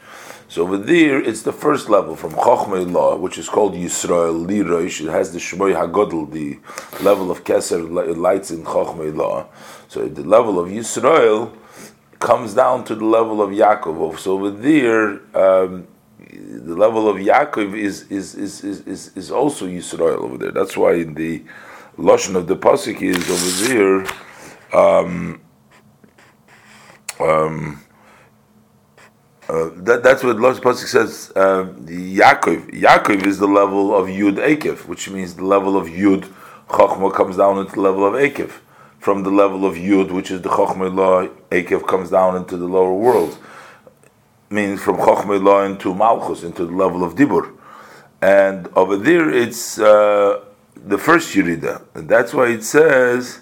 So 0.49 0.63
over 0.63 0.79
there, 0.79 1.21
it's 1.21 1.43
the 1.43 1.53
first 1.53 1.89
level 1.89 2.17
from 2.17 2.33
Chochmei 2.33 2.91
Law, 2.91 3.17
which 3.17 3.39
is 3.39 3.49
called 3.49 3.75
Yisrael 3.75 4.47
Liroish. 4.47 5.01
It 5.01 5.11
has 5.11 5.33
the 5.33 5.39
Shmoy 5.39 5.75
Hagodl, 5.75 6.33
the 6.33 6.59
level 7.05 7.31
of 7.31 7.45
Keser 7.45 8.17
lights 8.17 8.51
in 8.51 8.65
Chochmei 8.65 9.15
Law. 9.15 9.47
So 9.89 10.09
the 10.09 10.25
level 10.25 10.59
of 10.59 10.69
Yisrael, 10.69 11.57
comes 12.21 12.53
down 12.55 12.85
to 12.85 12.95
the 12.95 13.05
level 13.05 13.43
of 13.43 13.51
Yaakov. 13.51 14.19
So 14.19 14.35
over 14.35 14.51
there, 14.51 15.21
um, 15.35 15.89
the 16.19 16.77
level 16.77 17.09
of 17.09 17.17
Yaakov 17.17 17.77
is 17.77 18.03
is, 18.11 18.35
is, 18.35 18.63
is, 18.63 18.81
is, 18.87 19.17
is 19.17 19.31
also 19.31 19.67
Yisrael 19.67 20.19
over 20.19 20.37
there. 20.37 20.53
That's 20.53 20.77
why 20.77 20.95
in 20.95 21.15
the 21.15 21.43
Lashon 21.99 22.37
of 22.37 22.47
the 22.47 22.57
Pasuk 22.57 23.01
is 23.03 23.29
over 23.29 23.69
there. 23.69 24.30
Um, 24.73 25.41
um, 27.19 27.83
uh, 29.49 29.71
that, 29.77 30.03
that's 30.03 30.23
what 30.23 30.37
Lashon 30.37 30.61
Pasuk 30.61 30.87
says. 30.87 31.33
Uh, 31.35 31.65
Yaakov, 31.85 32.71
Yaakov 32.73 33.27
is 33.27 33.39
the 33.39 33.49
level 33.49 33.95
of 33.95 34.07
Yud 34.07 34.37
Akev, 34.37 34.87
which 34.87 35.11
means 35.11 35.35
the 35.35 35.45
level 35.45 35.77
of 35.77 35.89
Yud 35.89 36.31
Chachma 36.69 37.13
comes 37.13 37.37
down 37.37 37.59
into 37.59 37.73
the 37.73 37.81
level 37.81 38.07
of 38.07 38.15
Akev 38.15 38.53
from 39.01 39.23
the 39.23 39.31
level 39.31 39.65
of 39.65 39.77
Yud, 39.77 40.11
which 40.13 40.31
is 40.31 40.43
the 40.43 40.51
Chochmei 40.51 40.95
Law, 40.95 41.27
Akev 41.51 41.87
comes 41.87 42.11
down 42.11 42.37
into 42.37 42.57
the 42.57 42.67
lower 42.67 42.93
world. 42.93 43.39
Means 44.51 44.83
from 44.83 44.97
Chochmei 44.97 45.43
Law 45.43 45.65
into 45.65 45.95
Malchus, 45.95 46.43
into 46.43 46.67
the 46.67 46.73
level 46.73 47.03
of 47.03 47.15
Dibur. 47.15 47.57
And 48.21 48.69
over 48.77 48.99
there 48.99 49.31
it's 49.31 49.79
uh, 49.79 50.45
the 50.77 50.99
first 50.99 51.35
Yurida. 51.35 51.83
And 51.95 52.09
that's 52.11 52.35
why 52.35 52.49
it 52.49 52.63
says, 52.63 53.41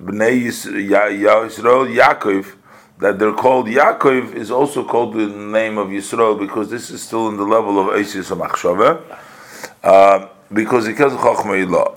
Bnei 0.00 0.46
Yisrael 0.46 1.94
Yaakov, 1.94 2.56
that 2.98 3.18
they're 3.18 3.32
called 3.32 3.66
Yaakov 3.66 4.34
is 4.34 4.50
also 4.50 4.84
called 4.84 5.14
the 5.14 5.26
name 5.26 5.78
of 5.78 5.88
Yisrael 5.88 6.38
because 6.38 6.70
this 6.70 6.90
is 6.90 7.02
still 7.02 7.28
in 7.28 7.36
the 7.36 7.44
level 7.44 7.78
of 7.78 7.86
Eisis 7.94 8.30
uh, 9.82 10.28
because 10.52 10.86
it 10.86 10.94
comes 10.94 11.14
Chochmei 11.14 11.68
Law. 11.68 11.96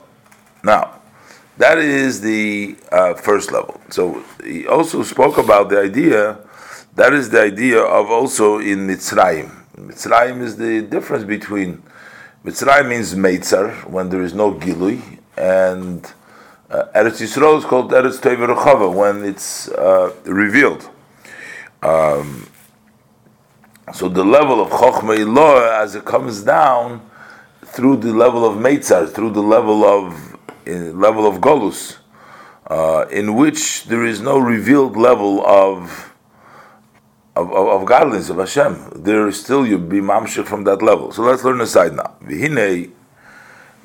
Now, 0.63 1.01
that 1.57 1.77
is 1.77 2.21
the 2.21 2.75
uh, 2.91 3.13
first 3.15 3.51
level. 3.51 3.79
So 3.89 4.23
he 4.43 4.65
also 4.67 5.03
spoke 5.03 5.37
about 5.37 5.69
the 5.69 5.81
idea. 5.81 6.39
That 6.95 7.13
is 7.13 7.29
the 7.29 7.41
idea 7.41 7.81
of 7.81 8.09
also 8.09 8.59
in 8.59 8.87
Mitzrayim. 8.87 9.51
Mitzrayim 9.77 10.41
is 10.41 10.57
the 10.57 10.81
difference 10.81 11.25
between 11.25 11.83
Mitzrayim 12.45 12.89
means 12.89 13.13
Meitzar 13.15 13.89
when 13.89 14.09
there 14.09 14.21
is 14.21 14.33
no 14.33 14.53
Gilui, 14.53 15.19
and 15.37 16.05
uh, 16.73 16.87
Eretz 16.95 17.21
Yisrael 17.21 17.59
is 17.59 17.65
called 17.65 17.91
Eretz 17.91 18.19
Tev 18.19 18.93
when 18.95 19.23
it's 19.23 19.69
uh, 19.69 20.11
revealed. 20.25 20.89
Um, 21.83 22.47
so 23.93 24.09
the 24.09 24.23
level 24.23 24.59
of 24.59 24.69
Chochmei 24.69 25.31
Law, 25.31 25.81
as 25.81 25.93
it 25.93 26.03
comes 26.03 26.41
down 26.41 27.07
through 27.63 27.97
the 27.97 28.11
level 28.11 28.43
of 28.43 28.57
Meitzar, 28.57 29.13
through 29.13 29.31
the 29.31 29.41
level 29.41 29.85
of 29.85 30.35
level 30.65 31.27
of 31.27 31.41
Golus, 31.41 31.97
uh, 32.67 33.05
in 33.11 33.35
which 33.35 33.83
there 33.83 34.03
is 34.03 34.21
no 34.21 34.39
revealed 34.39 34.97
level 34.97 35.45
of 35.45 36.11
of, 37.35 37.51
of, 37.51 37.67
of 37.67 37.85
godliness 37.85 38.29
of 38.29 38.37
Hashem. 38.37 39.03
There 39.03 39.27
is 39.27 39.43
still 39.43 39.65
you 39.67 39.77
be 39.77 39.99
mamshik 39.99 40.45
from 40.45 40.63
that 40.63 40.81
level. 40.81 41.11
So 41.11 41.21
let's 41.21 41.43
learn 41.43 41.59
the 41.59 41.67
side 41.67 41.93
now. 41.93 42.15
Vihine 42.23 42.91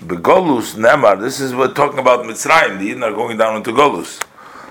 begolus 0.01 0.75
nemar. 0.75 1.21
This 1.21 1.41
is 1.41 1.55
we're 1.55 1.73
talking 1.73 1.99
about 1.99 2.25
Mitzrayim. 2.25 2.79
The 2.79 2.91
Yidden 2.91 3.03
are 3.03 3.13
going 3.13 3.37
down 3.37 3.57
into 3.57 3.73
Golus. 3.73 4.25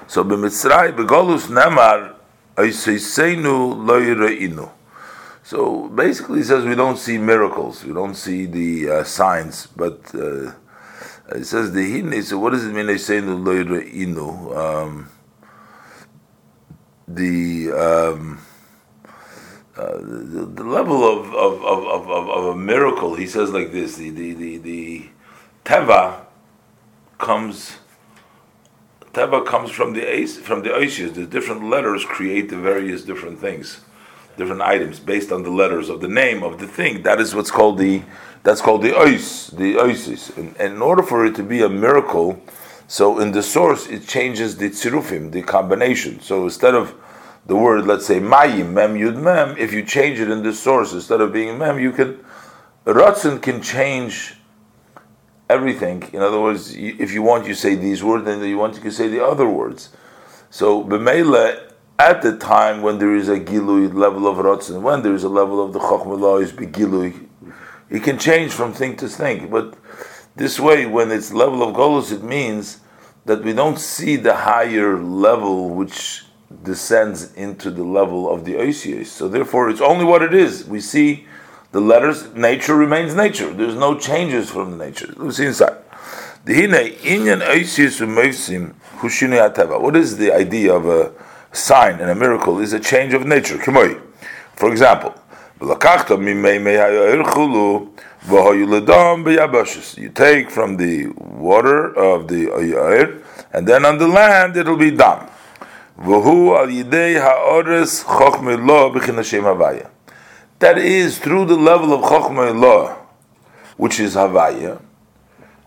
So 0.08 0.24
b'Mitzrayim 0.24 0.96
begolus 0.96 1.48
nemar 1.48 2.16
oiseisenu 2.56 3.76
loyreinu. 3.86 4.72
So 5.44 5.88
basically, 5.88 6.40
he 6.40 6.44
says 6.44 6.66
we 6.66 6.76
don't 6.76 6.98
see 6.98 7.18
miracles, 7.18 7.86
we 7.86 7.94
don't 7.94 8.16
see 8.16 8.48
the 8.48 8.90
uh, 8.90 9.04
signs, 9.06 9.68
but 9.68 10.14
uh, 10.14 10.52
it 11.30 11.46
says 11.46 11.72
the 11.72 11.90
hine. 11.90 12.22
So 12.22 12.38
what 12.38 12.52
does 12.52 12.66
it 12.66 12.74
mean? 12.74 12.88
They 12.88 12.98
say 12.98 13.18
in 13.18 13.28
the 13.28 13.36
loyre. 13.36 13.64
Um, 14.58 15.10
the, 17.08 17.72
um, 17.72 18.40
uh, 19.78 19.98
the, 20.00 20.52
the 20.54 20.64
level 20.66 21.08
of 21.08 21.34
of, 21.34 21.64
of, 21.64 22.10
of, 22.10 22.30
of, 22.30 22.46
a 22.48 22.56
miracle. 22.58 23.16
He 23.16 23.28
says 23.28 23.52
like 23.52 23.72
this: 23.72 23.96
the 23.96 24.10
the 24.10 24.34
the, 24.34 24.58
the 24.58 25.10
teva 25.68 26.26
comes. 27.18 27.78
Teva 29.12 29.46
comes 29.46 29.70
from 29.70 29.94
the 29.94 30.02
ace 30.02 30.38
from 30.38 30.64
the 30.64 30.70
oisius. 30.70 31.14
The 31.14 31.26
different 31.26 31.64
letters 31.64 32.06
create 32.06 32.50
the 32.50 32.58
various 32.58 33.04
different 33.04 33.40
things, 33.40 33.82
different 34.38 34.62
items 34.62 35.00
based 35.00 35.32
on 35.32 35.44
the 35.44 35.50
letters 35.50 35.90
of 35.90 36.00
the 36.00 36.08
name 36.08 36.42
of 36.42 36.60
the 36.60 36.68
thing. 36.68 37.04
That 37.04 37.20
is 37.20 37.36
what's 37.36 37.52
called 37.52 37.78
the 37.80 38.04
that's 38.44 38.62
called 38.62 38.82
the 38.82 38.92
ois, 38.92 39.52
the 39.58 39.74
oisis. 39.74 40.36
And, 40.38 40.56
and 40.58 40.76
in 40.76 40.82
order 40.82 41.04
for 41.04 41.26
it 41.26 41.36
to 41.36 41.44
be 41.44 41.62
a 41.62 41.70
miracle, 41.70 42.42
so 42.88 43.20
in 43.20 43.34
the 43.34 43.44
source 43.44 43.88
it 43.88 44.08
changes 44.08 44.56
the 44.56 44.70
tzirufim, 44.70 45.32
the 45.34 45.42
combination. 45.42 46.22
So 46.22 46.46
instead 46.46 46.76
of 46.76 46.96
the 47.46 47.58
word, 47.58 47.86
let's 47.86 48.06
say 48.06 48.22
mayim, 48.22 48.72
mem 48.72 48.96
yud 48.96 49.22
mem, 49.22 49.58
if 49.58 49.74
you 49.74 49.84
change 49.84 50.22
it 50.22 50.30
in 50.30 50.44
the 50.44 50.54
source, 50.54 50.94
instead 50.94 51.20
of 51.20 51.34
being 51.34 51.58
mem, 51.58 51.78
you 51.78 51.92
can, 51.92 52.24
ratzin 52.86 53.42
can 53.42 53.62
change 53.62 54.37
everything. 55.50 56.04
In 56.14 56.22
other 56.22 56.40
words, 56.40 56.76
if 56.76 57.14
you 57.14 57.22
want, 57.22 57.48
you 57.48 57.54
say 57.54 57.76
these 57.76 58.04
words, 58.04 58.26
then 58.26 58.44
you 58.44 58.58
want, 58.58 58.76
you 58.76 58.82
can 58.82 58.92
say 58.92 59.08
the 59.08 59.24
other 59.24 59.48
words. 59.48 59.90
So, 60.50 60.84
b'meila, 60.84 61.72
at 62.00 62.22
the 62.22 62.38
time 62.38 62.82
when 62.82 63.00
there 63.00 63.16
is 63.16 63.28
a 63.28 63.40
gilui 63.40 63.94
level 63.94 64.28
of 64.28 64.38
ratzin, 64.38 64.82
when 64.82 65.02
there 65.02 65.16
is 65.16 65.24
a 65.24 65.30
level 65.30 65.64
of 65.64 65.74
the 65.74 65.80
chokhmah 65.80 66.42
is 66.42 66.52
begilui, 66.52 67.28
it 67.90 68.04
can 68.04 68.18
change 68.20 68.52
from 68.52 68.74
thing 68.74 68.96
to 68.98 69.08
thing. 69.08 69.50
But 69.50 69.76
this 70.36 70.60
way, 70.60 70.86
when 70.86 71.12
it's 71.12 71.34
level 71.34 71.64
of 71.64 71.76
golus, 71.76 72.12
it 72.12 72.24
means 72.24 72.80
that 73.26 73.44
we 73.44 73.54
don't 73.54 73.80
see 73.80 74.16
the 74.16 74.36
higher 74.36 74.98
level 74.98 75.70
which 75.70 76.24
descends 76.64 77.34
into 77.34 77.70
the 77.72 77.84
level 77.84 78.30
of 78.30 78.46
the 78.46 78.54
Oisios. 78.54 79.08
So 79.08 79.28
therefore, 79.28 79.70
it's 79.70 79.82
only 79.82 80.06
what 80.06 80.22
it 80.22 80.34
is. 80.34 80.66
We 80.66 80.80
see 80.80 81.27
the 81.72 81.82
letters, 81.82 82.34
nature 82.34 82.76
remains 82.76 83.14
nature. 83.14 83.54
There's 83.54 83.76
no 83.76 83.98
changes 83.98 84.50
from 84.50 84.72
the 84.72 84.78
nature. 84.86 85.14
Let's 85.18 85.38
see 85.38 85.46
inside. 85.46 85.78
What 86.46 86.56
is 89.98 90.18
the 90.18 90.32
idea 90.34 90.74
of 90.74 90.88
a 90.88 91.12
sign 91.52 92.00
and 92.00 92.10
a 92.10 92.16
miracle? 92.16 92.60
Is 92.60 92.74
a 92.74 92.80
change 92.80 93.14
of 93.14 93.26
nature. 93.26 93.58
For 94.56 94.72
example, 94.72 95.14
you 95.60 95.76
take 100.10 100.52
from 100.52 100.78
the 100.78 101.08
water 101.18 101.94
of 101.98 102.28
the 102.28 102.46
Yair, 102.46 103.24
and 103.52 103.68
then 103.68 103.86
on 103.86 103.98
the 103.98 104.08
land 104.08 104.56
it'll 104.56 104.78
be 104.78 104.92
dam. 104.92 105.28
That 110.60 110.78
is 110.78 111.20
through 111.20 111.46
the 111.46 111.56
level 111.56 111.94
of 111.94 112.02
Chochmah 112.02 112.98
which 113.78 114.00
is 114.00 114.16
Havaya. 114.16 114.82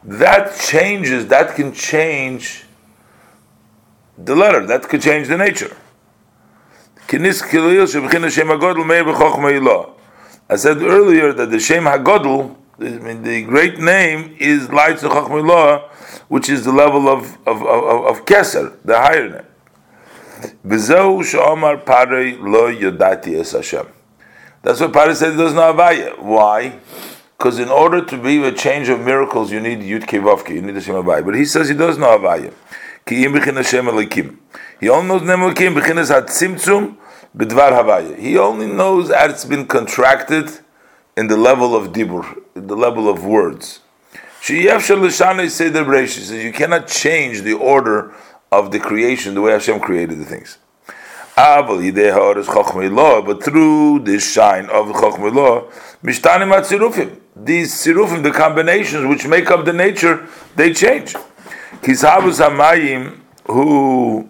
That 0.03 0.59
changes, 0.59 1.27
that 1.29 1.55
can 1.55 1.73
change 1.73 2.65
the 4.19 4.35
letter, 4.35 4.67
that 4.67 4.89
could 4.89 5.03
change 5.03 5.29
the 5.29 5.39
nature. 5.39 5.77
I 10.49 10.57
said 10.57 10.83
earlier 10.83 11.33
that 11.33 11.51
the 11.51 11.61
Shem 11.61 11.85
Hagodl, 11.85 12.57
the 12.79 13.43
great 13.43 13.79
name 13.79 14.37
is 14.39 14.71
Lights 14.71 15.03
of 15.03 15.13
Chachmilah, 15.13 15.89
which 16.29 16.49
is 16.49 16.65
the 16.65 16.73
level 16.73 17.09
of, 17.09 17.37
of, 17.47 17.63
of, 17.63 18.07
of 18.07 18.25
Keser, 18.25 18.77
the 18.85 18.99
higher 18.99 19.29
name. 19.29 19.47
That's 24.63 24.81
what 24.81 24.93
Pari 24.93 25.15
said 25.15 25.33
he 25.33 25.37
does 25.39 25.55
not 25.55 25.75
Avaya. 25.75 26.19
Why? 26.19 26.79
Because 27.37 27.59
in 27.59 27.71
order 27.71 28.05
to 28.05 28.19
be 28.19 28.43
a 28.45 28.53
change 28.53 28.91
of 28.91 29.01
miracles, 29.01 29.51
you 29.51 29.61
need 29.61 29.79
Yud 29.79 30.03
Kevavki, 30.03 30.57
you 30.57 30.63
need 30.63 30.75
the 30.75 30.81
Shem. 30.81 31.03
But 31.05 31.35
he 31.35 31.47
says 31.47 31.69
he 31.69 31.75
does 31.75 31.97
not 31.97 32.21
Avaya. 32.21 32.53
Ki 33.07 33.25
im 33.25 33.33
b'chin 33.33 33.57
Hashem 33.57 33.87
Elikim. 33.87 34.37
He 34.79 34.89
only 34.89 35.09
knows 35.09 35.23
Nem 35.23 35.41
Elikim 35.41 35.75
b'chinas 35.75 36.11
HaTzimtzum 36.11 36.97
b'dvar 37.35 37.73
Havaya. 37.73 38.19
He 38.19 38.37
only 38.37 38.67
knows 38.67 39.09
that 39.09 39.31
it's 39.31 39.47
been 39.47 39.67
contracted 39.67 40.51
in 41.17 41.29
the 41.29 41.37
level 41.37 41.75
of 41.75 41.93
dibur, 41.93 42.43
the 42.55 42.77
level 42.77 43.09
of 43.09 43.25
words. 43.25 43.81
Sheyev 44.43 45.01
l'shanei 45.01 45.49
seder 45.49 45.85
b'reish. 45.85 46.19
says 46.19 46.45
you 46.45 46.53
cannot 46.53 46.87
change 46.87 47.43
the 47.43 47.55
order 47.55 48.15
of 48.53 48.71
the 48.71 48.79
creation 48.79 49.35
the 49.35 49.41
way 49.41 49.53
Hashem 49.53 49.81
created 49.81 50.19
the 50.19 50.25
things. 50.25 50.59
But 51.37 51.77
through 53.43 54.01
this 54.01 54.33
shine 54.33 54.67
of 54.67 54.89
Chochmei 54.89 55.35
Law, 55.35 55.63
Mishtanim 56.03 56.53
Atzirufim, 56.53 57.19
these 57.37 57.73
Sirufim, 57.73 58.23
the 58.23 58.31
combinations 58.31 59.07
which 59.07 59.27
make 59.27 59.51
up 59.51 59.65
the 59.65 59.73
nature, 59.73 60.27
they 60.57 60.73
change. 60.73 61.15
Kishavus 61.83 62.41
Hamayim, 62.47 63.21
who 63.47 64.29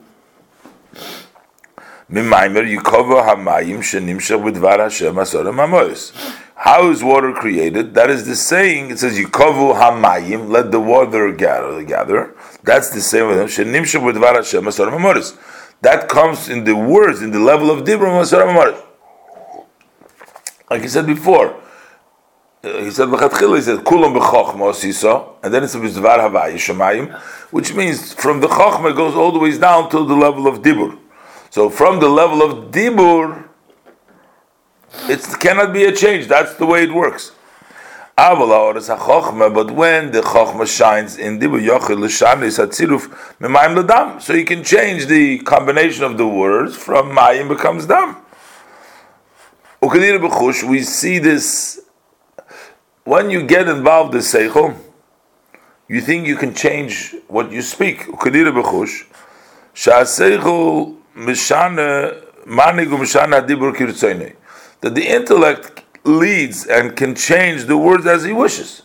Mimaimer 2.10 2.64
Yikova 2.66 3.24
Hamayim 3.24 3.78
Shenimshach 3.78 4.42
B'dvar 4.42 4.80
Hashem 4.80 5.14
Asorim 5.14 5.54
Hamois. 5.54 6.12
How 6.56 6.90
is 6.90 7.02
water 7.02 7.32
created? 7.32 7.94
That 7.94 8.10
is 8.10 8.26
the 8.26 8.36
saying. 8.36 8.90
It 8.90 8.98
says 8.98 9.18
Yikovu 9.18 9.74
Hamayim, 9.74 10.48
let 10.50 10.70
the 10.70 10.80
water 10.80 11.32
gather. 11.32 11.82
gather. 11.82 12.34
That's 12.62 12.90
the 12.90 13.00
same 13.00 13.28
with 13.28 13.38
him. 13.38 13.46
Shenimshach 13.46 14.00
B'dvar 14.00 14.34
Hashem 14.36 14.64
Asorim 14.64 14.98
Hamois. 14.98 15.36
That 15.82 16.08
comes 16.08 16.48
in 16.48 16.64
the 16.64 16.76
words, 16.76 17.22
in 17.22 17.30
the 17.30 17.38
level 17.38 17.70
of 17.70 17.86
Hamois. 17.86 18.86
Like 20.70 20.82
he 20.82 20.88
said 20.88 21.06
before, 21.06 21.60
uh, 22.62 22.78
he 22.82 22.90
said 22.90 23.08
L'chatchila, 23.08 23.56
he 23.56 23.62
said 23.62 23.78
Kulam 23.78 24.14
b'chochma 24.18 24.70
osisa, 24.72 25.34
and 25.42 25.52
then 25.52 25.64
it 25.64 25.68
says 25.68 25.96
Dvar 25.96 26.18
Havai 26.18 26.54
Shemayim, 26.54 27.12
which 27.50 27.74
means 27.74 28.12
from 28.12 28.40
the 28.40 28.46
chochma 28.46 28.94
goes 28.94 29.14
all 29.14 29.32
the 29.32 29.38
way 29.38 29.56
down 29.56 29.90
to 29.90 30.04
the 30.06 30.14
level 30.14 30.46
of 30.46 30.60
Dibur. 30.60 30.98
So 31.48 31.70
from 31.70 31.98
the 31.98 32.08
level 32.08 32.42
of 32.42 32.70
Dibur, 32.70 33.48
it 35.08 35.26
cannot 35.40 35.72
be 35.72 35.84
a 35.84 35.92
change. 35.92 36.28
That's 36.28 36.54
the 36.54 36.66
way 36.66 36.84
it 36.84 36.92
works. 36.92 37.32
But 38.16 39.70
when 39.70 40.12
the 40.12 40.20
chokhmah 40.20 40.66
shines 40.66 41.16
in 41.16 41.40
Memayim 41.40 43.76
L'Dam, 43.76 44.20
so 44.20 44.34
you 44.34 44.44
can 44.44 44.62
change 44.62 45.06
the 45.06 45.38
combination 45.38 46.04
of 46.04 46.18
the 46.18 46.26
words 46.26 46.76
from 46.76 47.10
Mayim 47.10 47.48
becomes 47.48 47.86
Dam. 47.86 48.16
We 49.82 50.82
see 50.82 51.18
this 51.18 51.80
when 53.04 53.30
you 53.30 53.46
get 53.46 53.68
involved 53.68 54.14
in 54.14 54.20
Seichel, 54.20 54.76
you 55.88 56.00
think 56.00 56.26
you 56.26 56.36
can 56.36 56.54
change 56.54 57.14
what 57.26 57.50
you 57.50 57.62
speak. 57.62 58.06
That 64.82 64.94
the 64.94 65.06
intellect 65.06 65.82
leads 66.04 66.66
and 66.66 66.96
can 66.96 67.14
change 67.14 67.64
the 67.64 67.76
words 67.76 68.06
as 68.06 68.24
he 68.24 68.32
wishes. 68.32 68.82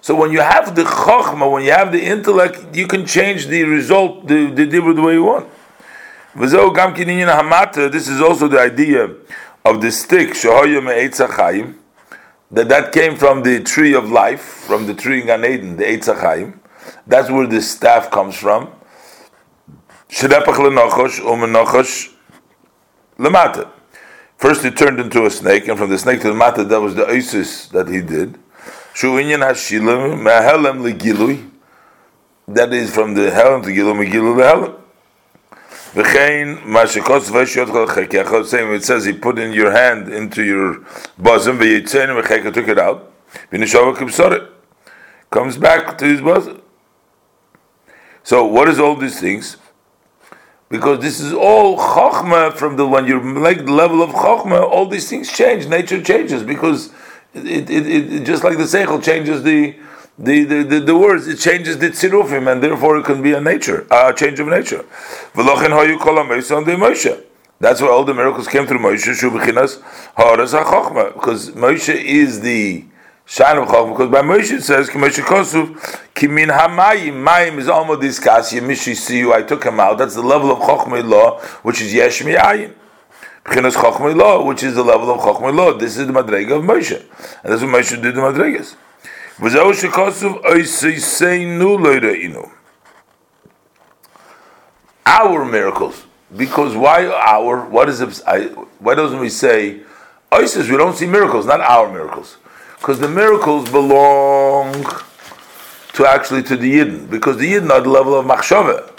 So 0.00 0.14
when 0.14 0.32
you 0.32 0.40
have 0.40 0.74
the 0.74 0.84
chokhmah, 0.84 1.52
when 1.52 1.64
you 1.64 1.72
have 1.72 1.92
the 1.92 2.02
intellect, 2.02 2.74
you 2.76 2.86
can 2.86 3.04
change 3.06 3.46
the 3.46 3.64
result, 3.64 4.26
the, 4.26 4.46
the 4.46 4.66
dibur 4.66 4.94
the 4.94 5.02
way 5.02 5.14
you 5.14 5.24
want. 5.24 5.48
This 6.34 8.08
is 8.08 8.20
also 8.20 8.48
the 8.48 8.60
idea 8.60 9.10
of 9.64 9.80
the 9.80 9.90
stick, 9.90 10.34
that 12.50 12.68
that 12.68 12.92
came 12.92 13.16
from 13.16 13.42
the 13.42 13.62
tree 13.62 13.94
of 13.94 14.10
life, 14.10 14.40
from 14.40 14.86
the 14.86 14.94
tree 14.94 15.20
in 15.20 15.26
Gan 15.26 15.44
Eden, 15.44 15.76
the 15.76 15.84
Eitz. 15.84 16.58
That's 17.06 17.30
where 17.30 17.46
the 17.46 17.60
staff 17.60 18.10
comes 18.10 18.36
from. 18.36 18.70
Shedepach 20.08 20.54
lenochosh 20.54 21.20
umenochosh 21.20 22.14
lemata. 23.18 23.68
First 24.38 24.62
he 24.62 24.70
turned 24.70 25.00
into 25.00 25.26
a 25.26 25.30
snake, 25.30 25.66
and 25.66 25.76
from 25.76 25.90
the 25.90 25.98
snake 25.98 26.20
to 26.20 26.28
the 26.28 26.34
mata, 26.34 26.62
that 26.62 26.80
was 26.80 26.94
the 26.94 27.06
Isis 27.06 27.66
that 27.68 27.88
he 27.88 28.00
did. 28.00 28.38
That 32.46 32.72
is 32.72 32.94
from 32.94 33.14
the 33.14 33.30
helem 33.30 33.62
to 33.64 33.70
gilu 33.70 33.94
megilu 33.94 34.34
lehelem. 34.36 34.74
V'chein 35.92 36.62
mashikos. 36.62 38.46
Same, 38.46 38.72
it 38.74 38.84
says 38.84 39.04
he 39.04 39.12
put 39.12 39.38
in 39.40 39.52
your 39.52 39.72
hand 39.72 40.08
into 40.08 40.44
your 40.44 40.84
bosom, 41.18 41.58
v'yitzen 41.58 42.08
v'cheka 42.22 42.52
took 42.54 42.68
it 42.68 42.78
out. 42.78 43.12
Comes 45.30 45.58
back 45.58 45.98
to 45.98 46.04
his 46.06 46.20
bosom. 46.20 46.62
So 48.22 48.44
what 48.46 48.68
is 48.68 48.78
all 48.78 48.94
these 48.94 49.18
things? 49.20 49.56
Because 50.68 51.00
this 51.00 51.20
is 51.20 51.32
all 51.32 51.78
chokhmah 51.78 52.54
from 52.54 52.76
the 52.76 52.86
when 52.86 53.06
you 53.06 53.20
like 53.40 53.64
the 53.64 53.72
level 53.72 54.02
of 54.02 54.10
chokhmah, 54.10 54.62
all 54.62 54.86
these 54.86 55.08
things 55.08 55.32
change. 55.32 55.66
Nature 55.66 56.02
changes 56.02 56.42
because 56.42 56.92
it, 57.34 57.70
it, 57.70 57.86
it, 57.86 58.24
just 58.24 58.44
like 58.44 58.58
the 58.58 58.64
seichel 58.64 59.02
changes 59.02 59.42
the 59.42 59.76
the, 60.18 60.42
the, 60.42 60.62
the, 60.64 60.80
the, 60.80 60.96
words, 60.96 61.28
it 61.28 61.38
changes 61.38 61.78
the 61.78 61.90
tzirufim, 61.90 62.50
and 62.50 62.60
therefore 62.60 62.98
it 62.98 63.04
can 63.04 63.22
be 63.22 63.34
a 63.34 63.40
nature, 63.40 63.86
a 63.88 64.12
change 64.12 64.40
of 64.40 64.48
nature. 64.48 64.84
That's 67.60 67.80
why 67.80 67.88
all 67.88 68.04
the 68.04 68.14
miracles 68.14 68.48
came 68.48 68.66
through 68.66 68.80
Moshe, 68.80 69.04
because 71.14 71.50
Moshe 71.52 71.94
is 71.94 72.40
the 72.40 72.84
of 73.28 73.68
Chochma, 73.68 73.92
because 73.92 74.10
by 74.10 74.22
Moshe 74.22 74.52
it 74.52 74.62
says, 74.62 74.88
Moshe 74.90 75.22
Kosuv, 75.22 75.74
Kimin 76.14 76.48
HaMayim, 76.48 77.24
Mayim 77.24 77.58
is 77.58 77.68
almost 77.68 78.00
this 78.00 78.18
Kasi, 78.18 78.60
Mishi 78.60 78.92
Siyu, 78.92 79.32
I 79.32 79.42
took 79.42 79.64
him 79.64 79.78
out, 79.80 79.98
that's 79.98 80.14
the 80.14 80.22
level 80.22 80.50
of 80.50 80.58
Chochma 80.58 81.06
law, 81.08 81.38
which 81.62 81.80
is 81.80 81.92
Yesh 81.92 82.22
Mi'ayin. 82.22 82.74
Bechinas 83.44 83.74
Chochma 83.74 84.14
law, 84.14 84.44
which 84.44 84.62
is 84.62 84.74
the 84.74 84.82
level 84.84 85.10
of 85.10 85.20
Chochma 85.20 85.54
law. 85.54 85.72
This 85.72 85.96
is 85.96 86.06
the 86.06 86.12
Madrega 86.12 86.58
of 86.58 86.64
Moshe. 86.64 87.00
And 87.42 87.52
that's 87.52 87.62
what 87.62 87.70
Moshe 87.70 88.00
did 88.02 88.14
the 88.14 88.20
Madregas. 88.20 88.76
V'zeu 89.38 89.72
shekosuv 89.72 90.42
oiseiseinu 90.42 91.78
loireinu. 91.78 92.50
Our 95.06 95.44
miracles. 95.44 96.04
Because 96.36 96.76
why 96.76 97.06
our? 97.06 97.64
What 97.66 97.88
is 97.88 98.00
it? 98.00 98.22
Why 98.78 98.94
doesn't 98.94 99.18
we 99.18 99.30
say 99.30 99.80
ISIS? 100.30 100.68
We 100.68 100.76
don't 100.76 100.94
see 100.96 101.06
miracles, 101.06 101.46
not 101.46 101.60
our 101.60 101.90
miracles, 101.90 102.36
because 102.78 103.00
the 103.00 103.08
miracles 103.08 103.70
belong 103.70 104.72
to 105.94 106.06
actually 106.06 106.42
to 106.44 106.56
the 106.56 106.72
Yidden, 106.78 107.10
because 107.10 107.36
the 107.38 107.52
Yidden 107.52 107.70
are 107.70 107.80
the 107.80 107.88
level 107.88 108.14
of 108.14 108.24
machshava, 108.24 108.92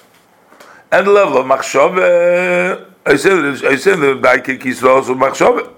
and 0.91 1.07
the 1.07 1.11
level 1.11 1.37
of 1.37 1.45
machshava. 1.45 2.85
I 3.05 3.15
said 3.15 3.65
I 3.65 3.75
said 3.77 3.99
the 3.99 4.15
Daikik 4.15 4.61
Yisrael 4.61 5.09
of 5.09 5.17
machshava. 5.17 5.71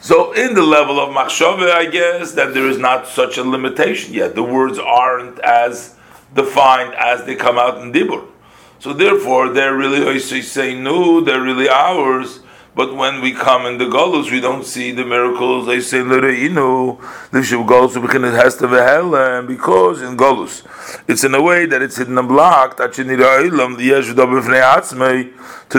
So 0.00 0.32
in 0.32 0.54
the 0.54 0.62
level 0.62 0.98
of 1.00 1.14
machshava, 1.14 1.70
I 1.70 1.86
guess 1.86 2.32
that 2.32 2.54
there 2.54 2.68
is 2.68 2.76
not 2.76 3.06
such 3.06 3.38
a 3.38 3.42
limitation 3.44 4.12
yet. 4.12 4.34
The 4.34 4.42
words 4.42 4.78
aren't 4.78 5.38
as 5.40 5.96
defined 6.34 6.94
as 6.94 7.24
they 7.24 7.36
come 7.36 7.56
out 7.56 7.80
in 7.80 7.92
dibur. 7.92 8.26
So 8.80 8.92
therefore, 8.92 9.50
they're 9.50 9.76
really 9.76 10.18
say 10.18 10.74
no, 10.74 11.20
they're 11.20 11.40
really 11.40 11.68
ours. 11.68 12.40
But 12.74 12.96
when 12.96 13.20
we 13.20 13.34
come 13.34 13.66
in 13.66 13.76
the 13.76 13.84
Golus, 13.84 14.30
we 14.30 14.40
don't 14.40 14.64
see 14.64 14.92
the 14.92 15.04
miracles. 15.04 15.66
They 15.66 15.80
say 15.80 15.98
Lereinu, 15.98 16.98
Lishav 17.30 17.66
Golus 17.66 18.32
has 18.32 18.56
to 18.56 18.66
and 18.66 19.46
because 19.46 20.00
in 20.00 20.16
Golus, 20.16 20.62
it's 21.06 21.22
in 21.22 21.34
a 21.34 21.42
way 21.42 21.66
that 21.66 21.82
it's 21.82 21.96
hidden 21.98 22.16
and 22.16 22.28
blocked, 22.28 22.78
to 22.78 22.88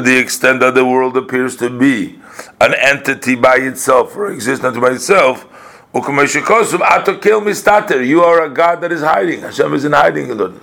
the 0.02 0.18
extent 0.20 0.60
that 0.60 0.76
the 0.76 0.86
world 0.86 1.18
appears 1.18 1.56
to 1.56 1.70
be 1.72 2.20
an 2.62 2.76
entity 2.76 3.34
by 3.36 3.56
itself 3.56 4.16
or 4.16 4.32
existence 4.32 4.78
by 4.78 4.92
itself. 4.92 5.48
You 5.96 6.02
are 8.24 8.44
a 8.44 8.50
God 8.50 8.82
that 8.82 8.92
is 8.92 9.02
hiding. 9.02 9.42
Hashem 9.42 9.74
is 9.74 9.84
in 9.86 9.94
hiding. 9.94 10.60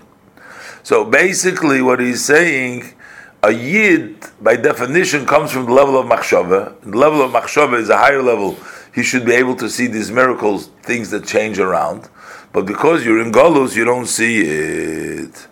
So 0.82 1.04
basically, 1.04 1.82
what 1.82 2.00
he's 2.00 2.24
saying, 2.24 2.94
a 3.42 3.50
yid 3.52 4.26
by 4.40 4.56
definition 4.56 5.24
comes 5.24 5.50
from 5.50 5.66
the 5.66 5.72
level 5.72 5.98
of 5.98 6.06
machshava. 6.06 6.78
The 6.82 6.96
level 6.96 7.22
of 7.22 7.32
machshava 7.32 7.78
is 7.78 7.88
a 7.88 7.96
higher 7.96 8.22
level. 8.22 8.58
He 8.94 9.02
should 9.02 9.24
be 9.24 9.32
able 9.32 9.56
to 9.56 9.70
see 9.70 9.86
these 9.86 10.10
miracles, 10.10 10.66
things 10.82 11.10
that 11.10 11.26
change 11.26 11.58
around. 11.58 12.08
But 12.52 12.66
because 12.66 13.04
you're 13.04 13.22
in 13.22 13.32
Golus, 13.32 13.76
you 13.76 13.84
don't 13.84 14.06
see 14.06 14.40
it. 14.40 15.46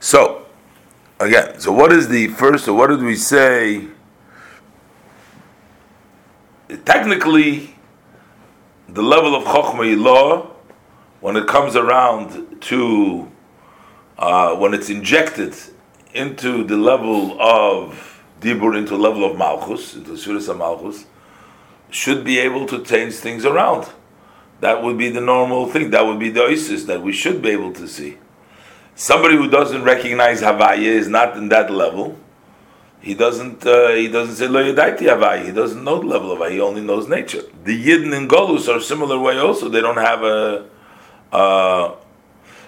So, 0.00 0.46
again, 1.20 1.60
so 1.60 1.70
what 1.72 1.92
is 1.92 2.08
the 2.08 2.28
first, 2.28 2.66
or 2.66 2.74
what 2.74 2.88
did 2.88 3.02
we 3.02 3.14
say? 3.14 3.86
Technically, 6.84 7.76
the 8.88 9.02
level 9.02 9.34
of 9.34 9.44
Chokhmah 9.44 10.02
law 10.02 10.50
when 11.20 11.36
it 11.36 11.46
comes 11.46 11.76
around 11.76 12.60
to 12.62 13.30
uh, 14.18 14.54
when 14.56 14.74
it's 14.74 14.90
injected 14.90 15.54
into 16.14 16.64
the 16.64 16.76
level 16.76 17.40
of 17.40 18.22
dibur, 18.40 18.76
into 18.76 18.90
the 18.90 19.02
level 19.02 19.30
of 19.30 19.36
malchus, 19.36 19.94
into 19.94 20.12
suras 20.12 20.56
malchus, 20.56 21.06
should 21.90 22.24
be 22.24 22.38
able 22.38 22.66
to 22.66 22.82
change 22.84 23.14
things 23.14 23.44
around. 23.44 23.90
That 24.60 24.82
would 24.82 24.96
be 24.96 25.10
the 25.10 25.20
normal 25.20 25.66
thing. 25.66 25.90
That 25.90 26.06
would 26.06 26.18
be 26.18 26.30
the 26.30 26.44
ISIS 26.44 26.84
that 26.84 27.02
we 27.02 27.12
should 27.12 27.42
be 27.42 27.50
able 27.50 27.72
to 27.74 27.86
see. 27.86 28.18
Somebody 28.94 29.36
who 29.36 29.50
doesn't 29.50 29.82
recognize 29.82 30.40
Havaya 30.40 30.78
is 30.78 31.08
not 31.08 31.36
in 31.36 31.48
that 31.48 31.70
level. 31.70 32.18
He 33.00 33.12
doesn't. 33.14 33.66
Uh, 33.66 33.88
he 33.90 34.08
doesn't 34.08 34.36
say 34.36 34.48
lo 34.48 34.62
yadaiti 34.62 35.00
Havaya. 35.00 35.44
He 35.44 35.52
doesn't 35.52 35.82
know 35.82 35.98
the 35.98 36.06
level 36.06 36.32
of 36.32 36.38
Havaya. 36.38 36.52
He 36.52 36.60
only 36.60 36.80
knows 36.80 37.08
nature. 37.08 37.42
The 37.64 37.84
Yidden 37.86 38.16
and 38.16 38.30
Golus 38.30 38.74
are 38.74 38.80
similar 38.80 39.18
way 39.18 39.36
also. 39.38 39.68
They 39.68 39.80
don't 39.80 39.98
have 39.98 40.22
a 40.22 40.66
uh, 41.32 41.96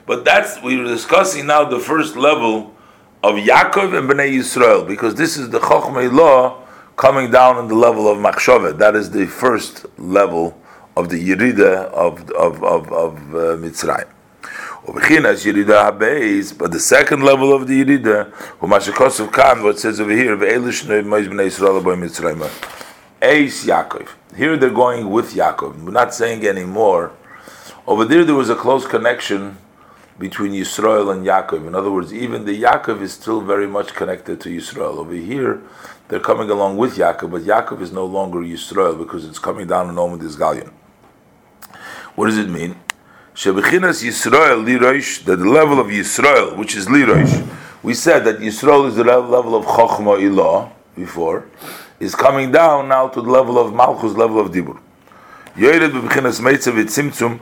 but 0.06 0.24
that's 0.24 0.60
we 0.62 0.76
were 0.76 0.84
discussing 0.84 1.46
now 1.46 1.64
the 1.64 1.78
first 1.78 2.16
level 2.16 2.75
of 3.26 3.34
Yaakov 3.36 3.98
and 3.98 4.08
Bnei 4.08 4.32
Yisrael 4.38 4.86
because 4.86 5.16
this 5.16 5.36
is 5.36 5.50
the 5.50 5.58
Chochmei 5.58 6.12
law 6.12 6.62
coming 6.96 7.30
down 7.30 7.56
on 7.56 7.66
the 7.66 7.74
level 7.74 8.08
of 8.08 8.18
Machshaveh. 8.18 8.78
That 8.78 8.94
is 8.94 9.10
the 9.10 9.26
first 9.26 9.84
level 9.98 10.56
of 10.96 11.08
the 11.08 11.18
Yerida 11.28 11.86
of 12.04 12.30
of 12.30 12.62
of, 12.62 12.92
of 12.92 13.16
uh, 13.34 13.56
Mitzrayim. 13.62 14.06
But 14.86 16.70
the 16.70 16.78
second 16.78 17.24
level 17.24 17.52
of 17.52 17.66
the 17.66 17.84
Yerida, 17.84 18.30
Humashakosov 18.60 19.32
Khan, 19.32 19.64
what 19.64 19.80
says 19.80 19.98
over 20.00 20.12
here, 20.12 20.34
Eis 23.20 23.64
Yaakov. 23.66 24.08
Here 24.36 24.56
they're 24.56 24.70
going 24.70 25.10
with 25.10 25.34
Yaakov. 25.34 25.82
We're 25.82 25.90
not 25.90 26.14
saying 26.14 26.46
anymore 26.46 27.12
over 27.86 28.04
there, 28.04 28.24
there 28.24 28.34
was 28.34 28.50
a 28.50 28.56
close 28.56 28.86
connection 28.86 29.58
between 30.18 30.52
Yisrael 30.52 31.12
and 31.12 31.26
Yaakov. 31.26 31.66
In 31.66 31.74
other 31.74 31.90
words, 31.90 32.12
even 32.12 32.44
the 32.44 32.62
Yaakov 32.62 33.02
is 33.02 33.12
still 33.12 33.40
very 33.40 33.66
much 33.66 33.94
connected 33.94 34.40
to 34.40 34.48
Yisrael. 34.48 34.96
Over 34.98 35.14
here, 35.14 35.62
they're 36.08 36.20
coming 36.20 36.48
along 36.50 36.76
with 36.78 36.96
Yaakov, 36.96 37.30
but 37.30 37.42
Yaakov 37.42 37.80
is 37.82 37.92
no 37.92 38.06
longer 38.06 38.38
Yisrael 38.38 38.96
because 38.96 39.24
it's 39.24 39.38
coming 39.38 39.66
down 39.66 39.90
in 39.90 39.98
Omen 39.98 40.18
Gallion. 40.20 40.72
What 42.14 42.26
does 42.26 42.38
it 42.38 42.48
mean? 42.48 42.76
Shebechinas 43.34 44.02
Yisrael 44.02 44.64
lirosh, 44.64 45.24
that 45.24 45.36
the 45.36 45.44
level 45.44 45.78
of 45.78 45.88
Yisrael, 45.88 46.56
which 46.56 46.74
is 46.74 46.86
lirosh, 46.86 47.46
we 47.82 47.92
said 47.92 48.24
that 48.24 48.38
Yisrael 48.38 48.88
is 48.88 48.96
the 48.96 49.04
level 49.04 49.54
of 49.54 49.66
Chochma 49.66 50.18
Ilah 50.18 50.70
before, 50.94 51.46
is 52.00 52.14
coming 52.14 52.50
down 52.50 52.88
now 52.88 53.08
to 53.08 53.20
the 53.20 53.30
level 53.30 53.58
of 53.58 53.74
Malchus, 53.74 54.12
level 54.12 54.40
of 54.40 54.50
Dibur. 54.50 54.80
Yored 55.56 55.92
bebechinas 55.92 56.40
Meitzav 56.40 56.82
Tzimtzum, 56.84 57.38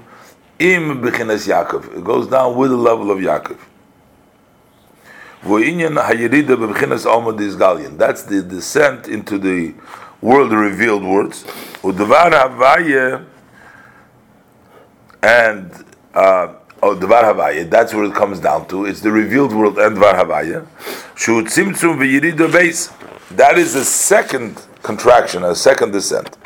im 0.58 1.02
bechinas 1.02 1.46
Yaakov. 1.46 1.96
It 1.98 2.04
goes 2.04 2.26
down 2.28 2.56
with 2.56 2.70
the 2.70 2.76
level 2.76 3.10
of 3.10 3.18
Yaakov. 3.18 3.58
That's 7.98 8.22
the 8.22 8.42
descent 8.42 9.08
into 9.08 9.38
the 9.38 9.74
world 10.22 10.52
revealed 10.52 11.04
words. 11.04 11.44
And 15.22 15.70
uh, 16.14 16.54
oh, 16.82 16.96
Dvar 16.96 17.70
that's 17.70 17.92
where 17.92 18.04
it 18.04 18.14
comes 18.14 18.40
down 18.40 18.66
to. 18.68 18.86
It's 18.86 19.00
the 19.00 19.10
revealed 19.12 19.52
world 19.52 19.78
and 19.78 19.98
Dvar 19.98 20.14
Havaya. 20.14 20.66
That 23.36 23.58
is 23.58 23.74
the 23.74 23.84
second 23.84 24.62
contraction, 24.82 25.44
a 25.44 25.54
second 25.54 25.92
descent. 25.92 26.38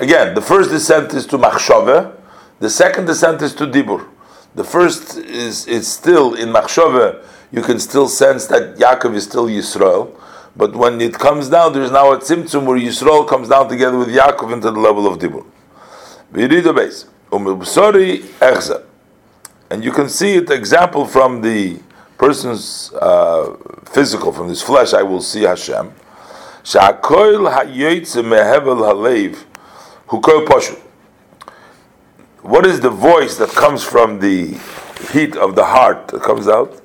Again, 0.00 0.34
the 0.34 0.40
first 0.42 0.70
descent 0.70 1.12
is 1.14 1.26
to 1.26 1.38
Machshove, 1.38 2.16
the 2.60 2.70
second 2.70 3.06
descent 3.06 3.42
is 3.42 3.54
to 3.54 3.66
Dibur. 3.66 4.06
The 4.54 4.64
first 4.64 5.16
is, 5.16 5.66
is 5.66 5.88
still 5.88 6.34
in 6.34 6.50
Machshove, 6.50 7.24
you 7.52 7.62
can 7.62 7.80
still 7.80 8.08
sense 8.08 8.46
that 8.46 8.76
Yaakov 8.76 9.14
is 9.14 9.24
still 9.24 9.46
Yisrael. 9.46 10.16
But 10.56 10.74
when 10.74 11.00
it 11.00 11.14
comes 11.14 11.48
down, 11.48 11.72
there's 11.72 11.90
now 11.90 12.12
a 12.12 12.18
tzimtzum 12.18 12.66
where 12.66 12.78
Yisrael 12.78 13.26
comes 13.26 13.48
down 13.48 13.68
together 13.68 13.96
with 13.96 14.08
Yaakov 14.08 14.52
into 14.52 14.70
the 14.70 14.78
level 14.78 15.06
of 15.06 15.18
Dibur. 15.18 15.44
We 16.32 16.46
read 16.46 16.64
the 16.64 16.72
base. 16.72 17.06
And 19.70 19.84
you 19.84 19.92
can 19.92 20.08
see 20.08 20.34
it 20.34 20.50
example 20.50 21.06
from 21.06 21.42
the 21.42 21.78
person's 22.18 22.92
uh, 22.94 23.56
physical, 23.86 24.32
from 24.32 24.48
his 24.48 24.60
flesh, 24.62 24.92
I 24.92 25.02
will 25.02 25.22
see 25.22 25.42
Hashem. 25.42 25.92
Sha'akoil 26.64 27.52
ha'yoytze 27.52 28.22
mehevel 28.22 28.82
halev 28.82 29.44
hu 30.08 30.20
kol 30.20 30.44
poshut 30.44 30.79
what 32.42 32.66
is 32.66 32.80
the 32.80 32.90
voice 32.90 33.36
that 33.36 33.50
comes 33.50 33.84
from 33.84 34.18
the 34.20 34.58
heat 35.12 35.36
of 35.36 35.54
the 35.54 35.64
heart 35.64 36.08
that 36.08 36.22
comes 36.22 36.48
out 36.48 36.80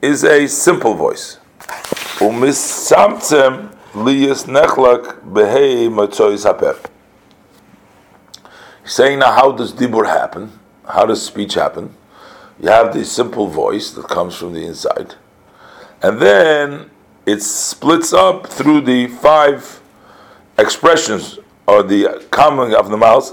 is 0.00 0.24
a 0.24 0.46
simple 0.46 0.94
voice. 0.94 1.38
Haper. 6.44 6.78
Saying 8.84 9.20
now, 9.20 9.32
how 9.32 9.52
does 9.52 9.72
dibur 9.72 10.06
happen? 10.06 10.58
How 10.88 11.06
does 11.06 11.24
speech 11.24 11.54
happen? 11.54 11.94
You 12.60 12.68
have 12.68 12.92
the 12.92 13.04
simple 13.04 13.46
voice 13.46 13.92
that 13.92 14.08
comes 14.08 14.36
from 14.36 14.52
the 14.52 14.64
inside, 14.64 15.14
And 16.02 16.20
then 16.20 16.90
it 17.26 17.42
splits 17.42 18.12
up 18.12 18.46
through 18.46 18.82
the 18.82 19.06
five 19.06 19.80
expressions 20.58 21.38
or 21.66 21.82
the 21.82 22.26
coming 22.30 22.74
of 22.74 22.90
the 22.90 22.96
mouth. 22.96 23.32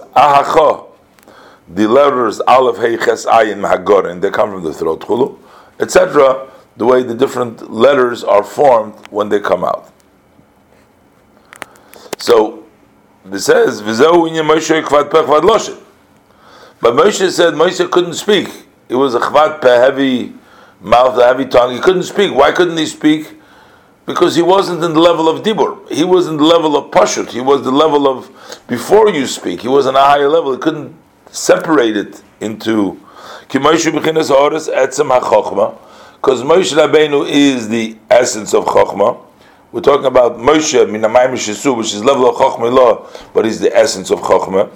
The 1.70 1.88
letters 1.88 2.40
Aleph, 2.42 2.78
Hey, 2.78 2.98
Ches, 2.98 3.26
Ayin, 3.26 3.60
Mahagorin, 3.60 4.22
they 4.22 4.32
come 4.32 4.52
from 4.52 4.64
the 4.64 4.74
throat, 4.74 5.02
Chulu, 5.02 5.38
etc. 5.80 6.50
The 6.78 6.86
way 6.86 7.04
the 7.04 7.14
different 7.14 7.72
letters 7.72 8.24
are 8.24 8.44
formed 8.44 8.96
when 9.10 9.30
they 9.30 9.40
come 9.40 9.64
out. 9.64 9.94
So, 12.18 12.66
it 13.26 13.40
says, 13.40 13.82
V'zeu 13.82 14.30
inyan 14.30 14.50
Moshe 14.50 14.84
kvad 14.84 15.12
peh 15.12 15.22
kvad. 15.22 15.84
But 16.82 16.94
Moshe 16.94 17.30
said 17.30 17.54
Moshe 17.54 17.90
couldn't 17.92 18.14
speak. 18.14 18.48
It 18.88 18.96
was 18.96 19.14
a 19.14 19.20
chvat 19.20 19.62
peh, 19.62 19.76
heavy 19.76 20.34
mouth, 20.82 21.18
a 21.18 21.26
heavy 21.26 21.46
tongue. 21.46 21.74
He 21.74 21.80
couldn't 21.80 22.04
speak. 22.04 22.34
Why 22.34 22.52
couldn't 22.52 22.78
he 22.78 22.86
speak? 22.86 23.40
Because 24.06 24.36
he 24.36 24.42
wasn't 24.42 24.84
in 24.84 24.94
the 24.94 25.00
level 25.00 25.30
of 25.30 25.44
dibur. 25.44 25.92
He 25.92 26.04
was 26.04 26.28
in 26.28 26.38
the 26.38 26.44
level 26.44 26.76
of 26.76 26.90
pashut. 26.92 27.30
He 27.30 27.42
was 27.42 27.64
the 27.64 27.72
level 27.72 28.08
of 28.08 28.32
before 28.68 29.10
you 29.10 29.28
speak. 29.28 29.62
He 29.62 29.68
was 29.68 29.86
on 29.86 29.96
a 29.96 30.04
higher 30.04 30.30
level. 30.30 30.54
He 30.54 30.58
couldn't 30.58 30.96
separate 31.32 31.98
it 31.98 32.24
into 32.40 33.00
because 33.50 33.72
Moshe 36.44 36.74
Rabbeinu 36.74 37.28
is 37.28 37.70
the 37.70 37.98
essence 38.10 38.54
of 38.54 38.66
Chokhmah. 38.66 39.26
We're 39.72 39.82
talking 39.82 40.06
about 40.06 40.38
Moshe 40.38 40.74
Minamayim 40.86 41.34
Shisu, 41.34 41.76
which 41.78 41.94
is 41.94 42.04
level 42.04 42.30
of 42.30 42.36
Chokhmah 42.36 42.72
law, 42.74 43.08
but 43.34 43.46
he's 43.46 43.60
the 43.60 43.76
essence 43.76 44.12
of 44.12 44.20
Chokhmah. 44.20 44.70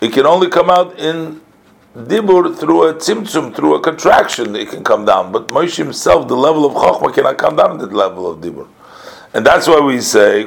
It 0.00 0.12
can 0.12 0.26
only 0.26 0.48
come 0.48 0.70
out 0.70 0.98
in 0.98 1.40
dibur 1.96 2.58
through 2.58 2.88
a 2.88 2.94
tzimtzum, 2.94 3.54
through 3.54 3.74
a 3.76 3.80
contraction. 3.80 4.56
It 4.56 4.70
can 4.70 4.82
come 4.82 5.04
down, 5.04 5.30
but 5.30 5.48
Moshe 5.48 5.76
himself, 5.76 6.26
the 6.28 6.36
level 6.36 6.64
of 6.64 6.72
chokhmah, 6.72 7.14
cannot 7.14 7.38
come 7.38 7.56
down 7.56 7.78
to 7.78 7.86
the 7.86 7.96
level 7.96 8.30
of 8.30 8.40
dibur, 8.40 8.66
and 9.34 9.46
that's 9.46 9.66
why 9.66 9.80
we 9.80 10.00
say 10.00 10.44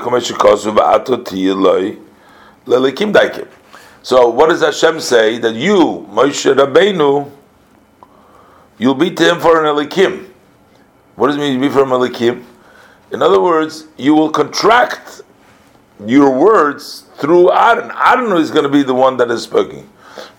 So 4.03 4.29
what 4.29 4.49
does 4.49 4.61
Hashem 4.61 4.99
say 4.99 5.37
that 5.39 5.55
you, 5.55 6.07
Moshe 6.11 6.55
Rabbeinu, 6.55 7.31
you'll 8.77 8.93
be 8.95 9.11
to 9.11 9.31
him 9.31 9.39
for 9.39 9.63
an 9.63 9.75
elikim? 9.75 10.27
What 11.15 11.27
does 11.27 11.37
it 11.37 11.39
mean 11.39 11.59
to 11.59 11.67
be 11.67 11.73
for 11.73 11.83
an 11.83 11.89
elikim? 11.89 12.43
In 13.11 13.21
other 13.21 13.41
words, 13.41 13.87
you 13.97 14.13
will 14.13 14.29
contract 14.29 15.21
your 16.05 16.37
words 16.37 17.05
through 17.17 17.51
Aaron. 17.51 17.91
Aaron 17.95 18.37
is 18.41 18.51
going 18.51 18.63
to 18.63 18.69
be 18.69 18.83
the 18.83 18.93
one 18.93 19.17
that 19.17 19.31
is 19.31 19.43
speaking. 19.43 19.89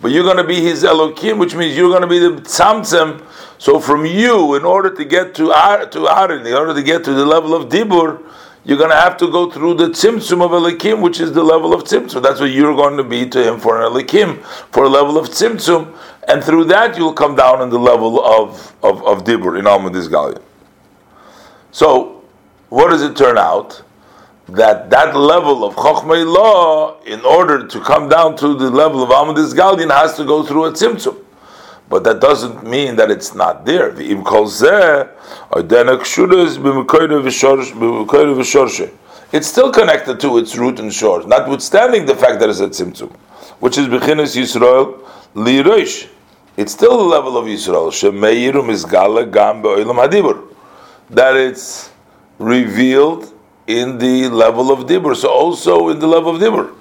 But 0.00 0.10
you're 0.10 0.24
going 0.24 0.36
to 0.36 0.44
be 0.44 0.60
his 0.60 0.84
Elohim, 0.84 1.38
which 1.38 1.54
means 1.54 1.76
you're 1.76 1.88
going 1.88 2.02
to 2.02 2.08
be 2.08 2.18
the 2.18 2.40
Tzamtzem. 2.42 3.20
So 3.58 3.80
from 3.80 4.04
you, 4.04 4.54
in 4.54 4.64
order 4.64 4.94
to 4.94 5.04
get 5.04 5.34
to, 5.36 5.52
Ar- 5.52 5.86
to 5.86 6.08
Aaron, 6.08 6.46
in 6.46 6.52
order 6.52 6.74
to 6.74 6.82
get 6.82 7.04
to 7.04 7.12
the 7.12 7.24
level 7.24 7.54
of 7.54 7.68
Dibur, 7.68 8.22
you're 8.64 8.76
going 8.76 8.90
to 8.90 8.96
have 8.96 9.16
to 9.18 9.30
go 9.30 9.50
through 9.50 9.74
the 9.74 9.88
Tzimtzum 9.88 10.44
of 10.44 10.52
Elohim, 10.52 11.00
which 11.00 11.20
is 11.20 11.32
the 11.32 11.42
level 11.42 11.72
of 11.72 11.84
Tzimtzum. 11.84 12.22
That's 12.22 12.40
what 12.40 12.50
you're 12.50 12.74
going 12.74 12.96
to 12.96 13.04
be 13.04 13.28
to 13.28 13.42
him 13.42 13.60
for 13.60 13.78
an 13.78 13.84
Elohim, 13.84 14.42
for 14.72 14.84
a 14.84 14.88
level 14.88 15.16
of 15.18 15.28
Tzimtzum. 15.28 15.96
And 16.26 16.42
through 16.42 16.64
that, 16.64 16.98
you'll 16.98 17.12
come 17.12 17.36
down 17.36 17.62
in 17.62 17.70
the 17.70 17.78
level 17.78 18.24
of, 18.24 18.74
of, 18.82 19.04
of 19.06 19.24
Dibur, 19.24 19.58
in 19.58 19.66
Almadis 19.66 20.08
Galia. 20.08 20.42
So, 21.70 22.24
what 22.68 22.90
does 22.90 23.02
it 23.02 23.16
turn 23.16 23.38
out? 23.38 23.82
that 24.48 24.90
that 24.90 25.16
level 25.16 25.64
of 25.64 25.74
Chokhmah 25.74 26.24
law, 26.24 27.00
in 27.02 27.20
order 27.22 27.66
to 27.66 27.80
come 27.80 28.08
down 28.08 28.36
to 28.36 28.54
the 28.54 28.70
level 28.70 29.02
of 29.02 29.10
Amadis 29.10 29.52
Galdin, 29.52 29.90
has 29.90 30.16
to 30.16 30.24
go 30.24 30.44
through 30.44 30.66
a 30.66 30.72
Tzimtzum. 30.72 31.25
But 31.88 32.02
that 32.04 32.20
doesn't 32.20 32.64
mean 32.64 32.96
that 32.96 33.10
it's 33.10 33.34
not 33.34 33.64
there. 33.64 33.94
It's 39.32 39.46
still 39.46 39.72
connected 39.72 40.20
to 40.20 40.38
its 40.38 40.56
root 40.56 40.80
and 40.80 40.92
shores, 40.92 41.26
notwithstanding 41.26 42.06
the 42.06 42.14
fact 42.16 42.40
that 42.40 42.48
it's 42.48 42.60
a 42.60 42.68
tzimtzum, 42.68 43.12
which 43.60 43.78
is 43.78 43.86
bechinas 43.86 44.36
Yisrael 44.36 44.98
lirosh. 45.34 46.08
It's 46.56 46.72
still 46.72 46.96
the 46.98 47.04
level 47.04 47.36
of 47.36 47.44
Yisrael. 47.44 47.92
That 51.10 51.36
it's 51.36 51.90
revealed 52.38 53.32
in 53.66 53.98
the 53.98 54.28
level 54.28 54.72
of 54.72 54.86
Dibur. 54.86 55.14
So 55.14 55.28
also 55.30 55.88
in 55.90 55.98
the 55.98 56.06
level 56.06 56.34
of 56.34 56.40
Dibur. 56.40 56.72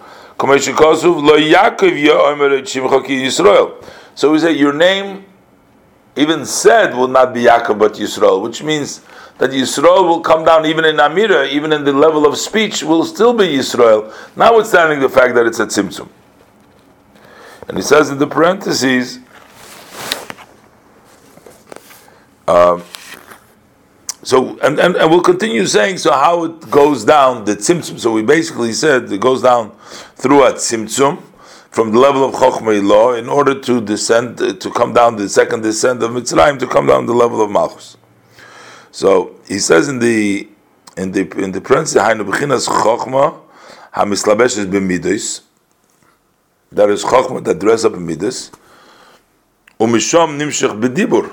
So 4.15 4.31
we 4.31 4.39
say 4.39 4.53
your 4.53 4.73
name, 4.73 5.25
even 6.15 6.45
said, 6.45 6.95
will 6.95 7.09
not 7.09 7.33
be 7.33 7.43
Yaakov 7.43 7.77
but 7.77 7.93
Yisrael, 7.93 8.41
which 8.41 8.63
means 8.63 9.01
that 9.37 9.51
Yisrael 9.51 10.07
will 10.07 10.21
come 10.21 10.45
down 10.45 10.65
even 10.65 10.85
in 10.85 10.95
Amira, 10.95 11.49
even 11.49 11.73
in 11.73 11.83
the 11.83 11.91
level 11.91 12.25
of 12.25 12.37
speech, 12.37 12.81
will 12.81 13.03
still 13.03 13.33
be 13.33 13.45
Yisrael, 13.45 14.13
notwithstanding 14.37 15.01
the 15.01 15.09
fact 15.09 15.35
that 15.35 15.45
it's 15.45 15.59
a 15.59 15.65
Tzimtzum. 15.65 16.07
And 17.67 17.77
he 17.77 17.83
says 17.83 18.09
in 18.09 18.17
the 18.17 18.27
parentheses, 18.27 19.19
um, 22.47 22.83
so 24.21 24.57
and, 24.59 24.79
and, 24.79 24.95
and 24.95 25.11
we'll 25.11 25.21
continue 25.21 25.65
saying 25.65 25.97
so 25.97 26.11
how 26.11 26.45
it 26.45 26.69
goes 26.71 27.05
down 27.05 27.45
the 27.45 27.55
tzimtzum. 27.55 27.99
So 27.99 28.11
we 28.11 28.23
basically 28.23 28.73
said 28.73 29.11
it 29.11 29.19
goes 29.19 29.43
down 29.43 29.71
through 30.15 30.43
a 30.45 30.53
tzimtzum 30.53 31.21
from 31.75 31.91
the 31.91 31.99
level 31.99 32.23
of 32.23 32.33
chokhmah 32.35 32.81
law 32.87 33.11
in 33.15 33.27
order 33.27 33.59
to 33.59 33.81
descend 33.81 34.37
to 34.37 34.71
come 34.71 34.93
down 34.93 35.17
the 35.17 35.27
second 35.27 35.61
descent 35.61 36.01
of 36.01 36.09
Mitzrayim 36.11 36.57
to 36.57 36.65
come 36.65 36.87
down 36.87 37.05
the 37.05 37.13
level 37.13 37.41
of 37.41 37.51
Malchus. 37.51 37.97
So 38.91 39.35
he 39.45 39.59
says 39.59 39.89
in 39.89 39.99
the 39.99 40.47
in 40.95 41.11
the 41.11 41.29
in 41.37 41.51
the 41.51 41.59
parenthesis 41.59 42.01
Hainu 42.01 42.23
Bechinas 42.31 42.69
Chokhmah 42.69 43.41
Hamislabeshes 43.93 44.67
b'midos 44.67 45.41
that 46.71 46.89
is 46.89 47.03
Chokhmah 47.03 47.43
that 47.43 47.59
dress 47.59 47.83
up 47.83 47.93
in 47.95 48.05
midas 48.05 48.51
umishom 49.77 50.39
nimshech 50.39 50.79
b'dibur 50.79 51.29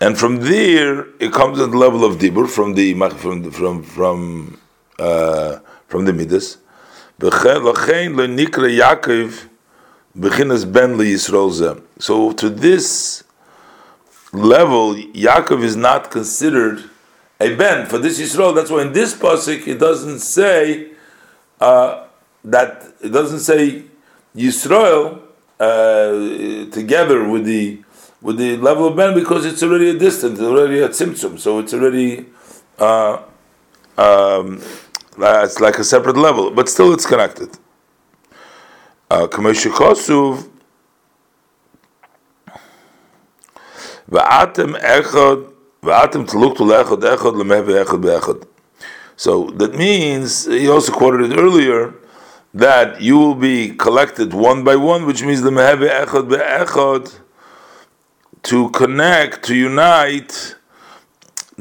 and 0.00 0.16
from 0.16 0.36
there 0.36 1.00
it 1.20 1.34
comes 1.34 1.60
at 1.60 1.70
the 1.70 1.76
level 1.76 2.02
of 2.02 2.16
dibur 2.16 2.48
from 2.48 2.72
the 2.72 2.94
from 2.94 3.50
from 3.50 3.82
from 3.82 4.58
uh, 4.98 5.58
from 5.88 6.06
the 6.06 6.14
midas. 6.14 6.61
So 11.98 12.32
to 12.32 12.50
this 12.50 13.24
level, 14.32 14.94
Yaakov 14.94 15.62
is 15.62 15.76
not 15.76 16.10
considered 16.10 16.90
a 17.40 17.54
ben 17.54 17.86
for 17.86 17.98
this 17.98 18.20
Yisrael. 18.20 18.54
That's 18.54 18.70
why 18.70 18.82
in 18.82 18.92
this 18.92 19.14
pasuk 19.14 19.66
it 19.66 19.78
doesn't 19.78 20.20
say 20.20 20.92
uh, 21.60 22.06
that 22.44 22.92
it 23.00 23.10
doesn't 23.10 23.40
say 23.40 23.84
Yisrael 24.36 25.22
uh, 25.60 26.70
together 26.70 27.28
with 27.28 27.44
the 27.44 27.82
with 28.20 28.36
the 28.38 28.56
level 28.56 28.86
of 28.88 28.96
ben 28.96 29.14
because 29.14 29.44
it's 29.44 29.62
already 29.62 29.90
a 29.90 29.98
distance, 29.98 30.40
already 30.40 30.78
a 30.80 30.88
tzimtzum, 30.88 31.38
so 31.38 31.58
it's 31.58 31.74
already 31.74 32.26
uh, 32.78 33.20
um, 33.98 34.60
Uh, 35.20 35.42
it's 35.44 35.60
like 35.60 35.78
a 35.78 35.84
separate 35.84 36.16
level, 36.16 36.50
but 36.50 36.68
still 36.68 36.92
it's 36.94 37.06
connected. 37.06 37.50
Uh, 39.10 39.26
echad 47.02 48.00
beechad. 48.00 48.46
So 49.16 49.50
that 49.50 49.74
means 49.74 50.46
he 50.46 50.68
also 50.68 50.92
quoted 50.92 51.30
it 51.30 51.38
earlier 51.38 51.94
that 52.54 53.00
you 53.00 53.18
will 53.18 53.34
be 53.34 53.70
collected 53.76 54.32
one 54.34 54.64
by 54.64 54.76
one, 54.76 55.06
which 55.06 55.22
means 55.22 55.42
the 55.42 55.50
to 58.42 58.70
connect, 58.70 59.44
to 59.44 59.54
unite 59.54 60.56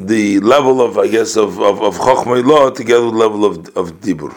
the 0.07 0.39
level 0.39 0.81
of, 0.81 0.97
I 0.97 1.07
guess, 1.07 1.35
of, 1.35 1.59
of, 1.59 1.81
of 1.81 1.97
Chokhmah 1.97 2.45
law 2.45 2.69
together 2.69 3.05
with 3.05 3.15
level 3.15 3.45
of, 3.45 3.57
of 3.77 3.99
Dibur. 3.99 4.35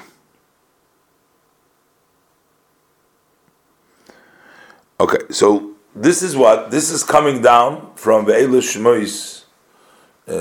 Okay, 5.00 5.18
so 5.30 5.72
this 5.94 6.22
is 6.22 6.36
what, 6.36 6.70
this 6.70 6.90
is 6.90 7.02
coming 7.02 7.42
down 7.42 7.92
from 7.96 8.26
Ve'elu 8.26 8.60
Shmois 8.60 9.44
uh, 10.28 10.32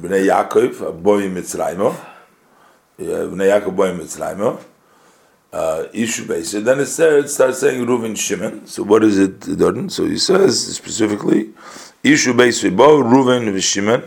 Bnei 0.00 0.28
Yaakov, 0.28 1.02
Boy 1.02 1.22
Mitzrayim, 1.22 1.96
Bnei 2.98 3.60
Yaakov 3.60 3.74
Boy 3.74 3.88
Mitzrayim, 3.92 4.62
uh, 5.52 5.84
issue 5.92 6.26
base. 6.26 6.54
And 6.54 6.66
then 6.66 6.80
it, 6.80 6.86
says, 6.86 7.24
it 7.24 7.28
starts 7.28 7.60
saying 7.60 7.86
Reuven 7.86 8.16
Shimon. 8.16 8.66
So 8.66 8.82
what 8.82 9.02
is 9.04 9.18
it 9.18 9.40
done? 9.58 9.88
So 9.88 10.04
he 10.04 10.18
says 10.18 10.76
specifically, 10.76 11.54
issue 12.04 12.34
base 12.34 12.62
Bo, 12.62 13.02
Reuven 13.02 13.60
Shimon. 13.60 14.02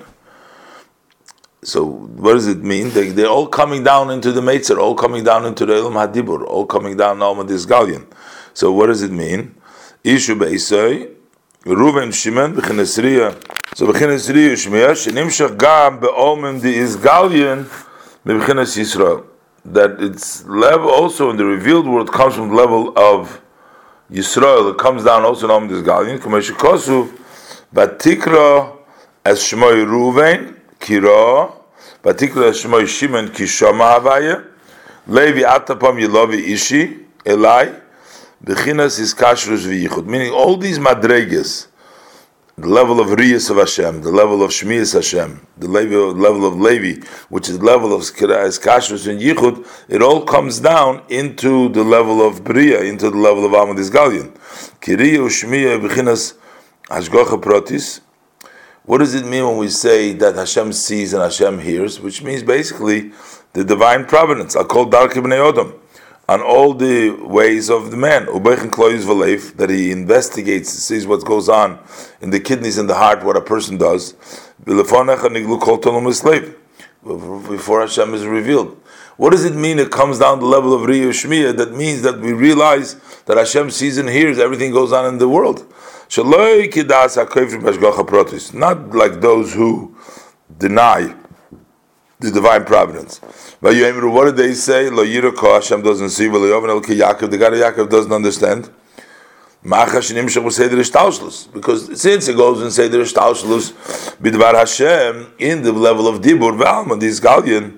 So 1.63 1.83
what 1.83 2.33
does 2.33 2.47
it 2.47 2.63
mean? 2.63 2.91
They, 2.91 3.09
they're 3.09 3.27
all 3.27 3.47
coming 3.47 3.83
down 3.83 4.09
into 4.11 4.31
the 4.31 4.39
Meitzer, 4.39 4.77
all 4.77 4.95
coming 4.95 5.23
down 5.23 5.45
into 5.45 5.65
the 5.65 5.73
Elam 5.73 5.93
Hadibur, 5.93 6.45
all 6.45 6.65
coming 6.65 6.95
down 6.95 7.19
now 7.19 7.33
this 7.43 7.65
Gallion. 7.65 8.05
So 8.53 8.71
what 8.71 8.87
does 8.87 9.01
it 9.01 9.11
mean? 9.11 9.55
Ishu 10.03 10.39
Beisai, 10.39 11.11
Reuven 11.63 12.13
Shimon, 12.13 12.55
Bechinesriya. 12.55 13.75
So 13.75 13.87
Bechinesriya 13.87 14.53
Shmiya, 14.53 14.91
Shenimshach 14.91 15.57
Gam 15.57 15.99
Be'olmim 15.99 16.61
Di 16.61 16.75
Izgalian, 16.75 17.65
Bechines 18.25 18.77
Yisrael. 18.77 19.25
That 19.65 20.01
its 20.01 20.45
level 20.45 20.89
also 20.89 21.29
in 21.31 21.35
the 21.35 21.43
revealed 21.43 21.87
world 21.87 22.13
comes 22.13 22.35
from 22.35 22.49
the 22.49 22.55
level 22.55 22.97
of 22.97 23.41
Yisrael. 24.09 24.71
It 24.71 24.77
comes 24.77 25.03
down 25.03 25.23
also 25.23 25.47
in 25.47 25.51
Olmim 25.51 25.67
Di 25.67 25.75
Izgalian. 25.81 26.19
Kamesh 26.19 26.51
Kosu, 26.51 27.11
Batikra 27.73 28.77
as 29.25 29.39
Shmoy 29.39 29.85
Reuven, 29.85 30.57
Kira, 30.79 31.53
Batikra 32.01 32.49
as 32.49 32.63
Shmoy 32.63 32.87
Shimon, 32.87 33.27
Kishama 33.27 33.99
Havaya, 33.99 34.47
Levi 35.07 35.41
Atapam 35.41 36.01
Yelovi 36.01 36.39
Ishi, 36.39 36.99
Elai, 37.25 37.81
Bechinas 38.43 38.99
is 38.99 39.13
kashrus 39.13 39.65
v'yichud, 39.65 40.05
meaning 40.05 40.31
all 40.31 40.55
these 40.55 40.79
madregas, 40.79 41.67
the 42.55 42.67
level 42.67 42.99
of 42.99 43.07
Riyas 43.07 43.49
of 43.49 43.57
Hashem, 43.57 44.01
the 44.01 44.11
level 44.11 44.43
of 44.43 44.51
Shmiyas 44.51 44.93
Hashem, 44.93 45.45
the 45.57 45.67
level, 45.67 46.13
level 46.13 46.45
of 46.45 46.59
Levi, 46.59 47.05
which 47.29 47.49
is 47.49 47.59
the 47.59 47.65
level 47.65 47.93
of 47.93 48.01
kashrus 48.01 49.07
and 49.09 49.19
yichud, 49.19 49.67
it 49.89 50.01
all 50.01 50.23
comes 50.23 50.59
down 50.59 51.01
into 51.09 51.67
the 51.69 51.83
level 51.83 52.25
of 52.25 52.43
Bria, 52.43 52.81
into 52.81 53.09
the 53.09 53.17
level 53.17 53.43
of 53.43 53.51
Amadis 53.51 53.89
Galion. 53.89 54.31
Kiriya 54.79 55.27
Shmiya 55.27 55.81
Bechinas 55.85 56.35
Hashgocha 56.89 57.41
Protis. 57.41 58.01
What 58.85 58.99
does 58.99 59.13
it 59.13 59.25
mean 59.25 59.45
when 59.45 59.57
we 59.57 59.67
say 59.67 60.13
that 60.13 60.35
Hashem 60.35 60.71
sees 60.71 61.13
and 61.13 61.21
Hashem 61.21 61.59
hears? 61.59 61.99
Which 61.99 62.23
means 62.23 62.43
basically 62.43 63.11
the 63.51 63.65
divine 63.65 64.05
providence. 64.05 64.55
I 64.55 64.63
call 64.63 64.85
Dark 64.85 65.17
Ibn 65.17 65.31
Odom 65.31 65.77
on 66.29 66.41
all 66.41 66.73
the 66.73 67.09
ways 67.09 67.69
of 67.69 67.91
the 67.91 67.97
man, 67.97 68.25
that 68.25 69.67
he 69.69 69.91
investigates, 69.91 70.69
sees 70.69 71.05
what 71.05 71.25
goes 71.25 71.49
on 71.49 71.79
in 72.21 72.29
the 72.29 72.39
kidneys 72.39 72.77
and 72.77 72.89
the 72.89 72.95
heart, 72.95 73.21
what 73.23 73.35
a 73.35 73.41
person 73.41 73.77
does, 73.77 74.13
before 74.63 75.05
Hashem 75.05 75.35
is 78.13 78.25
revealed. 78.25 78.81
What 79.17 79.31
does 79.31 79.45
it 79.45 79.55
mean? 79.55 79.79
It 79.79 79.91
comes 79.91 80.19
down 80.19 80.39
the 80.39 80.45
level 80.45 80.73
of 80.73 80.81
Shmiya. 80.81 81.57
That 81.57 81.73
means 81.73 82.01
that 82.03 82.19
we 82.19 82.33
realize 82.33 82.95
that 83.25 83.37
Hashem 83.37 83.71
sees 83.71 83.97
and 83.97 84.07
hears 84.07 84.39
everything 84.39 84.71
goes 84.71 84.93
on 84.93 85.05
in 85.05 85.17
the 85.17 85.27
world. 85.27 85.65
Not 88.53 88.95
like 88.95 89.21
those 89.21 89.53
who 89.53 89.95
deny 90.57 91.13
the 92.19 92.31
divine 92.31 92.65
providence. 92.65 93.19
What 93.59 94.25
did 94.25 94.37
they 94.37 94.53
say? 94.53 94.89
Lo 94.89 95.03
Yirako 95.05 95.55
Hashem 95.55 95.81
doesn't 95.81 96.09
see. 96.09 96.27
Lo 96.29 96.39
Yovan 96.39 96.69
El 96.69 96.81
Yaakov. 96.81 97.29
The 97.29 97.37
God 97.37 97.53
of 97.53 97.59
Yaakov 97.59 97.89
doesn't 97.89 98.11
understand. 98.11 98.69
Because 99.63 100.07
since 102.01 102.27
it 102.27 102.37
goes 102.37 102.61
and 102.61 102.71
say 102.71 102.87
there 102.87 103.01
is 103.01 103.13
Taushlos 103.13 103.73
bidvar 104.21 104.53
Hashem 104.53 105.33
in 105.39 105.61
the 105.61 105.71
level 105.73 106.07
of 106.07 106.21
Dibur 106.21 106.57
Valma, 106.57 106.95
this 106.95 107.19
Galian, 107.19 107.76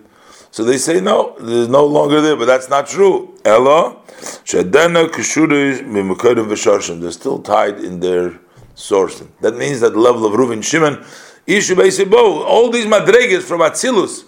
so 0.52 0.64
they 0.64 0.78
say 0.78 1.00
no, 1.00 1.36
there's 1.40 1.68
no 1.68 1.86
longer 1.86 2.22
there, 2.22 2.36
but 2.36 2.46
that's 2.46 2.70
not 2.70 2.88
true. 2.88 3.38
Ella 3.46 3.98
Shadena 4.44 5.10
Kishurish 5.10 7.02
They're 7.02 7.12
still 7.12 7.40
tied 7.40 7.80
in 7.80 8.00
their 8.00 8.40
source. 8.76 9.24
That 9.42 9.56
means 9.56 9.82
that 9.82 9.94
the 9.94 10.00
level 10.00 10.26
of 10.26 10.34
Reuven 10.34 10.64
Shimon, 10.64 11.04
Ishu 11.48 12.14
all 12.14 12.70
these 12.72 12.86
madregas 12.86 13.44
from 13.44 13.62
Atzilus 13.62 14.26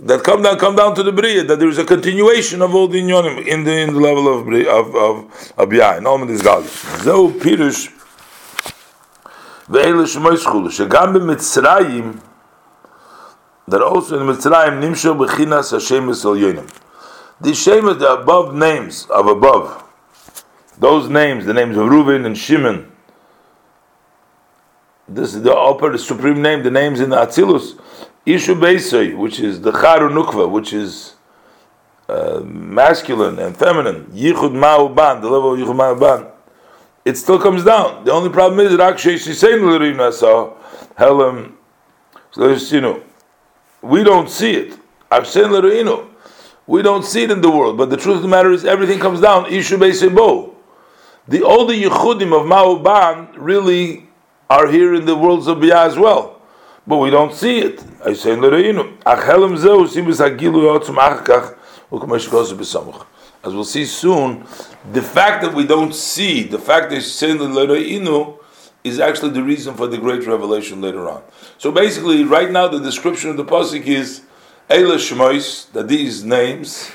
that 0.00 0.24
come 0.24 0.42
down 0.42 0.58
come 0.58 0.74
down 0.74 0.94
to 0.94 1.02
the 1.02 1.12
bria 1.12 1.44
that 1.44 1.58
there 1.58 1.68
is 1.68 1.78
a 1.78 1.84
continuation 1.84 2.60
of 2.62 2.74
all 2.74 2.88
the 2.88 3.00
inyonim 3.00 3.46
in 3.46 3.62
the 3.62 3.72
in 3.72 3.94
the 3.94 4.00
level 4.00 4.26
of 4.26 4.48
of 4.66 4.94
of 4.96 5.52
of 5.56 5.68
bia 5.68 5.98
in 5.98 6.06
all 6.06 6.18
this 6.26 6.42
gal 6.42 6.62
so 6.64 7.30
pirush 7.30 7.92
ve'el 9.68 10.02
shmoyschul 10.04 10.66
shegam 10.66 11.14
b'mitzrayim 11.14 12.20
that 13.68 13.82
also 13.82 14.20
in 14.20 14.26
mitzrayim 14.26 14.80
nimsho 14.80 15.16
b'chinas 15.16 15.70
hashem 15.72 16.06
esel 16.08 16.36
yonim. 16.38 16.70
The 17.40 17.88
of 17.88 17.98
the 17.98 18.12
above 18.12 18.54
names 18.54 19.06
of 19.06 19.26
above. 19.26 19.82
Those 20.78 21.08
names 21.08 21.46
the 21.46 21.54
names 21.54 21.76
of 21.76 21.88
Reuven 21.88 22.26
and 22.26 22.36
Shimon. 22.36 22.90
This 25.08 25.34
is 25.34 25.42
the 25.42 25.52
upper 25.54 25.92
the 25.92 25.98
supreme 25.98 26.40
name 26.40 26.62
the 26.62 26.70
names 26.70 27.00
in 27.00 27.10
the 27.10 27.16
Atzilus. 27.16 27.78
Ishu 28.26 28.58
Beisai, 28.58 29.16
which 29.16 29.38
is 29.38 29.60
the 29.60 29.70
Charu 29.70 30.10
Nukva, 30.10 30.50
which 30.50 30.72
is 30.72 31.14
uh, 32.08 32.40
masculine 32.44 33.38
and 33.38 33.56
feminine, 33.56 34.06
Yichud 34.06 34.52
Ma'uban, 34.52 35.20
the 35.20 35.28
level 35.28 35.52
of 35.52 35.58
Yichud 35.58 35.76
Ma'uban, 35.76 36.30
it 37.04 37.16
still 37.18 37.38
comes 37.38 37.64
down. 37.64 38.04
The 38.04 38.12
only 38.12 38.30
problem 38.30 38.66
is 38.66 38.74
Rak 38.76 38.96
Sheishisein 38.96 39.60
L'Rina 39.60 40.10
Sa 40.10 40.54
Helam 40.96 41.52
L'Rinu. 42.36 43.02
We 43.84 44.02
don't 44.02 44.28
see 44.28 44.52
it. 44.52 44.78
Avsein 45.10 45.50
L'Rinu. 45.50 46.08
We 46.66 46.82
don't 46.82 47.04
see 47.04 47.24
it 47.24 47.30
in 47.30 47.40
the 47.40 47.50
world, 47.50 47.76
but 47.76 47.90
the 47.90 47.96
truth 47.96 48.16
of 48.16 48.22
the 48.22 48.28
matter 48.28 48.50
is 48.50 48.64
everything 48.64 48.98
comes 48.98 49.20
down. 49.20 49.44
Ishu 49.44 49.78
Beisai 49.78 50.14
Bo. 50.14 50.54
The 51.28 51.42
older 51.42 51.74
Yichudim 51.74 52.32
of 52.32 52.46
Ma'uban 52.46 53.34
really 53.36 54.08
are 54.48 54.66
here 54.68 54.94
in 54.94 55.04
the 55.04 55.14
worlds 55.14 55.46
of 55.46 55.58
Biyah 55.58 55.86
as 55.86 55.98
well 55.98 56.34
but 56.86 56.98
we 56.98 57.10
don't 57.10 57.32
see 57.32 57.60
it. 57.60 57.82
I 58.04 58.12
say 58.12 58.36
l'reinu. 58.36 58.98
Achelem 59.02 59.56
zeu 59.56 59.86
sibus 59.86 60.20
hagilu 60.20 60.78
yotzum 60.78 60.96
achkach 60.96 61.56
u'kamesh 61.90 62.28
kosu 62.28 62.54
b'samuch. 62.56 63.06
As 63.42 63.54
we'll 63.54 63.64
see 63.64 63.84
soon, 63.84 64.46
the 64.92 65.02
fact 65.02 65.42
that 65.42 65.54
we 65.54 65.66
don't 65.66 65.94
see, 65.94 66.42
the 66.42 66.58
fact 66.58 66.90
that 66.90 67.02
saying 67.02 67.38
l'reinu 67.38 68.38
is 68.82 69.00
actually 69.00 69.30
the 69.30 69.42
reason 69.42 69.74
for 69.74 69.86
the 69.86 69.96
great 69.96 70.26
revelation 70.26 70.80
later 70.80 71.08
on. 71.08 71.22
So 71.64 71.72
basically, 71.72 72.24
right 72.24 72.50
now 72.50 72.68
the 72.68 72.78
description 72.78 73.30
of 73.30 73.38
the 73.38 73.44
pasuk 73.46 73.86
is 73.86 74.20
Eila 74.68 74.96
Shemois, 74.96 75.72
that 75.72 75.88
these 75.88 76.22
names, 76.22 76.92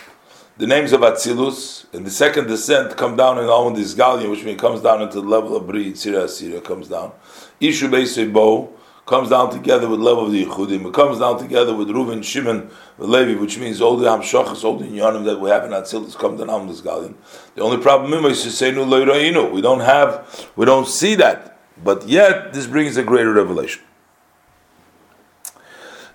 the 0.60 0.68
names 0.68 0.94
of 0.94 1.02
Atzilus, 1.02 1.92
in 1.92 2.04
the 2.04 2.12
second 2.12 2.46
descent 2.46 2.96
come 2.96 3.16
down 3.16 3.40
in 3.40 3.46
all 3.46 3.72
this 3.72 3.96
Galion, 3.96 4.30
which 4.30 4.44
means 4.44 4.62
comes 4.62 4.82
down 4.82 5.02
into 5.02 5.22
the 5.22 5.28
level 5.28 5.56
of 5.56 5.66
Bri, 5.66 5.94
Tzira, 5.94 6.26
Assyria, 6.26 6.62
comes 6.62 6.88
down. 6.88 7.14
Ishu 7.60 7.90
Beisei 7.90 8.32
Bo, 8.32 8.72
comes 9.08 9.32
down 9.32 9.50
together 9.50 9.90
with 9.90 10.02
level 10.02 10.28
of 10.28 10.32
the 10.34 10.46
Yehudim. 10.46 10.86
It 10.86 10.94
comes 10.94 11.18
down 11.18 11.40
together 11.40 11.76
with 11.76 11.88
Reuven, 11.88 12.24
Shimon, 12.24 12.70
Levi, 13.00 13.42
which 13.42 13.58
means 13.58 13.82
all 13.82 13.98
the 13.98 14.06
Hamshachas, 14.06 14.64
all 14.64 14.78
the 14.78 14.86
Yonim 14.86 15.26
that 15.26 15.40
we 15.40 15.50
have 15.50 15.64
in 15.64 15.72
Atzilus 15.72 16.16
come 16.16 16.38
down 16.38 16.52
on 16.52 16.68
this 16.68 16.82
Galim. 16.82 17.16
The 17.56 17.64
only 17.64 17.82
problem 17.82 18.24
is 18.26 18.44
to 18.44 18.52
say 18.52 18.70
no 18.70 18.84
We 19.52 19.62
don't 19.62 19.80
have, 19.80 20.48
we 20.56 20.68
don't 20.68 20.88
see 20.88 21.16
that, 21.16 21.58
but 21.84 22.08
yet 22.08 22.54
this 22.54 22.68
brings 22.68 22.98
a 22.98 23.04
greater 23.04 23.34
revelation. 23.34 23.82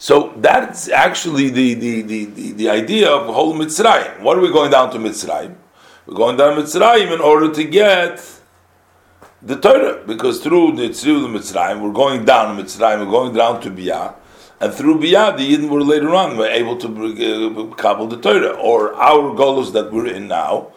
So 0.04 0.34
that's 0.36 0.90
actually 0.90 1.48
the, 1.48 1.72
the, 1.72 2.02
the, 2.02 2.24
the, 2.26 2.52
the 2.52 2.68
idea 2.68 3.10
of 3.10 3.34
whole 3.34 3.54
Mitzrayim. 3.54 4.20
What 4.20 4.36
are 4.36 4.42
we 4.42 4.52
going 4.52 4.70
down 4.70 4.90
to 4.90 4.98
Mitzrayim? 4.98 5.54
We're 6.04 6.14
going 6.14 6.36
down 6.36 6.58
Mitzrayim 6.60 7.10
in 7.10 7.22
order 7.22 7.50
to 7.50 7.64
get 7.64 8.22
the 9.40 9.56
Torah, 9.56 10.04
because 10.06 10.42
through 10.42 10.76
the 10.76 10.92
through 10.92 11.20
the 11.22 11.28
Mitzrayim, 11.28 11.80
we're 11.80 11.94
going 11.94 12.26
down 12.26 12.54
Mitzrayim, 12.62 12.98
we're 13.02 13.10
going 13.10 13.34
down 13.34 13.62
to 13.62 13.70
Biyah, 13.70 14.14
and 14.60 14.74
through 14.74 14.98
Biyah, 14.98 15.38
the 15.38 15.50
Yidden 15.50 15.70
were 15.70 15.82
later 15.82 16.14
on 16.14 16.36
were 16.36 16.48
able 16.48 16.76
to 16.76 16.86
uh, 16.86 18.06
the 18.06 18.18
Torah, 18.20 18.56
or 18.60 18.92
our 18.96 19.34
golos 19.34 19.72
that 19.72 19.90
we're 19.90 20.08
in 20.08 20.28
now. 20.28 20.70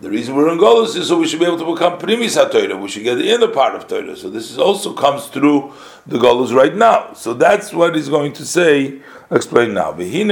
The 0.00 0.08
reason 0.08 0.36
we're 0.36 0.52
in 0.52 0.58
golos 0.58 0.94
is 0.94 1.08
so 1.08 1.18
we 1.18 1.26
should 1.26 1.40
be 1.40 1.46
able 1.46 1.58
to 1.58 1.74
become 1.74 1.98
primis 1.98 2.36
Torah. 2.52 2.76
We 2.76 2.86
should 2.86 3.02
get 3.02 3.16
the 3.16 3.28
inner 3.28 3.48
part 3.48 3.74
of 3.74 3.88
Torah. 3.88 4.16
So 4.16 4.30
this 4.30 4.48
is 4.48 4.56
also 4.56 4.92
comes 4.92 5.26
through 5.26 5.72
the 6.06 6.18
golos 6.18 6.54
right 6.54 6.72
now. 6.72 7.14
So 7.14 7.34
that's 7.34 7.72
what 7.72 7.96
he's 7.96 8.08
going 8.08 8.32
to 8.34 8.46
say. 8.46 9.00
Explain 9.28 9.74
now. 9.74 9.92
First, 9.92 10.22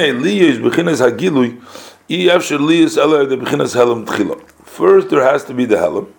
there 5.10 5.24
has 5.24 5.44
to 5.44 5.54
be 5.54 5.64
the 5.64 5.76
helam. 5.76 6.12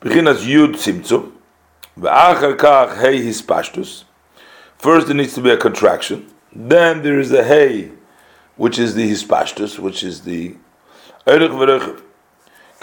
Bechinas 0.00 0.46
Yud. 0.46 0.76
First, 4.78 5.06
there 5.08 5.16
needs 5.16 5.34
to 5.34 5.40
be 5.40 5.50
a 5.50 5.56
contraction. 5.56 6.32
Then 6.52 7.02
there 7.02 7.18
is 7.18 7.32
a 7.32 7.42
Hey, 7.42 7.90
which 8.54 8.78
is 8.78 8.94
the 8.94 9.10
Hispashtus, 9.10 9.80
which 9.80 10.04
is 10.04 10.20
the 10.20 10.56
Erech. 11.26 12.04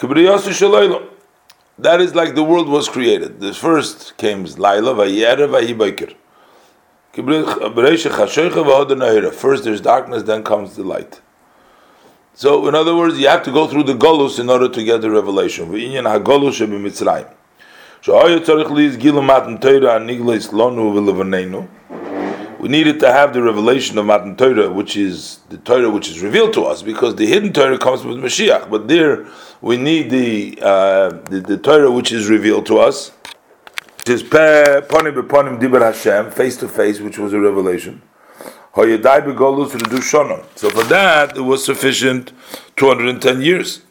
That 0.02 2.02
is 2.02 2.16
like 2.16 2.34
the 2.34 2.44
world 2.44 2.68
was 2.68 2.90
created. 2.90 3.40
The 3.40 3.54
first 3.54 4.18
came 4.18 4.46
Laila, 4.46 4.96
Vayera, 4.96 5.48
Vayibaker. 5.48 6.16
First 9.34 9.64
there's 9.64 9.82
darkness, 9.82 10.24
then 10.24 10.44
comes 10.44 10.76
the 10.76 10.84
light. 10.84 11.22
So, 12.34 12.68
in 12.68 12.74
other 12.74 12.96
words, 12.96 13.20
you 13.20 13.28
have 13.28 13.44
to 13.44 13.52
go 13.52 13.68
through 13.68 13.84
the 13.84 13.94
Golus 13.94 14.40
in 14.40 14.50
order 14.50 14.70
to 14.70 14.84
get 14.84 15.02
the 15.02 15.12
revelation. 15.12 15.70
We 15.70 15.88
needed 22.70 23.00
to 23.00 23.12
have 23.12 23.34
the 23.34 23.44
revelation 23.44 23.98
of 23.98 24.06
Matan 24.06 24.38
Torah, 24.38 24.72
which 24.72 24.96
is 24.96 25.40
the 25.50 25.58
Torah 25.58 25.90
which 25.90 26.08
is 26.10 26.22
revealed 26.22 26.54
to 26.54 26.64
us, 26.64 26.82
because 26.82 27.16
the 27.16 27.26
hidden 27.26 27.52
Torah 27.54 27.78
comes 27.78 28.06
with 28.06 28.18
Mashiach. 28.18 28.70
But 28.70 28.88
there, 28.88 29.28
we 29.62 29.78
need 29.78 30.10
the 30.10 30.60
uh, 30.62 31.10
the, 31.30 31.40
the 31.40 31.58
Torah 31.58 31.92
which 31.92 32.12
is 32.12 32.30
revealed 32.30 32.66
to 32.68 32.80
us, 32.80 33.12
which 34.00 34.10
is 34.10 34.24
ponim 34.24 35.14
beponim 35.14 35.60
diber 35.60 35.82
Hashem, 35.82 36.32
face 36.32 36.58
to 36.58 36.68
face, 36.68 37.00
which 37.00 37.18
was 37.18 37.34
a 37.34 37.40
revelation. 37.40 38.02
So 38.74 38.84
for 40.70 40.84
that, 40.86 41.34
it 41.36 41.42
was 41.42 41.66
sufficient 41.66 42.32
210 42.78 43.42
years. 43.42 43.82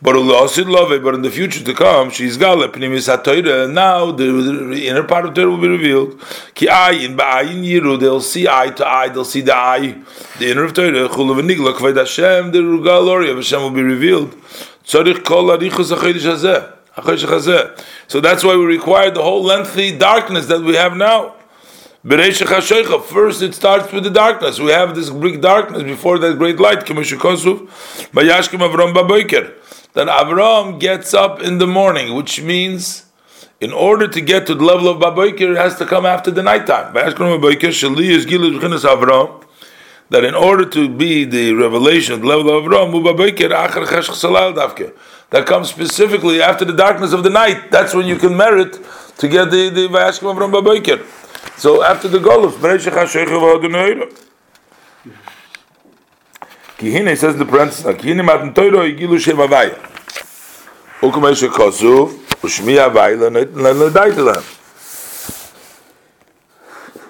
But 0.00 0.12
but 0.12 1.14
in 1.14 1.22
the 1.22 1.30
future 1.30 1.64
to 1.64 1.74
come, 1.74 2.10
she's 2.10 2.36
gala. 2.36 2.68
Now 2.68 4.12
the, 4.12 4.86
inner 4.86 5.02
part 5.02 5.26
of 5.26 5.34
Torah 5.34 5.50
will 5.50 5.58
be 5.58 5.68
revealed. 5.68 6.20
Ki 6.54 6.66
ayin 6.66 7.16
ba'ayin 7.16 7.64
yiru. 7.64 7.98
They'll 8.00 8.20
see 8.20 8.46
eye 8.48 8.70
to 8.70 8.86
eye. 8.86 9.08
They'll 9.08 9.24
see 9.24 9.40
the 9.40 9.56
eye. 9.56 10.00
The 10.38 10.52
inner 10.52 10.64
of 10.64 10.72
Torah. 10.72 11.08
Kved 11.08 11.96
Hashem. 11.96 12.52
The 12.52 12.60
rugal 12.60 13.28
of 13.28 13.36
Hashem 13.36 13.60
will 13.60 13.70
be 13.70 13.82
revealed. 13.82 14.34
So 14.88 15.02
that's 18.22 18.42
why 18.42 18.56
we 18.56 18.64
require 18.64 19.10
the 19.10 19.22
whole 19.22 19.42
lengthy 19.42 19.96
darkness 19.98 20.46
that 20.46 20.62
we 20.62 20.76
have 20.76 20.96
now. 20.96 21.34
First, 22.02 23.42
it 23.42 23.54
starts 23.54 23.92
with 23.92 24.04
the 24.04 24.10
darkness. 24.10 24.58
We 24.58 24.70
have 24.70 24.94
this 24.94 25.10
big 25.10 25.42
darkness 25.42 25.82
before 25.82 26.18
that 26.20 26.38
great 26.38 26.58
light. 26.58 26.86
Then 26.86 26.96
Avram 30.06 30.80
gets 30.80 31.12
up 31.12 31.42
in 31.42 31.58
the 31.58 31.66
morning, 31.66 32.14
which 32.14 32.40
means 32.40 33.04
in 33.60 33.72
order 33.72 34.08
to 34.08 34.20
get 34.22 34.46
to 34.46 34.54
the 34.54 34.64
level 34.64 34.88
of 34.88 34.98
Baboiker, 35.02 35.50
it 35.50 35.58
has 35.58 35.76
to 35.76 35.84
come 35.84 36.06
after 36.06 36.30
the 36.30 36.42
nighttime. 36.42 36.94
That 40.10 40.24
in 40.24 40.34
order 40.34 40.64
to 40.64 40.88
be 40.88 41.24
the 41.24 41.52
revelation, 41.52 42.20
the 42.22 42.26
level 42.26 42.56
of 42.56 42.64
Avram, 42.64 42.92
that 45.30 45.46
comes 45.46 45.68
specifically 45.68 46.40
after 46.40 46.64
the 46.64 46.72
darkness 46.72 47.12
of 47.12 47.22
the 47.22 47.30
night. 47.30 47.70
That's 47.70 47.94
when 47.94 48.06
you 48.06 48.16
can 48.16 48.34
merit 48.34 48.78
to 49.18 49.28
get 49.28 49.50
the 49.50 49.68
the 49.68 49.88
Vayashkim 49.88 50.34
Avram 50.34 50.50
Baboiker. 50.50 51.04
So 51.58 51.82
after 51.82 52.08
the 52.08 52.18
Golus, 52.18 52.52
Bereshach 52.52 52.92
HaSheikh 52.92 53.28
says 57.18 57.36
the 57.36 57.44
parenthesis, 57.44 57.84
Kihine 57.84 58.24
Matan 58.24 58.54
Toiro 58.54 58.84
Yigilu 58.88 59.18
Shem 59.18 59.36
Avaya. 59.36 59.76
Ukum 61.00 61.24
Eshe 61.30 61.48
Kosuv, 61.48 62.12
Ushmi 62.40 62.78
Avaya 62.78 63.16
L'Nadaita 63.18 64.42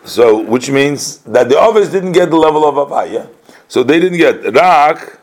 So, 0.09 0.41
which 0.41 0.71
means 0.71 1.19
that 1.19 1.51
the 1.51 1.61
others 1.61 1.91
didn't 1.91 2.13
get 2.13 2.31
the 2.31 2.37
level 2.37 2.67
of 2.67 2.77
Avaya. 2.77 3.29
So 3.69 3.83
they 3.83 4.01
didn't 4.01 4.17
get 4.17 4.55
Rak, 4.55 5.21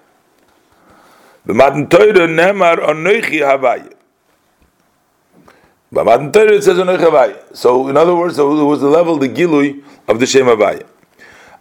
B'Matan 1.48 1.90
Toiro 1.90 2.28
Nemar 2.28 2.78
Onoichi 2.78 3.40
Havaya. 3.42 3.92
Matan 5.92 6.32
Torah 6.32 6.54
it 6.54 6.64
says 6.64 6.78
Havaya. 6.78 7.56
So 7.56 7.88
in 7.88 7.98
other 7.98 8.16
words, 8.16 8.38
it 8.38 8.44
was 8.44 8.82
the 8.82 8.88
level, 8.88 9.18
the 9.18 9.30
gilui 9.30 9.84
of 10.08 10.20
the 10.20 10.26
Shem 10.26 10.46
Havaya. 10.46 10.86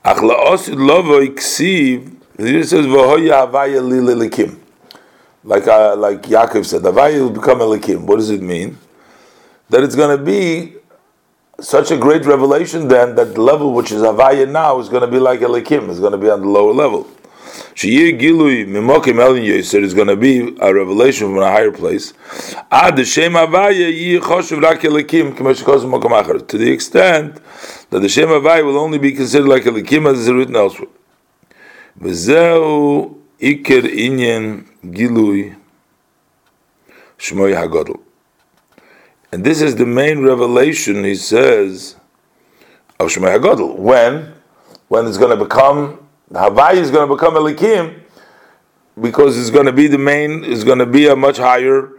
Ach 0.04 0.18
la'osid 0.18 0.76
lovo 0.76 1.24
iksiv, 1.24 2.16
it 2.38 2.64
says 2.66 2.84
V'hoya 2.84 3.46
Havaya 3.46 3.82
li 3.82 3.98
lilikim. 3.98 4.58
Like, 5.44 5.66
uh, 5.66 5.94
like 5.96 6.22
Yaakov 6.22 6.66
said, 6.66 6.82
Havaya 6.82 7.20
will 7.20 7.30
become 7.30 7.60
a 7.60 7.64
likim. 7.64 8.02
What 8.02 8.16
does 8.16 8.30
it 8.30 8.42
mean? 8.42 8.76
That 9.70 9.82
it's 9.82 9.94
going 9.94 10.18
to 10.18 10.22
be 10.22 10.76
such 11.60 11.90
a 11.90 11.96
great 11.96 12.24
revelation 12.24 12.88
then 12.88 13.14
that 13.14 13.34
the 13.34 13.40
level 13.40 13.72
which 13.72 13.92
is 13.92 14.02
Havaya 14.02 14.50
now 14.50 14.78
is 14.80 14.88
going 14.88 15.02
to 15.02 15.08
be 15.08 15.18
like 15.18 15.40
a 15.40 15.46
likim, 15.46 15.88
it's 15.88 16.00
going 16.00 16.12
to 16.12 16.18
be 16.18 16.28
on 16.28 16.40
the 16.40 16.48
lower 16.48 16.72
level. 16.72 17.06
Sheyir 17.74 18.18
Gilui 18.18 18.66
Mimokim 18.66 19.20
Elin 19.20 19.42
Yisr 19.42 19.82
is 19.82 19.94
going 19.94 20.08
to 20.08 20.16
be 20.16 20.56
a 20.60 20.74
revelation 20.74 21.28
from 21.28 21.38
a 21.38 21.50
higher 21.50 21.70
place. 21.70 22.12
Ad 22.70 22.96
the 22.96 23.04
Shem 23.04 23.32
Avaya 23.32 23.92
Yi 23.92 24.18
Choshev 24.18 24.60
Elikim. 24.60 25.36
To 26.48 26.58
the 26.58 26.70
extent 26.70 27.40
that 27.90 28.00
the 28.00 28.08
Shem 28.08 28.28
Avaya 28.28 28.64
will 28.64 28.78
only 28.78 28.98
be 28.98 29.12
considered 29.12 29.48
like 29.48 29.62
Elikim 29.64 30.10
as 30.10 30.20
is 30.20 30.32
written 30.32 30.56
elsewhere. 30.56 30.88
V'zeu 32.00 33.16
Iker 33.40 33.82
Inyan 33.82 34.66
Gilui 34.84 35.56
Shmoy 37.18 37.54
Hagodl. 37.54 38.00
And 39.34 39.42
this 39.42 39.60
is 39.60 39.74
the 39.74 39.84
main 39.84 40.22
revelation, 40.22 41.02
he 41.02 41.16
says, 41.16 41.96
of 43.00 43.08
Shmoy 43.08 43.36
Hagodl. 43.36 43.76
When? 43.76 44.32
When 44.86 45.08
it's 45.08 45.18
going 45.18 45.36
to 45.36 45.44
become 45.44 46.06
Havai 46.30 46.74
is 46.74 46.92
going 46.92 47.08
to 47.08 47.14
become 47.16 47.34
Elikim 47.34 47.98
because 49.00 49.36
it's 49.36 49.50
going 49.50 49.66
to 49.66 49.72
be 49.72 49.88
the 49.88 49.98
main, 49.98 50.44
it's 50.44 50.62
going 50.62 50.78
to 50.78 50.86
be 50.86 51.08
a 51.08 51.16
much 51.16 51.38
higher, 51.38 51.90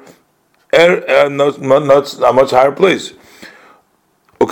uh, 0.71 1.25
a 1.25 1.29
much 1.29 2.51
higher 2.51 2.71
place. 2.71 3.11
You 4.39 4.47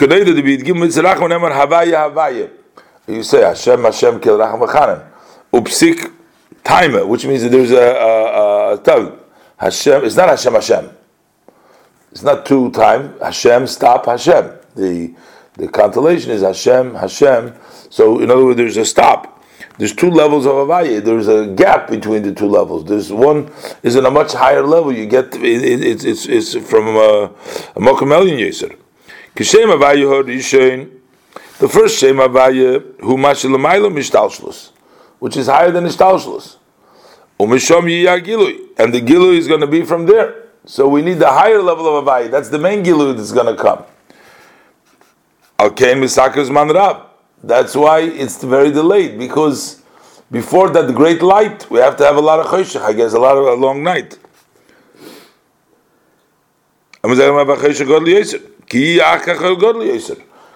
say 3.23 3.43
Hashem 3.43 3.81
Hashem 3.81 4.19
Kil 4.19 4.37
Racham 4.37 4.67
Vachanan. 4.67 5.07
Upsik 5.53 6.11
timer, 6.65 7.05
which 7.05 7.25
means 7.25 7.43
that 7.43 7.49
there's 7.49 7.71
a, 7.71 7.77
a, 7.77 8.75
a. 8.75 9.17
Hashem, 9.55 10.03
it's 10.03 10.17
not 10.17 10.27
Hashem 10.27 10.53
Hashem. 10.53 10.89
It's 12.13 12.23
not 12.23 12.45
two 12.45 12.71
time. 12.71 13.19
Hashem, 13.19 13.67
stop 13.67 14.05
Hashem. 14.05 14.51
The 14.75 15.13
the 15.55 15.67
constellation 15.67 16.31
is 16.31 16.41
Hashem, 16.41 16.95
Hashem. 16.95 17.53
So 17.89 18.19
in 18.21 18.31
other 18.31 18.45
words, 18.45 18.57
there's 18.57 18.77
a 18.77 18.85
stop 18.85 19.33
there's 19.77 19.93
two 19.93 20.09
levels 20.09 20.45
of 20.45 20.53
avaya. 20.53 21.03
There's 21.03 21.27
a 21.27 21.47
gap 21.47 21.89
between 21.89 22.23
the 22.23 22.33
two 22.33 22.47
levels. 22.47 22.85
There's 22.85 23.11
one 23.11 23.51
is 23.81 23.95
in 23.95 24.05
a 24.05 24.11
much 24.11 24.33
higher 24.33 24.61
level. 24.61 24.93
You 24.93 25.05
get 25.05 25.35
it, 25.35 25.43
it, 25.43 26.05
it's 26.05 26.25
it's 26.27 26.55
from 26.69 26.95
uh, 26.95 27.25
a 27.25 27.79
mokum 27.79 28.11
elyon 28.13 28.37
yeser. 28.39 28.77
Kishem 29.35 29.75
avaya 29.75 30.23
yishain. 30.23 30.91
The 31.57 31.67
first 31.67 31.97
shem 31.97 32.17
avaya 32.17 32.81
hu 33.01 33.17
mashelamayla 33.17 33.91
mishtalshlus, 33.91 34.71
which 35.19 35.37
is 35.37 35.47
higher 35.47 35.71
than 35.71 35.85
ishtalshlus. 35.85 36.57
Umishom 37.39 37.85
gilui, 38.23 38.59
and 38.77 38.93
the 38.93 39.01
gilui 39.01 39.37
is 39.37 39.47
going 39.47 39.61
to 39.61 39.67
be 39.67 39.83
from 39.83 40.05
there. 40.05 40.42
So 40.65 40.87
we 40.87 41.01
need 41.01 41.19
the 41.19 41.29
higher 41.29 41.61
level 41.61 41.97
of 41.97 42.05
avaya. 42.05 42.31
That's 42.31 42.49
the 42.49 42.59
main 42.59 42.83
gilui 42.83 43.15
that's 43.15 43.31
going 43.31 43.53
to 43.53 43.61
come. 43.61 43.83
Al 45.59 45.71
kain 45.71 45.97
misakas 45.97 46.49
man 46.51 46.69
rab. 46.69 47.07
That's 47.43 47.75
why 47.75 47.99
it's 48.01 48.41
very 48.43 48.71
delayed 48.71 49.19
because 49.19 49.81
before 50.31 50.69
that 50.69 50.93
great 50.95 51.21
light, 51.21 51.69
we 51.69 51.79
have 51.79 51.97
to 51.97 52.05
have 52.05 52.15
a 52.15 52.21
lot 52.21 52.39
of 52.39 52.47
choshech. 52.47 52.81
I 52.81 52.93
guess 52.93 53.13
a 53.13 53.19
lot 53.19 53.37
of 53.37 53.45
a 53.45 53.53
long 53.53 53.83
night. 53.83 54.17
Because 57.01 57.17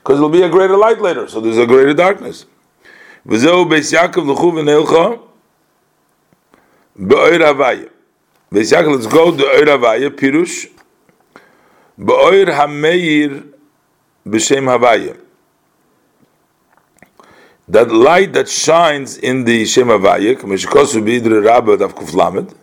there'll 0.05 0.29
be 0.29 0.41
a 0.41 0.49
greater 0.49 0.77
light 0.77 1.01
later, 1.01 1.27
so 1.27 1.41
there's 1.41 1.57
a 1.57 1.67
greater 1.67 1.93
darkness. 1.93 2.45
Beis 3.27 3.91
Yaakov 3.93 4.25
let's 8.52 8.72
go 9.07 9.36
to 9.36 9.44
Oir 9.44 9.65
Havaya, 9.65 10.10
Pirush. 10.10 10.68
Be'oir 11.98 12.45
HaMeir 12.45 13.53
B'Shem 14.26 14.65
Havaya 14.65 15.18
that 17.68 17.91
light 17.91 18.34
that 18.34 18.48
shines 18.48 19.18
in 19.18 19.44
the 19.44 19.65
Shem 19.65 19.88
Havayik, 19.88 20.38
Meshkosu 20.41 21.02
Bidre 21.03 21.44
Rabba 21.44 21.78
Dav 21.78 21.94
Kuflamed, 21.94 22.53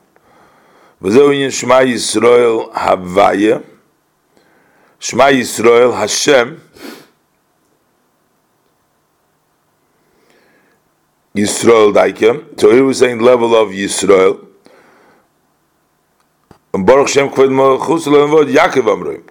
V'zeu 1.02 1.38
yin 1.38 1.50
Shema 1.50 1.80
Yisrael 1.80 2.72
Havaya, 2.72 3.62
Shema 4.98 5.24
Yisrael 5.24 5.94
Hashem, 5.94 6.60
Yisrael 11.36 11.92
Daike. 11.92 12.58
So 12.58 12.70
here 12.70 12.84
we're 12.84 12.94
saying 12.94 13.18
level 13.18 13.54
of 13.54 13.68
Yisrael. 13.70 14.53
Baruch 16.82 17.08
Shem 17.08 17.28
Kved 17.28 17.52
Malchus 17.52 18.06
Yaakov 18.06 18.84
Amroim. 18.84 19.22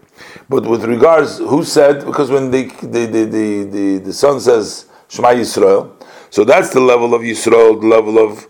But 0.47 0.65
with 0.65 0.83
regards, 0.85 1.39
who 1.39 1.63
said, 1.63 2.05
because 2.05 2.29
when 2.29 2.51
the, 2.51 2.63
the, 2.81 3.05
the, 3.05 3.25
the, 3.25 3.63
the, 3.63 3.97
the 3.97 4.13
son 4.13 4.39
says, 4.39 4.85
Shema 5.13 5.29
Yisrael. 5.29 5.91
So 6.31 6.43
that's 6.43 6.71
the 6.71 6.79
level 6.79 7.13
of 7.13 7.21
Yisrael, 7.21 7.79
the 7.79 7.85
level 7.87 8.17
of 8.17 8.47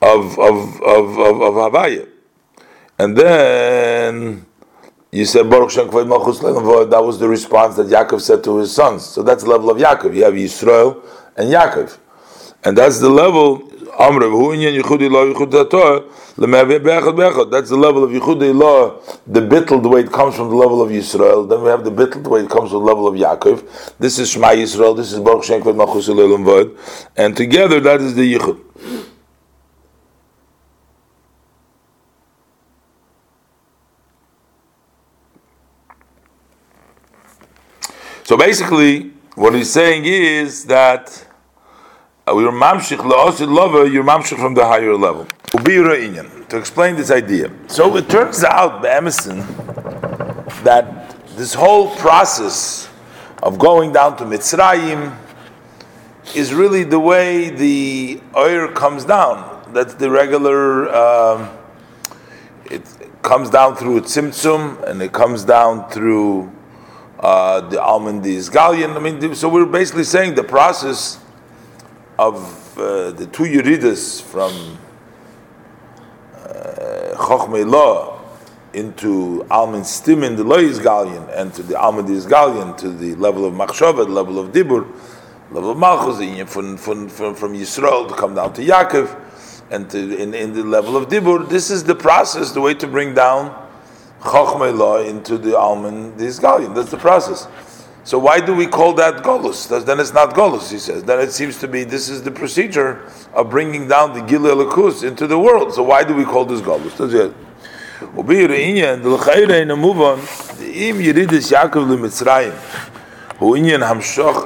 of 0.00 0.38
of 0.38 0.80
of 0.82 1.18
of, 1.18 1.40
of 1.40 1.54
Havaya. 1.54 2.08
And 2.98 3.16
then 3.16 4.46
you 5.10 5.24
said 5.24 5.50
Baruch 5.50 5.72
Shem 5.72 5.88
Malchus 6.08 6.38
That 6.38 7.02
was 7.04 7.18
the 7.18 7.28
response 7.28 7.74
that 7.76 7.88
Yaakov 7.88 8.20
said 8.20 8.44
to 8.44 8.58
his 8.58 8.72
sons. 8.72 9.04
So 9.04 9.24
that's 9.24 9.42
the 9.42 9.50
level 9.50 9.70
of 9.70 9.78
Yaakov. 9.78 10.14
You 10.14 10.24
have 10.24 10.34
Yisrael 10.34 11.02
and 11.36 11.50
Yaakov. 11.50 11.98
And 12.66 12.76
that's 12.76 12.98
the 12.98 13.08
level. 13.08 13.58
That's 13.58 14.18
the 17.70 17.76
level 17.78 18.04
of 18.04 18.10
Yichudei 18.10 18.52
Law, 18.52 19.00
the 19.26 19.40
bittel, 19.40 19.80
the 19.80 19.88
way 19.88 20.00
it 20.00 20.10
comes 20.10 20.34
from 20.34 20.48
the 20.50 20.56
level 20.56 20.82
of 20.82 20.90
Yisrael. 20.90 21.48
Then 21.48 21.62
we 21.62 21.68
have 21.68 21.84
the 21.84 21.92
bittel, 21.92 22.24
the 22.24 22.28
way 22.28 22.40
it 22.40 22.50
comes 22.50 22.72
from 22.72 22.80
the 22.80 22.84
level 22.84 23.06
of 23.06 23.14
Yaakov. 23.14 23.96
This 23.98 24.18
is 24.18 24.30
Shema 24.30 24.48
Yisrael, 24.48 24.96
this 24.96 25.12
is 25.12 25.20
Baruch 25.20 25.44
Shem 25.44 25.62
Malchus 25.76 26.08
Vod. 26.08 26.76
And 27.16 27.36
together 27.36 27.78
that 27.78 28.00
is 28.00 28.16
the 28.16 28.34
Yichud. 28.34 28.60
So 38.24 38.36
basically, 38.36 39.12
what 39.36 39.54
he's 39.54 39.70
saying 39.70 40.04
is 40.04 40.64
that 40.64 41.22
uh, 42.28 42.34
we 42.34 42.44
are 42.44 42.50
mamshich 42.50 42.98
la'osid 42.98 43.48
lover, 43.48 43.86
you're 43.86 44.02
mamshich 44.02 44.38
from 44.38 44.54
the 44.54 44.64
higher 44.64 44.94
level. 44.96 45.26
To 46.48 46.56
explain 46.58 46.96
this 46.96 47.10
idea. 47.10 47.52
So 47.68 47.96
it 47.96 48.08
turns 48.08 48.42
out, 48.42 48.82
the 48.82 48.92
Emerson, 48.92 49.38
that 50.64 51.14
this 51.36 51.54
whole 51.54 51.94
process 51.96 52.88
of 53.42 53.58
going 53.58 53.92
down 53.92 54.16
to 54.16 54.24
Mitzrayim 54.24 55.16
is 56.34 56.52
really 56.52 56.82
the 56.82 56.98
way 56.98 57.50
the 57.50 58.20
oil 58.36 58.68
comes 58.68 59.04
down. 59.04 59.72
That's 59.72 59.94
the 59.94 60.10
regular, 60.10 60.92
um, 60.92 61.56
it 62.64 62.82
comes 63.22 63.50
down 63.50 63.76
through 63.76 64.00
Tzimtzum 64.00 64.82
and 64.82 65.00
it 65.00 65.12
comes 65.12 65.44
down 65.44 65.88
through 65.90 66.52
uh, 67.20 67.60
the 67.60 67.80
almond 67.80 68.24
Gallian. 68.24 68.96
I 68.96 68.98
mean, 68.98 69.34
so 69.36 69.48
we're 69.48 69.64
basically 69.64 70.04
saying 70.04 70.34
the 70.34 70.44
process 70.44 71.20
of 72.18 72.78
uh, 72.78 73.10
the 73.12 73.26
two 73.26 73.44
Yeridas 73.44 74.22
from 74.22 74.78
uh, 76.34 77.14
Chochmei 77.16 77.68
Law 77.68 78.20
into 78.72 79.46
Alman 79.50 79.82
Stimin, 79.82 80.36
the 80.36 80.44
Lois 80.44 80.78
Gallian, 80.78 81.30
and 81.34 81.52
to 81.54 81.62
the 81.62 81.78
Alman 81.78 82.06
Gallian, 82.06 82.76
to 82.78 82.90
the 82.90 83.14
level 83.16 83.44
of 83.44 83.54
Machshava, 83.54 84.06
the 84.06 84.12
level 84.12 84.38
of 84.38 84.52
Dibur, 84.52 84.86
level 85.50 85.70
of 85.70 85.78
Malchus, 85.78 86.50
from, 86.50 86.76
from, 86.76 87.08
from, 87.08 87.34
from 87.34 87.54
Yisrael 87.54 88.08
to 88.08 88.14
come 88.14 88.34
down 88.34 88.52
to 88.54 88.62
Yaakov, 88.62 89.22
and 89.70 89.88
to, 89.90 90.16
in, 90.16 90.34
in 90.34 90.52
the 90.52 90.62
level 90.62 90.96
of 90.96 91.08
Dibur. 91.08 91.48
This 91.48 91.70
is 91.70 91.84
the 91.84 91.94
process, 91.94 92.52
the 92.52 92.60
way 92.60 92.74
to 92.74 92.86
bring 92.86 93.14
down 93.14 93.66
Chochmei 94.20 94.76
law 94.76 94.98
into 94.98 95.38
the 95.38 95.56
almond 95.56 96.18
this 96.18 96.38
gallion. 96.38 96.74
That's 96.74 96.90
the 96.90 96.96
process. 96.96 97.46
So 98.05 98.17
why 98.17 98.39
do 98.39 98.55
we 98.55 98.65
call 98.65 98.93
that 98.93 99.23
golus? 99.23 99.67
Then 99.85 99.99
it's 99.99 100.13
not 100.13 100.33
golus, 100.33 100.71
he 100.71 100.79
says. 100.79 101.03
Then 101.03 101.19
it 101.19 101.31
seems 101.31 101.59
to 101.59 101.67
be 101.67 101.83
this 101.83 102.09
is 102.09 102.23
the 102.23 102.31
procedure 102.31 103.07
of 103.33 103.49
bringing 103.49 103.87
down 103.87 104.13
the 104.13 104.21
gil 104.21 104.41
elikus 104.41 105.07
into 105.07 105.27
the 105.27 105.37
world. 105.37 105.73
So 105.73 105.83
why 105.83 106.03
do 106.03 106.15
we 106.15 106.25
call 106.25 106.45
this 106.45 106.61
golus? 106.61 106.97
That's 106.97 107.13
it. 107.13 107.33
ובעניין, 108.15 109.01
דלחיירה 109.01 109.55
אין 109.55 109.71
המובן, 109.71 110.15
אם 110.61 110.95
ירידס 110.99 111.51
יעקב 111.51 111.91
למצרים, 111.91 112.51
הוא 113.39 113.55
עניין 113.55 113.83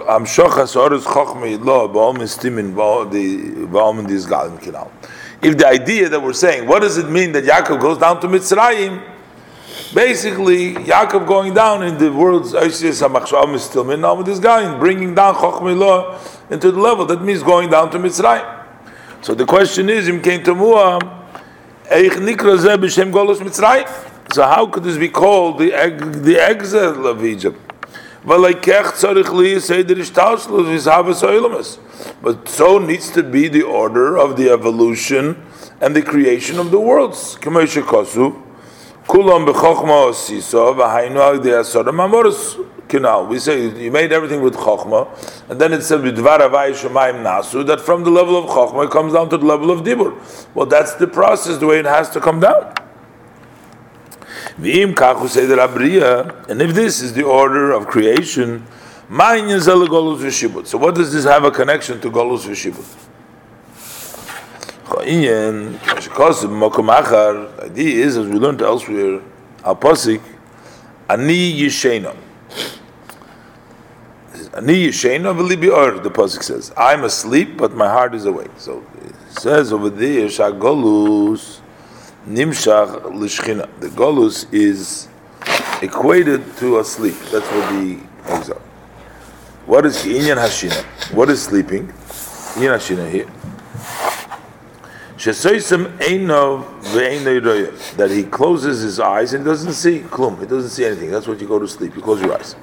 המשוך 0.08 0.58
הסורס 0.58 1.06
חוכמי 1.06 1.58
לא, 1.64 1.88
בעלמין 1.88 2.28
סטימן, 2.28 2.76
בעלמין 3.72 4.06
דיסגלם 4.06 4.58
כנal. 4.62 4.88
If 5.42 5.58
the 5.58 5.68
idea 5.68 6.10
that 6.10 6.22
we're 6.22 6.34
saying, 6.34 6.68
what 6.68 6.82
does 6.82 6.98
it 6.98 7.10
mean 7.10 7.32
that 7.34 7.44
Yaakov 7.44 7.80
goes 7.80 7.98
down 7.98 8.20
to 8.22 8.28
Mitzrayim? 8.28 9.02
Basically, 9.95 10.75
Yaakov 10.75 11.27
going 11.27 11.53
down 11.53 11.83
in 11.83 11.99
the 11.99 12.13
world's 12.13 12.53
Oisius 12.53 13.07
HaMachshav 13.07 13.53
is 13.55 13.65
still 13.65 13.85
with 13.85 14.27
this 14.27 14.39
guy 14.39 14.79
bringing 14.79 15.17
down 15.17 15.35
Chochmei 15.35 16.49
into 16.49 16.71
the 16.71 16.79
level. 16.79 17.05
That 17.07 17.23
means 17.23 17.43
going 17.43 17.71
down 17.71 17.91
to 17.91 17.99
Mitzrayim. 17.99 18.47
So 19.21 19.35
the 19.35 19.45
question 19.45 19.91
is, 19.91 20.09
Im 20.09 20.21
B'Shem 20.21 20.45
Golos 23.11 23.39
Mitzrayim? 23.39 24.33
So 24.33 24.45
how 24.45 24.69
could 24.69 24.85
this 24.85 24.97
be 24.97 25.09
called 25.09 25.59
the, 25.59 25.71
the 26.23 26.39
exile 26.39 27.09
of 27.09 27.25
Egypt? 27.25 27.59
But 32.23 32.49
so 32.49 32.79
needs 32.79 33.11
to 33.11 33.25
be 33.25 33.49
the 33.49 33.63
order 33.63 34.17
of 34.17 34.37
the 34.37 34.51
evolution 34.51 35.45
and 35.81 35.97
the 35.97 36.03
creation 36.03 36.61
of 36.61 36.71
the 36.71 36.79
worlds. 36.79 37.37
Kulam 39.07 39.47
b'chokhma 39.47 40.11
osiso 40.11 40.75
v'hainu 40.75 41.41
amoros 41.85 42.67
kinal. 42.87 43.29
We 43.29 43.39
say 43.39 43.69
you 43.69 43.91
made 43.91 44.13
everything 44.13 44.43
with 44.43 44.55
chokhma, 44.55 45.09
and 45.49 45.61
then 45.61 45.73
it 45.73 45.83
said 45.83 46.01
b'dvar 46.01 46.41
avay 46.41 46.73
shemayim 46.73 47.23
nasu 47.23 47.67
that 47.67 47.81
from 47.81 48.05
the 48.05 48.11
level 48.11 48.37
of 48.37 48.45
chokhma 48.51 48.85
it 48.87 48.91
comes 48.91 49.15
down 49.15 49.29
to 49.31 49.39
the 49.39 49.47
level 49.47 49.71
of 49.71 49.81
dibur. 49.81 50.15
Well, 50.55 50.67
that's 50.67 50.95
the 50.95 51.07
process, 51.07 51.59
the 51.59 51.67
way 51.67 51.79
it 51.79 51.87
has 51.87 52.11
to 52.11 52.21
come 52.21 52.41
down. 52.41 52.75
V'im 54.61 54.95
kachu 54.95 55.29
seder 55.29 55.57
abriya, 55.57 56.49
and 56.49 56.61
if 56.61 56.75
this 56.75 57.01
is 57.01 57.13
the 57.15 57.23
order 57.25 57.73
of 57.73 57.87
creation, 57.87 58.67
ma'in 59.11 59.49
yazel 59.49 59.87
golus 59.89 60.21
v'shibut. 60.21 60.67
So 60.67 60.79
what 60.79 60.95
does 60.95 61.13
this 61.13 61.25
have 61.25 61.45
a 61.45 61.51
connection 61.51 62.01
to 62.03 62.11
golus 62.11 62.47
v'shibut? 62.47 63.09
Inyan, 64.99 65.79
the 65.85 67.65
idea 67.65 68.05
is, 68.05 68.17
as 68.17 68.27
we 68.27 68.39
learned 68.39 68.61
elsewhere, 68.61 69.23
al 69.65 69.77
posik, 69.77 70.21
ani 71.09 71.61
yishena. 71.61 72.17
Ani 74.55 74.89
yishena 74.89 75.35
v'libi 75.35 75.73
or, 75.73 76.01
the 76.01 76.11
posik 76.11 76.43
says, 76.43 76.73
I'm 76.77 77.05
asleep, 77.05 77.57
but 77.57 77.75
my 77.75 77.89
heart 77.89 78.15
is 78.15 78.25
awake. 78.27 78.51
So 78.57 78.85
it 79.05 79.15
says 79.41 79.73
over 79.73 79.91
there, 79.91 80.27
shagolus 80.27 81.61
nimshach 82.27 83.03
lishchina. 83.03 83.69
The 83.81 83.89
golus 83.89 84.53
is 84.53 85.09
equated 85.83 86.57
to 86.59 86.81
a 86.81 86.85
sleep. 86.85 87.17
That's 87.31 87.47
what 87.47 87.73
the 87.73 88.01
exile. 88.27 88.63
What 89.67 89.87
is 89.87 89.99
inyan 89.99 90.37
hashina? 90.37 90.83
What 91.15 91.31
is 91.31 91.43
sleeping? 91.43 91.87
Inyan 92.57 92.77
hashina 92.77 93.09
here 93.09 93.31
that 97.97 98.11
he 98.11 98.23
closes 98.25 98.81
his 98.81 98.99
eyes 98.99 99.35
and 99.35 99.45
doesn't 99.45 99.75
see 99.75 100.01
klum. 100.01 100.41
He 100.41 100.47
doesn't 100.47 100.71
see 100.71 100.87
anything. 100.87 101.11
That's 101.11 101.27
what 101.27 101.39
you 101.41 101.47
go 101.47 101.59
to 101.59 101.69
sleep. 101.69 101.95
You 101.95 102.01
close 102.03 102.23
your 102.23 102.33
eyes. 102.33 102.57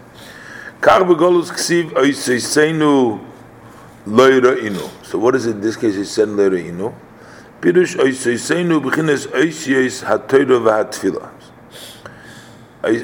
So 5.04 5.18
what 5.20 5.36
is 5.36 5.46
it 5.46 5.52
in 5.52 5.62
this 5.62 5.76
case? 5.76 5.96
He 5.96 6.04
said 6.04 6.30
inu. 6.30 6.94
Pirush 7.62 7.96
oiseisenu 7.98 8.80
b'chines 8.84 9.28
oisiyes 9.28 10.04
hatoyra 10.04 10.60
v'hatfila. 10.62 11.32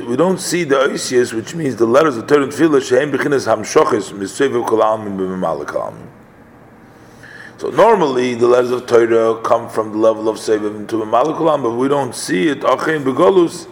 We 0.07 0.15
don't 0.15 0.39
see 0.39 0.63
the 0.63 0.75
oisiyes, 0.75 1.33
which 1.33 1.55
means 1.55 1.75
the 1.75 1.87
letters 1.87 2.17
of 2.17 2.27
Torah 2.27 2.43
and 2.43 2.51
Tefillah, 2.51 2.81
shehem 2.87 3.11
b'chines 3.11 3.47
hamshoches 3.47 4.11
misevu 4.13 4.63
kol 4.65 4.79
almin 4.79 5.17
b'mimalik 5.17 5.73
almin. 5.73 6.07
So 7.63 7.69
normally 7.69 8.35
the 8.35 8.45
letters 8.45 8.71
of 8.71 8.87
Torah 8.87 9.41
come 9.41 9.69
from 9.69 9.93
the 9.93 9.97
level 9.97 10.27
of 10.27 10.35
Sevim 10.35 10.85
to 10.89 11.01
a 11.01 11.05
Malikulam, 11.05 11.63
but 11.63 11.71
we 11.71 11.87
don't 11.87 12.13
see 12.13 12.49
it. 12.49 12.59
Achein 12.59 13.05
begolus, 13.05 13.69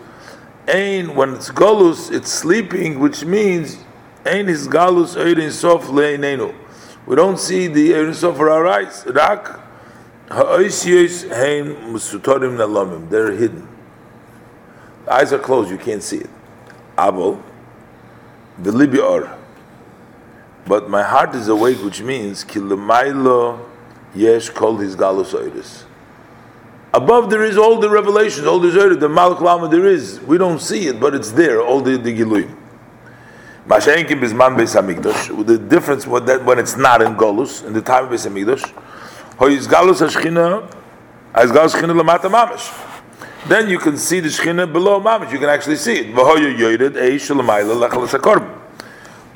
Ein, 0.66 1.14
when 1.14 1.34
it's 1.34 1.50
golus, 1.50 2.10
it's 2.10 2.32
sleeping, 2.32 3.00
which 3.02 3.26
means 3.26 3.80
Ein 4.26 4.48
is 4.48 4.70
galus 4.70 5.18
Eirin 5.18 5.52
Sof 5.52 5.88
Leinenu. 5.88 6.56
We 7.06 7.18
don't 7.18 7.38
see 7.38 7.68
the 7.68 7.92
Eirin 7.92 8.16
Sof 8.16 8.38
for 8.38 8.50
our 8.50 8.66
eyes. 8.66 9.04
Rak 9.08 9.60
Ha'oisiyos 10.30 11.28
Hein 11.28 11.92
Musutorim 11.92 12.56
Nalamim. 12.56 13.10
They're 13.10 13.34
hidden. 13.34 13.68
The 15.04 15.16
eyes 15.16 15.34
are 15.34 15.40
closed, 15.40 15.70
you 15.70 15.78
can't 15.78 16.02
see 16.02 16.20
it. 16.20 16.30
Abel, 16.98 17.44
the 18.58 18.72
Libior. 18.72 19.38
But 20.66 20.90
my 20.90 21.04
heart 21.04 21.36
is 21.36 21.50
awake, 21.50 21.84
which 21.84 22.02
means 22.02 22.46
Kilamailo 22.46 23.68
Yesh 24.14 24.50
called 24.50 24.82
his 24.82 24.96
galus 24.96 25.34
oiris. 25.34 25.84
Above 26.94 27.30
there 27.30 27.44
is 27.44 27.58
all 27.58 27.80
the 27.80 27.90
revelations, 27.90 28.46
all 28.46 28.60
the 28.60 28.68
zoyre, 28.68 29.00
the 29.00 29.08
malak 29.08 29.40
lama 29.40 29.70
there 29.70 29.86
is. 29.86 30.20
We 30.22 30.38
don't 30.38 30.60
see 30.60 30.88
it, 30.88 31.00
but 31.00 31.16
it's 31.16 31.32
there, 31.32 31.62
all 31.62 31.80
the, 31.80 31.96
the. 31.98 32.14
Mashenki 33.66 34.20
bisman. 34.20 34.58
The 35.46 35.58
difference 35.58 36.06
with 36.06 36.26
that 36.26 36.44
when 36.44 36.60
it's 36.60 36.76
not 36.76 37.02
in 37.02 37.16
galus 37.16 37.64
in 37.66 37.72
the 37.72 37.82
time 37.82 38.06
of 38.06 38.12
beis 38.12 38.26
galus 39.68 40.02
hashchina, 40.02 40.70
as 41.34 41.50
galus 41.52 41.74
hashchina 41.74 41.98
lamata 42.02 42.30
mamish. 42.30 42.88
Then 43.48 43.70
you 43.70 43.80
can 43.80 43.98
see 43.98 44.20
the 44.20 44.28
shchina 44.28 44.72
below 44.72 45.00
mamish. 45.00 45.32
You 45.32 45.40
can 45.40 45.48
actually 45.48 45.78
see 45.78 46.00
it. 46.00 46.16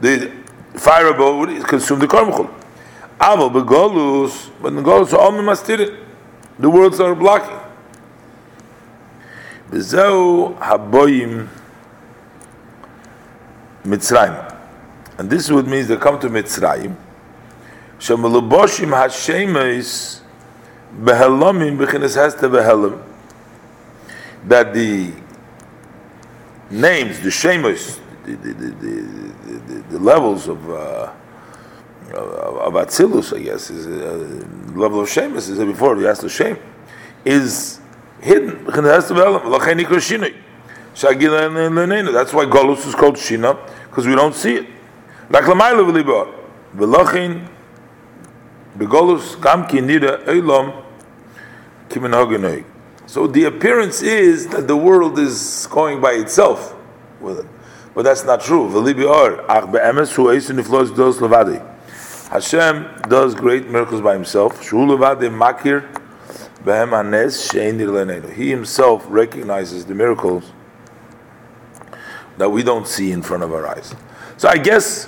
The 0.02 0.32
fire 0.78 1.08
above 1.08 1.66
consumed 1.66 2.02
the 2.02 2.08
kormachol. 2.08 2.65
Aval 3.20 3.52
begolus, 3.52 4.52
but 4.62 4.74
in 4.74 4.84
golus 4.84 5.14
all 5.14 5.32
mastirin. 5.32 5.98
The 6.60 6.70
words 6.70 7.00
are 7.00 7.16
blocking. 7.16 7.60
Bezeu 9.70 10.58
haboyim 10.60 11.48
Mitzrayim. 13.84 14.54
And 15.18 15.30
this 15.30 15.50
would 15.50 15.68
mean 15.68 15.88
they 15.88 15.98
come 15.98 16.20
to 16.20 16.30
Mitzrayim. 16.30 16.96
Shemalaboshim 18.00 18.92
Hashemes 18.92 20.22
Behelamim 21.00 21.78
Bechinas 21.78 22.16
has 22.16 22.36
to 22.36 22.50
Behelam. 22.50 23.02
That 24.46 24.74
the 24.74 25.12
names, 26.70 27.20
the 27.22 27.30
Shemus, 27.30 28.00
the, 28.26 28.36
the, 28.36 28.54
the, 28.54 28.70
the, 28.72 29.84
the 29.92 30.00
levels 30.00 30.48
of 30.48 30.70
uh, 30.70 31.12
of 32.16 32.74
Atzilus, 32.74 33.36
I 33.36 33.42
guess, 33.44 33.70
is 33.70 33.88
uh, 33.88 34.46
level 34.78 35.02
of 35.02 35.10
Shemus 35.10 35.50
is 35.50 35.58
said 35.58 35.68
before 35.68 35.96
the 35.96 36.14
to 36.14 36.30
Shem 36.30 36.58
is 37.24 37.80
hidden. 38.22 38.66
That's 38.66 39.12
why 39.12 39.26
Golus 42.46 42.88
is 42.88 42.96
called 42.96 43.16
Shina 43.16 43.58
because 43.90 44.08
we 44.08 44.16
don't 44.16 44.36
see 44.36 44.56
it. 44.56 44.68
Begolus 48.78 49.42
gam 49.42 49.66
ki 49.68 49.80
nira 49.80 50.26
eilam 50.26 50.84
kimin 51.90 52.66
So 53.06 53.26
the 53.28 53.46
appearance 53.46 54.02
is 54.02 54.48
that 54.48 54.68
the 54.68 54.76
world 54.76 55.18
is 55.18 55.68
going 55.72 56.02
by 56.02 56.12
itself 56.12 56.76
with 57.22 57.40
it. 57.40 57.46
But 57.94 58.04
that's 58.04 58.26
not 58.26 58.42
true. 58.42 58.68
Hashem 62.36 63.04
does 63.08 63.34
great 63.34 63.70
miracles 63.70 64.02
by 64.02 64.14
himself. 64.14 64.60
He 64.60 64.66
himself 68.50 69.06
recognizes 69.08 69.86
the 69.86 69.96
miracles 69.96 70.52
that 72.38 72.50
we 72.50 72.62
don't 72.62 72.86
see 72.86 73.14
in 73.14 73.22
front 73.22 73.44
of 73.44 73.54
our 73.54 73.66
eyes. 73.66 73.96
So 74.36 74.50
I 74.50 74.58
guess 74.58 75.06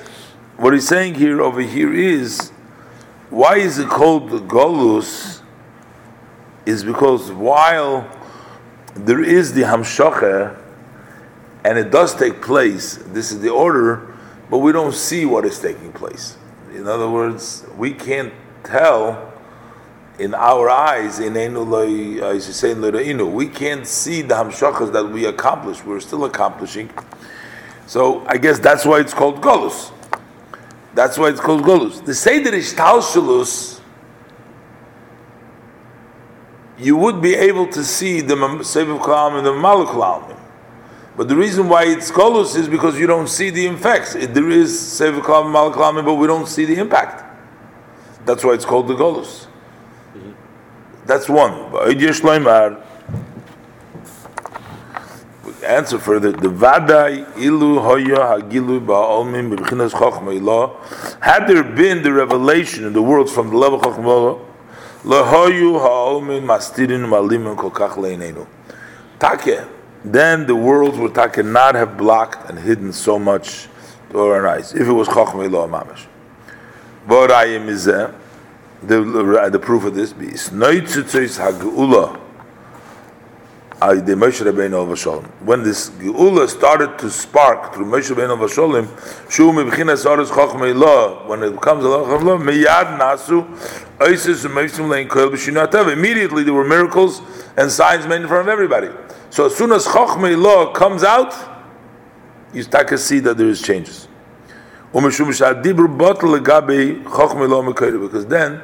what 0.55 0.71
he's 0.71 0.87
saying 0.87 1.15
here 1.15 1.41
over 1.41 1.59
here 1.59 1.93
is 1.93 2.51
why 3.29 3.57
is 3.57 3.77
it 3.77 3.89
called 3.89 4.29
the 4.29 4.39
Golus? 4.39 5.41
Is 6.65 6.85
because 6.85 7.29
while 7.29 8.09
there 8.95 9.21
is 9.21 9.53
the 9.53 9.63
Hamshacha 9.63 10.57
and 11.65 11.77
it 11.77 11.91
does 11.91 12.15
take 12.15 12.41
place, 12.41 12.95
this 13.07 13.33
is 13.33 13.41
the 13.41 13.49
order, 13.49 14.15
but 14.49 14.59
we 14.59 14.71
don't 14.71 14.95
see 14.95 15.25
what 15.25 15.43
is 15.43 15.59
taking 15.59 15.91
place. 15.91 16.36
In 16.77 16.87
other 16.87 17.09
words, 17.09 17.65
we 17.75 17.91
can't 17.91 18.31
tell 18.63 19.33
in 20.19 20.35
our 20.35 20.69
eyes, 20.69 21.19
in 21.19 21.35
uh, 21.35 23.25
we 23.25 23.47
can't 23.47 23.87
see 23.87 24.21
the 24.21 24.35
hamshachas 24.35 24.93
that 24.93 25.09
we 25.09 25.25
accomplish. 25.25 25.83
We're 25.83 25.99
still 25.99 26.25
accomplishing. 26.25 26.91
So 27.87 28.23
I 28.27 28.37
guess 28.37 28.59
that's 28.59 28.85
why 28.85 28.99
it's 28.99 29.13
called 29.15 29.41
golus. 29.41 29.91
That's 30.93 31.17
why 31.17 31.29
it's 31.29 31.39
called 31.39 31.63
golus. 31.63 32.05
The 32.05 32.13
seder 32.13 32.51
ishtalshalus, 32.51 33.81
you 36.77 36.95
would 36.95 37.23
be 37.23 37.33
able 37.33 37.67
to 37.69 37.83
see 37.83 38.21
the 38.21 38.35
seviv 38.35 39.01
kalam 39.01 39.37
and 39.37 39.47
the 39.47 39.53
maluk 39.53 39.95
But 41.17 41.29
the 41.29 41.35
reason 41.35 41.67
why 41.67 41.85
it's 41.85 42.11
golus 42.11 42.55
is 42.55 42.69
because 42.69 42.99
you 42.99 43.07
don't 43.07 43.27
see 43.27 43.49
the 43.49 43.65
effects. 43.65 44.13
There 44.13 44.49
is 44.51 44.71
kalam 45.01 45.97
and 45.97 46.05
but 46.05 46.13
we 46.13 46.27
don't 46.27 46.47
see 46.47 46.65
the 46.65 46.75
impact. 46.75 47.23
That's 48.23 48.43
why 48.43 48.53
it's 48.53 48.65
called 48.65 48.87
the 48.87 48.93
golus. 48.93 49.47
That's 51.07 51.27
one. 51.27 51.73
Answer 55.65 55.97
further. 55.97 56.33
The 56.33 56.49
vaday 56.49 57.35
ilu 57.37 57.79
hoya 57.79 58.37
hagilu 58.39 58.85
ba'olmin 58.85 59.57
b'chinas 59.57 59.93
chokhmah 59.93 61.19
Had 61.21 61.47
there 61.47 61.63
been 61.63 62.03
the 62.03 62.13
revelation 62.13 62.85
in 62.85 62.93
the 62.93 63.01
world 63.01 63.31
from 63.31 63.49
the 63.49 63.57
level 63.57 63.79
of 63.79 63.95
chokhmah 63.95 64.45
lahoyu 65.03 65.79
ha'olmin 65.81 66.43
mastirin 66.43 67.01
malimim 67.07 67.55
kolkach 67.57 67.95
leinenu. 67.95 68.45
Take. 69.19 69.76
Then 70.03 70.45
the 70.45 70.55
world 70.55 70.97
would 70.99 71.15
take 71.15 71.37
not 71.43 71.75
have 71.75 71.97
blocked 71.97 72.49
and 72.49 72.59
hidden 72.59 72.93
so 72.93 73.17
much 73.17 73.67
to 74.11 74.19
our 74.19 74.47
eyes 74.47 74.73
if 74.73 74.87
it 74.87 74.91
was 74.91 75.07
chokhmah 75.07 75.49
mamish. 75.69 76.05
But 77.07 77.31
I 77.31 77.45
am 77.45 77.67
the, 78.83 79.49
the 79.51 79.59
proof 79.59 79.83
of 79.85 79.95
this 79.95 80.13
be 80.13 80.27
Snoitzitzis 80.27 81.39
HaGeula 81.39 82.19
the 82.19 82.26
Uh, 83.79 83.93
Moshe 83.93 84.43
Rabbeinu 84.43 84.97
Shalom. 84.97 85.25
When 85.45 85.61
this 85.61 85.91
Geula 85.91 86.49
started 86.49 86.97
to 86.97 87.11
spark 87.11 87.75
through 87.75 87.85
Moshe 87.85 88.11
Rabbeinu 88.11 88.51
Shalom, 88.51 88.87
Shu 89.29 89.51
Mebchinas 89.51 90.03
Aris 90.03 90.31
Chachmei 90.31 90.75
Lo, 90.75 91.27
when 91.27 91.43
it 91.43 91.61
comes 91.61 91.83
to 91.83 91.91
Allah 91.91 92.17
Lo, 92.17 92.39
Miyad 92.39 92.97
Nasu, 92.97 93.45
Isis 94.01 94.45
Meisim 94.45 94.89
Lein 94.89 95.07
Koel 95.07 95.29
B'Shinatev. 95.29 95.93
Immediately 95.93 96.41
there 96.41 96.55
were 96.55 96.65
miracles 96.65 97.21
and 97.55 97.71
signs 97.71 98.07
made 98.07 98.21
in 98.21 98.27
front 98.27 98.47
of 98.47 98.51
everybody. 98.51 98.89
So 99.29 99.45
as 99.45 99.55
soon 99.55 99.71
as 99.71 99.85
Chachmei 99.85 100.35
Lo 100.35 100.73
comes 100.73 101.03
out, 101.03 101.35
you 102.53 102.63
start 102.63 102.87
to 102.87 102.97
see 102.97 103.19
that 103.19 103.37
there 103.37 103.47
is 103.47 103.61
changes. 103.61 104.07
Because 104.91 105.13
then 108.25 108.61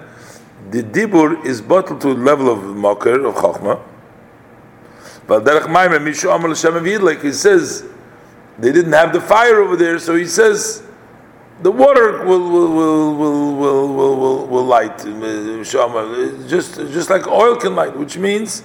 the 0.71 0.81
dibur 0.81 1.45
is 1.45 1.61
bottled 1.61 2.01
to 2.01 2.15
the 2.15 2.19
level 2.19 2.49
of 2.49 2.57
makir 2.59 3.27
of 3.27 3.35
chachma. 3.35 3.92
But 5.27 5.43
derech 5.43 5.67
maimer 5.67 5.99
mishu 5.99 6.33
amal 6.33 6.49
Hashem 6.49 7.03
like 7.03 7.21
he 7.21 7.31
says, 7.31 7.85
they 8.59 8.71
didn't 8.71 8.93
have 8.93 9.13
the 9.13 9.21
fire 9.21 9.61
over 9.61 9.75
there, 9.75 9.99
so 9.99 10.15
he 10.15 10.25
says 10.25 10.83
the 11.61 11.71
water 11.71 12.23
will 12.25 12.49
will 12.49 12.71
will 12.71 13.15
will 13.15 13.57
will 13.57 13.93
will, 13.93 14.17
will, 14.17 14.47
will 14.47 14.63
light 14.65 14.97
just 16.47 16.75
just 16.75 17.09
like 17.09 17.25
oil 17.27 17.55
can 17.55 17.75
light, 17.75 17.95
which 17.95 18.17
means 18.17 18.63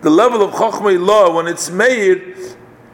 the 0.00 0.10
level 0.10 0.42
of 0.42 0.52
chachma 0.54 0.98
law 0.98 1.34
when 1.34 1.46
it's 1.46 1.70
made, 1.70 2.36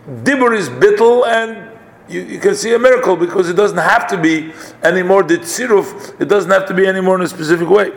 dibur 0.07 0.57
is 0.57 0.69
bittel 0.69 1.27
and 1.27 1.71
you, 2.09 2.21
you, 2.21 2.39
can 2.39 2.55
see 2.55 2.75
a 2.75 2.79
miracle 2.79 3.17
because 3.17 3.49
it 3.49 3.55
doesn't 3.55 3.79
have 3.79 4.07
to 4.09 4.19
be 4.19 4.53
anymore 4.83 5.23
the 5.23 5.39
tziruf, 5.39 6.21
it 6.21 6.27
doesn't 6.27 6.51
have 6.51 6.67
to 6.67 6.75
be 6.75 6.87
anymore 6.87 7.17
in 7.17 7.23
a 7.23 7.29
specific 7.29 7.69
way. 7.69 7.93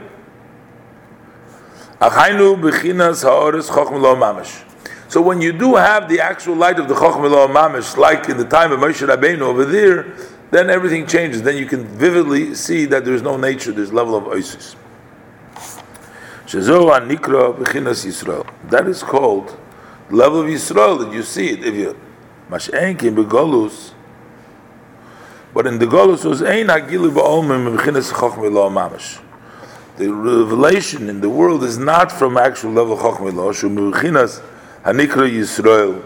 So 5.09 5.21
when 5.21 5.39
you 5.41 5.53
do 5.53 5.75
have 5.75 6.09
the 6.09 6.19
actual 6.19 6.55
light 6.55 6.79
of 6.79 6.87
the 6.87 6.93
Chochmah 6.93 7.47
Mamish, 7.47 7.95
like 7.97 8.27
in 8.29 8.37
the 8.37 8.45
time 8.45 8.71
of 8.71 8.79
Moshe 8.79 9.07
Rabbeinu 9.07 9.41
over 9.41 9.63
there, 9.63 10.15
then 10.51 10.69
everything 10.69 11.07
changes. 11.07 11.41
Then 11.41 11.57
you 11.57 11.65
can 11.65 11.85
vividly 11.85 12.55
see 12.55 12.85
that 12.85 13.05
there's 13.05 13.21
no 13.21 13.37
nature, 13.37 13.71
there's 13.71 13.93
level 13.93 14.15
of 14.15 14.27
Isis. 14.27 14.75
That 16.51 16.55
is 18.87 19.03
called 19.03 19.57
level 20.09 20.41
of 20.41 20.47
Yisrael 20.47 20.99
that 20.99 21.13
you 21.13 21.23
see 21.23 21.49
it. 21.49 21.65
If 21.65 21.75
you 21.75 21.99
Mash'enkin 22.49 23.15
begolus, 23.15 23.93
but 25.53 25.67
in 25.67 25.79
the 25.79 25.85
Golus 25.85 26.23
was 26.23 26.41
ein 26.41 26.67
hagilu 26.67 27.11
ba'olmim 27.11 27.77
b'chinas 27.77 28.13
chokhmei 28.13 28.51
lo 28.51 28.69
mamish. 28.69 29.19
The 29.97 30.13
revelation 30.13 31.09
in 31.09 31.19
the 31.19 31.29
world 31.29 31.63
is 31.63 31.77
not 31.77 32.11
from 32.11 32.37
actual 32.37 32.71
level 32.71 32.95
chokhmei 32.97 33.33
lo, 33.33 33.51
shu 33.51 33.69
b'chinas 33.69 34.41
hanikra 34.87 35.29
Yisrael 35.29 36.01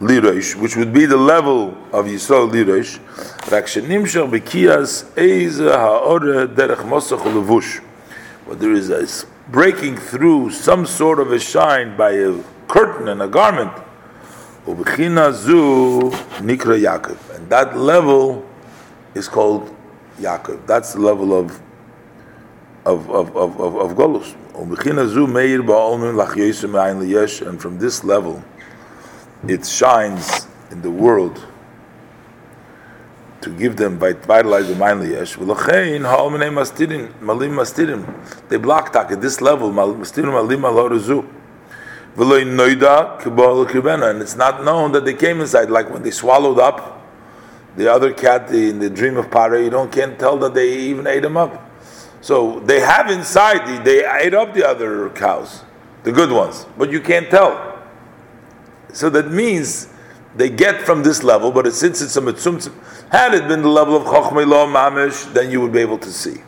lirosh, 0.00 0.54
which 0.54 0.76
would 0.76 0.94
be 0.94 1.04
the 1.04 1.16
level 1.16 1.76
of 1.92 2.06
Yisrael 2.06 2.50
lirosh, 2.50 2.98
rak 3.50 3.66
shenimshach 3.66 4.30
b'kiyas 4.30 5.04
eiza 5.14 5.76
ha'ore 5.76 6.46
derech 6.46 6.88
mosach 6.88 7.20
levush. 7.20 7.84
But 8.46 8.60
there 8.60 8.72
is 8.72 8.88
a 8.88 9.26
breaking 9.48 9.98
through 9.98 10.52
some 10.52 10.86
sort 10.86 11.20
of 11.20 11.32
a 11.32 11.38
shine 11.38 11.98
by 11.98 12.12
a 12.12 12.42
curtain 12.66 13.08
and 13.08 13.20
a 13.20 13.28
garment. 13.28 13.72
Ubechina 14.66 15.30
zu 15.32 16.10
nikra 16.40 16.80
Yaakov, 16.80 17.36
and 17.36 17.50
that 17.50 17.76
level 17.76 18.42
is 19.14 19.28
called 19.28 19.74
Yaakov. 20.18 20.66
That's 20.66 20.94
the 20.94 21.00
level 21.00 21.38
of 21.38 21.60
of 22.86 23.10
of 23.10 23.36
of 23.36 23.60
of, 23.60 23.76
of 23.76 23.96
Golus. 23.96 24.34
And 24.60 24.76
from 27.60 27.78
this 27.78 28.02
level, 28.04 28.42
it 29.46 29.64
shines 29.64 30.48
in 30.70 30.82
the 30.82 30.90
world 30.90 31.46
to 33.40 33.50
give 33.50 33.76
them 33.76 33.98
vitalize 33.98 34.66
the 34.66 34.74
mind 34.74 35.02
er 35.02 35.06
liyesh. 35.06 35.38
They 38.48 38.56
block 38.56 38.92
tak 38.92 39.12
at 39.12 39.20
this 39.20 39.40
level. 39.40 39.70
Er 39.70 39.94
and 44.10 44.22
it's 44.22 44.34
not 44.34 44.64
known 44.64 44.90
that 44.92 45.04
they 45.04 45.14
came 45.14 45.40
inside, 45.40 45.70
like 45.70 45.88
when 45.88 46.02
they 46.02 46.10
swallowed 46.10 46.58
up 46.58 46.98
the 47.76 47.86
other 47.92 48.12
cat 48.12 48.50
in 48.50 48.80
the 48.80 48.90
dream 48.90 49.16
of 49.16 49.30
Pare, 49.30 49.62
you 49.62 49.70
don't 49.70 49.92
can't 49.92 50.18
tell 50.18 50.36
that 50.38 50.52
they 50.52 50.68
even 50.68 51.06
ate 51.06 51.24
him 51.24 51.36
up. 51.36 51.67
So 52.20 52.60
they 52.60 52.80
have 52.80 53.10
inside, 53.10 53.84
they 53.84 54.04
ate 54.04 54.34
up 54.34 54.54
the 54.54 54.66
other 54.66 55.10
cows, 55.10 55.62
the 56.02 56.12
good 56.12 56.32
ones, 56.32 56.66
but 56.76 56.90
you 56.90 57.00
can't 57.00 57.30
tell. 57.30 57.78
So 58.92 59.08
that 59.10 59.30
means 59.30 59.88
they 60.34 60.50
get 60.50 60.82
from 60.82 61.02
this 61.02 61.22
level, 61.22 61.50
but 61.50 61.72
since 61.72 62.02
it's 62.02 62.16
a 62.16 62.20
mitzum, 62.20 62.60
had 63.10 63.34
it 63.34 63.48
been 63.48 63.62
the 63.62 63.68
level 63.68 63.96
of 63.96 64.04
chokhmei 64.04 64.46
lo 64.46 64.66
mamish, 64.66 65.32
then 65.32 65.50
you 65.50 65.60
would 65.60 65.72
be 65.72 65.80
able 65.80 65.98
to 65.98 66.12
see. 66.12 66.42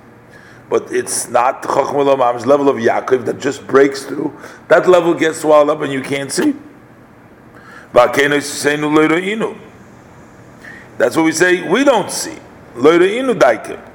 but 0.70 0.90
it's 0.92 1.28
not 1.28 1.62
the 1.62 1.68
Chochmah 1.68 2.16
Mamish 2.16 2.46
level 2.46 2.68
of 2.68 2.76
Yaakov 2.76 3.26
that 3.26 3.40
just 3.40 3.66
breaks 3.66 4.04
through. 4.04 4.32
That 4.68 4.88
level 4.88 5.14
gets 5.14 5.40
swallowed 5.40 5.68
up 5.68 5.82
and 5.82 5.92
you 5.92 6.00
can't 6.00 6.30
see. 6.30 6.54
That's 7.92 8.16
what 11.16 11.24
we 11.24 11.32
say, 11.32 11.68
we 11.68 11.82
don't 11.82 12.10
see. 12.10 12.38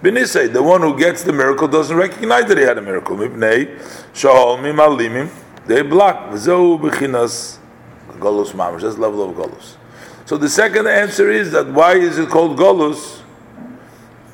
The 0.00 0.62
one 0.62 0.82
who 0.82 0.96
gets 0.96 1.24
the 1.24 1.32
miracle 1.32 1.68
doesn't 1.68 1.96
recognize 1.96 2.46
that 2.46 2.58
he 2.58 2.64
had 2.64 2.78
a 2.78 2.82
miracle. 2.82 3.16
They 3.16 3.64
block. 5.82 6.30
Golus 8.18 8.52
Mamash. 8.52 8.82
That's 8.82 8.98
level 8.98 9.28
of 9.28 9.36
Golus. 9.36 9.76
So 10.24 10.36
the 10.36 10.48
second 10.48 10.86
answer 10.86 11.30
is 11.30 11.52
that 11.52 11.68
why 11.68 11.94
is 11.94 12.18
it 12.18 12.28
called 12.28 12.58
Golus? 12.58 13.22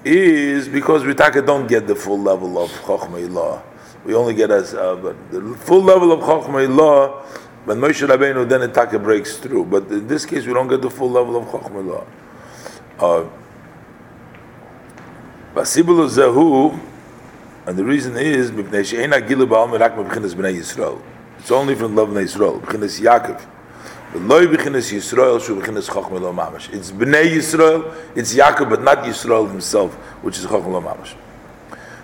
Is 0.05 0.69
because 0.69 1.03
Ritaka 1.03 1.47
don't 1.47 1.66
get 1.66 1.86
the 1.86 1.95
full 1.95 2.20
level 2.20 2.62
of 2.62 2.70
Chokhmah 2.70 3.31
law. 3.31 3.62
We 4.05 4.15
only 4.15 4.35
get 4.35 4.51
as 4.51 4.74
uh, 4.74 4.97
but 4.97 5.31
the 5.31 5.57
full 5.57 5.82
level 5.82 6.12
of 6.12 6.20
Chokhmah 6.20 6.74
law. 6.74 7.23
When 7.65 7.78
Moshe 7.78 8.07
Rabbeinu 8.07 8.47
then 8.47 8.69
Itaka 8.69 9.03
breaks 9.03 9.39
through, 9.39 9.65
but 9.65 9.85
in 9.85 10.07
this 10.07 10.27
case 10.27 10.45
we 10.45 10.53
don't 10.53 10.69
get 10.69 10.82
the 10.82 10.91
full 10.91 11.11
level 11.11 11.36
of 11.36 11.49
Chokhmah 11.49 11.86
law. 11.86 12.07
Uh, 12.99 13.28
Basibulu 15.55 16.09
Zahu, 16.09 16.76
and 17.64 17.78
the 17.78 17.85
reason 17.85 18.16
is 18.16 18.51
It's 21.39 21.51
only 21.52 21.74
from 21.76 21.94
love 21.94 22.09
of 22.10 22.16
Yisrael, 22.16 22.60
Yaakov. 22.60 23.40
It's 26.72 26.90
Bnei 26.90 27.31
Yisrael, 27.36 27.94
it's 28.16 28.35
Yaakov, 28.35 28.68
but 28.68 28.82
not 28.82 28.98
Yisrael 29.05 29.48
himself, 29.48 29.94
which 30.24 30.39
is 30.39 30.43
Chacham 30.43 30.72
Lo 30.72 30.81
Mamash. 30.81 31.14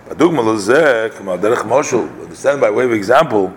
Adugma 0.07 0.43
understand 2.23 2.61
by 2.61 2.69
way 2.69 2.85
of 2.85 2.93
example, 2.93 3.53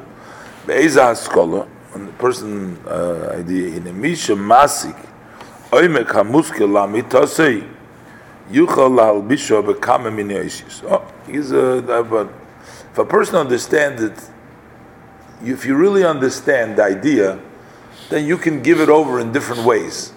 be'eza 0.67 1.03
haskola, 1.03 1.69
when 1.93 2.07
the 2.07 2.13
person, 2.15 2.77
uh, 2.89 3.35
in 3.37 3.87
a 3.87 3.93
misha 3.93 4.33
masik, 4.33 4.97
oimek 5.71 6.07
hamuskel 6.07 6.69
lamitosei, 6.69 7.74
yuchal 8.51 8.91
lahalbisho 8.91 9.63
bekame 9.63 10.15
min 10.15 10.29
yoishis. 10.29 10.85
Oh, 10.89 11.05
he's 11.31 11.53
a, 11.53 11.83
but 12.09 12.29
if 12.93 12.99
a 12.99 13.05
person 13.05 13.37
understands 13.37 14.03
it, 14.03 14.31
if 15.43 15.65
you 15.65 15.75
really 15.75 16.05
understand 16.05 16.77
the 16.77 16.85
idea, 16.85 17.41
then 18.09 18.27
you 18.27 18.37
can 18.37 18.63
give 18.63 18.81
it 18.81 18.89
over 18.89 19.21
in 19.21 19.33
different 19.33 19.65
ways 19.65 20.13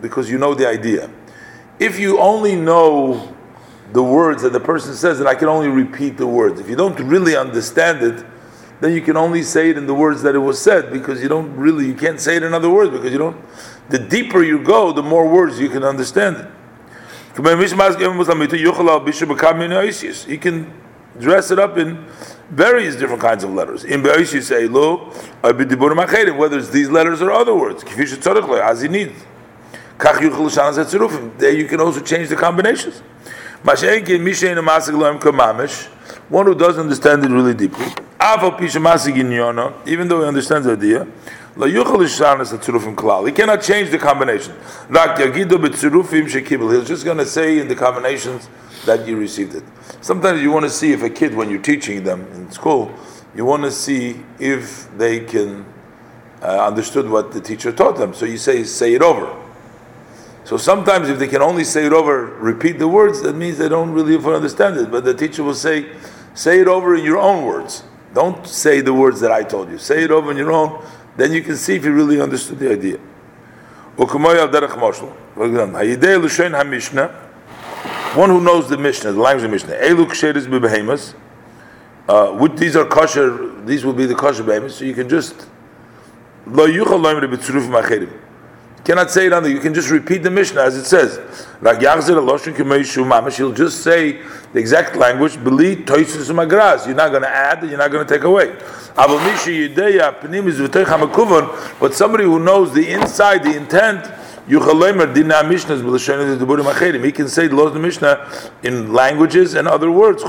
because 0.00 0.30
you 0.30 0.38
know 0.38 0.54
the 0.54 0.66
idea. 0.66 1.10
If 1.78 1.98
you 1.98 2.18
only 2.18 2.56
know 2.56 3.34
the 3.92 4.02
words 4.02 4.42
that 4.42 4.52
the 4.52 4.60
person 4.60 4.94
says, 4.94 5.20
and 5.20 5.28
I 5.28 5.34
can 5.34 5.48
only 5.48 5.68
repeat 5.68 6.16
the 6.16 6.26
words. 6.26 6.60
If 6.60 6.68
you 6.68 6.76
don't 6.76 6.98
really 6.98 7.36
understand 7.36 8.02
it, 8.02 8.24
then 8.80 8.92
you 8.92 9.00
can 9.00 9.16
only 9.16 9.42
say 9.42 9.70
it 9.70 9.78
in 9.78 9.86
the 9.86 9.94
words 9.94 10.22
that 10.22 10.34
it 10.34 10.40
was 10.40 10.60
said 10.60 10.92
because 10.92 11.22
you 11.22 11.28
don't 11.28 11.54
really 11.56 11.86
you 11.86 11.94
can't 11.94 12.20
say 12.20 12.36
it 12.36 12.42
in 12.42 12.52
other 12.52 12.68
words 12.68 12.90
because 12.90 13.12
you 13.12 13.18
don't. 13.18 13.36
The 13.88 13.98
deeper 13.98 14.42
you 14.42 14.62
go, 14.62 14.92
the 14.92 15.02
more 15.02 15.28
words 15.28 15.60
you 15.60 15.68
can 15.68 15.84
understand 15.84 16.36
it. 16.38 16.46
He 20.24 20.38
can 20.38 20.72
dress 21.18 21.50
it 21.50 21.58
up 21.58 21.78
in 21.78 22.06
various 22.50 22.96
different 22.96 23.22
kinds 23.22 23.42
of 23.44 23.50
letters. 23.50 23.84
In 23.84 24.02
say 24.24 24.68
lo, 24.68 25.10
whether 25.42 26.58
it's 26.58 26.70
these 26.70 26.90
letters 26.90 27.20
or 27.20 27.32
other 27.32 27.54
words. 27.54 27.84
As 27.84 28.80
he 28.82 28.88
needs. 28.88 29.24
There 31.38 31.52
you 31.52 31.66
can 31.66 31.80
also 31.80 32.00
change 32.00 32.28
the 32.28 32.36
combinations. 32.36 33.02
One 36.28 36.46
who 36.46 36.54
doesn't 36.54 36.80
understand 36.82 37.24
it 37.24 37.30
really 37.30 37.54
deeply. 37.54 37.86
Even 39.86 40.08
though 40.08 40.20
he 40.20 40.26
understands 40.26 40.66
the 40.66 40.72
idea, 40.72 41.06
he 41.56 43.32
cannot 43.32 43.62
change 43.62 43.90
the 43.90 43.98
combination. 43.98 44.56
He's 46.72 46.88
just 46.88 47.04
going 47.04 47.18
to 47.18 47.26
say 47.26 47.60
in 47.60 47.68
the 47.68 47.76
combinations 47.76 48.48
that 48.86 49.06
you 49.06 49.16
received 49.16 49.54
it. 49.54 49.62
Sometimes 50.00 50.42
you 50.42 50.50
want 50.50 50.64
to 50.64 50.70
see 50.70 50.92
if 50.92 51.02
a 51.02 51.10
kid, 51.10 51.32
when 51.34 51.48
you're 51.50 51.62
teaching 51.62 52.02
them 52.02 52.26
in 52.32 52.50
school, 52.50 52.92
you 53.36 53.44
want 53.44 53.62
to 53.62 53.70
see 53.70 54.20
if 54.40 54.88
they 54.98 55.20
can 55.20 55.64
uh, 56.42 56.66
understood 56.66 57.08
what 57.08 57.30
the 57.32 57.40
teacher 57.40 57.70
taught 57.70 57.96
them. 57.96 58.14
So 58.14 58.26
you 58.26 58.36
say, 58.36 58.64
say 58.64 58.94
it 58.94 59.02
over. 59.02 59.40
So 60.44 60.56
sometimes 60.56 61.08
if 61.08 61.18
they 61.18 61.28
can 61.28 61.40
only 61.40 61.64
say 61.64 61.86
it 61.86 61.92
over, 61.92 62.26
repeat 62.26 62.78
the 62.78 62.88
words, 62.88 63.22
that 63.22 63.34
means 63.34 63.58
they 63.58 63.68
don't 63.68 63.92
really 63.92 64.16
understand 64.16 64.76
it. 64.76 64.90
But 64.90 65.04
the 65.04 65.14
teacher 65.14 65.44
will 65.44 65.54
say, 65.54 65.86
say 66.34 66.60
it 66.60 66.68
over 66.68 66.96
in 66.96 67.04
your 67.04 67.18
own 67.18 67.44
words. 67.44 67.84
Don't 68.12 68.46
say 68.46 68.80
the 68.80 68.92
words 68.92 69.20
that 69.20 69.32
I 69.32 69.42
told 69.42 69.70
you. 69.70 69.78
Say 69.78 70.04
it 70.04 70.10
over 70.10 70.30
in 70.30 70.36
your 70.36 70.52
own. 70.52 70.84
Then 71.16 71.32
you 71.32 71.42
can 71.42 71.56
see 71.56 71.76
if 71.76 71.84
you 71.84 71.92
really 71.92 72.20
understood 72.20 72.58
the 72.58 72.72
idea. 72.72 72.98
One 78.14 78.30
who 78.30 78.40
knows 78.40 78.68
the 78.68 78.78
Mishnah, 78.78 79.12
the 79.12 79.20
language 79.20 79.44
of 79.44 79.50
Mishnah. 79.50 79.74
Eluk 79.74 80.10
sheris 80.10 80.46
bebehemas. 80.46 81.14
Uh, 82.08 82.46
these 82.48 82.76
are 82.76 82.84
kosher. 82.84 83.64
These 83.64 83.84
will 83.84 83.92
be 83.92 84.06
the 84.06 84.14
kosher 84.14 84.42
behemoths. 84.42 84.76
So 84.76 84.84
you 84.84 84.94
can 84.94 85.08
just. 85.08 85.48
Cannot 88.84 89.10
say 89.10 89.26
it 89.26 89.32
on 89.32 89.42
the. 89.42 89.50
You 89.50 89.60
can 89.60 89.72
just 89.72 89.90
repeat 89.90 90.22
the 90.22 90.30
Mishnah 90.30 90.60
as 90.60 90.76
it 90.76 90.84
says. 90.84 91.18
Mamash. 91.60 93.38
You'll 93.38 93.52
just 93.52 93.82
say 93.82 94.20
the 94.52 94.58
exact 94.58 94.94
language. 94.96 95.42
Beli. 95.42 95.76
You're 95.76 96.94
not 96.94 97.10
going 97.10 97.22
to 97.22 97.28
add. 97.28 97.62
You're 97.62 97.78
not 97.78 97.90
going 97.90 98.06
to 98.06 98.14
take 98.14 98.24
away. 98.24 98.54
But 98.96 99.08
somebody 101.94 102.24
who 102.24 102.38
knows 102.38 102.72
the 102.72 102.88
inside, 102.90 103.42
the 103.42 103.56
intent 103.56 104.08
he 104.46 104.54
can 104.56 104.62
say 107.28 107.46
the 107.46 107.56
laws 107.56 107.68
of 107.68 107.74
the 107.74 107.80
Mishnah 107.80 108.28
in 108.62 108.92
languages 108.92 109.54
and 109.54 109.66
other 109.66 109.90
words. 109.90 110.22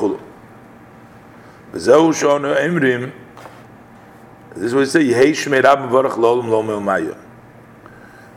This 1.74 1.88
is 4.58 4.74
what 4.74 4.88
he 4.88 4.96
says. 5.14 5.46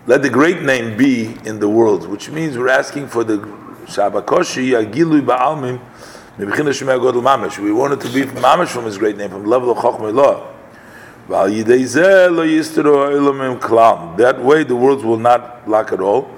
Let 0.08 0.22
the 0.22 0.30
great 0.30 0.62
name 0.62 0.96
be 0.96 1.36
in 1.44 1.60
the 1.60 1.68
world, 1.68 2.08
which 2.08 2.30
means 2.30 2.58
we're 2.58 2.68
asking 2.68 3.06
for 3.06 3.22
the 3.22 3.36
Shabakoshi 3.84 4.84
Agilu 4.84 5.20
Ba'almim. 5.20 5.78
We 6.38 6.44
want 6.44 7.92
it 7.94 8.00
to 8.00 8.08
be 8.12 8.22
mamash 8.22 8.68
from 8.68 8.84
his 8.84 8.96
great 8.96 9.16
name, 9.16 9.30
from 9.30 9.42
the 9.42 9.48
level 9.48 9.72
of 9.72 9.78
Chochmah 9.78 10.14
law. 10.14 10.46
That 14.16 14.44
way 14.44 14.62
the 14.62 14.76
words 14.76 15.02
will 15.02 15.16
not 15.16 15.68
lack 15.68 15.92
at 15.92 16.00
all. 16.00 16.30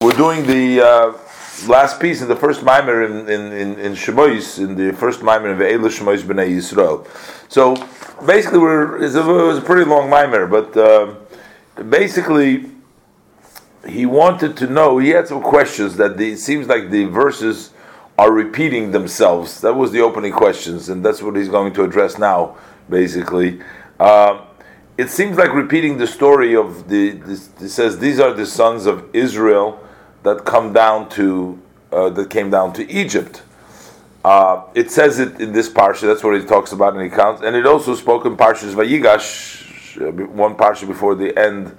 We're 0.00 0.12
doing 0.12 0.46
the 0.46 0.80
uh, 0.80 1.12
last 1.66 2.00
piece 2.00 2.22
of 2.22 2.28
the 2.28 2.36
first 2.36 2.62
mimer 2.62 3.02
in 3.02 3.28
in 3.28 3.52
in, 3.52 3.78
in 3.80 3.92
Shemois, 3.94 4.60
in 4.60 4.76
the 4.76 4.92
first 4.92 5.20
mimer 5.20 5.50
of 5.50 5.58
Ve'elu 5.58 5.90
Shemois 5.90 6.22
B'nai 6.22 6.48
Yisrael. 6.48 7.04
So 7.48 7.74
basically, 8.24 8.60
we're 8.60 9.02
it 9.02 9.12
was 9.12 9.58
a 9.58 9.62
pretty 9.62 9.84
long 9.84 10.08
mimer, 10.08 10.46
but 10.46 10.76
uh, 10.76 11.12
basically 11.82 12.75
he 13.88 14.06
wanted 14.06 14.56
to 14.58 14.66
know. 14.66 14.98
He 14.98 15.10
had 15.10 15.28
some 15.28 15.42
questions 15.42 15.96
that 15.96 16.16
the, 16.16 16.32
it 16.32 16.38
seems 16.38 16.66
like 16.66 16.90
the 16.90 17.04
verses 17.04 17.70
are 18.18 18.32
repeating 18.32 18.92
themselves. 18.92 19.60
That 19.60 19.74
was 19.74 19.92
the 19.92 20.00
opening 20.00 20.32
questions, 20.32 20.88
and 20.88 21.04
that's 21.04 21.22
what 21.22 21.36
he's 21.36 21.48
going 21.48 21.74
to 21.74 21.84
address 21.84 22.18
now, 22.18 22.56
basically. 22.88 23.60
Uh, 24.00 24.42
it 24.96 25.10
seems 25.10 25.36
like 25.36 25.52
repeating 25.52 25.98
the 25.98 26.06
story 26.06 26.56
of 26.56 26.88
the. 26.88 27.10
This, 27.10 27.50
it 27.60 27.68
says 27.68 27.98
these 27.98 28.18
are 28.18 28.32
the 28.32 28.46
sons 28.46 28.86
of 28.86 29.14
Israel 29.14 29.80
that 30.22 30.44
come 30.44 30.72
down 30.72 31.08
to 31.10 31.60
uh, 31.92 32.10
that 32.10 32.30
came 32.30 32.50
down 32.50 32.72
to 32.74 32.90
Egypt. 32.90 33.42
Uh, 34.24 34.64
it 34.74 34.90
says 34.90 35.18
it 35.18 35.40
in 35.40 35.52
this 35.52 35.68
parsha. 35.68 36.02
That's 36.02 36.24
what 36.24 36.40
he 36.40 36.44
talks 36.46 36.72
about 36.72 36.94
in 36.94 37.00
the 37.00 37.14
accounts, 37.14 37.42
and 37.42 37.54
it 37.54 37.66
also 37.66 37.94
spoke 37.94 38.24
in 38.24 38.36
parshas 38.36 38.74
Vayigash, 38.74 40.00
uh, 40.00 40.26
one 40.26 40.56
parsha 40.56 40.86
before 40.86 41.14
the 41.14 41.38
end 41.38 41.76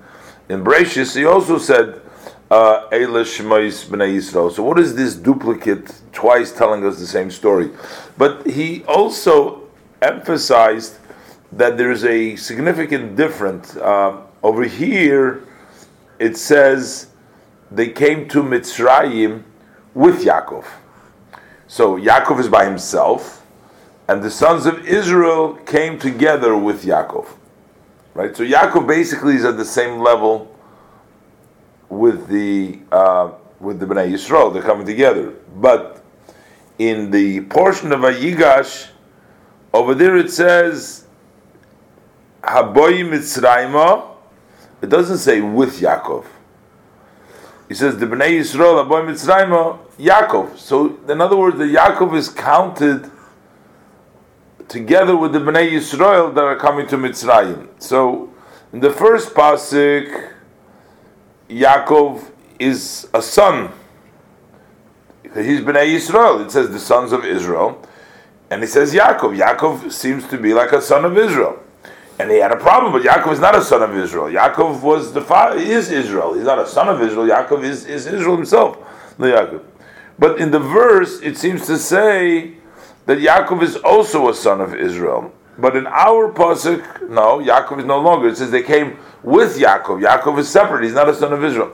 in 0.50 0.64
Bereshis. 0.64 1.16
He 1.16 1.26
also 1.26 1.58
said 1.58 2.01
uh. 2.50 2.88
So 2.90 4.64
what 4.64 4.80
is 4.80 4.95
this 4.95 5.16
duplicate 5.16 6.01
twice 6.14 6.51
telling 6.51 6.85
us 6.85 7.00
the 7.00 7.08
same 7.08 7.30
story? 7.30 7.72
But 8.17 8.48
he 8.48 8.84
also 8.85 9.64
emphasized 10.01 10.98
that 11.51 11.77
there's 11.77 12.03
a 12.03 12.35
significant 12.35 13.16
difference. 13.16 13.76
Uh, 13.76 14.22
over 14.43 14.64
here, 14.64 15.43
it 16.19 16.38
says 16.38 17.08
they 17.72 17.90
came 17.90 18.27
to 18.30 18.43
Mitzrayim 18.43 19.43
with 19.93 20.24
Yaakov. 20.24 20.66
So 21.67 21.98
Yaakov 21.98 22.40
is 22.40 22.48
by 22.48 22.64
himself, 22.66 23.45
and 24.08 24.24
the 24.24 24.32
sons 24.32 24.66
of 24.66 24.88
Israel 24.88 25.56
came 25.66 26.00
together 26.00 26.56
with 26.56 26.84
Yaakov. 26.84 27.27
Right? 28.17 28.35
So 28.35 28.43
Yaakov 28.43 28.87
basically 28.87 29.35
is 29.35 29.45
at 29.45 29.57
the 29.57 29.63
same 29.63 29.99
level 29.99 30.51
with 31.87 32.27
the 32.27 32.79
uh, 32.91 33.33
with 33.59 33.79
the 33.79 33.85
Bnei 33.85 34.11
Yisrael. 34.11 34.51
They're 34.51 34.63
coming 34.63 34.87
together. 34.87 35.35
But 35.55 36.03
in 36.79 37.11
the 37.11 37.41
portion 37.41 37.91
of 37.91 37.99
Vayigash, 37.99 38.87
over 39.71 39.93
there 39.93 40.17
it 40.17 40.31
says 40.31 41.05
Haboy 42.41 43.07
Mitzrayma. 43.07 44.15
It 44.81 44.89
doesn't 44.89 45.19
say 45.19 45.39
with 45.39 45.79
Yaakov. 45.79 46.25
He 47.67 47.75
says 47.75 47.99
the 47.99 48.07
Bnei 48.07 48.39
Yisrael 48.39 48.83
Haboy 48.83 49.13
Mitzrayma 49.13 49.77
Yaakov. 49.99 50.57
So 50.57 50.97
in 51.07 51.21
other 51.21 51.37
words, 51.37 51.59
the 51.59 51.65
Yaakov 51.65 52.17
is 52.17 52.29
counted 52.29 53.11
together 54.67 55.15
with 55.15 55.33
the 55.33 55.39
Bnei 55.39 55.71
Yisrael 55.71 56.33
that 56.35 56.43
are 56.43 56.55
coming 56.55 56.87
to 56.87 56.97
Mitzrayim. 56.97 57.69
So 57.79 58.33
in 58.73 58.79
the 58.79 58.91
first 58.91 59.33
pasuk 59.33 60.33
Yaakov 61.49 62.31
is 62.59 63.07
a 63.13 63.21
son. 63.21 63.71
He's 65.23 65.61
Bnei 65.61 65.95
Yisrael. 65.95 66.45
It 66.45 66.51
says 66.51 66.69
the 66.69 66.79
sons 66.79 67.11
of 67.11 67.25
Israel. 67.25 67.81
And 68.49 68.61
he 68.61 68.67
says 68.67 68.93
Yaakov. 68.93 69.37
Yaakov 69.37 69.91
seems 69.91 70.27
to 70.27 70.37
be 70.37 70.53
like 70.53 70.71
a 70.71 70.81
son 70.81 71.05
of 71.05 71.17
Israel. 71.17 71.59
And 72.19 72.31
he 72.31 72.37
had 72.37 72.51
a 72.51 72.57
problem, 72.57 72.91
but 72.91 73.03
Yaakov 73.03 73.33
is 73.33 73.39
not 73.39 73.55
a 73.55 73.61
son 73.61 73.83
of 73.83 73.95
Israel. 73.95 74.25
Yaakov 74.25 74.81
was 74.81 75.13
the 75.13 75.21
father, 75.21 75.59
he 75.59 75.69
is 75.69 75.91
Israel. 75.91 76.33
He's 76.33 76.45
not 76.45 76.57
a 76.57 76.67
son 76.67 76.89
of 76.89 77.01
Israel. 77.01 77.27
Yaakov 77.27 77.63
is, 77.63 77.85
is 77.85 78.07
Israel 78.07 78.35
himself, 78.35 78.77
the 79.17 79.27
Yaakov. 79.27 79.63
But 80.17 80.39
in 80.39 80.49
the 80.49 80.59
verse, 80.59 81.21
it 81.21 81.37
seems 81.37 81.67
to 81.67 81.77
say 81.77 82.56
that 83.07 83.19
Yaakov 83.19 83.63
is 83.63 83.77
also 83.77 84.29
a 84.29 84.33
son 84.33 84.61
of 84.61 84.75
Israel. 84.75 85.33
But 85.57 85.75
in 85.75 85.87
our 85.87 86.31
pasuk, 86.31 87.09
no, 87.09 87.39
Yaakov 87.39 87.79
is 87.79 87.85
no 87.85 87.99
longer. 87.99 88.27
It 88.27 88.37
says 88.37 88.51
they 88.51 88.61
came 88.61 88.99
with 89.23 89.57
Yaakov. 89.57 90.05
Yaakov 90.05 90.37
is 90.37 90.47
separate. 90.47 90.83
He's 90.83 90.93
not 90.93 91.09
a 91.09 91.15
son 91.15 91.33
of 91.33 91.43
Israel. 91.43 91.73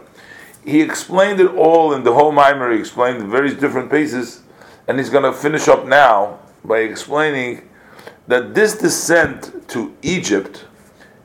He 0.64 0.82
explained 0.82 1.42
it 1.42 1.52
all 1.52 1.94
in 1.94 2.04
the 2.04 2.14
whole 2.14 2.32
Mimer. 2.32 2.72
He 2.72 2.80
explained 2.80 3.20
the 3.20 3.26
various 3.26 3.56
different 3.56 3.92
pieces, 3.92 4.44
and 4.88 4.98
he's 4.98 5.10
going 5.10 5.24
to 5.24 5.34
finish 5.34 5.68
up 5.68 5.86
now 5.86 6.40
by 6.64 6.80
explaining 6.80 7.68
that 8.28 8.54
this 8.54 8.78
descent 8.78 9.68
to 9.70 9.94
Egypt 10.02 10.66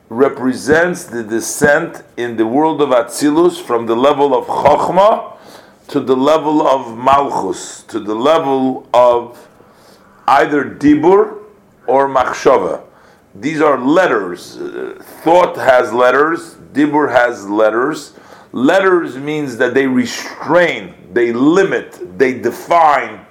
represents 0.09 1.05
the 1.05 1.23
descent 1.23 2.03
in 2.17 2.35
the 2.35 2.47
world 2.47 2.81
of 2.81 2.89
Atzilus 2.89 3.61
from 3.61 3.85
the 3.85 3.95
level 3.95 4.35
of 4.35 4.47
Chokhmah 4.47 5.37
to 5.89 5.99
the 5.99 6.15
level 6.15 6.67
of 6.67 6.97
Malchus, 6.97 7.83
to 7.83 7.99
the 7.99 8.15
level 8.15 8.89
of 8.93 9.48
either 10.29 10.63
Dibur 10.63 11.43
or 11.87 12.07
Machshava. 12.07 12.83
These 13.33 13.61
are 13.61 13.79
letters. 13.79 14.57
Uh, 14.57 15.01
thought 15.23 15.55
has 15.55 15.91
letters, 15.91 16.55
Dibur 16.73 17.11
has 17.11 17.47
letters. 17.49 18.13
Letters 18.51 19.15
means 19.17 19.57
that 19.57 19.73
they 19.73 19.85
restrain, 19.85 20.93
they 21.13 21.31
limit, 21.33 22.17
they 22.17 22.39
define 22.39 23.25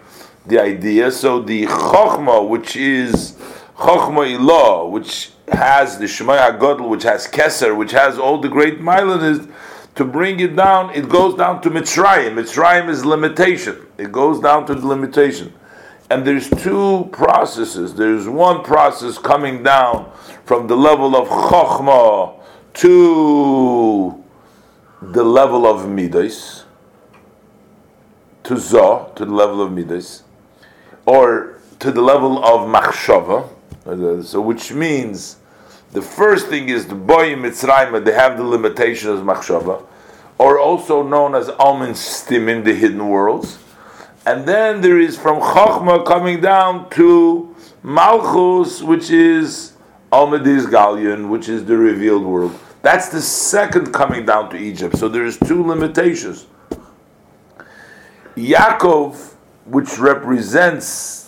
the 0.46 0.60
idea. 0.60 1.10
So 1.10 1.40
the 1.40 1.66
Chokhmah, 1.66 2.48
which 2.48 2.76
is 2.76 3.32
Chokhmah 3.76 4.38
Ilah, 4.38 4.90
which 4.90 5.30
has 5.50 5.98
the 5.98 6.04
Shemai 6.04 6.38
HaGodl, 6.50 6.88
which 6.88 7.02
has 7.02 7.26
Keser, 7.26 7.76
which 7.76 7.92
has 7.92 8.18
all 8.18 8.40
the 8.40 8.48
great 8.48 8.80
Milan, 8.80 9.52
to 9.94 10.04
bring 10.04 10.38
it 10.38 10.54
down, 10.54 10.94
it 10.94 11.08
goes 11.08 11.34
down 11.34 11.60
to 11.62 11.70
Mitzrayim. 11.70 12.34
Mitzrayim 12.34 12.88
is 12.88 13.04
limitation. 13.04 13.86
It 13.98 14.12
goes 14.12 14.38
down 14.40 14.66
to 14.66 14.74
the 14.74 14.86
limitation. 14.86 15.52
And 16.10 16.26
there's 16.26 16.48
two 16.48 17.08
processes. 17.12 17.94
There's 17.94 18.26
one 18.26 18.64
process 18.64 19.18
coming 19.18 19.62
down 19.62 20.10
from 20.44 20.66
the 20.66 20.76
level 20.76 21.14
of 21.14 21.28
Chokhmah 21.28 22.40
to 22.74 24.24
the 25.02 25.22
level 25.22 25.66
of 25.66 25.88
Midas, 25.88 26.64
to 28.44 28.56
Zah, 28.56 29.04
to 29.16 29.24
the 29.26 29.34
level 29.34 29.60
of 29.60 29.72
Midas, 29.72 30.22
or 31.04 31.60
to 31.78 31.92
the 31.92 32.00
level 32.00 32.42
of 32.42 32.68
Machshava. 32.68 34.24
So, 34.24 34.40
which 34.40 34.72
means 34.72 35.36
the 35.92 36.02
first 36.02 36.48
thing 36.48 36.70
is 36.70 36.86
the 36.86 36.94
boy 36.94 37.32
in 37.32 37.40
Mitzrayim, 37.40 38.02
they 38.04 38.12
have 38.12 38.38
the 38.38 38.44
limitation 38.44 39.10
of 39.10 39.20
Machshava, 39.20 39.84
or 40.38 40.58
also 40.58 41.02
known 41.02 41.34
as 41.34 41.48
Almin 41.48 41.90
Stimin, 41.90 42.64
the 42.64 42.74
hidden 42.74 43.08
worlds 43.08 43.58
and 44.26 44.46
then 44.46 44.80
there 44.80 44.98
is 44.98 45.16
from 45.16 45.40
Chochma 45.40 46.04
coming 46.04 46.40
down 46.40 46.90
to 46.90 47.54
Malchus, 47.82 48.82
which 48.82 49.10
is 49.10 49.72
Almadiz 50.12 50.66
Galion, 50.66 51.28
which 51.28 51.48
is 51.48 51.64
the 51.64 51.76
revealed 51.76 52.24
world. 52.24 52.58
That's 52.82 53.08
the 53.08 53.20
second 53.20 53.92
coming 53.92 54.24
down 54.26 54.50
to 54.50 54.56
Egypt. 54.56 54.96
So 54.96 55.08
there's 55.08 55.38
two 55.38 55.64
limitations. 55.64 56.46
Yaakov, 58.36 59.34
which 59.66 59.98
represents 59.98 61.26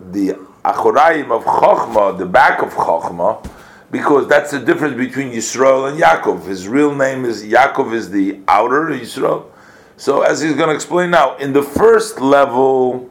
the 0.00 0.30
Achoraim 0.64 1.30
of 1.30 1.44
Chochma, 1.44 2.18
the 2.18 2.26
back 2.26 2.62
of 2.62 2.70
Chochma, 2.74 3.48
because 3.90 4.28
that's 4.28 4.50
the 4.50 4.58
difference 4.60 4.96
between 4.96 5.30
Yisrael 5.32 5.90
and 5.90 6.00
Yaakov. 6.00 6.46
His 6.46 6.68
real 6.68 6.94
name 6.94 7.24
is 7.24 7.44
Yaakov 7.44 7.92
is 7.92 8.10
the 8.10 8.40
outer 8.48 8.86
Yisrael, 8.88 9.49
so, 10.00 10.22
as 10.22 10.40
he's 10.40 10.54
going 10.54 10.70
to 10.70 10.74
explain 10.74 11.10
now, 11.10 11.36
in 11.36 11.52
the 11.52 11.62
first 11.62 12.22
level, 12.22 13.10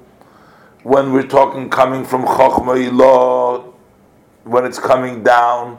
when 0.82 1.14
we're 1.14 1.28
talking 1.28 1.70
coming 1.70 2.04
from 2.04 2.24
Chokhmah 2.24 2.90
Ilah, 2.90 3.72
when 4.44 4.66
it's 4.66 4.80
coming 4.80 5.22
down 5.22 5.78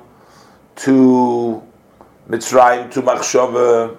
to 0.77 1.61
Mitzrayim, 2.29 2.93
to 2.93 3.03
Machshava, 3.03 3.99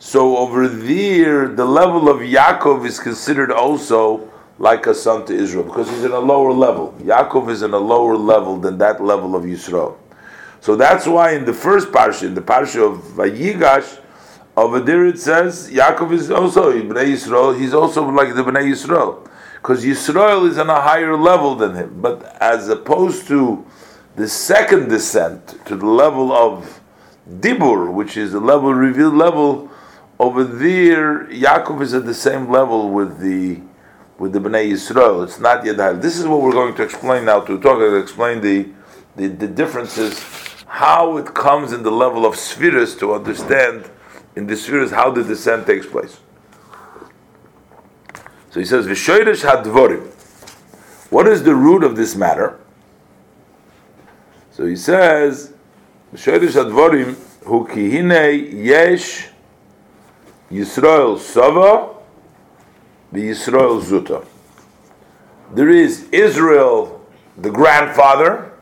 so 0.00 0.36
over 0.36 0.66
there, 0.66 1.46
the 1.46 1.64
level 1.64 2.08
of 2.08 2.16
Yaakov 2.16 2.84
is 2.86 2.98
considered 2.98 3.52
also 3.52 4.28
like 4.58 4.88
a 4.88 4.94
son 4.96 5.24
to 5.26 5.32
Israel 5.32 5.62
because 5.62 5.88
he's 5.88 6.02
in 6.02 6.10
a 6.10 6.18
lower 6.18 6.50
level. 6.50 6.92
Yaakov 7.02 7.50
is 7.50 7.62
in 7.62 7.72
a 7.72 7.78
lower 7.78 8.16
level 8.16 8.58
than 8.58 8.78
that 8.78 9.00
level 9.00 9.36
of 9.36 9.44
Yisrael. 9.44 9.96
So 10.60 10.74
that's 10.74 11.06
why 11.06 11.34
in 11.34 11.44
the 11.44 11.54
first 11.54 11.92
parsha, 11.92 12.24
in 12.24 12.34
the 12.34 12.42
parsha 12.42 12.92
of 12.92 13.00
Vayigash, 13.14 14.00
over 14.56 14.80
there 14.80 15.06
it 15.06 15.18
says 15.18 15.70
Yaakov 15.70 16.12
is 16.12 16.30
also 16.30 16.72
Bnei 16.72 17.12
Yisrael. 17.12 17.58
He's 17.58 17.72
also 17.72 18.04
like 18.08 18.34
the 18.34 18.42
Bnei 18.42 18.70
Yisrael 18.70 19.28
because 19.54 19.84
Yisrael 19.84 20.48
is 20.48 20.58
on 20.58 20.68
a 20.68 20.80
higher 20.80 21.16
level 21.16 21.54
than 21.54 21.74
him. 21.74 22.00
But 22.02 22.36
as 22.40 22.68
opposed 22.68 23.26
to 23.28 23.64
the 24.16 24.28
second 24.28 24.88
descent 24.88 25.64
to 25.66 25.76
the 25.76 25.86
level 25.86 26.32
of 26.32 26.80
Dibur, 27.28 27.92
which 27.92 28.16
is 28.16 28.32
the 28.32 28.40
level 28.40 28.74
revealed 28.74 29.14
level, 29.14 29.70
over 30.18 30.44
there 30.44 31.26
Yaakov 31.26 31.80
is 31.80 31.94
at 31.94 32.04
the 32.04 32.14
same 32.14 32.50
level 32.50 32.90
with 32.90 33.20
the 33.20 33.60
with 34.18 34.34
the 34.34 34.38
Bnei 34.38 34.70
Yisrael. 34.70 35.24
It's 35.24 35.40
not 35.40 35.64
yet 35.64 35.76
high. 35.76 35.94
This 35.94 36.18
is 36.18 36.26
what 36.26 36.42
we're 36.42 36.52
going 36.52 36.74
to 36.74 36.82
explain 36.82 37.24
now. 37.24 37.40
To 37.40 37.58
talk 37.58 37.78
to 37.78 37.96
explain 37.96 38.42
the, 38.42 38.68
the 39.16 39.28
the 39.28 39.48
differences, 39.48 40.22
how 40.66 41.16
it 41.16 41.32
comes 41.32 41.72
in 41.72 41.82
the 41.82 41.90
level 41.90 42.26
of 42.26 42.36
spheres 42.36 42.94
to 42.96 43.14
understand 43.14 43.88
in 44.36 44.46
the 44.46 44.56
spheres 44.56 44.90
how 44.90 45.10
the 45.10 45.22
descent 45.22 45.66
takes 45.66 45.86
place. 45.86 46.18
So 48.50 48.60
he 48.60 48.66
says, 48.66 48.86
Vishoyrish 48.86 49.44
hadvorim. 49.44 50.10
What 51.10 51.26
is 51.26 51.42
the 51.42 51.54
root 51.54 51.84
of 51.84 51.96
this 51.96 52.14
matter? 52.14 52.58
So 54.50 54.66
he 54.66 54.76
says, 54.76 55.52
Vishoyrish 56.14 56.52
hadvorim, 56.52 57.16
hu 57.44 57.66
kihine 57.66 58.64
yesh 58.64 59.28
Yisrael 60.50 61.18
Sava, 61.18 61.94
the 63.10 63.30
Yisrael 63.30 63.82
Zuta. 63.82 64.26
There 65.54 65.70
is 65.70 66.08
Israel, 66.10 67.06
the 67.38 67.50
grandfather, 67.50 68.52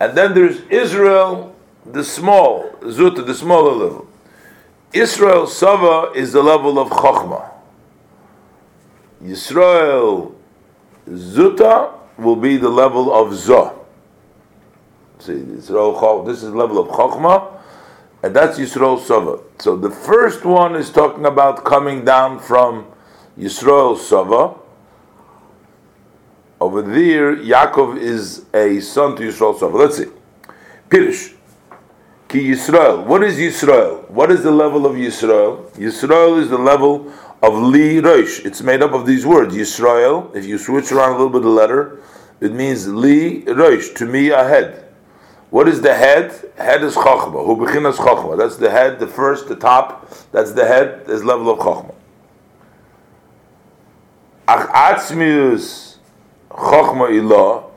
and 0.00 0.16
then 0.16 0.34
there's 0.34 0.60
Israel, 0.70 1.54
the 1.84 2.02
small, 2.02 2.70
Zuta, 2.80 3.26
the 3.26 3.34
smaller 3.34 3.72
level. 3.72 4.09
Israel 4.92 5.46
Sava 5.46 6.12
is 6.18 6.32
the 6.32 6.42
level 6.42 6.78
of 6.78 6.88
Chokhmah. 6.90 7.50
Yisrael 9.22 10.34
Zuta 11.08 11.92
will 12.18 12.36
be 12.36 12.56
the 12.56 12.68
level 12.68 13.12
of 13.14 13.32
Zoh. 13.32 13.76
See, 15.20 15.32
Israel, 15.32 16.24
this 16.24 16.42
is 16.42 16.50
the 16.50 16.56
level 16.56 16.78
of 16.78 16.88
Chokhmah, 16.88 17.60
and 18.22 18.34
that's 18.34 18.58
Yisrael 18.58 18.98
Sava. 18.98 19.40
So 19.58 19.76
the 19.76 19.90
first 19.90 20.44
one 20.44 20.74
is 20.74 20.90
talking 20.90 21.26
about 21.26 21.64
coming 21.64 22.04
down 22.04 22.40
from 22.40 22.86
Yisrael 23.38 23.96
Sava. 23.96 24.56
Over 26.60 26.82
there, 26.82 27.36
Yaakov 27.36 27.98
is 27.98 28.44
a 28.52 28.80
son 28.80 29.16
to 29.16 29.22
Yisrael 29.22 29.58
Sava. 29.58 29.76
Let's 29.76 29.98
see. 29.98 30.10
Pirish. 30.88 31.34
Ki 32.30 32.52
Yisrael. 32.52 33.04
What 33.06 33.24
is 33.24 33.38
Yisrael? 33.38 34.08
What 34.08 34.30
is 34.30 34.44
the 34.44 34.52
level 34.52 34.86
of 34.86 34.94
Yisrael? 34.94 35.68
Yisrael 35.72 36.40
is 36.40 36.48
the 36.48 36.58
level 36.58 37.12
of 37.42 37.54
Li 37.54 37.98
Rosh. 37.98 38.44
It's 38.44 38.62
made 38.62 38.82
up 38.82 38.92
of 38.92 39.04
these 39.04 39.26
words. 39.26 39.52
Yisrael, 39.52 40.32
if 40.36 40.44
you 40.44 40.56
switch 40.56 40.92
around 40.92 41.10
a 41.10 41.12
little 41.14 41.30
bit 41.30 41.42
the 41.42 41.48
letter, 41.48 42.00
it 42.40 42.52
means 42.52 42.86
Li 42.86 43.42
Rosh, 43.46 43.88
to 43.94 44.06
me 44.06 44.30
a 44.30 44.44
head. 44.44 44.84
What 45.50 45.66
is 45.66 45.82
the 45.82 45.92
head? 45.92 46.52
Head 46.56 46.84
is 46.84 46.94
Chachma. 46.94 47.44
Who 47.44 47.56
beginas 47.56 47.96
Chachma. 47.96 48.38
That's 48.38 48.56
the 48.56 48.70
head, 48.70 49.00
the 49.00 49.08
first, 49.08 49.48
the 49.48 49.56
top. 49.56 50.08
That's 50.30 50.52
the 50.52 50.64
head, 50.64 51.06
is 51.08 51.24
level 51.24 51.50
of 51.50 51.58
Chachma. 51.58 51.94
Ach 54.46 54.68
Atzmius 54.68 55.96
Chachma 56.48 57.10
Ilah. 57.10 57.69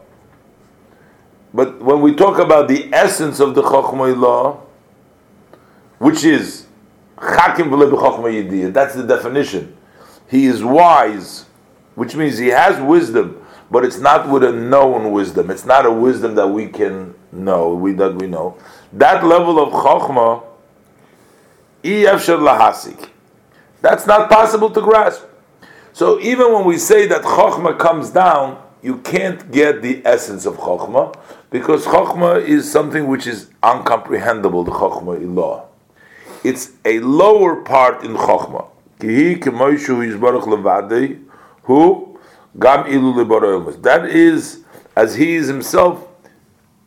But 1.54 1.82
when 1.82 2.02
we 2.02 2.16
talk 2.16 2.40
about 2.40 2.68
the 2.68 2.92
essence 2.94 3.40
of 3.40 3.54
the 3.54 3.62
Chachma 3.62 4.18
law, 4.18 4.62
which 6.00 6.24
is 6.24 6.66
Chakim 7.18 7.70
Yediyah, 7.70 8.74
that's 8.74 8.96
the 8.96 9.04
definition. 9.04 9.78
He 10.30 10.46
is 10.46 10.64
wise, 10.64 11.46
which 11.96 12.16
means 12.16 12.40
he 12.40 12.48
has 12.48 12.82
wisdom, 12.82 13.46
but 13.70 13.86
it's 13.86 14.00
not 14.00 14.30
with 14.30 14.44
a 14.44 14.52
known 14.52 15.12
wisdom. 15.12 15.52
It's 15.52 15.66
not 15.66 15.86
a 15.86 15.92
wisdom 15.92 16.36
that 16.36 16.48
we 16.48 16.68
can 16.68 17.14
know, 17.32 17.76
we 17.76 17.94
that 17.94 18.16
we 18.16 18.28
know. 18.28 18.58
That 18.94 19.24
level 19.24 19.60
of 19.62 19.74
chokhmah, 19.74 20.44
lahasik. 21.84 23.10
That's 23.82 24.08
not 24.08 24.30
possible 24.30 24.72
to 24.72 24.82
grasp. 24.82 25.24
So 25.92 26.20
even 26.20 26.52
when 26.54 26.66
we 26.66 26.78
say 26.78 27.06
that 27.08 27.22
chokhmah 27.22 27.78
comes 27.78 28.10
down, 28.10 28.63
you 28.84 28.98
can't 28.98 29.50
get 29.50 29.82
the 29.82 30.06
essence 30.06 30.46
of 30.46 30.58
chokhmah 30.58 31.16
because 31.50 31.86
chokhmah 31.86 32.46
is 32.46 32.70
something 32.70 33.08
which 33.08 33.26
is 33.26 33.50
uncomprehendable. 33.64 34.66
The 34.66 34.72
chokhmah 34.72 35.24
ilah. 35.24 35.66
It's 36.44 36.74
a 36.84 37.00
lower 37.00 37.64
part 37.64 38.04
in 38.04 38.16
chokhmah. 38.16 38.68
Who 41.64 42.20
That 43.82 44.06
is 44.10 44.64
as 44.96 45.16
he 45.16 45.34
is 45.36 45.48
himself, 45.48 46.08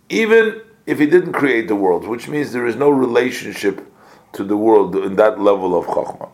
even 0.09 0.61
if 0.87 0.99
he 0.99 1.07
didn't 1.07 1.33
create 1.33 1.67
the 1.67 1.75
world, 1.75 2.07
which 2.07 2.29
means 2.29 2.53
there 2.53 2.67
is 2.67 2.77
no 2.77 2.91
relationship 2.91 3.91
to 4.35 4.45
the 4.45 4.57
world 4.57 4.95
in 4.97 5.17
that 5.17 5.41
level 5.41 5.77
of 5.77 5.87
chokhmah. 5.87 6.29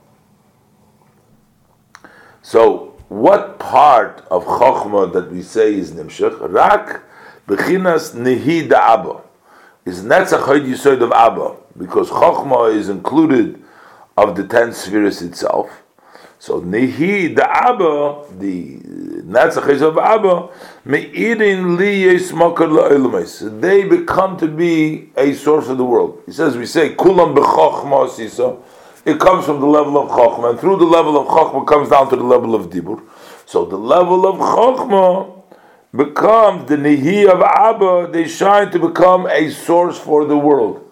So, 2.42 2.91
what 3.12 3.58
part 3.58 4.22
of 4.30 4.44
chokhmah 4.44 5.12
that 5.12 5.30
we 5.30 5.42
say 5.42 5.74
is 5.74 5.92
nimshach? 5.92 6.50
Rak 6.50 7.02
bechinas 7.46 8.14
nehi 8.14 8.70
abba 8.70 9.20
is 9.84 10.02
netzach 10.02 10.44
yisoid 10.44 11.02
of 11.02 11.12
abba 11.12 11.56
because 11.76 12.10
chokhmah 12.10 12.74
is 12.74 12.88
included 12.88 13.62
of 14.16 14.36
the 14.36 14.46
ten 14.46 14.72
spheres 14.72 15.22
itself. 15.22 15.82
So 16.38 16.60
nehi 16.60 17.38
abba 17.38 18.24
the 18.38 19.02
Netzach 19.32 19.80
of 19.80 19.98
Abba, 19.98 20.48
Me'irin 20.84 21.76
li 21.76 22.04
la'ilmes. 22.04 23.60
They 23.60 23.84
become 23.84 24.36
to 24.38 24.48
be 24.48 25.10
a 25.16 25.32
source 25.32 25.68
of 25.68 25.78
the 25.78 25.84
world. 25.84 26.22
He 26.26 26.32
says, 26.32 26.56
we 26.56 26.66
say, 26.66 26.94
Kulam 26.94 27.34
b'chochma 27.34 28.10
sisa. 28.10 28.56
It 29.04 29.18
comes 29.18 29.44
from 29.44 29.60
the 29.60 29.66
level 29.66 29.98
of 29.98 30.08
chokhmah, 30.10 30.50
and 30.50 30.60
through 30.60 30.76
the 30.76 30.84
level 30.84 31.18
of 31.18 31.26
chokhmah 31.26 31.66
comes 31.66 31.88
down 31.88 32.08
to 32.10 32.16
the 32.16 32.22
level 32.22 32.54
of 32.54 32.70
dibur. 32.70 33.02
So 33.46 33.64
the 33.64 33.76
level 33.76 34.26
of 34.26 34.36
chokhmah 34.36 35.42
becomes 35.94 36.68
the 36.68 36.76
nihi 36.76 37.28
of 37.28 37.42
Abba. 37.42 38.12
They 38.12 38.28
shine 38.28 38.70
to 38.70 38.78
become 38.78 39.26
a 39.26 39.50
source 39.50 39.98
for 39.98 40.24
the 40.24 40.38
world. 40.38 40.88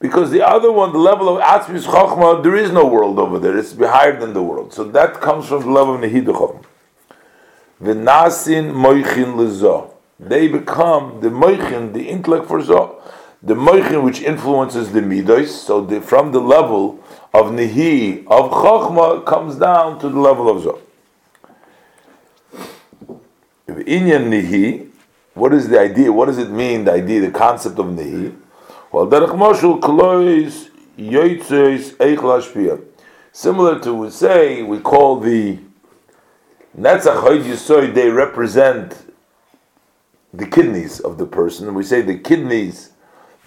Because 0.00 0.30
the 0.30 0.46
other 0.46 0.70
one, 0.70 0.92
the 0.92 0.98
level 0.98 1.28
of 1.28 1.42
Atzmis 1.42 1.84
Chokhmah, 1.84 2.42
there 2.44 2.54
is 2.54 2.70
no 2.70 2.86
world 2.86 3.18
over 3.18 3.40
there. 3.40 3.58
It's 3.58 3.76
higher 3.76 4.18
than 4.18 4.32
the 4.32 4.42
world. 4.42 4.72
So 4.72 4.84
that 4.84 5.20
comes 5.20 5.48
from 5.48 5.62
the 5.62 5.70
level 5.70 5.94
of 5.96 6.00
Nihid 6.00 6.26
Chokhmah. 6.26 6.64
V'nasin 7.82 8.72
moichin 8.72 9.34
lezo. 9.34 9.92
They 10.20 10.46
become 10.46 11.20
the 11.20 11.30
moichin, 11.30 11.92
the 11.92 12.08
intellect 12.08 12.46
for 12.46 12.62
zo. 12.62 13.02
The 13.42 13.54
moichin 13.54 14.04
which 14.04 14.20
influences 14.20 14.92
the 14.92 15.00
midos. 15.00 15.48
So 15.48 15.84
the, 15.84 16.00
from 16.00 16.30
the 16.30 16.40
level 16.40 17.02
of 17.34 17.46
nihi, 17.52 18.26
of 18.26 18.50
chokhmah, 18.50 19.24
comes 19.24 19.56
down 19.56 19.98
to 20.00 20.08
the 20.08 20.18
level 20.18 20.48
of 20.48 20.62
zo. 20.62 20.80
Inyan 23.68 24.28
nihi, 24.30 24.88
what 25.34 25.52
is 25.54 25.68
the 25.68 25.78
idea? 25.78 26.12
What 26.12 26.26
does 26.26 26.38
it 26.38 26.50
mean, 26.50 26.84
the 26.84 26.92
idea, 26.92 27.20
the 27.20 27.30
concept 27.30 27.78
of 27.78 27.86
nihi? 27.86 28.34
Well, 28.90 29.06
derech 29.06 29.36
moshul 29.36 29.80
klois 29.80 30.68
eich 30.98 32.84
Similar 33.32 33.78
to, 33.80 33.94
we 33.94 34.10
say, 34.10 34.62
we 34.62 34.80
call 34.80 35.20
the 35.20 35.58
Netzach 36.76 37.22
Hoyd 37.22 37.42
Yisoy, 37.42 37.94
they 37.94 38.08
represent 38.08 39.12
the 40.32 40.46
kidneys 40.46 41.00
of 41.00 41.18
the 41.18 41.26
person. 41.26 41.72
We 41.74 41.82
say 41.82 42.02
the 42.02 42.18
kidneys, 42.18 42.90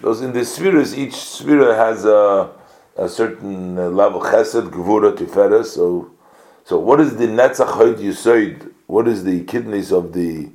those 0.00 0.22
in 0.22 0.32
the 0.32 0.44
spheres, 0.44 0.96
each 0.96 1.14
sphere 1.14 1.74
has 1.74 2.04
a, 2.04 2.50
a 2.96 3.08
certain 3.08 3.76
level, 3.96 4.20
chesed, 4.20 4.70
gevura, 4.70 5.16
tiferet. 5.16 5.64
So, 5.64 6.10
so 6.64 6.78
what 6.78 7.00
is 7.00 7.16
the 7.16 7.26
Netzach 7.26 7.72
Hoyd 7.72 7.98
Yisoy? 7.98 8.70
What 8.86 9.08
is 9.08 9.24
the 9.24 9.44
kidneys 9.44 9.90
of 9.90 10.12
the, 10.12 10.44
it 10.44 10.50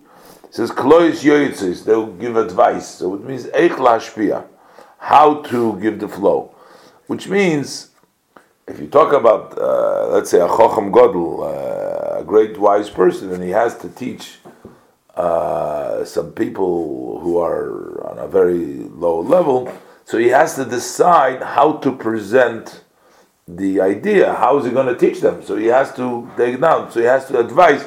says, 0.51 0.69
Klois 0.69 1.23
Yoyitzis, 1.23 1.83
they'll 1.83 2.13
give 2.13 2.37
advice. 2.37 2.87
So 2.87 3.15
it 3.15 3.23
means 3.23 3.45
Eich 3.45 3.77
Lashpia, 3.77 4.45
how 4.99 5.41
to 5.43 5.79
give 5.79 5.99
the 5.99 6.07
flow. 6.07 6.53
Which 7.07 7.27
means, 7.27 7.89
if 8.67 8.79
you 8.79 8.87
talk 8.87 9.13
about, 9.13 9.57
uh, 9.57 10.09
let's 10.09 10.29
say, 10.29 10.39
a 10.39 10.47
Chochem 10.47 10.91
Godel, 10.91 11.39
uh, 11.41 12.19
a 12.19 12.23
great 12.23 12.57
wise 12.59 12.89
person, 12.89 13.31
and 13.33 13.43
he 13.43 13.49
has 13.51 13.77
to 13.79 13.89
teach 13.89 14.39
uh, 15.15 16.05
some 16.05 16.31
people 16.31 17.19
who 17.21 17.39
are 17.39 18.05
on 18.07 18.19
a 18.19 18.27
very 18.27 18.83
low 19.03 19.21
level, 19.21 19.71
so 20.07 20.17
he 20.17 20.29
has 20.29 20.55
to 20.55 20.63
decide 20.63 21.43
how 21.43 21.73
to 21.73 21.91
present 21.91 22.83
the 23.45 23.81
idea. 23.81 24.33
How 24.33 24.57
is 24.57 24.65
he 24.65 24.71
going 24.71 24.87
to 24.87 24.95
teach 24.95 25.19
them? 25.19 25.43
So 25.43 25.57
he 25.57 25.65
has 25.65 25.93
to 25.95 26.31
take 26.37 26.61
down. 26.61 26.91
So 26.91 27.01
he 27.01 27.05
has 27.05 27.27
to 27.27 27.39
advise. 27.39 27.85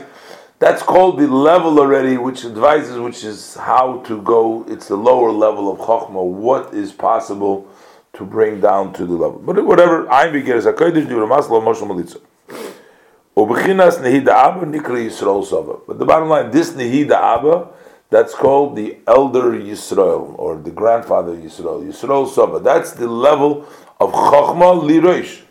That's 0.58 0.82
called 0.82 1.18
the 1.18 1.26
level 1.26 1.80
already, 1.80 2.18
which 2.18 2.44
advises, 2.44 2.98
which 2.98 3.24
is 3.24 3.54
how 3.54 4.00
to 4.00 4.20
go. 4.20 4.66
It's 4.68 4.88
the 4.88 4.96
lower 4.96 5.32
level 5.32 5.72
of 5.72 5.78
chokhmah. 5.78 6.22
What 6.22 6.74
is 6.74 6.92
possible? 6.92 7.66
to 8.12 8.24
bring 8.26 8.60
down 8.60 8.92
to 8.92 9.06
the 9.06 9.12
level. 9.12 9.38
But 9.38 9.64
whatever, 9.64 10.10
I'm 10.10 10.32
beginning 10.32 10.66
a 10.66 10.72
kodesh 10.72 11.08
di 11.08 11.14
maslo 11.14 11.62
moshe 11.62 11.86
malitza. 11.86 12.20
Ubechinas 13.36 13.98
nehida 14.00 14.28
abba 14.28 14.66
nikra 14.66 14.98
Yisrael. 14.98 15.86
But 15.86 15.98
the 15.98 16.04
bottom 16.04 16.28
line, 16.28 16.50
this 16.50 16.72
nehida 16.72 17.12
abba, 17.12 17.68
that's 18.10 18.34
called 18.34 18.76
the 18.76 18.98
elder 19.06 19.52
Yisrael 19.52 20.36
or 20.36 20.56
the 20.56 20.70
grandfather 20.70 21.34
Yisrael. 21.36 21.86
Yisrael 21.86 22.28
sava. 22.28 22.58
That's 22.58 22.92
the 22.92 23.08
level 23.08 23.66
of 24.00 24.12
chokhmah 24.12 24.82
lirosh. 24.82 25.42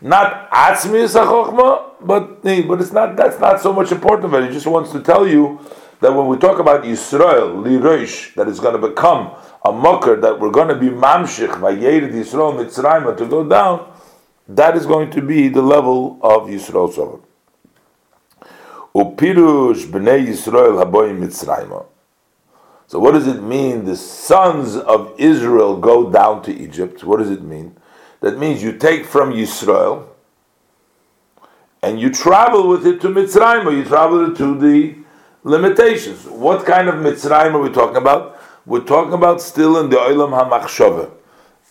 Not 0.00 0.50
atzmi 0.50 1.06
chokhmah, 1.06 1.96
but 2.00 2.42
but 2.42 2.80
it's 2.80 2.92
not. 2.92 3.16
That's 3.16 3.38
not 3.38 3.60
so 3.60 3.72
much 3.72 3.92
important. 3.92 4.32
But 4.32 4.44
he 4.46 4.50
just 4.50 4.66
wants 4.66 4.92
to 4.92 5.02
tell 5.02 5.28
you 5.28 5.60
that 6.00 6.14
when 6.14 6.26
we 6.26 6.38
talk 6.38 6.58
about 6.58 6.84
Yisrael 6.84 7.62
lirosh, 7.62 8.34
that 8.34 8.48
is 8.48 8.60
going 8.60 8.80
to 8.80 8.88
become 8.88 9.32
a 9.62 9.70
mucker 9.70 10.18
that 10.18 10.40
we're 10.40 10.50
going 10.50 10.68
to 10.68 10.74
be 10.74 10.88
mamshich 10.88 11.52
vayerid 11.60 12.12
Yisrael 12.12 12.56
Mitzrayim 12.56 13.14
to 13.18 13.26
go 13.26 13.46
down, 13.46 13.92
that 14.48 14.74
is 14.74 14.86
going 14.86 15.10
to 15.10 15.20
be 15.20 15.48
the 15.48 15.60
level 15.60 16.18
of 16.22 16.48
Yisrael 16.48 16.94
Shalom. 16.94 17.22
Upirush 18.94 19.86
b'nei 19.86 20.26
Yisrael 20.26 20.84
haboyim 20.84 21.20
Mitzrayim. 21.20 21.86
So 22.86 22.98
what 22.98 23.12
does 23.12 23.28
it 23.28 23.40
mean? 23.40 23.84
The 23.84 23.96
sons 23.96 24.74
of 24.76 25.14
Israel 25.16 25.76
go 25.76 26.10
down 26.10 26.42
to 26.42 26.52
Egypt. 26.52 27.04
What 27.04 27.18
does 27.18 27.30
it 27.30 27.42
mean? 27.42 27.76
That 28.20 28.38
means 28.38 28.62
you 28.62 28.72
take 28.72 29.04
from 29.06 29.32
Yisrael 29.32 30.08
and 31.82 32.00
you 32.00 32.10
travel 32.10 32.68
with 32.68 32.86
it 32.86 33.00
to 33.02 33.08
Mitzrayim, 33.08 33.64
or 33.64 33.72
you 33.72 33.84
travel 33.84 34.34
to 34.34 34.58
the 34.58 34.96
limitations. 35.44 36.26
What 36.26 36.66
kind 36.66 36.88
of 36.88 36.96
Mitzrayim 36.96 37.54
are 37.54 37.60
we 37.60 37.70
talking 37.70 37.96
about? 37.96 38.38
We're 38.66 38.80
talking 38.80 39.14
about 39.14 39.40
still 39.40 39.78
in 39.78 39.88
the 39.88 39.96
Olam 39.96 40.32
HaMachshava. 40.32 41.12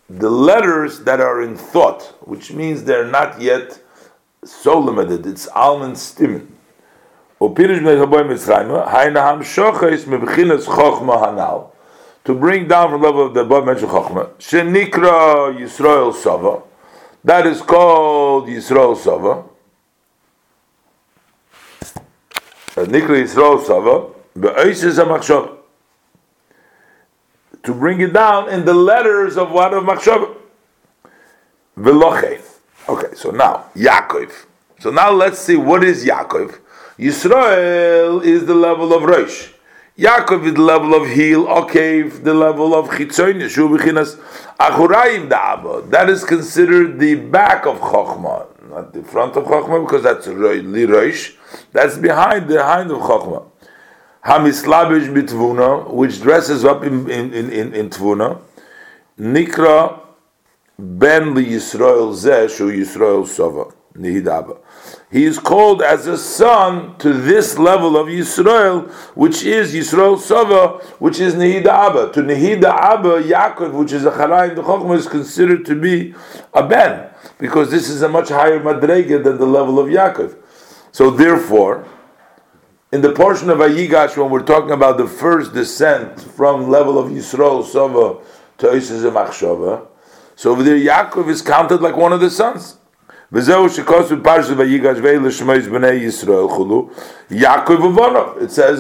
The 0.10 0.30
letters 0.30 1.02
that 1.02 1.20
are 1.20 1.42
in 1.44 1.56
thought, 1.56 2.16
which 2.28 2.52
means 2.52 2.86
they're 2.86 3.06
not 3.06 3.40
yet 3.40 3.80
so 4.44 4.80
limited, 4.80 5.28
it's 5.28 5.48
To 7.40 7.48
bring 12.36 12.68
down 12.68 12.90
from 12.90 13.02
the 13.02 13.08
level 13.08 13.26
of 13.26 13.34
the 13.34 13.40
above 13.40 13.66
mentioned 13.66 13.92
Chachma. 13.92 14.30
Shenikra 14.40 15.58
Yisrael 15.58 16.14
Sava. 16.14 16.62
That 17.24 17.48
is 17.48 17.62
called 17.62 18.48
Yisrael 18.48 18.98
Sava. 18.98 19.46
Nikra 22.76 23.24
Yisrael 23.24 23.66
Sava. 23.66 24.10
Be'oises 24.38 24.98
HaMachshav. 24.98 25.58
To 27.64 27.74
bring 27.74 28.02
it 28.02 28.12
down 28.12 28.50
in 28.50 28.66
the 28.66 28.74
letters 28.74 29.38
of 29.38 29.52
what 29.52 29.74
of 29.74 29.86
Machshav. 29.86 30.36
Veloche. 31.78 32.42
Okay, 32.90 33.16
so 33.16 33.32
now, 33.32 33.66
Yaakov. 33.76 34.32
So 34.80 34.92
now 34.92 35.12
let's 35.12 35.40
see 35.40 35.56
what 35.56 35.86
is 35.86 36.04
Yaakov. 36.06 36.60
Yisrael 37.00 38.22
is 38.26 38.46
the 38.46 38.54
level 38.54 38.94
of 38.94 39.04
Rosh. 39.04 39.48
Yaakov 39.98 40.46
is 40.48 40.54
the 40.56 40.62
level 40.62 40.94
of 40.94 41.08
heel, 41.08 41.46
Okev, 41.46 42.26
the 42.26 42.34
level 42.34 42.76
of 42.76 42.90
Chitzon, 42.90 43.36
Yeshu 43.36 43.70
Bechinas, 43.74 44.18
Achurayim 44.60 45.30
Da'aba. 45.30 45.90
That 45.92 46.10
is 46.10 46.26
considered 46.26 47.00
the 47.00 47.16
back 47.16 47.66
of 47.66 47.80
Chokhmah, 47.80 48.70
not 48.70 48.92
the 48.92 49.02
front 49.02 49.38
of 49.38 49.46
Chokhmah, 49.46 49.86
because 49.86 50.04
that's 50.04 50.28
Rosh. 50.28 51.36
That's 51.72 51.98
behind 51.98 52.50
the 52.50 52.56
behind 52.56 52.92
of 52.92 52.98
Chokhmah. 52.98 53.50
Hamislabish 54.26 55.08
bitvuna, 55.14 55.90
which 55.94 56.22
dresses 56.22 56.66
up 56.66 56.84
in 56.84 57.10
in 57.10 57.34
in, 57.34 57.50
in, 57.50 57.74
in 57.74 57.90
tvuna. 57.90 58.42
Nikra 59.18 60.02
ben 60.78 61.34
li 61.34 61.46
Yisrael 61.46 62.14
zeh 62.14 62.50
shu 62.54 62.70
Yisrael 62.70 63.24
sova. 63.24 63.74
He 63.96 65.26
is 65.26 65.40
called 65.40 65.82
as 65.82 66.06
a 66.08 66.18
son 66.18 66.96
to 67.00 67.12
this 67.12 67.58
level 67.58 67.98
of 67.98 68.08
Yisrael, 68.08 68.90
which 69.16 69.44
is 69.44 69.74
Yisrael 69.74 70.20
Sava, 70.20 70.84
which 71.00 71.20
is 71.20 71.34
Nehida 71.34 71.68
Abba. 71.68 72.14
To 72.14 72.22
Nehida 72.22 72.66
Abba, 72.66 73.24
Yaakov, 73.24 73.74
which 73.74 73.92
is 73.92 74.06
a 74.06 74.12
Charayim 74.12 74.56
the 74.56 74.62
Chokhmah, 74.62 74.98
is 74.98 75.08
considered 75.08 75.66
to 75.66 75.76
be 75.76 76.14
a 76.54 76.66
Ben, 76.66 77.10
because 77.40 77.72
this 77.72 77.90
is 77.90 78.02
a 78.04 78.10
much 78.10 78.30
higher 78.30 78.60
Madrega 78.60 79.24
than 79.24 79.38
the 79.38 79.46
level 79.46 79.80
of 79.80 79.88
Yaakov. 79.88 80.38
So 80.92 81.10
therefore, 81.10 81.88
in 82.92 83.02
the 83.02 83.12
portion 83.12 83.50
of 83.50 83.58
Vayigash, 83.58 84.18
when 84.18 84.30
we're 84.30 84.44
talking 84.44 84.72
about 84.72 84.98
the 84.98 85.08
first 85.08 85.54
descent 85.54 86.22
from 86.22 86.70
level 86.70 86.98
of 87.00 87.12
Yisrael 87.12 87.66
Sava 87.66 88.24
to 88.60 88.72
Isis 88.72 89.04
so 90.40 90.52
over 90.52 90.64
there 90.64 90.78
Yaakov 90.78 91.28
is 91.28 91.42
counted 91.42 91.82
like 91.82 91.98
one 91.98 92.14
of 92.14 92.22
the 92.22 92.30
sons. 92.30 92.79
It 93.32 93.44
says 93.44 93.62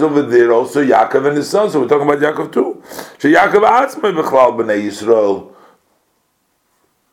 over 0.01 0.23
there 0.23 0.51
also 0.51 0.83
Yaakov 0.83 1.27
and 1.27 1.37
his 1.37 1.47
sons. 1.47 1.73
So 1.73 1.81
we're 1.81 1.87
talking 1.87 2.09
about 2.09 2.19
Yaakov 2.19 2.51
too. 2.51 2.81
She 3.19 3.31
Yaakov 3.33 3.61
atzmei 3.61 4.11
b'chlal 4.11 4.57
b'nei 4.57 4.81
Yisrael 4.87 5.53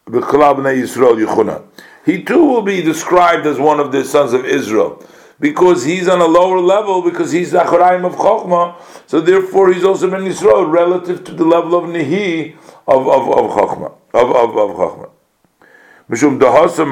b'chlal 0.07 0.57
b'nei 0.57 0.81
Yisrael. 0.81 1.63
He 2.07 2.23
too 2.23 2.43
will 2.43 2.63
be 2.63 2.81
described 2.81 3.47
as 3.47 3.59
one 3.59 3.81
of 3.81 3.93
the 3.93 4.03
sons 4.03 4.33
of 4.33 4.47
Israel 4.47 5.05
because 5.39 5.85
he's 5.85 6.09
on 6.09 6.23
a 6.23 6.27
lower 6.27 6.59
level 6.59 7.03
because 7.03 7.33
he's 7.33 7.51
the 7.51 7.59
Acharaim 7.59 8.07
of 8.07 8.15
Chokhmah. 8.15 8.77
So 9.07 9.21
therefore 9.21 9.75
he's 9.75 9.85
also 9.85 10.11
Ben 10.11 10.23
Yisrael 10.23 10.71
relative 10.73 11.23
to 11.25 11.33
the 11.33 11.45
level 11.45 11.75
of 11.75 11.85
Nehi 11.85 12.57
of 12.89 13.07
of 13.07 13.29
of 13.29 13.51
Chokhmah 13.51 13.93
of 14.15 14.31
of 14.31 14.57
of 14.57 14.71
Chokhmah. 14.77 15.11
Mishum 16.09 16.41
ha'amshocha 16.41 16.85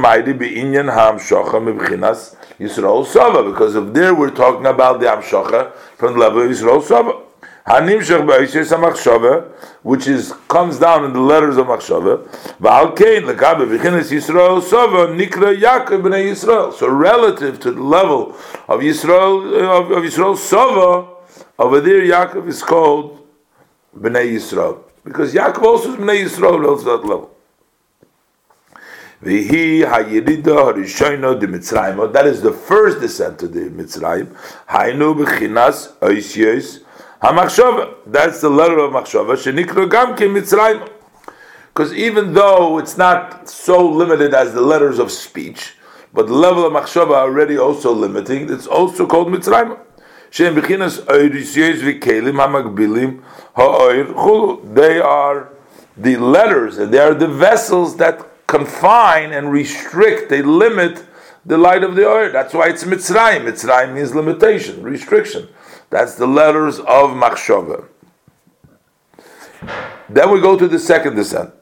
mebchinas 1.53 2.35
Yisrael 2.59 3.07
Sava. 3.07 3.49
Because 3.49 3.77
of 3.77 3.95
there 3.95 4.13
we're 4.13 4.31
talking 4.31 4.67
about 4.67 4.99
the 4.99 5.07
Amshocha 5.07 5.73
from 5.97 6.15
the 6.15 6.19
level 6.19 6.43
of 6.43 6.51
Yisrael 6.51 6.83
Sava. 6.83 7.21
Ba'ishes 7.65 8.77
ha'machshava, 8.77 9.53
which 9.85 10.09
is 10.09 10.33
comes 10.49 10.81
down 10.81 11.05
in 11.05 11.13
the 11.13 11.21
letters 11.21 11.57
of 11.57 11.69
machshava. 11.69 12.27
Va'al 12.59 12.97
kein 12.97 13.23
Yisrael 13.23 14.61
Sava 14.61 15.07
nikra 15.07 15.57
Yaakov 15.57 16.03
b'nei 16.03 16.33
Yisrael. 16.33 16.73
So 16.73 16.89
relative 16.89 17.61
to 17.61 17.71
the 17.71 17.83
level 17.83 18.33
of 18.67 18.81
Yisrael 18.81 19.63
of, 19.63 19.93
of 19.93 20.03
Yisrael 20.03 20.37
Sava, 20.37 21.07
over 21.59 21.81
there 21.81 22.03
Yaakov 22.03 22.49
is 22.49 22.65
called 22.65 23.25
b'nei 23.97 24.35
Yisrael 24.35 24.83
because 25.05 25.33
Yaakov 25.33 25.63
also 25.63 25.93
is 25.93 25.97
b'nei 25.97 26.25
Yisrael 26.25 26.61
relative 26.61 26.85
to 26.85 26.91
that 26.91 27.07
level. 27.07 27.34
Hayirida 29.25 30.75
de 31.41 31.47
Mitzrayim. 31.47 31.99
Oh, 31.99 32.07
that 32.09 32.27
is 32.27 32.43
the 32.43 32.53
first 32.53 33.01
descent 33.01 33.39
to 33.39 33.49
the 33.49 33.71
Mitzrayim. 33.71 34.37
Hamachshava. 37.23 37.95
That's 38.07 38.41
the 38.41 38.51
letter 38.51 38.79
of 38.79 38.93
machshava. 38.93 39.37
Shenikro 39.37 39.89
Mitzrayim. 39.89 40.91
Because 41.69 41.95
even 41.95 42.35
though 42.35 42.79
it's 42.79 42.97
not 42.97 43.49
so 43.49 43.89
limited 43.89 44.35
as 44.35 44.53
the 44.53 44.61
letters 44.61 44.99
of 44.99 45.11
speech, 45.11 45.77
but 46.13 46.27
the 46.27 46.35
level 46.35 46.67
of 46.67 46.73
machshava 46.73 47.15
already 47.15 47.59
also 47.59 47.93
limiting, 47.93 48.53
it's 48.53 48.67
also 48.67 49.07
called 49.07 49.29
Mitzrayim. 49.29 49.79
Shem 50.31 50.57
hamagbilim 50.57 53.23
ha'oir 53.55 54.05
chulu. 54.05 54.75
They 54.75 55.01
are 55.01 55.49
the 55.97 56.17
letters 56.17 56.79
and 56.79 56.93
they 56.93 56.99
are 56.99 57.15
the 57.15 57.29
vessels 57.29 57.97
that 57.99 58.34
confine 58.55 59.33
and 59.33 59.51
restrict, 59.51 60.29
they 60.29 60.41
limit 60.41 61.05
the 61.45 61.59
light 61.59 61.83
of 61.83 61.97
the 61.97 62.07
oil. 62.07 62.31
That's 62.31 62.55
why 62.55 62.69
it's 62.69 62.85
Mitzrayim. 62.85 63.43
Mitzrayim 63.45 63.95
means 63.95 64.15
limitation, 64.15 64.83
restriction. 64.83 65.49
That's 65.91 66.15
the 66.15 66.27
letters 66.27 66.79
of 66.79 67.11
Machshava. 67.11 67.89
Then 70.09 70.31
we 70.31 70.41
go 70.41 70.57
to 70.57 70.69
the 70.69 70.79
second 70.79 71.17
descent. 71.17 71.53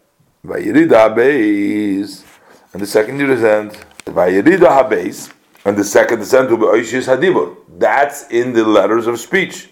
Vayirida 0.45 1.09
Habeis. 1.09 2.25
And 2.73 2.83
the 2.83 2.87
second 2.87 3.19
descent, 3.19 3.73
Vayirida 4.05 4.69
Habeis. 4.69 5.33
And 5.65 5.77
the 5.77 5.85
second 5.85 6.19
descent 6.19 6.51
will 6.51 6.59
be 6.59 6.65
Oishis 6.65 7.07
Hadibur. 7.07 7.57
That's 7.79 8.29
in 8.31 8.53
the 8.53 8.65
letters 8.65 9.07
of 9.07 9.19
speech. 9.19 9.71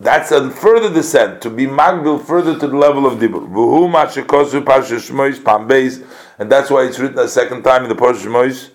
That's 0.00 0.30
a 0.30 0.50
further 0.50 0.92
descent 0.92 1.42
to 1.42 1.50
be 1.50 1.66
magbil 1.66 2.24
further 2.24 2.58
to 2.58 2.66
the 2.66 2.74
level 2.74 3.04
of 3.06 3.18
dibur. 3.18 3.46
Mashikosu 3.92 4.64
and 6.38 6.50
that's 6.50 6.70
why 6.70 6.84
it's 6.84 6.98
written 6.98 7.18
a 7.18 7.28
second 7.28 7.62
time 7.62 7.82
in 7.82 7.90
the 7.90 7.94
parsha 7.94 8.24
shmois. 8.24 8.70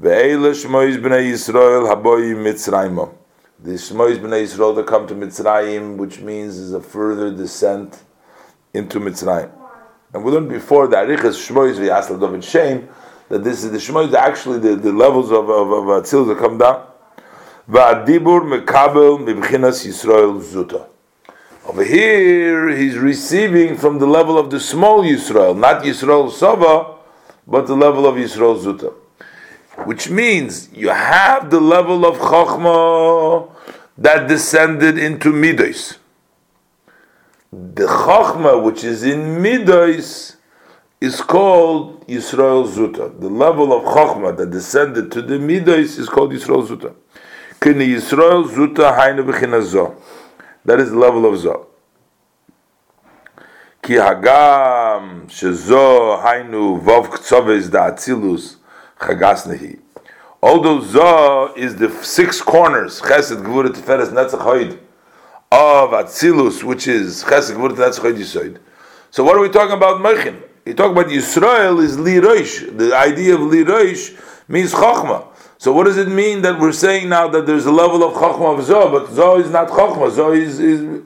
Ve'ele 0.00 0.52
shmois 0.54 0.96
b'nei 0.96 1.30
Yisrael 1.30 1.94
haboyi 1.94 2.34
mitzrayim. 2.34 3.14
The 3.62 3.72
shmois 3.72 4.16
b'nei 4.16 4.44
Yisrael 4.44 4.74
that 4.76 4.86
come 4.86 5.06
to 5.08 5.14
Mitzrayim, 5.14 5.98
which 5.98 6.20
means 6.20 6.56
is 6.56 6.72
a 6.72 6.80
further 6.80 7.30
descent 7.30 8.02
into 8.72 8.98
Mitzrayim. 8.98 9.50
And 10.14 10.24
we 10.24 10.32
learned 10.32 10.48
before 10.48 10.88
that 10.88 11.06
Arichas 11.06 11.36
shmois 11.36 11.74
v'yasal 11.74 12.18
David 12.18 12.42
Shem 12.42 12.88
that 13.28 13.44
this 13.44 13.62
is 13.62 13.72
the 13.72 13.76
shmois 13.76 14.14
actually 14.14 14.58
the, 14.58 14.76
the 14.76 14.92
levels 14.92 15.30
of 15.30 15.50
of, 15.50 15.70
of 15.70 15.88
uh, 15.90 16.00
that 16.00 16.38
come 16.38 16.56
down. 16.56 16.86
Va'adibur 17.68 18.42
mekabel 18.42 19.18
mibchinas 19.18 19.86
Yisrael 19.86 20.40
zuta. 20.42 20.86
Over 21.66 21.84
here, 21.84 22.68
he's 22.70 22.98
receiving 22.98 23.76
from 23.76 24.00
the 24.00 24.06
level 24.06 24.36
of 24.36 24.50
the 24.50 24.58
small 24.58 25.04
Yisrael, 25.04 25.56
not 25.56 25.84
Yisrael 25.84 26.30
Sava, 26.30 26.96
but 27.46 27.66
the 27.66 27.76
level 27.76 28.06
of 28.06 28.16
Yisrael 28.16 28.60
Zuta. 28.60 28.92
Which 29.84 30.10
means 30.10 30.68
you 30.72 30.88
have 30.90 31.50
the 31.50 31.60
level 31.60 32.04
of 32.04 32.18
Chokhmah 32.18 33.50
that 33.98 34.28
descended 34.28 34.98
into 34.98 35.32
Midos. 35.32 35.98
The 37.52 37.86
Chokhmah 37.86 38.62
which 38.62 38.84
is 38.84 39.02
in 39.02 39.42
Midos 39.42 40.36
is 41.00 41.20
called 41.20 42.06
Yisrael 42.06 42.66
Zuta. 42.68 43.18
The 43.20 43.28
level 43.28 43.72
of 43.72 43.84
Chokhmah 43.84 44.36
that 44.36 44.50
descended 44.50 45.10
to 45.12 45.22
the 45.22 45.34
Midos 45.34 45.98
is 45.98 46.08
called 46.08 46.32
Yisrael 46.32 46.66
Zuta. 46.66 46.94
Kini 47.62 47.86
Yisrael 47.86 48.48
Zuta 48.48 48.98
Hainu 48.98 49.24
B'china 49.24 49.96
That 50.64 50.80
is 50.80 50.90
the 50.90 50.98
level 50.98 51.26
of 51.26 51.40
Zoh. 51.40 51.66
Ki 53.80 53.92
hagam 53.92 55.26
shezo 55.28 56.20
hainu 56.20 56.82
vov 56.82 57.06
ktsoves 57.06 57.70
da 57.70 57.92
atzilus 57.92 58.56
chagasnehi. 58.98 59.78
Although 60.42 60.80
Zoh 60.80 61.56
is 61.56 61.76
the 61.76 61.88
six 62.02 62.42
corners, 62.42 63.00
chesed 63.00 63.40
gvura 63.44 63.68
tiferes 63.68 64.08
netzach 64.08 64.40
hoid, 64.40 64.80
of 65.52 65.90
atzilus, 65.90 66.64
which 66.64 66.88
is 66.88 67.22
chesed 67.22 67.54
gvura 67.54 67.76
netzach 67.76 68.00
hoid 68.00 68.16
yisoid. 68.16 68.58
So 69.12 69.22
what 69.22 69.36
are 69.36 69.40
we 69.40 69.48
talking 69.48 69.76
about 69.76 70.00
Mechin? 70.00 70.42
You 70.66 70.74
talk 70.74 70.90
about 70.90 71.06
Yisrael 71.06 71.80
is 71.80 71.96
li 71.96 72.14
roish. 72.14 72.76
The 72.76 72.96
idea 72.96 73.36
of 73.36 73.42
li 73.42 73.62
roish 73.62 74.20
means 74.48 74.72
chokhmah. 74.72 75.31
So 75.62 75.72
what 75.72 75.84
does 75.84 75.96
it 75.96 76.08
mean 76.08 76.42
that 76.42 76.58
we're 76.58 76.72
saying 76.72 77.08
now 77.08 77.28
that 77.28 77.46
there's 77.46 77.66
a 77.66 77.70
level 77.70 78.02
of 78.02 78.14
Chachma 78.14 78.58
of 78.58 78.66
Zoh, 78.66 78.90
but 78.90 79.06
Zoh 79.10 79.38
is 79.38 79.48
not 79.48 79.68
Chachma, 79.68 80.10
Zoh 80.10 80.36
is, 80.36 80.58
is 80.58 81.02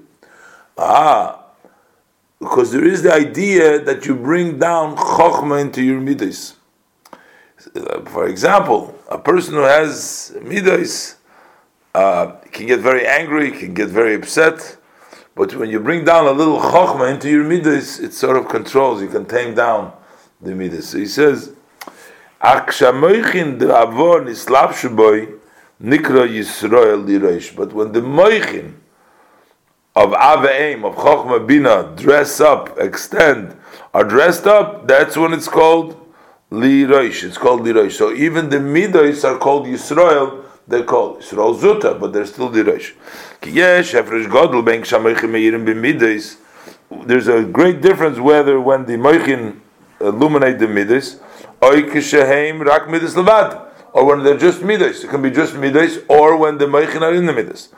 ah, 0.79 1.45
because 2.39 2.73
there 2.73 2.87
is 2.87 3.03
the 3.03 3.13
idea 3.13 3.79
that 3.81 4.07
you 4.07 4.15
bring 4.15 4.59
down 4.59 4.97
Chachma 4.97 5.61
into 5.61 5.83
your 5.83 6.01
Midas. 6.01 6.55
For 8.07 8.29
example, 8.29 8.99
a 9.11 9.19
person 9.19 9.53
who 9.53 9.61
has 9.61 10.35
Midas 10.41 11.17
uh, 11.95 12.37
can 12.51 12.65
get 12.67 12.81
very 12.81 13.07
angry, 13.07 13.51
can 13.51 13.75
get 13.75 13.91
very 13.91 14.15
upset, 14.15 14.79
But 15.35 15.55
when 15.55 15.69
you 15.69 15.81
bring 15.81 16.07
down 16.07 16.27
a 16.27 16.33
little 16.33 16.61
chokhmah 16.61 17.13
into 17.13 17.29
your 17.29 17.45
midas, 17.45 18.01
it 18.01 18.15
sort 18.15 18.39
of 18.39 18.49
controls. 18.49 19.03
You 19.03 19.09
can 19.09 19.27
tame 19.27 19.55
down 19.55 19.93
the 20.41 20.55
midas. 20.55 20.89
So 20.89 20.97
he 20.97 21.05
says, 21.05 21.53
But 22.41 22.77
when 27.73 27.93
the 27.93 28.01
moichin 28.01 28.75
of 29.95 30.11
Aveim, 30.11 30.85
of 30.85 30.95
Chokhmah 30.97 31.47
Bina, 31.47 31.95
dress 31.97 32.41
up, 32.41 32.79
extend, 32.79 33.57
are 33.95 34.05
dressed 34.05 34.47
up, 34.47 34.87
that's 34.87 35.17
when 35.17 35.33
it's 35.33 35.49
called 35.49 35.97
Liroish. 36.53 37.25
It's 37.25 37.39
called 37.39 37.63
Liroish. 37.63 37.93
So 37.93 38.13
even 38.13 38.51
the 38.51 38.59
Midois 38.59 39.25
are 39.25 39.39
called 39.39 39.67
Yisrael, 39.67 40.45
they're 40.69 40.85
called 40.85 41.21
Yisrael 41.21 41.59
Zuta, 41.59 41.99
but 41.99 42.13
they're 42.13 42.27
still 42.27 42.51
Liroish. 42.51 42.93
There's 47.07 47.29
a 47.29 47.43
great 47.45 47.81
difference 47.81 48.19
whether 48.19 48.61
when 48.61 48.85
the 48.85 48.93
Moichin 48.93 49.61
uh, 50.01 50.09
illuminate 50.09 50.59
the 50.59 50.69
Midas, 50.69 51.21
Or 51.61 51.75
when 54.05 54.23
they're 54.23 54.37
just 54.37 54.63
midas. 54.63 55.05
It 55.05 55.09
can 55.09 55.23
be 55.23 55.31
just 55.31 55.55
midas, 55.55 55.99
or 56.09 56.37
when 56.37 56.59
the 56.59 56.67
meichin 56.67 57.01
are 57.01 57.15
in 57.15 57.25
the 57.25 57.33
midas. 57.33 57.71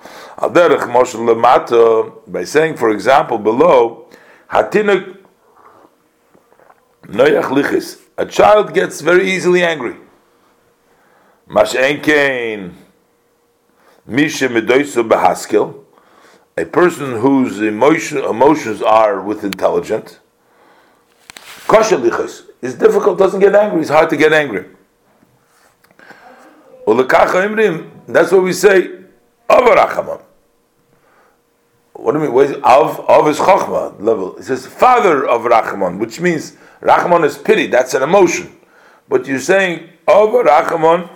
By 2.26 2.44
saying, 2.44 2.76
for 2.76 2.90
example, 2.90 3.38
below, 3.38 4.08
hatinak 4.50 5.18
noyach 7.04 7.44
lichis. 7.44 8.00
A 8.16 8.26
child 8.26 8.74
gets 8.74 9.00
very 9.00 9.30
easily 9.30 9.62
angry. 9.62 9.96
Mashenkein 11.48 12.72
misha 14.06 14.48
medoisu 14.48 15.08
behaskel. 15.08 15.84
A 16.56 16.64
person 16.64 17.20
whose 17.20 17.60
emotion, 17.60 18.18
emotions 18.18 18.82
are 18.82 19.22
with 19.22 19.44
intelligence. 19.44 20.18
Kosher 21.68 21.98
lichis 21.98 22.47
is 22.60 22.74
difficult, 22.74 23.18
doesn't 23.18 23.40
get 23.40 23.54
angry. 23.54 23.80
It's 23.80 23.90
hard 23.90 24.10
to 24.10 24.16
get 24.16 24.32
angry. 24.32 24.66
That's 26.86 28.32
what 28.32 28.42
we 28.42 28.52
say. 28.52 28.98
Avarachamam. 29.48 30.22
What 31.98 32.12
do 32.12 32.18
you 32.18 32.24
mean? 32.26 32.32
What 32.32 32.46
is, 32.46 32.52
of 32.62 33.00
of 33.00 33.26
is 33.26 33.38
chachma 33.38 34.00
level. 34.00 34.36
It 34.36 34.44
says 34.44 34.66
father 34.66 35.26
of 35.26 35.42
Rachman, 35.42 35.98
which 35.98 36.20
means 36.20 36.56
Rachman 36.80 37.24
is 37.24 37.36
pity. 37.36 37.66
That's 37.66 37.92
an 37.94 38.02
emotion. 38.02 38.56
But 39.08 39.26
you're 39.26 39.40
saying 39.40 39.88
of 40.06 40.30
Rachman, 40.30 41.10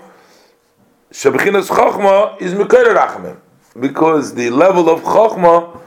Shabechinas 1.12 1.68
chachma 1.68 2.40
is 2.42 2.52
Mekayr 2.54 2.96
Rachman 2.96 3.38
because 3.78 4.34
the 4.34 4.50
level 4.50 4.90
of 4.90 5.02
chachma 5.02 5.80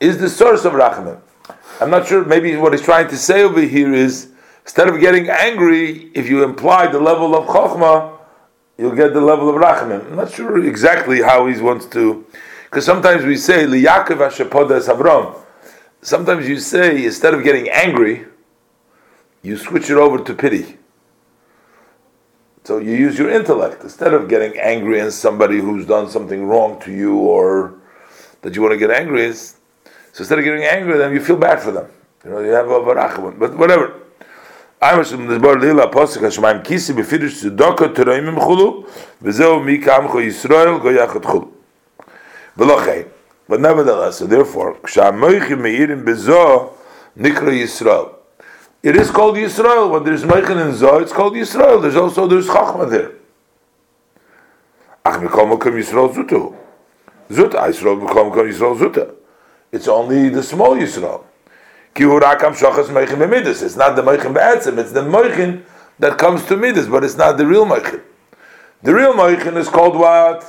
is 0.00 0.18
the 0.18 0.28
source 0.28 0.64
of 0.64 0.72
Rachman. 0.72 1.20
I'm 1.80 1.90
not 1.90 2.08
sure. 2.08 2.24
Maybe 2.24 2.56
what 2.56 2.72
he's 2.72 2.82
trying 2.82 3.08
to 3.08 3.16
say 3.16 3.42
over 3.42 3.60
here 3.60 3.94
is 3.94 4.29
instead 4.70 4.88
of 4.88 5.00
getting 5.00 5.28
angry, 5.28 6.12
if 6.14 6.28
you 6.28 6.44
imply 6.44 6.86
the 6.86 7.00
level 7.00 7.34
of 7.34 7.44
chachma 7.48 8.16
you'll 8.78 8.94
get 8.94 9.12
the 9.12 9.20
level 9.20 9.48
of 9.50 9.56
rachamim. 9.56 10.06
I'm 10.06 10.14
not 10.14 10.32
sure 10.32 10.64
exactly 10.64 11.20
how 11.20 11.48
he 11.48 11.60
wants 11.60 11.86
to, 11.86 12.24
because 12.66 12.84
sometimes 12.84 13.24
we 13.24 13.36
say 13.36 13.64
liyakov 13.64 14.18
hashapodas 14.30 14.88
Avram. 14.88 15.36
Sometimes 16.02 16.48
you 16.48 16.60
say 16.60 17.04
instead 17.04 17.34
of 17.34 17.42
getting 17.42 17.68
angry, 17.68 18.26
you 19.42 19.56
switch 19.56 19.90
it 19.90 19.96
over 19.96 20.22
to 20.22 20.34
pity. 20.34 20.78
So 22.62 22.78
you 22.78 22.92
use 22.92 23.18
your 23.18 23.28
intellect 23.28 23.82
instead 23.82 24.14
of 24.14 24.28
getting 24.28 24.56
angry 24.56 25.00
at 25.00 25.12
somebody 25.12 25.58
who's 25.58 25.84
done 25.84 26.08
something 26.08 26.44
wrong 26.46 26.80
to 26.82 26.92
you 26.92 27.16
or 27.16 27.74
that 28.42 28.54
you 28.54 28.62
want 28.62 28.72
to 28.72 28.78
get 28.78 28.92
angry 28.92 29.24
is. 29.24 29.56
So 30.12 30.20
instead 30.20 30.38
of 30.38 30.44
getting 30.44 30.62
angry 30.62 30.92
at 30.92 30.98
them, 30.98 31.12
you 31.12 31.20
feel 31.20 31.36
bad 31.36 31.60
for 31.60 31.72
them. 31.72 31.90
You 32.24 32.30
know, 32.30 32.38
you 32.38 32.50
have 32.52 32.68
a 32.68 32.80
barachim, 32.80 33.36
but 33.36 33.56
whatever. 33.56 34.00
I 34.82 34.96
was 34.96 35.12
in 35.12 35.26
the 35.26 35.38
border 35.38 35.70
of 35.70 35.76
the 35.76 35.88
post, 35.88 36.16
kisi 36.16 36.40
my 36.40 36.58
kiss 36.60 36.90
be 36.90 37.02
finished 37.02 37.42
the 37.42 37.50
doctor 37.50 37.92
to 37.92 38.12
him 38.12 38.34
from 38.34 38.58
him, 38.58 38.84
because 39.22 39.68
he 39.68 39.78
came 39.78 40.08
from 40.08 40.20
Israel, 40.20 40.80
he 40.80 40.96
went 40.96 41.22
to 41.22 41.30
him. 41.32 41.52
And 42.56 42.70
okay, 42.70 43.06
when 43.46 43.66
I 43.66 44.10
studied, 44.10 44.30
therefore, 44.30 44.78
when 44.80 45.20
they 45.20 45.80
are 45.80 45.92
in 45.92 46.04
Gaza, 46.04 46.68
they 47.14 47.30
call 47.30 47.48
Israel. 47.48 48.18
It 48.82 48.96
is 48.96 49.10
called 49.10 49.36
Israel, 49.36 49.90
when 49.90 50.04
there 50.04 50.14
is 50.14 50.24
a 50.24 50.38
in 50.38 50.44
Gaza, 50.44 50.96
it's 51.00 51.12
called 51.12 51.36
Israel. 51.36 51.80
there's 51.80 51.96
also 51.96 52.26
there's 52.26 52.46
schach 52.46 52.88
there. 52.88 53.12
ach 55.04 55.20
he 55.20 55.28
came 55.28 55.58
from 55.58 55.78
Israel, 55.78 56.08
zutu 56.08 56.56
Zuta 57.30 57.68
Israel 57.68 57.98
came 58.08 58.32
from 58.32 58.48
Israel, 58.48 58.76
Zuta. 58.76 59.14
It's 59.70 59.88
only 59.88 60.30
the 60.30 60.42
small 60.42 60.74
Israel. 60.74 61.26
It's 61.96 63.76
not 63.76 63.96
the 63.96 64.02
moichin 64.02 64.34
be'etzim, 64.34 64.78
it's 64.78 64.92
the 64.92 65.00
moichin 65.02 65.64
that 65.98 66.18
comes 66.18 66.44
to 66.46 66.56
midas, 66.56 66.88
but 66.88 67.04
it's 67.04 67.16
not 67.16 67.36
the 67.36 67.46
real 67.46 67.66
moichin. 67.66 68.02
The 68.82 68.94
real 68.94 69.12
moichin 69.12 69.56
is 69.56 69.68
called 69.68 69.96
what? 69.96 70.44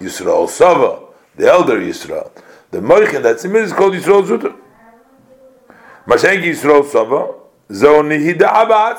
Yisrael 0.00 0.48
Sava, 0.48 1.06
the 1.36 1.46
elder 1.46 1.80
Yisrael. 1.80 2.30
The 2.70 2.78
moichin 2.78 3.22
that's 3.22 3.44
in 3.44 3.52
midas 3.52 3.70
is 3.70 3.76
called 3.76 3.94
Yisrael 3.94 4.26
Zuta. 4.26 4.56
Mashenki 6.06 6.50
Yisrael 6.50 6.84
Sava, 6.84 7.34
zo 7.72 8.02
nihida 8.02 8.42
abba 8.42 8.98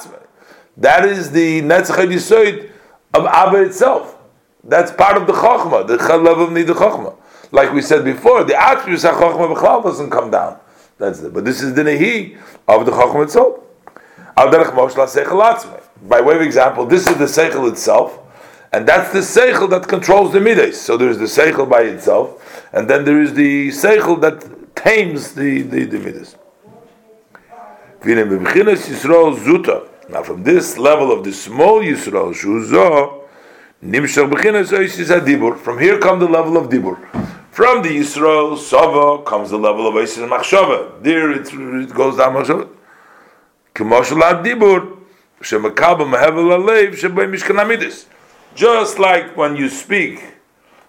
That 0.77 1.05
is 1.05 1.31
the 1.31 1.61
netzach 1.61 2.07
yisoid 2.07 2.71
of 3.13 3.25
Abba 3.25 3.63
itself. 3.63 4.17
That's 4.63 4.91
part 4.91 5.17
of 5.17 5.27
the 5.27 5.33
chokhmah, 5.33 5.87
the 5.87 5.97
chalav 5.97 6.47
of 6.47 6.53
the 6.53 6.73
chokhmah. 6.73 7.15
Like 7.51 7.71
we 7.71 7.81
said 7.81 8.03
before, 8.03 8.43
the 8.43 8.59
attributes 8.59 9.05
of 9.05 9.15
chokhmah 9.15 9.83
doesn't 9.83 10.09
come 10.09 10.31
down. 10.31 10.59
That's 10.97 11.21
it. 11.21 11.33
But 11.33 11.45
this 11.45 11.61
is 11.61 11.73
the 11.73 11.83
nehi 11.83 12.37
of 12.67 12.85
the 12.85 12.91
chacham 12.91 13.21
itself. 13.21 13.59
By 16.07 16.21
way 16.21 16.35
of 16.35 16.41
example, 16.41 16.85
this 16.85 17.07
is 17.07 17.17
the 17.17 17.25
seichel 17.25 17.69
itself, 17.71 18.19
and 18.71 18.87
that's 18.87 19.11
the 19.11 19.19
seichel 19.19 19.69
that 19.69 19.87
controls 19.87 20.33
the 20.33 20.39
midas. 20.39 20.79
So 20.79 20.97
there's 20.97 21.17
the 21.17 21.25
seichel 21.25 21.69
by 21.69 21.81
itself, 21.81 22.67
and 22.73 22.89
then 22.89 23.05
there 23.05 23.21
is 23.21 23.33
the 23.33 23.69
seichel 23.69 24.19
that 24.21 24.75
tames 24.75 25.33
the 25.33 25.61
the, 25.61 25.85
the 25.85 25.99
midas. 25.99 26.35
Now, 30.07 30.21
from 30.21 30.43
this 30.43 30.77
level 30.77 31.11
of 31.11 31.23
the 31.23 31.31
small 31.33 31.81
Yisrael, 31.81 32.33
shuzo, 32.35 33.23
nimshach 33.83 34.29
b'chinas 34.31 34.71
oisis 34.77 35.09
adibur. 35.19 35.57
From 35.57 35.79
here 35.79 35.97
come 35.99 36.19
the 36.19 36.27
level 36.27 36.57
of 36.57 36.69
dibur. 36.69 36.97
From 37.55 37.83
the 37.83 37.87
Yisrael 37.87 38.57
Sava 38.57 39.23
comes 39.23 39.49
the 39.49 39.57
level 39.57 39.87
of 39.87 39.95
Isis 39.95 40.17
Machshava. 40.17 41.01
There 41.01 41.31
it, 41.31 41.45
goes 41.95 42.17
down 42.17 42.33
Machshava. 42.33 42.67
K'moshel 43.73 44.43
Dibur 44.43 44.99
shemakabel 45.39 46.05
mehevel 46.13 46.51
alev 46.51 46.95
mishkan. 47.29 48.07
Just 48.55 48.99
like 48.99 49.37
when 49.37 49.55
you 49.55 49.69
speak, 49.69 50.21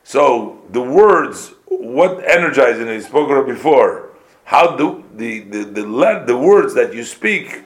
so 0.02 0.60
the 0.70 0.82
words, 0.82 1.52
what 1.66 2.24
energizing 2.28 2.88
it, 2.88 3.04
spoke 3.04 3.30
about 3.30 3.46
before, 3.46 4.10
how 4.42 4.74
do 4.74 5.04
the 5.14 5.42
the 5.42 5.62
the, 5.62 5.82
the, 5.82 6.24
the 6.26 6.36
words 6.36 6.74
that 6.74 6.92
you 6.92 7.04
speak 7.04 7.62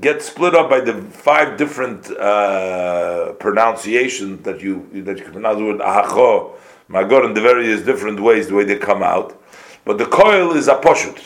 get 0.00 0.22
split 0.22 0.54
up 0.54 0.70
by 0.70 0.80
the 0.80 0.94
five 1.02 1.58
different 1.58 2.10
uh, 2.12 3.34
pronunciations 3.34 4.42
that 4.44 4.62
you 4.62 4.88
that 5.04 5.18
you 5.18 5.24
can 5.24 5.32
pronounce 5.34 5.58
the 5.58 5.64
word 5.64 5.80
ahacho, 5.80 6.52
Magor 6.90 7.24
in 7.24 7.34
the 7.34 7.40
various 7.40 7.82
different 7.82 8.18
ways, 8.18 8.48
the 8.48 8.54
way 8.54 8.64
they 8.64 8.76
come 8.76 9.02
out. 9.02 9.40
But 9.84 9.96
the 9.98 10.06
coil 10.06 10.56
is 10.56 10.66
a 10.66 10.74
poshut. 10.74 11.22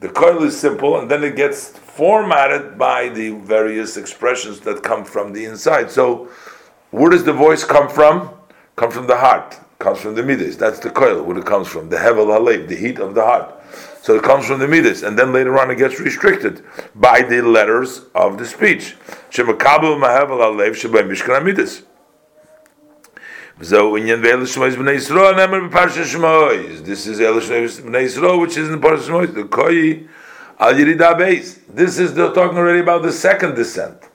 The 0.00 0.10
coil 0.10 0.42
is 0.44 0.60
simple, 0.60 1.00
and 1.00 1.10
then 1.10 1.24
it 1.24 1.36
gets 1.36 1.70
formatted 1.70 2.76
by 2.76 3.08
the 3.08 3.30
various 3.30 3.96
expressions 3.96 4.60
that 4.60 4.82
come 4.82 5.04
from 5.04 5.32
the 5.32 5.46
inside. 5.46 5.90
So, 5.90 6.28
where 6.90 7.10
does 7.10 7.24
the 7.24 7.32
voice 7.32 7.64
come 7.64 7.88
from? 7.88 8.28
Come 8.76 8.90
from 8.90 9.06
the 9.06 9.16
heart. 9.16 9.58
Comes 9.78 10.00
from 10.00 10.14
the 10.14 10.22
midas. 10.22 10.58
That's 10.58 10.80
the 10.80 10.90
coil. 10.90 11.22
Where 11.22 11.38
it 11.38 11.46
comes 11.46 11.66
from? 11.66 11.88
The 11.88 11.96
hevel 11.96 12.26
halev, 12.26 12.68
the 12.68 12.76
heat 12.76 12.98
of 12.98 13.14
the 13.14 13.24
heart. 13.24 13.54
So 14.02 14.16
it 14.16 14.22
comes 14.22 14.46
from 14.46 14.58
the 14.58 14.68
midas, 14.68 15.02
and 15.02 15.18
then 15.18 15.32
later 15.32 15.58
on 15.58 15.70
it 15.70 15.76
gets 15.76 15.98
restricted 15.98 16.62
by 16.94 17.22
the 17.22 17.40
letters 17.40 18.02
of 18.14 18.36
the 18.36 18.44
speech. 18.44 18.96
Shemakabu 19.30 19.98
mahevel 19.98 20.40
halev 20.40 20.72
shebay 20.72 21.08
mishkan 21.08 21.42
midas. 21.42 21.82
So 21.82 21.82
in 21.82 21.92
Yan 23.14 23.22
Ve'el 23.22 23.22
Shmois 23.22 23.22
B'nai 23.22 23.22
Yisroel 23.22 23.22
Nemer 23.22 23.22
B'Parsha 23.24 23.42
Shmois. 23.42 23.43
This 23.56 23.70
is 23.70 23.74
El 23.74 23.92
Shmois 23.92 24.74
B'nai 24.74 24.96
Yisroel, 28.02 28.40
which 28.40 28.56
is 28.56 28.68
in 28.68 28.80
the 28.80 28.84
Parsha 28.84 29.06
Shmois. 29.06 29.32
The 29.32 29.44
Koi 29.44 30.08
Al 30.58 30.74
Yerida 30.74 31.14
Beis. 31.16 31.60
This 31.68 32.00
is 32.00 32.14
they're 32.14 32.32
talking 32.32 32.58
already 32.58 32.80
about 32.80 33.02
the 33.02 33.12
second 33.12 33.54
descent. 33.54 34.10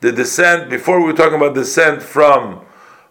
The 0.00 0.12
descent 0.12 0.68
before 0.68 1.00
we 1.00 1.06
were 1.06 1.14
talking 1.14 1.36
about 1.36 1.54
descent 1.54 2.02
from 2.02 2.60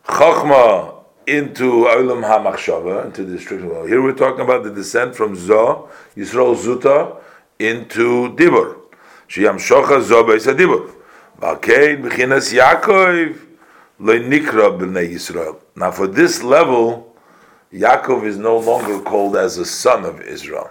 Chochma 0.06 1.04
into 1.26 1.86
Olam 1.86 2.22
HaMachshava, 2.30 3.06
into 3.08 3.24
the 3.24 3.38
destruction 3.38 3.68
world. 3.68 3.90
Here 3.90 4.04
we're 4.04 4.14
talking 4.14 4.42
about 4.42 4.64
the 4.64 4.72
descent 4.72 5.16
from 5.16 5.36
Zo, 5.36 5.90
Yisrael 6.16 6.56
Zuta, 6.56 7.18
into 7.58 8.36
Dibur. 8.36 8.78
Shiyam 9.28 9.56
Shocha 9.56 10.00
Zo 10.04 10.24
Beis 10.26 10.46
HaDibur. 10.46 10.92
V'alkein 11.40 12.04
B'chinas 12.04 12.54
Yaakov 12.54 13.48
Yisrael. 14.02 15.62
Now, 15.76 15.92
for 15.92 16.08
this 16.08 16.44
level, 16.44 17.16
Yaakov 17.72 18.26
is 18.26 18.38
no 18.38 18.58
longer 18.58 19.00
called 19.00 19.36
as 19.36 19.58
a 19.58 19.66
son 19.66 20.06
of 20.06 20.22
Israel. 20.22 20.70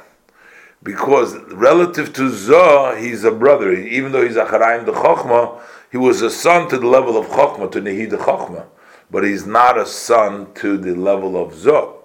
because 0.83 1.36
relative 1.52 2.12
to 2.15 2.31
Zoh, 2.31 2.99
he's 2.99 3.25
a 3.25 3.31
brother. 3.31 3.73
Even 3.73 4.12
though 4.12 4.26
he's 4.26 4.36
a 4.36 4.47
Charaim 4.47 4.86
the 4.86 4.92
Chochma, 4.92 5.60
he 5.92 5.99
was 5.99 6.23
a 6.23 6.31
son 6.31 6.68
to 6.70 6.78
the 6.78 6.86
level 6.86 7.17
of 7.18 7.26
Chochma, 7.26 7.70
to 7.73 7.81
Nehi 7.81 8.09
the. 8.09 8.67
But 9.10 9.25
he's 9.25 9.44
not 9.47 9.78
a 9.78 9.86
son 9.86 10.52
to 10.55 10.78
the 10.78 10.94
level 10.94 11.36
of 11.36 11.52
Zoh. 11.52 11.97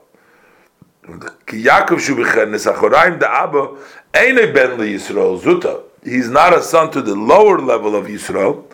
Yaakov 1.06 2.02
ben 4.54 4.78
Yisrael 4.78 5.40
Zuta. 5.40 5.84
He's 6.04 6.30
not 6.30 6.54
a 6.54 6.62
son 6.62 6.92
to 6.92 7.02
the 7.02 7.16
lower 7.16 7.60
level 7.60 7.96
of 7.96 8.06
Yisrael. 8.06 8.66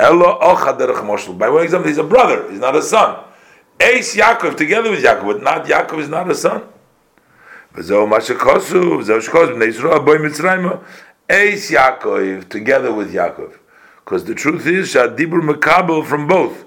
By 0.00 1.48
one 1.50 1.62
example, 1.62 1.88
he's 1.88 1.98
a 1.98 2.04
brother. 2.04 2.50
He's 2.50 2.60
not 2.60 2.74
a 2.74 2.80
son. 2.82 3.24
Ace 3.80 4.16
Yaakov 4.16 4.56
together 4.56 4.90
with 4.90 5.04
Yaakov, 5.04 5.26
but 5.26 5.42
not 5.42 5.66
Yaakov 5.66 5.98
is 5.98 6.08
not 6.08 6.30
a 6.30 6.34
son. 6.34 6.62
Ace 11.30 11.70
Yaakov 11.70 12.48
together 12.48 12.92
with 12.92 13.12
Yaakov. 13.12 13.58
Because 14.04 14.24
the 14.24 14.34
truth 14.34 14.66
is, 14.66 14.94
Shadibur 14.94 15.42
Makabel 15.42 16.04
from 16.04 16.26
both. 16.26 16.64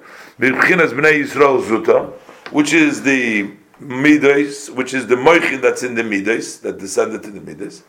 Which 2.51 2.73
is 2.73 3.01
the 3.03 3.51
Midas, 3.79 4.69
which 4.71 4.93
is 4.93 5.07
the 5.07 5.15
Moichin 5.15 5.61
that's 5.61 5.81
in 5.83 5.95
the 5.95 6.03
Midas, 6.03 6.59
that 6.59 6.77
descended 6.77 7.23
to 7.23 7.31
the 7.31 7.41
Midas. 7.41 7.83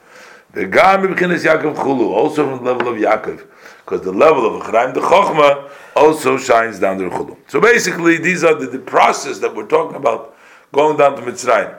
The 0.52 0.66
Gam 0.66 1.02
Yaakov 1.02 1.76
Chulu, 1.76 2.10
also 2.10 2.48
from 2.48 2.64
the 2.64 2.72
level 2.72 2.88
of 2.88 2.96
Yaakov, 2.96 3.46
because 3.84 4.00
the 4.00 4.12
level 4.12 4.46
of 4.46 4.54
the 4.54 4.70
Chraim 4.70 4.94
the 4.94 5.00
Chochma 5.00 5.70
also 5.94 6.38
shines 6.38 6.78
down 6.78 6.98
to 6.98 7.10
Chulu. 7.10 7.36
So 7.48 7.60
basically, 7.60 8.16
these 8.16 8.42
are 8.42 8.54
the, 8.54 8.66
the, 8.66 8.78
process 8.78 9.38
that 9.40 9.54
we're 9.54 9.66
talking 9.66 9.96
about 9.96 10.36
going 10.72 10.96
down 10.96 11.16
to 11.16 11.22
Mitzrayim. 11.22 11.76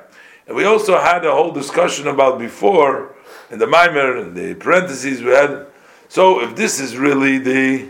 And 0.48 0.56
we 0.56 0.66
also 0.66 1.00
had 1.00 1.26
a 1.26 1.32
whole 1.32 1.52
discussion 1.52 2.08
about 2.08 2.38
before 2.38 3.16
in 3.50 3.58
the 3.58 3.66
Maimer 3.66 4.22
and 4.22 4.36
the 4.36 4.54
parentheses 4.54 5.24
we 5.24 5.32
had. 5.32 5.66
So 6.08 6.42
if 6.42 6.56
this 6.56 6.80
is 6.80 6.98
really 6.98 7.40
the 7.40 7.90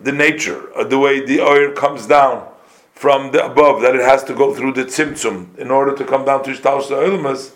the 0.00 0.12
nature 0.12 0.68
of 0.72 0.90
the 0.90 0.98
way 0.98 1.24
the 1.24 1.40
oil 1.40 1.70
comes 1.70 2.08
down 2.08 2.48
from 2.92 3.30
the 3.30 3.44
above, 3.44 3.82
that 3.82 3.94
it 3.94 4.00
has 4.00 4.24
to 4.24 4.34
go 4.34 4.52
through 4.52 4.72
the 4.72 4.84
tzimtzum 4.84 5.56
in 5.58 5.70
order 5.70 5.94
to 5.94 6.04
come 6.04 6.24
down 6.24 6.42
to 6.42 6.50
Shtaus 6.50 6.88
Ilmas, 6.90 7.52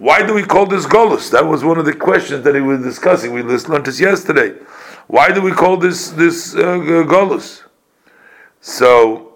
why 0.00 0.26
do 0.26 0.32
we 0.32 0.42
call 0.42 0.64
this 0.64 0.86
Golus? 0.86 1.30
That 1.30 1.46
was 1.46 1.62
one 1.62 1.76
of 1.76 1.84
the 1.84 1.92
questions 1.92 2.42
that 2.44 2.54
he 2.54 2.62
was 2.62 2.82
discussing. 2.82 3.34
We 3.34 3.42
learned 3.42 3.84
this 3.84 4.00
yesterday. 4.00 4.58
Why 5.08 5.30
do 5.30 5.42
we 5.42 5.52
call 5.52 5.76
this 5.76 6.08
this 6.08 6.54
uh, 6.54 6.78
Golus? 7.06 7.64
So, 8.62 9.34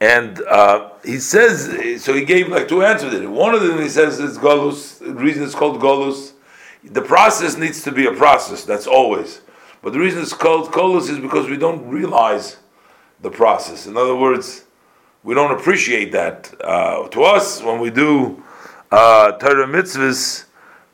and 0.00 0.40
uh, 0.44 0.92
he 1.04 1.18
says, 1.18 2.02
so 2.02 2.14
he 2.14 2.24
gave 2.24 2.48
like 2.48 2.66
two 2.66 2.82
answers. 2.82 3.12
it. 3.12 3.28
One 3.28 3.54
of 3.54 3.60
them 3.60 3.78
he 3.78 3.90
says 3.90 4.18
it's 4.20 4.38
Golus. 4.38 4.98
The 4.98 5.12
reason 5.12 5.42
it's 5.42 5.54
called 5.54 5.78
Golus, 5.78 6.32
the 6.82 7.02
process 7.02 7.58
needs 7.58 7.82
to 7.82 7.92
be 7.92 8.06
a 8.06 8.12
process. 8.12 8.64
That's 8.64 8.86
always. 8.86 9.42
But 9.82 9.92
the 9.92 9.98
reason 9.98 10.22
it's 10.22 10.32
called 10.32 10.72
Golus 10.72 11.10
is 11.10 11.18
because 11.18 11.50
we 11.50 11.58
don't 11.58 11.86
realize 11.86 12.56
the 13.20 13.30
process. 13.30 13.86
In 13.86 13.98
other 13.98 14.16
words 14.16 14.64
we 15.24 15.34
don't 15.34 15.52
appreciate 15.52 16.12
that. 16.12 16.52
Uh, 16.62 17.08
to 17.08 17.22
us, 17.22 17.62
when 17.62 17.80
we 17.80 17.90
do 17.90 18.42
uh, 18.90 19.32
Torah 19.32 19.66
mitzvahs, 19.66 20.44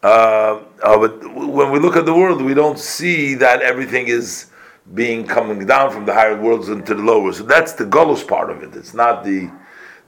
uh, 0.02 0.06
uh, 0.06 0.98
but 0.98 1.34
when 1.34 1.70
we 1.72 1.78
look 1.78 1.96
at 1.96 2.06
the 2.06 2.14
world, 2.14 2.42
we 2.42 2.54
don't 2.54 2.78
see 2.78 3.34
that 3.34 3.62
everything 3.62 4.08
is 4.08 4.50
being 4.94 5.26
coming 5.26 5.66
down 5.66 5.90
from 5.90 6.06
the 6.06 6.14
higher 6.14 6.40
worlds 6.40 6.68
into 6.68 6.94
the 6.94 7.02
lower. 7.02 7.32
So 7.32 7.42
that's 7.44 7.72
the 7.72 7.84
Golos 7.84 8.26
part 8.26 8.50
of 8.50 8.62
it. 8.62 8.74
It's 8.76 8.94
not 8.94 9.24
the 9.24 9.50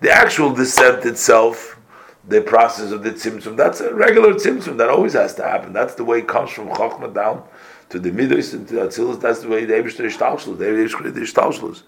the 0.01 0.11
actual 0.11 0.55
descent 0.55 1.05
itself, 1.05 1.79
the 2.27 2.41
process 2.41 2.91
of 2.91 3.03
the 3.03 3.11
tzimtzum. 3.11 3.55
That's 3.57 3.81
a 3.81 3.95
regular 3.95 4.33
tzimtzum 4.33 4.79
that 4.79 4.89
always 4.89 5.13
has 5.13 5.35
to 5.35 5.43
happen. 5.43 5.75
That's 5.75 5.95
the 5.95 6.05
way 6.05 6.21
it 6.21 6.29
comes 6.29 6.51
from 6.51 6.69
Chokhmah 6.69 7.15
down 7.15 7.43
to 7.91 7.99
the 7.99 8.11
Midos 8.11 8.55
and 8.55 8.67
to 8.69 8.75
the 8.77 8.81
Atzilus. 8.83 9.21
That's 9.21 9.41
the 9.41 9.49
way 9.49 9.67
the 9.67 9.75
Ebershter 9.75 10.07
Ishtalshlus, 10.07 10.57
the 10.57 10.65
Ebershter 10.65 11.13
Ishtalshlus. 11.13 11.83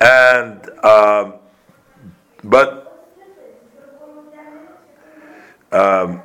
And 0.00 0.68
um, 0.84 1.34
but 2.44 2.84
um, 5.72 6.22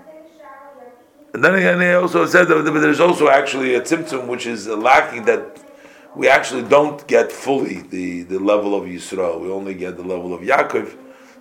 then 1.32 1.56
again, 1.56 1.82
he 1.82 1.92
also 1.92 2.26
said 2.26 2.48
that 2.50 2.64
there's 2.64 3.00
also 3.00 3.30
actually 3.30 3.76
a 3.76 3.82
tzimtzum 3.82 4.28
which 4.28 4.46
is 4.46 4.68
lacking 4.68 5.26
that 5.26 5.60
we 6.16 6.28
actually 6.28 6.64
don't 6.64 7.08
get 7.08 7.32
fully 7.32 7.82
the, 7.82 8.24
the 8.24 8.40
level 8.40 8.76
of 8.76 8.84
Yisrael. 8.84 9.40
We 9.40 9.50
only 9.50 9.74
get 9.74 9.96
the 9.96 10.04
level 10.04 10.34
of 10.34 10.42
Yaakov, 10.42 10.96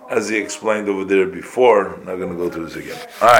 as 0.09 0.29
he 0.29 0.37
explained 0.37 0.87
over 0.89 1.05
there 1.05 1.27
before. 1.27 1.95
I'm 1.95 2.05
not 2.05 2.15
going 2.15 2.29
to 2.29 2.35
go 2.35 2.49
through 2.49 2.65
this 2.65 2.75
again. 2.75 2.97
All 3.21 3.27
right. 3.27 3.27